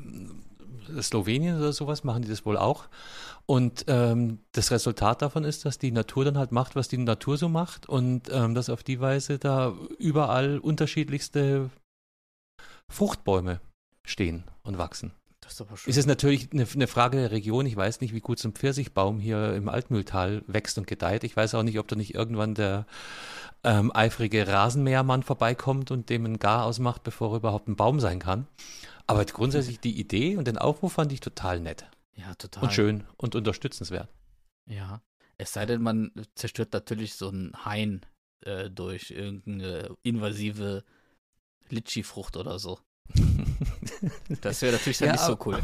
Slowenien 1.03 1.59
oder 1.59 1.73
sowas 1.73 2.05
machen 2.05 2.23
die 2.23 2.29
das 2.29 2.45
wohl 2.47 2.57
auch. 2.57 2.89
Und 3.47 3.85
ähm, 3.89 4.39
das 4.53 4.71
Resultat 4.71 5.21
davon 5.21 5.45
ist, 5.45 5.65
dass 5.65 5.79
die 5.79 5.93
Natur 5.93 6.25
dann 6.25 6.39
halt 6.39 6.53
macht, 6.53 6.77
was 6.77 6.89
die 6.89 6.97
Natur 6.97 7.37
so 7.37 7.49
macht 7.49 7.89
und 7.89 8.31
ähm, 8.33 8.55
dass 8.55 8.71
auf 8.71 8.83
die 8.83 9.01
Weise 9.01 9.39
da 9.39 9.75
überall 9.99 10.59
unterschiedlichste 10.59 11.71
Fruchtbäume 12.91 13.61
stehen 14.07 14.45
und 14.63 14.79
wachsen. 14.79 15.13
das 15.41 15.55
ist 15.55 15.61
aber 15.61 15.77
schön. 15.77 15.91
Es 15.91 15.97
ist 15.97 16.07
natürlich 16.07 16.53
eine, 16.53 16.67
eine 16.73 16.87
Frage 16.87 17.19
der 17.19 17.31
Region. 17.33 17.67
Ich 17.67 17.77
weiß 17.77 18.01
nicht, 18.01 18.15
wie 18.15 18.21
gut 18.21 18.39
so 18.39 18.49
ein 18.49 18.53
Pfirsichbaum 18.53 19.21
hier 19.21 19.55
im 19.55 19.69
Altmühltal 19.69 20.43
wächst 20.47 20.79
und 20.79 20.87
gedeiht. 20.87 21.25
Ich 21.25 21.37
weiß 21.37 21.55
auch 21.55 21.63
nicht, 21.63 21.79
ob 21.79 21.89
da 21.89 21.97
nicht 21.97 22.15
irgendwann 22.15 22.55
der 22.55 22.87
ähm, 23.63 23.91
eifrige 23.95 24.47
Rasenmähermann 24.47 25.23
vorbeikommt 25.23 25.91
und 25.91 26.09
dem 26.09 26.25
ein 26.25 26.39
Gar 26.39 26.65
ausmacht, 26.65 27.03
bevor 27.03 27.33
er 27.33 27.37
überhaupt 27.37 27.69
ein 27.69 27.77
Baum 27.77 28.01
sein 28.01 28.21
kann. 28.21 28.47
Aber 29.07 29.25
grundsätzlich 29.25 29.81
die 29.81 29.99
Idee 29.99 30.37
und 30.37 30.47
den 30.47 30.59
Aufruf 30.59 30.95
fand 30.95 31.13
ich 31.13 31.21
total 31.21 31.61
nett 31.61 31.87
ja, 32.17 32.35
total. 32.35 32.65
und 32.65 32.73
schön 32.73 33.05
und 33.17 33.35
unterstützenswert. 33.35 34.09
Ja. 34.67 35.03
Es 35.37 35.53
sei 35.53 35.67
denn, 35.67 35.83
man 35.83 36.13
zerstört 36.37 36.73
natürlich 36.73 37.15
so 37.15 37.29
einen 37.29 37.53
Hain 37.65 38.07
äh, 38.45 38.71
durch 38.71 39.11
irgendeine 39.11 39.97
invasive 40.03 40.85
Litschi-Frucht 41.69 42.37
oder 42.37 42.59
so. 42.59 42.79
Das 44.43 44.61
wäre 44.61 44.73
natürlich 44.73 44.99
dann 44.99 45.09
Ja, 45.09 45.13
nicht 45.13 45.25
so 45.25 45.39
cool. 45.47 45.63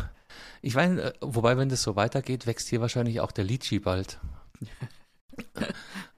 Ich 0.63 0.75
meine, 0.75 1.03
äh, 1.03 1.13
wobei, 1.21 1.59
wenn 1.59 1.69
das 1.69 1.83
so 1.83 1.95
weitergeht, 1.97 2.47
wächst 2.47 2.69
hier 2.69 2.81
wahrscheinlich 2.81 3.21
auch 3.21 3.33
der 3.33 3.45
Litschi 3.45 3.81
bald. 3.81 4.19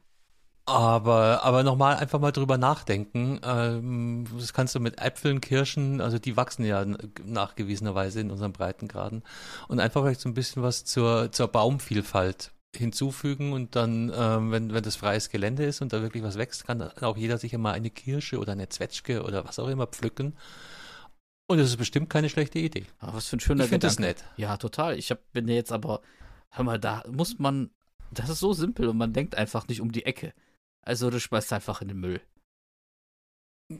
Aber, 0.72 1.44
aber 1.44 1.62
nochmal 1.62 1.96
einfach 1.96 2.18
mal 2.18 2.32
drüber 2.32 2.58
nachdenken. 2.58 3.40
Ähm, 3.44 4.24
das 4.38 4.52
kannst 4.52 4.74
du 4.74 4.80
mit 4.80 5.00
Äpfeln, 5.00 5.40
Kirschen, 5.40 6.00
also 6.00 6.18
die 6.18 6.36
wachsen 6.36 6.64
ja 6.64 6.84
nachgewiesenerweise 7.24 8.20
in 8.20 8.30
unseren 8.30 8.52
Breitengraden. 8.52 9.22
Und 9.68 9.80
einfach 9.80 10.02
vielleicht 10.02 10.20
so 10.20 10.28
ein 10.28 10.34
bisschen 10.34 10.62
was 10.62 10.84
zur, 10.84 11.30
zur 11.32 11.48
Baumvielfalt 11.48 12.52
hinzufügen 12.74 13.52
und 13.52 13.76
dann, 13.76 14.10
ähm, 14.14 14.50
wenn, 14.50 14.72
wenn 14.72 14.82
das 14.82 14.96
freies 14.96 15.28
Gelände 15.28 15.64
ist 15.64 15.82
und 15.82 15.92
da 15.92 16.00
wirklich 16.00 16.22
was 16.22 16.38
wächst, 16.38 16.66
kann 16.66 16.82
auch 16.82 17.16
jeder 17.16 17.38
sich 17.38 17.56
mal 17.58 17.72
eine 17.72 17.90
Kirsche 17.90 18.38
oder 18.38 18.52
eine 18.52 18.68
Zwetschge 18.68 19.22
oder 19.22 19.44
was 19.44 19.58
auch 19.58 19.68
immer 19.68 19.86
pflücken. 19.86 20.34
Und 21.48 21.58
das 21.58 21.68
ist 21.68 21.76
bestimmt 21.76 22.08
keine 22.08 22.30
schlechte 22.30 22.58
Idee. 22.58 22.86
Aber 22.98 23.14
was 23.14 23.28
für 23.28 23.36
ein 23.36 23.40
schöner 23.40 23.64
Ich 23.64 23.70
finde 23.70 23.86
das 23.86 23.98
nett. 23.98 24.24
Ja, 24.36 24.56
total. 24.56 24.96
Ich 24.96 25.10
hab, 25.10 25.18
bin 25.32 25.48
ja 25.48 25.54
jetzt 25.54 25.72
aber, 25.72 26.00
hör 26.50 26.64
mal, 26.64 26.78
da 26.78 27.02
muss 27.10 27.38
man, 27.38 27.70
das 28.10 28.30
ist 28.30 28.38
so 28.38 28.54
simpel 28.54 28.88
und 28.88 28.96
man 28.96 29.12
denkt 29.12 29.34
einfach 29.34 29.68
nicht 29.68 29.82
um 29.82 29.92
die 29.92 30.06
Ecke. 30.06 30.32
Also 30.82 31.10
du 31.10 31.20
schmeißt 31.20 31.52
einfach 31.52 31.80
in 31.80 31.88
den 31.88 32.00
Müll. 32.00 32.20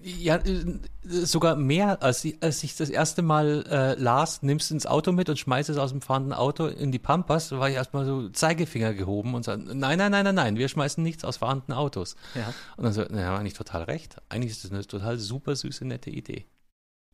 Ja, 0.03 0.36
äh, 0.36 0.80
sogar 1.03 1.57
mehr, 1.57 2.03
als 2.03 2.24
ich, 2.24 2.42
als 2.42 2.62
ich 2.62 2.76
das 2.76 2.88
erste 2.88 3.20
Mal 3.20 3.66
äh, 3.68 3.94
las, 4.00 4.42
nimmst 4.42 4.70
du 4.70 4.74
ins 4.74 4.86
Auto 4.86 5.12
mit 5.12 5.28
und 5.28 5.38
schmeißt 5.38 5.68
es 5.68 5.76
aus 5.76 5.90
dem 5.90 6.00
fahrenden 6.00 6.32
Auto 6.32 6.66
in 6.66 6.92
die 6.92 6.98
Pampas, 6.98 7.53
war 7.53 7.68
ich 7.68 7.74
erstmal 7.74 8.07
so 8.07 8.28
Zeigefinger 8.30 8.94
gehoben 8.94 9.34
und 9.34 9.44
sagen, 9.44 9.64
nein, 9.64 9.98
nein, 9.98 10.12
nein, 10.12 10.24
nein, 10.24 10.34
nein, 10.34 10.57
wir 10.57 10.68
schmeißen 10.68 11.03
nichts 11.03 11.24
aus 11.24 11.38
fahrenden 11.38 11.74
Autos. 11.74 12.16
Ja. 12.34 12.55
Und 12.76 12.84
dann 12.84 12.92
so, 12.92 13.03
naja, 13.03 13.36
eigentlich 13.36 13.55
total 13.55 13.82
recht. 13.82 14.16
Eigentlich 14.28 14.53
ist 14.53 14.64
das 14.64 14.70
eine 14.70 14.86
total 14.86 15.18
super 15.18 15.57
süße, 15.57 15.84
nette 15.84 16.11
Idee. 16.11 16.46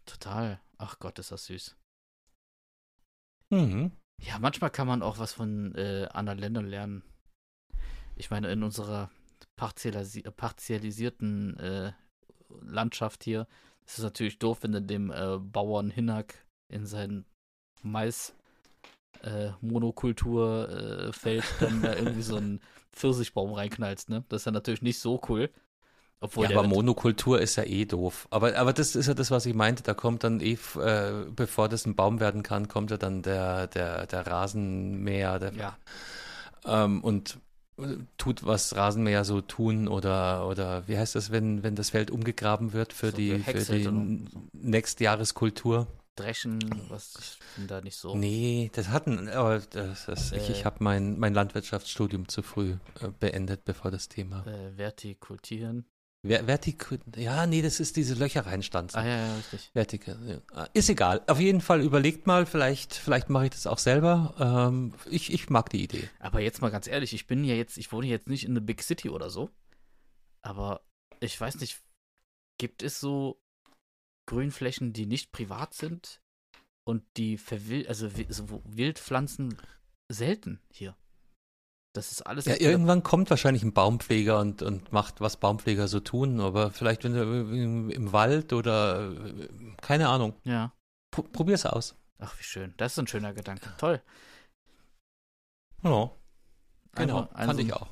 Total. 0.07 0.61
Ach 0.77 0.99
Gott, 1.01 1.19
ist 1.19 1.33
das 1.33 1.47
süß. 1.47 1.77
Mhm. 3.51 3.93
Ja, 4.21 4.39
manchmal 4.39 4.71
kann 4.71 4.87
man 4.87 5.03
auch 5.03 5.19
was 5.19 5.33
von 5.33 5.75
äh, 5.75 6.09
anderen 6.13 6.39
Ländern 6.39 6.67
lernen. 6.67 7.03
Ich 8.15 8.31
meine, 8.31 8.51
in 8.51 8.63
unserer 8.63 9.11
partialisi 9.59 10.23
partialisierten 10.23 11.59
äh, 11.59 11.93
Landschaft 12.63 13.25
hier 13.25 13.47
ist 13.85 13.99
es 13.99 14.05
natürlich 14.05 14.39
doof, 14.39 14.59
wenn 14.63 14.73
du 14.73 14.83
dem 14.83 15.11
äh, 15.11 15.39
Bauern 15.39 15.91
Hinnack 15.91 16.47
in 16.69 16.87
sein 16.87 17.25
Mais 17.83 18.35
äh, 19.23 19.51
Monokulturfeld 19.61 21.45
äh, 21.45 21.61
dann 21.61 21.83
da 21.83 21.95
irgendwie 21.95 22.23
so 22.23 22.37
einen 22.37 22.61
Pfirsichbaum 22.93 23.53
reinknallst, 23.53 24.11
ne? 24.11 24.25
Das 24.29 24.43
ist 24.43 24.47
ja 24.47 24.53
natürlich 24.53 24.83
nicht 24.83 24.99
so 24.99 25.21
cool. 25.29 25.51
Obwohl 26.21 26.51
ja, 26.51 26.59
aber 26.59 26.67
Monokultur 26.67 27.41
ist 27.41 27.57
ja 27.57 27.63
eh 27.63 27.85
doof. 27.85 28.27
Aber, 28.31 28.57
aber 28.57 28.73
das 28.73 28.97
ist 28.97 29.07
ja 29.07 29.15
das, 29.15 29.31
was 29.31 29.47
ich 29.47 29.55
meinte. 29.55 29.85
Da 29.85 29.95
kommt 29.95 30.25
dann 30.25 30.41
eh, 30.41 30.59
äh, 30.77 31.27
bevor 31.31 31.69
das 31.69 31.87
ein 31.87 31.95
Baum 31.95 32.19
werden 32.19 32.43
kann, 32.43 32.67
kommt 32.67 32.91
ja 32.91 32.97
dann 32.97 33.23
der, 33.23 33.69
der, 33.69 34.07
der 34.07 34.27
Rasenmäher, 34.27 35.39
der 35.39 35.53
ja, 35.55 35.79
ähm, 36.67 37.03
und 37.03 37.39
tut, 38.17 38.45
was 38.45 38.75
Rasenmäher 38.75 39.25
so 39.25 39.41
tun 39.41 39.89
oder, 39.89 40.47
oder 40.49 40.87
wie 40.89 40.99
heißt 40.99 41.15
das, 41.15 41.31
wenn, 41.31 41.63
wenn 41.63 41.75
das 41.77 41.91
Feld 41.91 42.11
umgegraben 42.11 42.73
wird 42.73 42.93
für 42.93 43.11
So 43.11 43.17
die, 43.17 43.39
für 43.39 43.65
die 43.65 44.25
Nächstjahreskultur. 44.53 45.87
dreschen, 46.17 46.59
was 46.89 47.15
ich 47.21 47.39
bin 47.57 47.69
da 47.69 47.81
nicht 47.81 47.97
so. 47.97 48.17
Nee, 48.17 48.71
das 48.75 48.89
hatten, 48.89 49.29
aber 49.29 49.61
das, 49.61 50.07
das, 50.07 50.33
ich, 50.33 50.51
ich 50.51 50.61
Äh. 50.61 50.65
habe 50.65 50.77
mein, 50.81 51.19
mein 51.19 51.33
Landwirtschaftsstudium 51.35 52.29
zu 52.29 52.43
früh 52.43 52.73
äh, 53.01 53.09
beendet, 53.21 53.65
bevor 53.65 53.91
das 53.91 54.09
Thema. 54.09 54.45
Äh, 54.47 54.73
vertikultieren. 54.77 55.85
Ver 56.29 56.45
Vertik 56.45 56.99
ja, 57.17 57.47
nee, 57.47 57.63
das 57.63 57.81
ist 57.81 57.97
diese 57.97 58.15
Löcher 58.15 58.47
reinstanzen. 58.47 59.01
Ah 59.01 59.07
ja, 59.07 59.27
ja, 59.27 59.37
richtig. 59.37 59.71
Vertical, 59.73 60.43
ja. 60.55 60.65
Ist 60.75 60.89
egal. 60.89 61.23
Auf 61.27 61.41
jeden 61.41 61.61
Fall 61.61 61.81
überlegt 61.81 62.27
mal, 62.27 62.47
vielleicht, 62.47 62.95
vielleicht 62.95 63.31
mache 63.31 63.45
ich 63.47 63.51
das 63.51 63.67
auch 63.67 63.79
selber. 63.79 64.35
Ähm, 64.39 64.95
ich, 65.11 65.33
ich 65.33 65.51
mag 65.51 65.71
die 65.71 65.83
Idee. 65.83 66.09
Aber 66.21 66.41
jetzt 66.41 66.61
mal 66.61 66.71
ganz 66.71 66.87
ehrlich, 66.87 67.13
ich 67.15 67.27
bin 67.27 67.45
ja 67.45 67.55
jetzt, 67.55 67.79
ich 67.79 67.91
wohne 67.93 68.07
jetzt 68.07 68.29
nicht 68.29 68.45
in 68.45 68.53
eine 68.53 68.61
Big 68.61 68.83
City 68.83 69.09
oder 69.09 69.31
so. 69.31 69.51
Aber 70.43 70.83
ich 71.21 71.41
weiß 71.41 71.61
nicht, 71.61 71.83
gibt 72.59 72.83
es 72.83 73.01
so 73.01 73.41
Grünflächen, 74.27 74.93
die 74.93 75.07
nicht 75.07 75.33
privat 75.33 75.75
sind 75.75 76.21
und 76.85 77.03
die 77.17 77.39
verwild, 77.39 77.89
also 77.89 78.09
so 78.29 78.63
Wildpflanzen 78.65 79.57
selten 80.11 80.61
hier? 80.71 80.97
Das 81.95 82.13
ist 82.13 82.23
alles. 82.23 82.45
Ja, 82.45 82.57
irgendwann 82.61 83.03
kommt 83.03 83.31
wahrscheinlich 83.31 83.63
ein 83.63 83.73
Baumpfleger 83.73 84.39
und, 84.41 84.63
und 84.63 84.93
macht, 84.93 85.21
was 85.21 85.37
Baumpfleger 85.39 85.89
so 85.89 86.01
tun, 86.01 86.41
aber 86.41 86.71
vielleicht 86.71 87.05
wenn 87.05 87.15
du 87.15 87.23
im, 87.23 88.13
Wald 88.13 88.53
oder 88.53 89.11
äh, 89.11 89.49
keine 89.81 90.09
Ahnung. 90.09 90.35
Ja. 90.45 90.73
Pro- 91.11 91.23
Probier's 91.23 91.65
aus. 91.67 91.97
Ach, 92.19 92.39
wie 92.39 92.45
schön. 92.45 92.75
Das 92.77 92.93
ist 92.93 92.99
ein 92.99 93.07
schöner 93.07 93.33
Gedanke. 93.33 93.73
Toll. 93.79 94.03
Ja, 95.83 96.11
genau. 96.93 97.21
Einfach- 97.21 97.33
Fand 97.33 97.49
also- 97.49 97.61
ich 97.61 97.73
auch. 97.73 97.89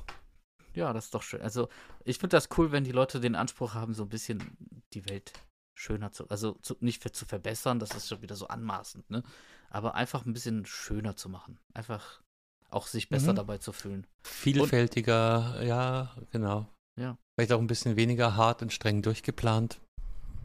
Ja, 0.73 0.93
das 0.93 1.05
ist 1.05 1.15
doch 1.15 1.23
schön. 1.23 1.41
Also, 1.41 1.69
ich 2.05 2.19
finde 2.19 2.37
das 2.37 2.49
cool, 2.57 2.71
wenn 2.71 2.83
die 2.83 2.91
Leute 2.91 3.19
den 3.19 3.33
Anspruch 3.35 3.73
haben, 3.73 3.95
so 3.95 4.03
ein 4.03 4.09
bisschen 4.09 4.55
die 4.93 5.09
Welt 5.09 5.33
schöner 5.73 6.11
zu, 6.11 6.29
also 6.29 6.53
zu, 6.61 6.75
nicht 6.81 7.01
für, 7.01 7.11
zu 7.11 7.25
verbessern, 7.25 7.79
das 7.79 7.91
ist 7.95 8.07
schon 8.07 8.21
wieder 8.21 8.35
so 8.35 8.47
anmaßend, 8.47 9.09
ne? 9.09 9.23
Aber 9.69 9.95
einfach 9.95 10.25
ein 10.25 10.33
bisschen 10.33 10.65
schöner 10.67 11.15
zu 11.15 11.29
machen. 11.29 11.59
Einfach 11.73 12.21
auch 12.69 12.87
sich 12.87 13.09
besser 13.09 13.31
Mhm. 13.33 13.37
dabei 13.37 13.57
zu 13.57 13.71
fühlen. 13.71 14.05
Vielfältiger, 14.23 15.63
ja, 15.63 16.15
genau. 16.31 16.67
Ja. 16.99 17.17
Vielleicht 17.35 17.51
auch 17.53 17.59
ein 17.59 17.67
bisschen 17.67 17.95
weniger 17.95 18.35
hart 18.35 18.61
und 18.61 18.73
streng 18.73 19.01
durchgeplant. 19.01 19.79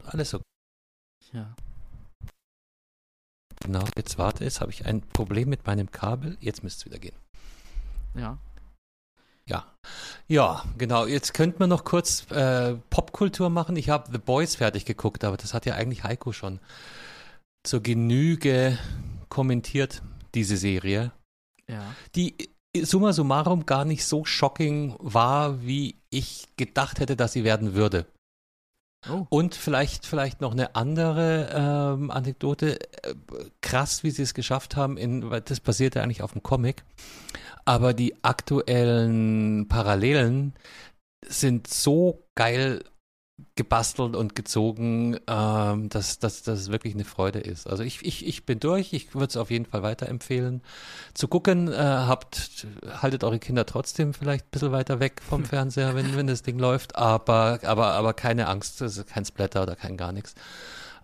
Alles 0.05 0.29
so. 0.29 0.41
Ja. 1.31 1.55
Genau, 3.61 3.85
jetzt 3.95 4.17
warte, 4.17 4.43
jetzt 4.43 4.61
habe 4.61 4.71
ich 4.71 4.85
ein 4.85 5.01
Problem 5.01 5.49
mit 5.49 5.65
meinem 5.65 5.89
Kabel. 5.91 6.37
Jetzt 6.41 6.63
müsste 6.63 6.81
es 6.81 6.85
wieder 6.85 6.99
gehen. 6.99 7.15
Ja. 8.15 8.37
Ja. 9.45 9.73
Ja, 10.27 10.63
genau. 10.77 11.05
Jetzt 11.05 11.33
könnten 11.33 11.59
wir 11.59 11.67
noch 11.67 11.83
kurz 11.83 12.29
äh, 12.31 12.75
Popkultur 12.89 13.49
machen. 13.49 13.75
Ich 13.75 13.89
habe 13.89 14.11
The 14.11 14.17
Boys 14.17 14.55
fertig 14.55 14.85
geguckt, 14.85 15.23
aber 15.23 15.37
das 15.37 15.53
hat 15.53 15.65
ja 15.65 15.75
eigentlich 15.75 16.03
Heiko 16.03 16.31
schon 16.31 16.59
zur 17.65 17.81
Genüge 17.81 18.77
kommentiert, 19.29 20.01
diese 20.35 20.57
Serie. 20.57 21.11
Ja. 21.69 21.95
Die 22.15 22.35
summa 22.81 23.13
summarum 23.13 23.65
gar 23.65 23.85
nicht 23.85 24.05
so 24.05 24.25
shocking 24.25 24.95
war, 24.99 25.61
wie 25.63 25.95
ich 26.09 26.47
gedacht 26.57 26.99
hätte, 26.99 27.15
dass 27.15 27.33
sie 27.33 27.43
werden 27.43 27.73
würde. 27.73 28.05
Oh. 29.09 29.25
Und 29.29 29.55
vielleicht, 29.55 30.05
vielleicht 30.05 30.39
noch 30.41 30.53
eine 30.53 30.75
andere 30.75 31.49
ähm, 31.53 32.09
Anekdote. 32.09 32.79
Krass, 33.61 34.03
wie 34.03 34.11
sie 34.11 34.23
es 34.23 34.33
geschafft 34.33 34.75
haben, 34.75 34.97
in, 34.97 35.29
weil 35.29 35.41
das 35.41 35.59
basierte 35.59 36.01
eigentlich 36.01 36.21
auf 36.21 36.31
dem 36.31 36.43
Comic. 36.43 36.83
Aber 37.65 37.93
die 37.93 38.23
aktuellen 38.23 39.67
Parallelen 39.67 40.53
sind 41.25 41.67
so 41.67 42.23
geil 42.35 42.83
gebastelt 43.55 44.15
und 44.15 44.35
gezogen, 44.35 45.19
ähm, 45.27 45.89
dass, 45.89 46.19
dass 46.19 46.43
das 46.43 46.71
wirklich 46.71 46.93
eine 46.93 47.05
Freude 47.05 47.39
ist. 47.39 47.67
Also 47.67 47.83
ich, 47.83 48.03
ich, 48.05 48.25
ich 48.25 48.45
bin 48.45 48.59
durch, 48.59 48.93
ich 48.93 49.13
würde 49.13 49.27
es 49.27 49.37
auf 49.37 49.51
jeden 49.51 49.65
Fall 49.65 49.83
weiterempfehlen. 49.83 50.61
Zu 51.13 51.27
gucken, 51.27 51.71
äh, 51.71 51.75
habt, 51.75 52.67
haltet 52.87 53.23
eure 53.23 53.39
Kinder 53.39 53.65
trotzdem 53.65 54.13
vielleicht 54.13 54.45
ein 54.45 54.51
bisschen 54.51 54.71
weiter 54.71 54.99
weg 54.99 55.21
vom 55.21 55.45
Fernseher, 55.45 55.95
wenn, 55.95 56.15
wenn 56.15 56.27
das 56.27 56.43
Ding 56.43 56.59
läuft, 56.59 56.95
aber, 56.95 57.59
aber, 57.63 57.93
aber 57.93 58.13
keine 58.13 58.47
Angst, 58.47 58.81
es 58.81 58.97
ist 58.97 59.07
kein 59.07 59.25
Splatter 59.25 59.63
oder 59.63 59.75
kein 59.75 59.97
gar 59.97 60.11
nichts. 60.11 60.35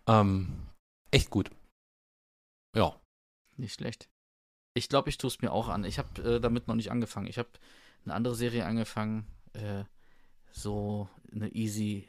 Ähm, 0.07 0.67
echt 1.11 1.29
gut. 1.29 1.51
Ja. 2.75 2.95
Nicht 3.57 3.73
schlecht. 3.73 4.09
Ich 4.73 4.87
glaube, 4.89 5.09
ich 5.09 5.17
tue 5.17 5.27
es 5.27 5.41
mir 5.41 5.51
auch 5.51 5.67
an. 5.67 5.83
Ich 5.83 5.99
habe 5.99 6.35
äh, 6.35 6.39
damit 6.39 6.67
noch 6.67 6.75
nicht 6.75 6.91
angefangen. 6.91 7.27
Ich 7.27 7.37
habe 7.37 7.49
eine 8.05 8.13
andere 8.13 8.35
Serie 8.35 8.65
angefangen. 8.65 9.25
Äh, 9.53 9.83
so 10.51 11.09
eine 11.31 11.49
easy, 11.49 12.07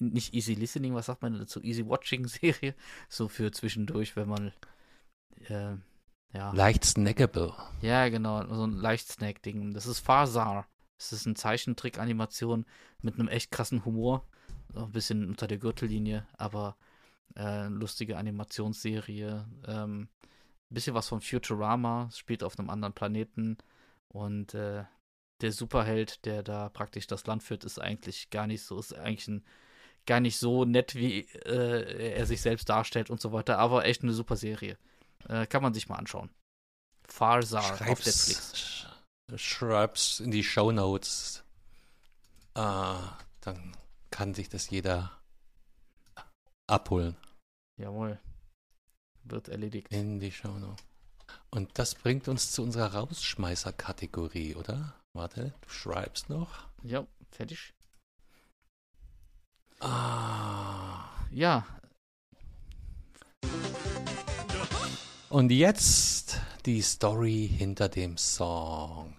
nicht 0.00 0.34
easy 0.34 0.54
listening, 0.54 0.94
was 0.94 1.06
sagt 1.06 1.22
man 1.22 1.38
dazu? 1.38 1.62
Easy 1.62 1.86
watching 1.86 2.26
Serie. 2.28 2.74
So 3.08 3.28
für 3.28 3.50
zwischendurch, 3.52 4.16
wenn 4.16 4.28
man, 4.28 4.52
äh, 5.48 5.74
ja. 6.32 6.52
Leicht 6.52 6.84
snackable. 6.84 7.54
Ja, 7.80 8.08
genau, 8.08 8.46
so 8.54 8.66
ein 8.66 8.72
Leicht-Snack-Ding. 8.72 9.72
Das 9.72 9.86
ist 9.86 10.00
Phasar. 10.00 10.66
Das 10.98 11.12
ist 11.12 11.26
eine 11.26 11.34
Zeichentrick-Animation 11.34 12.66
mit 13.00 13.14
einem 13.14 13.28
echt 13.28 13.50
krassen 13.50 13.84
Humor. 13.84 14.26
Auch 14.74 14.84
ein 14.84 14.92
bisschen 14.92 15.26
unter 15.28 15.46
der 15.46 15.58
Gürtellinie, 15.58 16.26
aber 16.36 16.76
äh, 17.36 17.68
lustige 17.68 18.18
Animationsserie. 18.18 19.46
Ähm, 19.66 20.08
bisschen 20.70 20.94
was 20.94 21.08
von 21.08 21.20
Futurama, 21.20 22.10
spielt 22.12 22.42
auf 22.42 22.58
einem 22.58 22.70
anderen 22.70 22.94
Planeten. 22.94 23.56
Und 24.08 24.54
äh, 24.54 24.84
der 25.40 25.52
Superheld, 25.52 26.24
der 26.24 26.42
da 26.42 26.68
praktisch 26.68 27.06
das 27.06 27.26
Land 27.26 27.42
führt, 27.42 27.64
ist 27.64 27.80
eigentlich 27.80 28.30
gar 28.30 28.46
nicht 28.46 28.62
so, 28.62 28.78
ist 28.78 28.94
eigentlich 28.94 29.28
ein, 29.28 29.44
gar 30.08 30.18
nicht 30.20 30.38
so 30.38 30.64
nett, 30.64 30.96
wie 30.96 31.20
äh, 31.46 32.14
er 32.14 32.26
sich 32.26 32.40
selbst 32.42 32.68
darstellt 32.68 33.10
und 33.10 33.20
so 33.20 33.30
weiter. 33.32 33.58
Aber 33.58 33.84
echt 33.84 34.02
eine 34.02 34.12
super 34.12 34.34
Serie. 34.36 34.76
Äh, 35.28 35.46
kann 35.46 35.62
man 35.62 35.72
sich 35.74 35.88
mal 35.88 35.96
anschauen. 35.96 36.30
Farsar 37.06 37.62
auf 37.72 37.80
Netflix. 37.80 38.26
Schreib's, 38.26 38.88
sch- 39.30 39.38
schreib's 39.38 40.20
in 40.20 40.30
die 40.32 40.42
Show 40.44 40.72
Notes. 40.72 41.44
Äh, 42.54 42.94
dann 43.40 43.76
kann 44.10 44.34
sich 44.34 44.48
das 44.48 44.68
jeder 44.70 45.12
abholen 46.66 47.16
Jawohl. 47.78 48.18
Wird 49.24 49.48
erledigt. 49.48 49.92
in 49.92 50.18
die 50.20 50.32
Show 50.32 50.58
Notes. 50.58 50.84
Und 51.50 51.78
das 51.78 51.94
bringt 51.94 52.26
uns 52.28 52.52
zu 52.52 52.62
unserer 52.62 52.94
Rausschmeißer-Kategorie, 52.94 54.54
oder? 54.54 54.94
Warte, 55.14 55.54
du 55.60 55.68
schreibst 55.68 56.28
noch. 56.30 56.66
Ja, 56.82 57.06
fertig. 57.30 57.74
Ah. 59.80 61.04
Ja, 61.30 61.64
Und 65.30 65.52
jetzt 65.52 66.40
die 66.64 66.80
Story 66.80 67.50
hinter 67.54 67.88
dem 67.90 68.16
Song. 68.16 69.14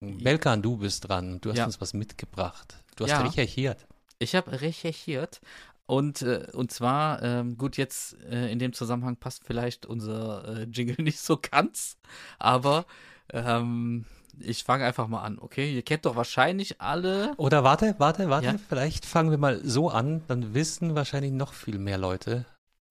Belkan, 0.00 0.60
du 0.60 0.76
bist 0.76 1.08
dran. 1.08 1.40
Du 1.40 1.50
hast 1.50 1.56
Ja. 1.58 1.64
uns 1.64 1.80
was 1.80 1.94
mitgebracht. 1.94 2.76
Du 2.96 3.04
hast 3.04 3.10
Ja. 3.12 3.22
recherchiert. 3.22 3.86
ich 4.20 4.34
habe 4.34 4.60
recherchiert 4.60 5.40
und, 5.86 6.22
äh, 6.22 6.48
und 6.52 6.72
zwar, 6.72 7.22
ähm, 7.22 7.56
gut, 7.56 7.76
jetzt 7.76 8.14
äh, 8.24 8.50
in 8.50 8.58
dem 8.58 8.72
Zusammenhang 8.72 9.16
passt 9.16 9.44
vielleicht 9.44 9.86
unser 9.86 10.44
äh, 10.58 10.62
Jingle 10.64 10.96
nicht 11.04 11.20
so 11.20 11.38
ganz, 11.40 11.96
aber 12.38 12.84
ähm, 13.32 14.04
ich 14.40 14.64
fange 14.64 14.84
einfach 14.84 15.08
mal 15.08 15.22
an, 15.22 15.38
okay? 15.38 15.72
Ihr 15.72 15.82
kennt 15.82 16.04
doch 16.04 16.16
wahrscheinlich 16.16 16.80
alle. 16.80 17.32
Oder 17.36 17.64
warte, 17.64 17.94
warte, 17.98 18.28
warte. 18.28 18.46
Ja. 18.46 18.54
Vielleicht 18.68 19.06
fangen 19.06 19.30
wir 19.30 19.38
mal 19.38 19.60
so 19.64 19.90
an. 19.90 20.22
Dann 20.28 20.54
wissen 20.54 20.94
wahrscheinlich 20.94 21.32
noch 21.32 21.52
viel 21.52 21.78
mehr 21.78 21.98
Leute, 21.98 22.44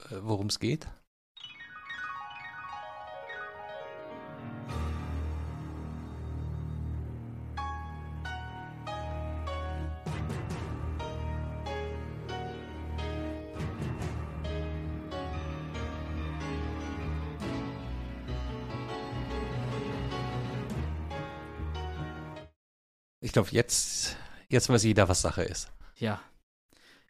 äh, 0.09 0.15
worum 0.21 0.47
es 0.47 0.59
geht. 0.59 0.87
Glaube, 23.37 23.51
jetzt, 23.51 24.17
jetzt 24.49 24.67
weiß 24.69 24.83
jeder, 24.83 25.07
was 25.09 25.21
Sache 25.21 25.43
ist. 25.43 25.71
Ja. 25.97 26.19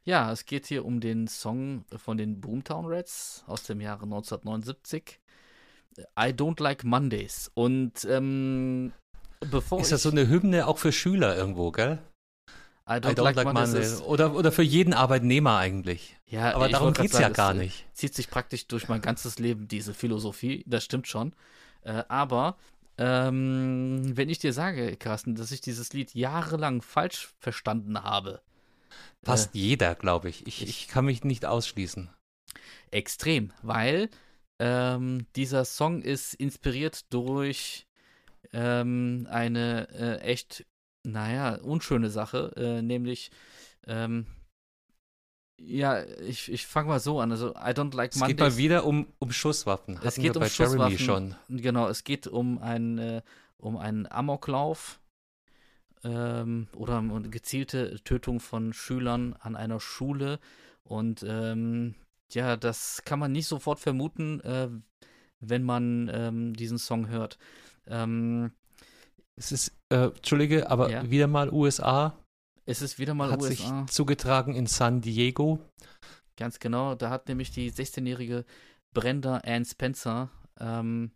Ja, 0.04 0.32
es 0.32 0.46
geht 0.46 0.66
hier 0.66 0.86
um 0.86 1.00
den 1.00 1.28
Song 1.28 1.86
von 1.98 2.18
den 2.18 2.40
Boomtown 2.42 2.86
Rats 2.86 3.44
aus 3.48 3.64
dem 3.64 3.80
Jahre 3.82 4.04
1979. 4.04 5.20
I 5.98 6.30
Don't 6.34 6.62
Like 6.62 6.84
Mondays. 6.84 7.50
Und 7.54 8.06
ähm, 8.10 8.92
bevor 9.40 9.80
ist 9.82 9.92
das 9.92 10.04
so 10.04 10.12
eine 10.12 10.28
Hymne 10.28 10.68
auch 10.68 10.78
für 10.78 10.92
Schüler 10.92 11.36
irgendwo, 11.36 11.72
gell? 11.72 12.00
I 12.90 12.94
I 12.94 13.00
don't 13.00 13.34
like 13.34 13.54
Monday. 13.54 13.82
ist- 13.82 14.02
Oder, 14.02 14.34
oder 14.34 14.52
für 14.52 14.64
jeden 14.64 14.94
Arbeitnehmer 14.94 15.58
eigentlich. 15.58 16.16
Ja, 16.26 16.54
Aber 16.56 16.70
darum 16.70 16.94
grad 16.94 17.04
geht's 17.04 17.20
ja 17.20 17.30
gar 17.30 17.52
es, 17.52 17.58
äh, 17.58 17.64
nicht. 17.64 17.86
Zieht 17.94 18.16
sich 18.16 18.30
praktisch 18.30 18.68
durch 18.68 18.88
mein 18.88 19.02
ganzes 19.02 19.40
Leben, 19.40 19.68
diese 19.68 19.94
Philosophie. 19.94 20.64
Das 20.68 20.84
stimmt 20.86 21.08
schon. 21.08 21.34
Äh, 21.82 22.04
aber 22.08 22.56
ähm, 22.98 24.16
wenn 24.16 24.30
ich 24.30 24.40
dir 24.40 24.54
sage, 24.54 24.96
Carsten, 24.98 25.36
dass 25.36 25.52
ich 25.52 25.62
dieses 25.62 25.94
Lied 25.94 26.14
jahrelang 26.16 26.82
falsch 26.82 27.30
verstanden 27.40 28.02
habe, 28.04 28.42
Fast 29.24 29.56
jeder, 29.56 29.96
glaube 29.96 30.30
ich. 30.30 30.46
ich. 30.48 30.62
ich- 30.62 30.70
Ich 30.70 30.88
kann 30.88 31.06
mich 31.06 31.24
nicht 31.24 31.46
ausschließen. 31.46 32.10
Extrem, 32.92 33.52
weil 33.62 34.10
ähm, 34.60 35.26
dieser 35.36 35.66
Song 35.66 36.02
ist 36.02 36.34
inspiriert 36.34 37.12
durch 37.14 37.86
ähm, 38.54 39.28
eine 39.30 39.90
äh, 39.90 40.20
echt, 40.22 40.66
naja, 41.04 41.56
unschöne 41.56 42.10
Sache, 42.10 42.54
äh, 42.56 42.82
nämlich, 42.82 43.30
ähm, 43.86 44.26
ja, 45.60 46.04
ich, 46.28 46.52
ich 46.52 46.66
fange 46.68 46.90
mal 46.90 47.00
so 47.00 47.20
an. 47.20 47.32
Also, 47.32 47.50
I 47.56 47.72
don't 47.72 47.96
like 47.96 48.12
Es 48.12 48.18
Mondays. 48.20 48.36
geht 48.36 48.40
mal 48.40 48.58
wieder 48.58 48.86
um, 48.86 49.08
um 49.20 49.32
Schusswaffen. 49.32 49.96
Es 49.98 50.06
Hatten 50.06 50.22
geht 50.22 50.36
wir 50.36 50.42
um 50.42 50.42
bei 50.42 50.48
Jeremy 50.48 50.98
Schusswaffen. 50.98 51.36
schon. 51.48 51.60
Genau, 51.62 51.88
es 51.88 52.04
geht 52.04 52.28
um 52.28 52.60
einen, 52.60 52.98
äh, 52.98 53.22
um 53.58 53.78
einen 53.78 54.06
Amoklauf 54.12 55.00
ähm, 56.04 56.68
oder 56.76 57.00
um 57.00 57.12
eine 57.14 57.30
gezielte 57.30 58.00
Tötung 58.04 58.40
von 58.40 58.74
Schülern 58.74 59.34
an 59.40 59.56
einer 59.56 59.80
Schule. 59.80 60.40
Und 60.84 61.26
ähm, 61.28 61.96
ja, 62.32 62.56
das 62.56 63.02
kann 63.04 63.20
man 63.20 63.32
nicht 63.32 63.48
sofort 63.48 63.80
vermuten, 63.80 64.40
äh, 64.42 64.70
wenn 65.40 65.64
man 65.64 66.10
ähm, 66.14 66.54
diesen 66.54 66.78
Song 66.78 67.08
hört. 67.10 67.38
Ähm, 67.88 68.52
Es 69.36 69.52
ist, 69.52 69.72
äh, 69.90 70.06
Entschuldige, 70.08 70.70
aber 70.70 70.90
Ja. 70.90 71.10
wieder 71.10 71.28
mal 71.28 71.52
USA. 71.52 72.16
Es 72.68 72.82
ist 72.82 73.00
wieder 73.00 73.14
mal 73.14 73.32
hat 73.32 73.42
USA. 73.42 73.50
sich 73.86 73.94
zugetragen 73.94 74.54
in 74.54 74.68
San 74.68 75.02
Diego. 75.02 75.60
Ganz 76.36 76.60
genau, 76.60 76.94
da 76.96 77.10
hat 77.10 77.28
nämlich 77.28 77.50
die 77.52 77.72
16-jährige 77.72 78.46
Brenda 78.94 79.38
Ann 79.38 79.66
Spencer 79.66 80.30
ähm, 80.60 81.12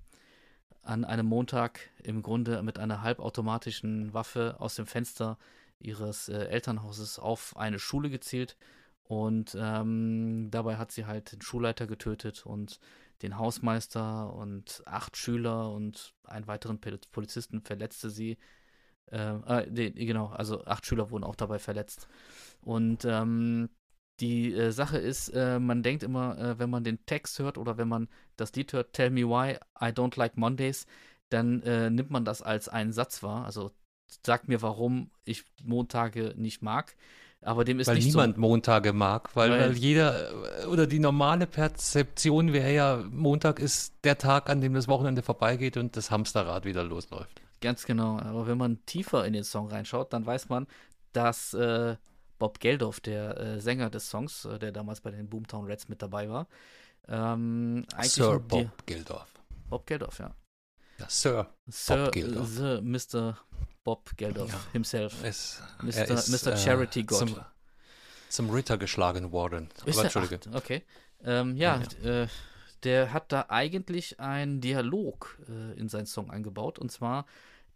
an 0.81 1.05
einem 1.05 1.27
Montag 1.27 1.79
im 2.01 2.23
Grunde 2.23 2.63
mit 2.63 2.79
einer 2.79 3.01
halbautomatischen 3.03 4.13
Waffe 4.13 4.55
aus 4.59 4.75
dem 4.75 4.87
Fenster 4.87 5.37
ihres 5.79 6.29
äh, 6.29 6.45
Elternhauses 6.45 7.19
auf 7.19 7.55
eine 7.57 7.77
Schule 7.79 8.09
gezielt 8.09 8.57
und 9.03 9.55
ähm, 9.59 10.49
dabei 10.51 10.77
hat 10.77 10.91
sie 10.91 11.05
halt 11.05 11.33
den 11.33 11.41
Schulleiter 11.41 11.85
getötet 11.85 12.45
und 12.45 12.79
den 13.21 13.37
Hausmeister 13.37 14.33
und 14.33 14.81
acht 14.85 15.17
Schüler 15.17 15.71
und 15.71 16.15
einen 16.23 16.47
weiteren 16.47 16.79
Pol- 16.79 16.99
Polizisten 17.11 17.61
verletzte 17.61 18.09
sie. 18.09 18.37
Äh, 19.09 19.65
die, 19.69 19.93
genau, 19.93 20.27
also 20.27 20.63
acht 20.65 20.85
Schüler 20.85 21.09
wurden 21.11 21.23
auch 21.23 21.35
dabei 21.35 21.59
verletzt. 21.59 22.07
Und 22.61 23.05
ähm, 23.05 23.69
die 24.19 24.53
äh, 24.53 24.71
Sache 24.71 24.97
ist, 24.97 25.29
äh, 25.29 25.59
man 25.59 25.83
denkt 25.83 26.03
immer, 26.03 26.37
äh, 26.37 26.59
wenn 26.59 26.69
man 26.69 26.83
den 26.83 27.05
Text 27.05 27.39
hört 27.39 27.57
oder 27.57 27.77
wenn 27.77 27.87
man 27.87 28.07
das 28.37 28.53
Lied 28.53 28.71
hört, 28.73 28.93
Tell 28.93 29.09
me 29.09 29.21
why 29.27 29.55
I 29.81 29.85
don't 29.91 30.17
like 30.17 30.37
Mondays, 30.37 30.85
dann 31.29 31.61
äh, 31.63 31.89
nimmt 31.89 32.11
man 32.11 32.23
das 32.25 32.41
als 32.41 32.69
einen 32.69 32.93
Satz 32.93 33.23
wahr. 33.23 33.45
Also 33.45 33.71
sag 34.25 34.47
mir, 34.47 34.61
warum 34.61 35.09
ich 35.23 35.43
Montage 35.63 36.33
nicht 36.37 36.61
mag. 36.61 36.95
Aber 37.43 37.65
dem 37.65 37.79
ist 37.79 37.87
weil 37.87 37.95
nicht 37.95 38.05
niemand 38.05 38.35
so. 38.35 38.41
Montage 38.41 38.93
mag, 38.93 39.35
weil, 39.35 39.49
Weil- 39.49 39.59
weil 39.61 39.77
jeder 39.77 40.61
äh, 40.61 40.65
oder 40.67 40.85
die 40.85 40.99
normale 40.99 41.47
Perzeption 41.47 42.53
wäre 42.53 42.71
ja, 42.71 43.03
Montag 43.09 43.59
ist 43.59 43.95
der 44.03 44.19
Tag, 44.19 44.49
an 44.49 44.61
dem 44.61 44.73
das 44.75 44.87
Wochenende 44.87 45.23
vorbeigeht 45.23 45.75
und 45.77 45.97
das 45.97 46.11
Hamsterrad 46.11 46.65
wieder 46.65 46.83
losläuft. 46.83 47.41
Ganz 47.61 47.85
genau. 47.85 48.17
Aber 48.19 48.47
wenn 48.47 48.57
man 48.57 48.83
tiefer 48.85 49.25
in 49.25 49.33
den 49.33 49.43
Song 49.43 49.67
reinschaut, 49.69 50.11
dann 50.13 50.25
weiß 50.25 50.49
man, 50.49 50.67
dass 51.13 51.53
äh, 51.53 51.95
Bob 52.39 52.59
Geldof, 52.59 52.99
der 52.99 53.37
äh, 53.39 53.61
Sänger 53.61 53.89
des 53.89 54.09
Songs, 54.09 54.45
äh, 54.45 54.57
der 54.59 54.71
damals 54.71 55.01
bei 55.01 55.11
den 55.11 55.29
Boomtown 55.29 55.65
Reds 55.65 55.87
mit 55.87 56.01
dabei 56.01 56.29
war, 56.29 56.47
ähm, 57.07 57.85
eigentlich 57.95 58.13
Sir 58.13 58.39
Bob 58.39 58.85
Geldof. 58.85 59.27
Bob 59.69 59.85
Geldof, 59.85 60.19
ja. 60.19 60.33
Ja, 60.97 61.05
Sir 61.09 61.53
Sir 61.67 62.09
Geldof. 62.11 62.47
The 62.49 62.81
Mr. 62.81 63.37
Bob 63.83 64.11
Geldof 64.17 64.51
Ja. 64.51 64.59
himself. 64.71 65.23
ist, 65.23 65.61
Mr. 65.81 66.09
ist, 66.09 66.45
Mr. 66.45 66.53
äh, 66.53 66.57
Charity 66.57 67.03
God. 67.03 67.17
Zum, 67.19 67.35
zum 68.29 68.49
Ritter 68.49 68.77
geschlagen 68.77 69.31
worden. 69.31 69.69
Ist 69.85 69.97
Aber 69.97 69.97
er? 69.99 70.03
Entschuldige. 70.05 70.39
Ach, 70.51 70.55
okay. 70.55 70.83
Ähm, 71.23 71.55
ja, 71.57 71.81
Äh, 72.03 72.27
der 72.83 73.13
hat 73.13 73.31
da 73.31 73.45
eigentlich 73.49 74.19
einen 74.19 74.59
Dialog 74.61 75.37
äh, 75.47 75.79
in 75.79 75.87
seinen 75.89 76.07
Song 76.07 76.31
eingebaut 76.31 76.79
und 76.79 76.91
zwar 76.91 77.25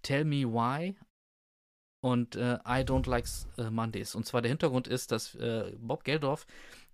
Tell 0.05 0.23
me 0.23 0.45
why 0.45 0.95
und 1.99 2.35
äh, 2.35 2.59
I 2.63 2.83
don't 2.83 3.09
like 3.09 3.25
äh, 3.57 3.71
Mondays. 3.71 4.13
Und 4.13 4.27
zwar 4.27 4.43
der 4.43 4.49
Hintergrund 4.49 4.87
ist, 4.87 5.11
dass 5.11 5.33
äh, 5.33 5.75
Bob 5.79 6.03
Geldorf 6.03 6.45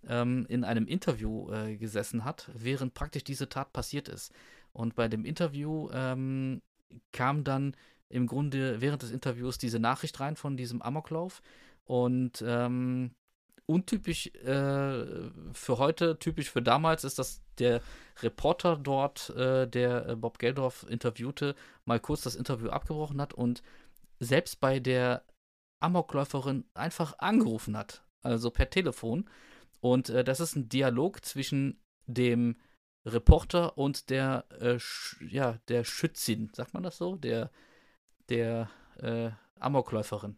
ähm, 0.07 0.45
in 0.47 0.63
einem 0.63 0.88
Interview 0.88 1.51
äh, 1.51 1.75
gesessen 1.75 2.23
hat, 2.23 2.49
während 2.53 2.93
praktisch 2.93 3.25
diese 3.25 3.49
Tat 3.49 3.73
passiert 3.73 4.07
ist. 4.07 4.31
Und 4.71 4.95
bei 4.95 5.09
dem 5.09 5.25
Interview 5.25 5.89
ähm, 5.91 6.61
kam 7.11 7.43
dann 7.43 7.75
im 8.07 8.27
Grunde 8.27 8.79
während 8.79 9.01
des 9.01 9.11
Interviews 9.11 9.57
diese 9.57 9.79
Nachricht 9.79 10.17
rein 10.21 10.38
von 10.38 10.55
diesem 10.55 10.81
Amoklauf 10.81 11.41
und 11.83 12.41
ähm, 12.47 13.11
untypisch 13.65 14.27
äh, 14.27 15.05
für 15.53 15.77
heute, 15.77 16.17
typisch 16.19 16.49
für 16.49 16.61
damals 16.61 17.03
ist, 17.03 17.19
dass 17.19 17.41
der 17.57 17.81
Reporter 18.21 18.75
dort, 18.75 19.29
äh, 19.31 19.67
der 19.67 20.07
äh, 20.07 20.15
Bob 20.15 20.39
Geldorf 20.39 20.85
interviewte, 20.89 21.55
mal 21.85 21.99
kurz 21.99 22.21
das 22.21 22.35
Interview 22.35 22.69
abgebrochen 22.69 23.21
hat 23.21 23.33
und 23.33 23.61
selbst 24.19 24.59
bei 24.59 24.79
der 24.79 25.23
Amokläuferin 25.79 26.65
einfach 26.73 27.17
angerufen 27.19 27.75
hat, 27.77 28.03
also 28.21 28.51
per 28.51 28.69
Telefon. 28.69 29.29
Und 29.79 30.09
äh, 30.09 30.23
das 30.23 30.39
ist 30.39 30.55
ein 30.55 30.69
Dialog 30.69 31.25
zwischen 31.25 31.79
dem 32.05 32.57
Reporter 33.05 33.77
und 33.77 34.09
der, 34.09 34.45
äh, 34.59 34.77
ja, 35.27 35.57
der 35.67 35.83
Schützin, 35.83 36.51
sagt 36.53 36.73
man 36.73 36.83
das 36.83 36.97
so? 36.97 37.15
Der, 37.15 37.49
der 38.29 38.69
äh, 38.97 39.31
Amokläuferin. 39.59 40.38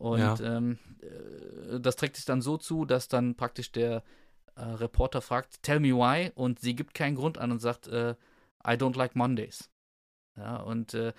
Und 0.00 0.18
Ja. 0.18 0.34
ähm, 0.40 0.78
äh, 1.02 1.78
das 1.78 1.96
trägt 1.96 2.16
sich 2.16 2.24
dann 2.24 2.40
so 2.40 2.56
zu, 2.56 2.86
dass 2.86 3.08
dann 3.08 3.34
praktisch 3.34 3.70
der 3.70 4.02
äh, 4.56 4.62
Reporter 4.62 5.20
fragt, 5.20 5.62
tell 5.62 5.78
me 5.78 5.94
why, 5.94 6.32
und 6.34 6.58
sie 6.58 6.74
gibt 6.74 6.94
keinen 6.94 7.16
Grund 7.16 7.36
an 7.36 7.52
und 7.52 7.58
sagt, 7.58 7.86
äh, 7.86 8.12
I 8.66 8.70
don't 8.70 8.96
like 8.96 9.14
Mondays. 9.14 9.68
Ja, 10.38 10.56
und 10.56 10.94
äh, 10.94 11.12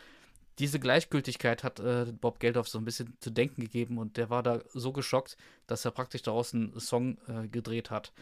diese 0.58 0.80
Gleichgültigkeit 0.80 1.64
hat 1.64 1.80
äh, 1.80 2.12
Bob 2.12 2.40
Geldof 2.40 2.68
so 2.68 2.80
ein 2.80 2.86
bisschen 2.86 3.16
zu 3.20 3.30
denken 3.30 3.62
gegeben 3.62 4.00
und 4.00 4.18
der 4.18 4.32
war 4.32 4.42
da 4.42 4.62
so 4.74 4.92
geschockt, 4.92 5.38
dass 5.68 5.86
er 5.86 5.92
praktisch 5.92 6.24
daraus 6.24 6.56
einen 6.56 6.80
Song 6.80 7.20
äh, 7.28 7.48
gedreht 7.48 7.92
hat 7.92 8.14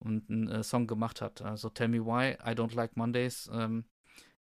und 0.00 0.28
einen 0.28 0.64
Song 0.64 0.88
gemacht 0.88 1.20
hat. 1.20 1.42
Also 1.42 1.68
Tell 1.68 1.88
Me 1.88 2.04
Why, 2.04 2.32
I 2.44 2.56
Don't 2.56 2.74
Like 2.74 2.96
Mondays, 2.96 3.48
ähm, 3.52 3.84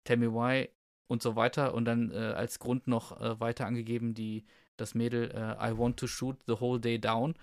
Tell 0.04 0.16
Me 0.16 0.32
Why 0.32 0.70
und 1.06 1.20
so 1.20 1.36
weiter 1.36 1.74
und 1.74 1.84
dann 1.84 2.10
als 2.12 2.58
Grund 2.58 2.86
noch 2.88 3.20
weiter 3.40 3.66
angegeben 3.66 4.12
die 4.14 4.44
das 4.76 4.94
Mädel 4.94 5.30
äh, 5.30 5.70
I 5.70 5.76
Want 5.76 5.98
to 5.98 6.06
Shoot 6.06 6.36
the 6.46 6.60
Whole 6.60 6.80
Day 6.80 6.98
Down. 6.98 7.34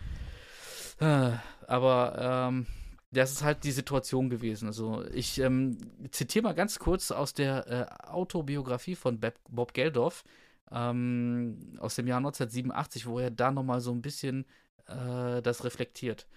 Äh, 1.00 1.32
aber 1.68 2.50
ähm, 2.50 2.68
das 3.12 3.32
ist 3.32 3.44
halt 3.44 3.64
die 3.64 3.72
Situation 3.72 4.30
gewesen. 4.30 4.68
Also 4.68 5.04
ich 5.14 5.40
ähm, 5.40 5.78
zitiere 6.12 6.44
mal 6.44 6.54
ganz 6.54 6.80
kurz 6.80 7.12
aus 7.12 7.34
der 7.34 7.68
äh, 7.68 8.08
Autobiografie 8.08 8.96
von 8.96 9.20
Bob, 9.20 9.74
Geldof 9.74 10.24
ähm, 10.72 11.78
aus 11.80 11.96
dem 11.96 12.08
Jahr 12.08 12.18
1987, 12.18 13.06
wo 13.06 13.20
er 13.20 13.32
da 13.32 13.52
nochmal 13.52 13.82
so 13.82 13.92
ein 13.92 14.02
bisschen 14.02 14.46
äh, 14.88 15.42
das 15.42 15.64
reflektiert. 15.64 16.28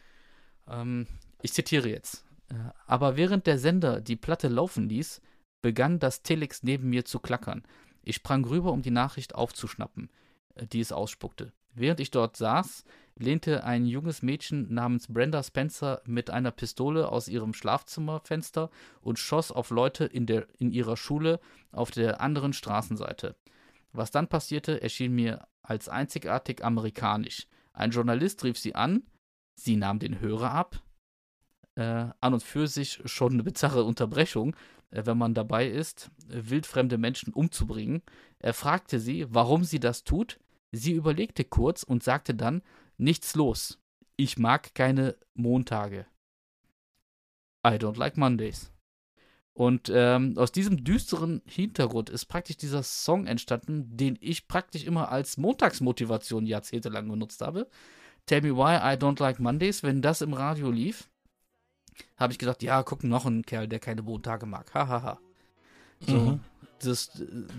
Ähm, 0.68 1.06
ich 1.42 1.52
zitiere 1.52 1.88
jetzt. 1.88 2.24
Äh, 2.50 2.54
aber 2.86 3.16
während 3.16 3.46
der 3.46 3.58
Sender 3.58 4.00
die 4.00 4.16
Platte 4.16 4.48
laufen 4.48 4.88
ließ, 4.88 5.22
begann 5.62 5.98
das 5.98 6.22
Telex 6.22 6.62
neben 6.62 6.90
mir 6.90 7.04
zu 7.04 7.18
klackern. 7.18 7.62
Ich 8.02 8.16
sprang 8.16 8.44
rüber, 8.44 8.72
um 8.72 8.82
die 8.82 8.90
Nachricht 8.90 9.34
aufzuschnappen, 9.34 10.10
die 10.72 10.80
es 10.80 10.92
ausspuckte. 10.92 11.52
Während 11.74 12.00
ich 12.00 12.10
dort 12.10 12.36
saß, 12.36 12.84
lehnte 13.16 13.64
ein 13.64 13.86
junges 13.86 14.22
Mädchen 14.22 14.72
namens 14.72 15.12
Brenda 15.12 15.42
Spencer 15.42 16.00
mit 16.06 16.30
einer 16.30 16.50
Pistole 16.50 17.10
aus 17.10 17.28
ihrem 17.28 17.54
Schlafzimmerfenster 17.54 18.70
und 19.00 19.18
schoss 19.18 19.52
auf 19.52 19.70
Leute 19.70 20.04
in, 20.04 20.26
der, 20.26 20.46
in 20.58 20.72
ihrer 20.72 20.96
Schule 20.96 21.40
auf 21.72 21.90
der 21.90 22.20
anderen 22.20 22.52
Straßenseite. 22.52 23.36
Was 23.92 24.10
dann 24.10 24.28
passierte, 24.28 24.82
erschien 24.82 25.14
mir 25.14 25.46
als 25.62 25.88
einzigartig 25.88 26.64
amerikanisch. 26.64 27.46
Ein 27.72 27.90
Journalist 27.90 28.44
rief 28.44 28.58
sie 28.58 28.74
an, 28.74 29.02
sie 29.54 29.76
nahm 29.76 29.98
den 29.98 30.20
Hörer 30.20 30.52
ab. 30.52 30.82
Äh, 31.74 32.08
an 32.20 32.32
und 32.32 32.42
für 32.42 32.68
sich 32.68 33.02
schon 33.04 33.34
eine 33.34 33.42
bizarre 33.42 33.84
Unterbrechung, 33.84 34.56
äh, 34.90 35.04
wenn 35.04 35.18
man 35.18 35.34
dabei 35.34 35.66
ist, 35.66 36.10
wildfremde 36.26 36.96
Menschen 36.96 37.34
umzubringen. 37.34 38.02
Er 38.38 38.54
fragte 38.54 38.98
sie, 38.98 39.26
warum 39.28 39.64
sie 39.64 39.80
das 39.80 40.04
tut. 40.04 40.38
Sie 40.76 40.92
überlegte 40.92 41.44
kurz 41.44 41.82
und 41.82 42.02
sagte 42.02 42.34
dann, 42.34 42.62
nichts 42.98 43.34
los. 43.34 43.78
Ich 44.16 44.38
mag 44.38 44.74
keine 44.74 45.16
Montage. 45.34 46.06
I 47.66 47.70
don't 47.70 47.98
like 47.98 48.16
Mondays. 48.16 48.70
Und 49.52 49.90
ähm, 49.92 50.36
aus 50.36 50.52
diesem 50.52 50.84
düsteren 50.84 51.40
Hintergrund 51.46 52.10
ist 52.10 52.26
praktisch 52.26 52.58
dieser 52.58 52.82
Song 52.82 53.26
entstanden, 53.26 53.96
den 53.96 54.18
ich 54.20 54.48
praktisch 54.48 54.84
immer 54.84 55.10
als 55.10 55.38
Montagsmotivation 55.38 56.46
jahrzehntelang 56.46 57.08
genutzt 57.08 57.40
habe. 57.40 57.68
Tell 58.26 58.42
me 58.42 58.54
why 58.54 58.76
I 58.76 58.98
don't 58.98 59.20
like 59.20 59.40
Mondays. 59.40 59.82
Wenn 59.82 60.02
das 60.02 60.20
im 60.20 60.34
Radio 60.34 60.70
lief, 60.70 61.08
habe 62.18 62.32
ich 62.32 62.38
gesagt, 62.38 62.62
ja, 62.62 62.82
guck, 62.82 63.02
noch 63.02 63.24
ein 63.24 63.44
Kerl, 63.46 63.66
der 63.66 63.78
keine 63.78 64.02
Montage 64.02 64.44
mag. 64.44 64.74
Hahaha. 64.74 65.02
Ha, 65.02 65.02
ha. 65.02 65.20
So, 66.00 66.16
Mhm. 66.18 66.40
das, 66.80 67.10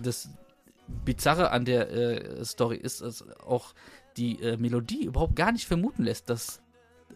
das 0.02 0.28
Bizarre 1.04 1.50
an 1.50 1.64
der 1.64 1.90
äh, 1.90 2.44
Story 2.44 2.76
ist, 2.76 3.02
dass 3.02 3.24
auch 3.40 3.74
die 4.16 4.40
äh, 4.42 4.56
Melodie 4.56 5.04
überhaupt 5.04 5.36
gar 5.36 5.52
nicht 5.52 5.66
vermuten 5.66 6.04
lässt, 6.04 6.28
dass. 6.30 6.60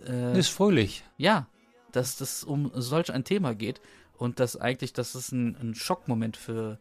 Äh, 0.06 0.38
Ist 0.38 0.48
fröhlich. 0.48 1.04
ja, 1.16 1.46
dass 1.92 2.16
das 2.16 2.44
um 2.44 2.70
solch 2.74 3.12
ein 3.12 3.24
Thema 3.24 3.54
geht 3.54 3.80
und 4.16 4.40
dass 4.40 4.56
eigentlich, 4.56 4.92
das 4.92 5.14
ist 5.14 5.32
ein, 5.32 5.56
ein 5.56 5.74
Schockmoment 5.74 6.36
für, 6.36 6.78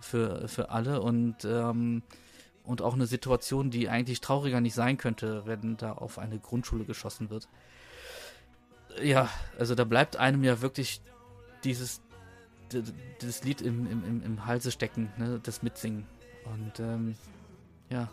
für, 0.00 0.48
für 0.48 0.70
alle 0.70 1.02
und, 1.02 1.44
ähm, 1.44 2.02
und 2.62 2.82
auch 2.82 2.94
eine 2.94 3.06
Situation, 3.06 3.70
die 3.70 3.88
eigentlich 3.88 4.20
trauriger 4.20 4.60
nicht 4.60 4.74
sein 4.74 4.96
könnte, 4.96 5.42
wenn 5.44 5.76
da 5.76 5.92
auf 5.92 6.18
eine 6.18 6.38
Grundschule 6.38 6.84
geschossen 6.84 7.30
wird. 7.30 7.48
Ja, 9.02 9.28
also 9.58 9.74
da 9.74 9.84
bleibt 9.84 10.16
einem 10.16 10.44
ja 10.44 10.62
wirklich 10.62 11.02
dieses, 11.64 12.00
dieses 13.20 13.44
Lied 13.44 13.60
im, 13.60 13.90
im, 13.90 14.22
im 14.22 14.46
Halse 14.46 14.70
stecken, 14.70 15.12
ne, 15.18 15.40
das 15.42 15.62
Mitsingen. 15.62 16.06
Und 16.44 16.80
ähm, 16.80 17.16
ja, 17.90 18.08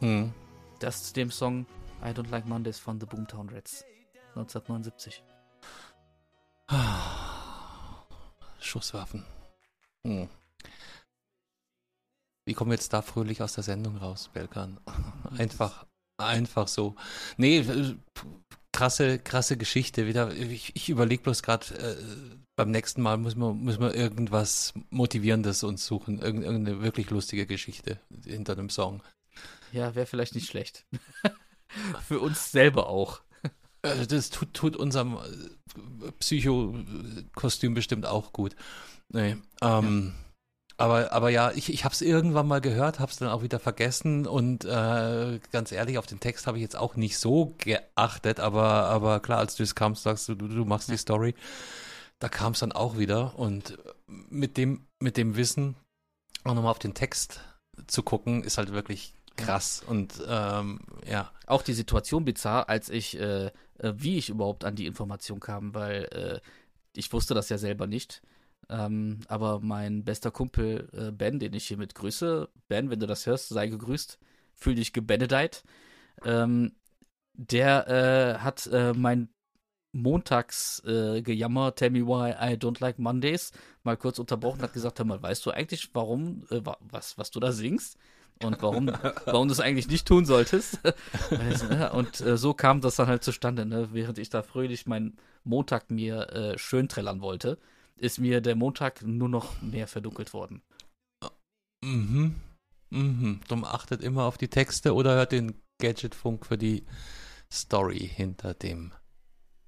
Hm. 0.00 0.32
das 0.80 1.04
zu 1.04 1.14
dem 1.14 1.30
Song 1.30 1.66
I 2.02 2.08
Don't 2.08 2.28
Like 2.30 2.46
Mondays 2.46 2.78
von 2.78 3.00
The 3.00 3.06
Boomtown 3.06 3.48
Rats 3.48 3.84
1979. 4.34 5.22
Schusswaffen. 8.60 9.24
Hm. 10.06 10.28
Wie 12.46 12.52
kommen 12.54 12.70
wir 12.70 12.76
jetzt 12.76 12.92
da 12.92 13.00
fröhlich 13.00 13.40
aus 13.40 13.54
der 13.54 13.64
Sendung 13.64 13.96
raus, 13.96 14.28
Belkan? 14.32 14.78
Einfach, 15.38 15.86
einfach 16.18 16.68
so. 16.68 16.94
Nee, 17.38 17.58
äh, 17.60 17.96
krasse, 18.72 19.18
krasse 19.18 19.56
Geschichte. 19.56 20.06
Wieder, 20.06 20.30
ich, 20.34 20.76
ich 20.76 20.90
überlege 20.90 21.22
bloß 21.22 21.42
gerade, 21.42 21.74
äh, 21.74 21.96
beim 22.56 22.70
nächsten 22.70 23.02
Mal 23.02 23.18
müssen 23.18 23.40
wir, 23.40 23.54
müssen 23.54 23.80
wir 23.80 23.94
irgendwas 23.94 24.74
Motivierendes 24.90 25.64
uns 25.64 25.86
suchen. 25.86 26.20
Irgend, 26.20 26.44
irgendeine 26.44 26.82
wirklich 26.82 27.10
lustige 27.10 27.46
Geschichte 27.46 27.98
hinter 28.24 28.54
dem 28.56 28.70
Song. 28.70 29.02
Ja, 29.72 29.94
wäre 29.94 30.06
vielleicht 30.06 30.34
nicht 30.34 30.48
schlecht. 30.48 30.86
Für 32.06 32.20
uns 32.20 32.52
selber 32.52 32.88
auch. 32.88 33.22
Also 33.82 34.06
das 34.06 34.30
tut, 34.30 34.54
tut 34.54 34.76
unserem 34.76 35.18
äh, 35.18 36.12
Psycho-Kostüm 36.18 37.74
bestimmt 37.74 38.06
auch 38.06 38.32
gut. 38.32 38.54
Nee, 39.08 39.36
ähm, 39.60 40.14
aber, 40.76 41.12
aber 41.12 41.30
ja, 41.30 41.52
ich, 41.52 41.72
ich 41.72 41.84
habe 41.84 41.92
es 41.92 42.00
irgendwann 42.00 42.48
mal 42.48 42.60
gehört, 42.60 42.98
habe 42.98 43.10
es 43.10 43.18
dann 43.18 43.28
auch 43.28 43.42
wieder 43.42 43.60
vergessen 43.60 44.26
und 44.26 44.64
äh, 44.64 45.38
ganz 45.52 45.70
ehrlich, 45.70 45.98
auf 45.98 46.06
den 46.06 46.18
Text 46.18 46.46
habe 46.46 46.58
ich 46.58 46.62
jetzt 46.62 46.76
auch 46.76 46.96
nicht 46.96 47.18
so 47.18 47.54
geachtet, 47.58 48.40
aber, 48.40 48.86
aber 48.86 49.20
klar, 49.20 49.38
als 49.38 49.54
du 49.54 49.62
es 49.62 49.74
kamst, 49.74 50.02
sagst 50.02 50.28
du, 50.28 50.34
du, 50.34 50.48
du 50.48 50.64
machst 50.64 50.90
die 50.90 50.96
Story, 50.96 51.34
da 52.18 52.28
kam 52.28 52.52
es 52.52 52.60
dann 52.60 52.72
auch 52.72 52.98
wieder 52.98 53.38
und 53.38 53.78
mit 54.06 54.56
dem, 54.56 54.86
mit 55.00 55.16
dem 55.16 55.36
Wissen 55.36 55.76
auch 56.44 56.54
nochmal 56.54 56.70
auf 56.70 56.78
den 56.78 56.94
Text 56.94 57.40
zu 57.86 58.02
gucken, 58.02 58.44
ist 58.44 58.58
halt 58.58 58.72
wirklich 58.72 59.14
krass 59.36 59.82
und 59.86 60.22
ähm, 60.26 60.80
ja. 61.08 61.32
Auch 61.46 61.62
die 61.62 61.72
Situation 61.72 62.24
bizarr, 62.24 62.68
als 62.68 62.88
ich, 62.88 63.18
äh, 63.18 63.46
äh, 63.78 63.92
wie 63.96 64.16
ich 64.16 64.30
überhaupt 64.30 64.64
an 64.64 64.76
die 64.76 64.86
Information 64.86 65.40
kam, 65.40 65.74
weil 65.74 66.04
äh, 66.04 66.40
ich 66.96 67.12
wusste 67.12 67.34
das 67.34 67.48
ja 67.48 67.58
selber 67.58 67.86
nicht. 67.86 68.22
Ähm, 68.70 69.20
aber 69.28 69.60
mein 69.60 70.04
bester 70.04 70.30
Kumpel 70.30 70.88
äh, 70.92 71.10
Ben, 71.10 71.38
den 71.38 71.52
ich 71.52 71.66
hiermit 71.66 71.94
grüße, 71.94 72.48
Ben, 72.68 72.90
wenn 72.90 73.00
du 73.00 73.06
das 73.06 73.26
hörst, 73.26 73.48
sei 73.48 73.66
gegrüßt, 73.66 74.18
fühl 74.54 74.76
dich 74.76 74.92
gebenedeit. 74.92 75.64
Ähm, 76.24 76.72
der 77.34 77.88
äh, 77.88 78.38
hat 78.38 78.66
äh, 78.68 78.92
mein 78.94 79.28
Montags 79.94 80.80
äh, 80.86 81.22
Tell 81.22 81.90
me 81.90 82.06
why 82.06 82.32
I 82.32 82.56
don't 82.56 82.80
like 82.80 82.98
Mondays, 82.98 83.52
mal 83.82 83.96
kurz 83.96 84.18
unterbrochen, 84.18 84.62
hat 84.62 84.72
gesagt, 84.72 84.98
hör 84.98 85.06
mal, 85.06 85.22
weißt 85.22 85.44
du 85.46 85.50
eigentlich, 85.50 85.90
warum, 85.94 86.44
äh, 86.50 86.60
wa 86.64 86.76
was, 86.80 87.16
was 87.16 87.30
du 87.30 87.40
da 87.40 87.52
singst? 87.52 87.96
Und 88.42 88.62
warum, 88.62 88.90
warum 89.26 89.46
du 89.46 89.52
es 89.52 89.60
eigentlich 89.60 89.86
nicht 89.86 90.08
tun 90.08 90.26
solltest? 90.26 90.80
und 91.92 92.20
äh, 92.20 92.36
so 92.36 92.52
kam 92.52 92.80
das 92.80 92.96
dann 92.96 93.06
halt 93.06 93.22
zustande, 93.22 93.64
ne? 93.64 93.90
während 93.92 94.18
ich 94.18 94.28
da 94.28 94.42
fröhlich 94.42 94.86
meinen 94.86 95.16
Montag 95.44 95.88
mir 95.90 96.30
äh, 96.30 96.58
schön 96.58 96.88
trällern 96.88 97.20
wollte 97.20 97.58
ist 97.96 98.18
mir 98.18 98.40
der 98.40 98.56
Montag 98.56 99.02
nur 99.02 99.28
noch 99.28 99.60
mehr 99.62 99.86
verdunkelt 99.86 100.32
worden. 100.32 100.62
Mhm. 101.84 102.34
Mhm. 102.90 103.40
Drum 103.48 103.64
achtet 103.64 104.02
immer 104.02 104.24
auf 104.24 104.38
die 104.38 104.48
Texte 104.48 104.94
oder 104.94 105.14
hört 105.14 105.32
den 105.32 105.60
Gadgetfunk 105.80 106.46
für 106.46 106.58
die 106.58 106.84
Story 107.52 107.98
hinter 107.98 108.54
dem 108.54 108.92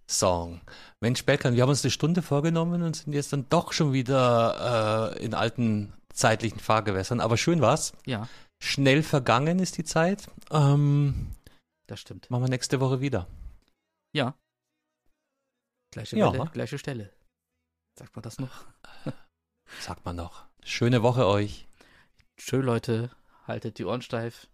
Song. 0.07 0.61
Mensch, 1.01 1.25
Belkan, 1.25 1.55
wir 1.55 1.63
haben 1.63 1.71
uns 1.71 1.85
eine 1.85 1.91
Stunde 1.91 2.23
vorgenommen 2.23 2.83
und 2.83 2.97
sind 2.97 3.13
jetzt 3.13 3.33
dann 3.33 3.49
doch 3.49 3.73
schon 3.73 3.93
wieder 3.93 5.15
äh, 5.17 5.25
in 5.25 5.35
alten 5.35 5.93
zeitlichen 6.13 6.61
Fahrgewässern. 6.61 7.21
Aber 7.21 7.37
schön 7.37 7.61
war's. 7.61 7.93
Ja, 8.07 8.29
Schnell 8.63 9.03
vergangen 9.03 9.59
ist 9.59 9.77
die 9.77 9.85
Zeit. 9.85 10.29
Ähm, 10.51 11.31
das 11.87 12.01
stimmt. 12.01 12.31
machen 12.31 12.45
wir 12.45 12.49
nächste 12.49 12.81
Woche 12.81 13.01
wieder. 13.01 13.27
Ja. 14.15 14.35
Gleiche 15.93 16.17
Ja. 16.17 16.33
Welle, 16.33 16.49
gleiche 16.53 16.79
Stelle. 16.79 17.13
Sagt 17.99 18.17
man 18.17 18.23
das 18.23 18.39
noch? 18.39 18.65
Sagt 19.81 20.05
man 20.05 20.17
noch. 20.17 20.47
Schöne 20.65 21.03
Woche 21.03 21.27
euch. 21.27 21.69
Schön, 22.39 22.63
Leute. 22.63 23.11
Haltet 23.47 23.79
die 23.79 23.85
Ohren 23.85 24.03
steif. 24.03 24.49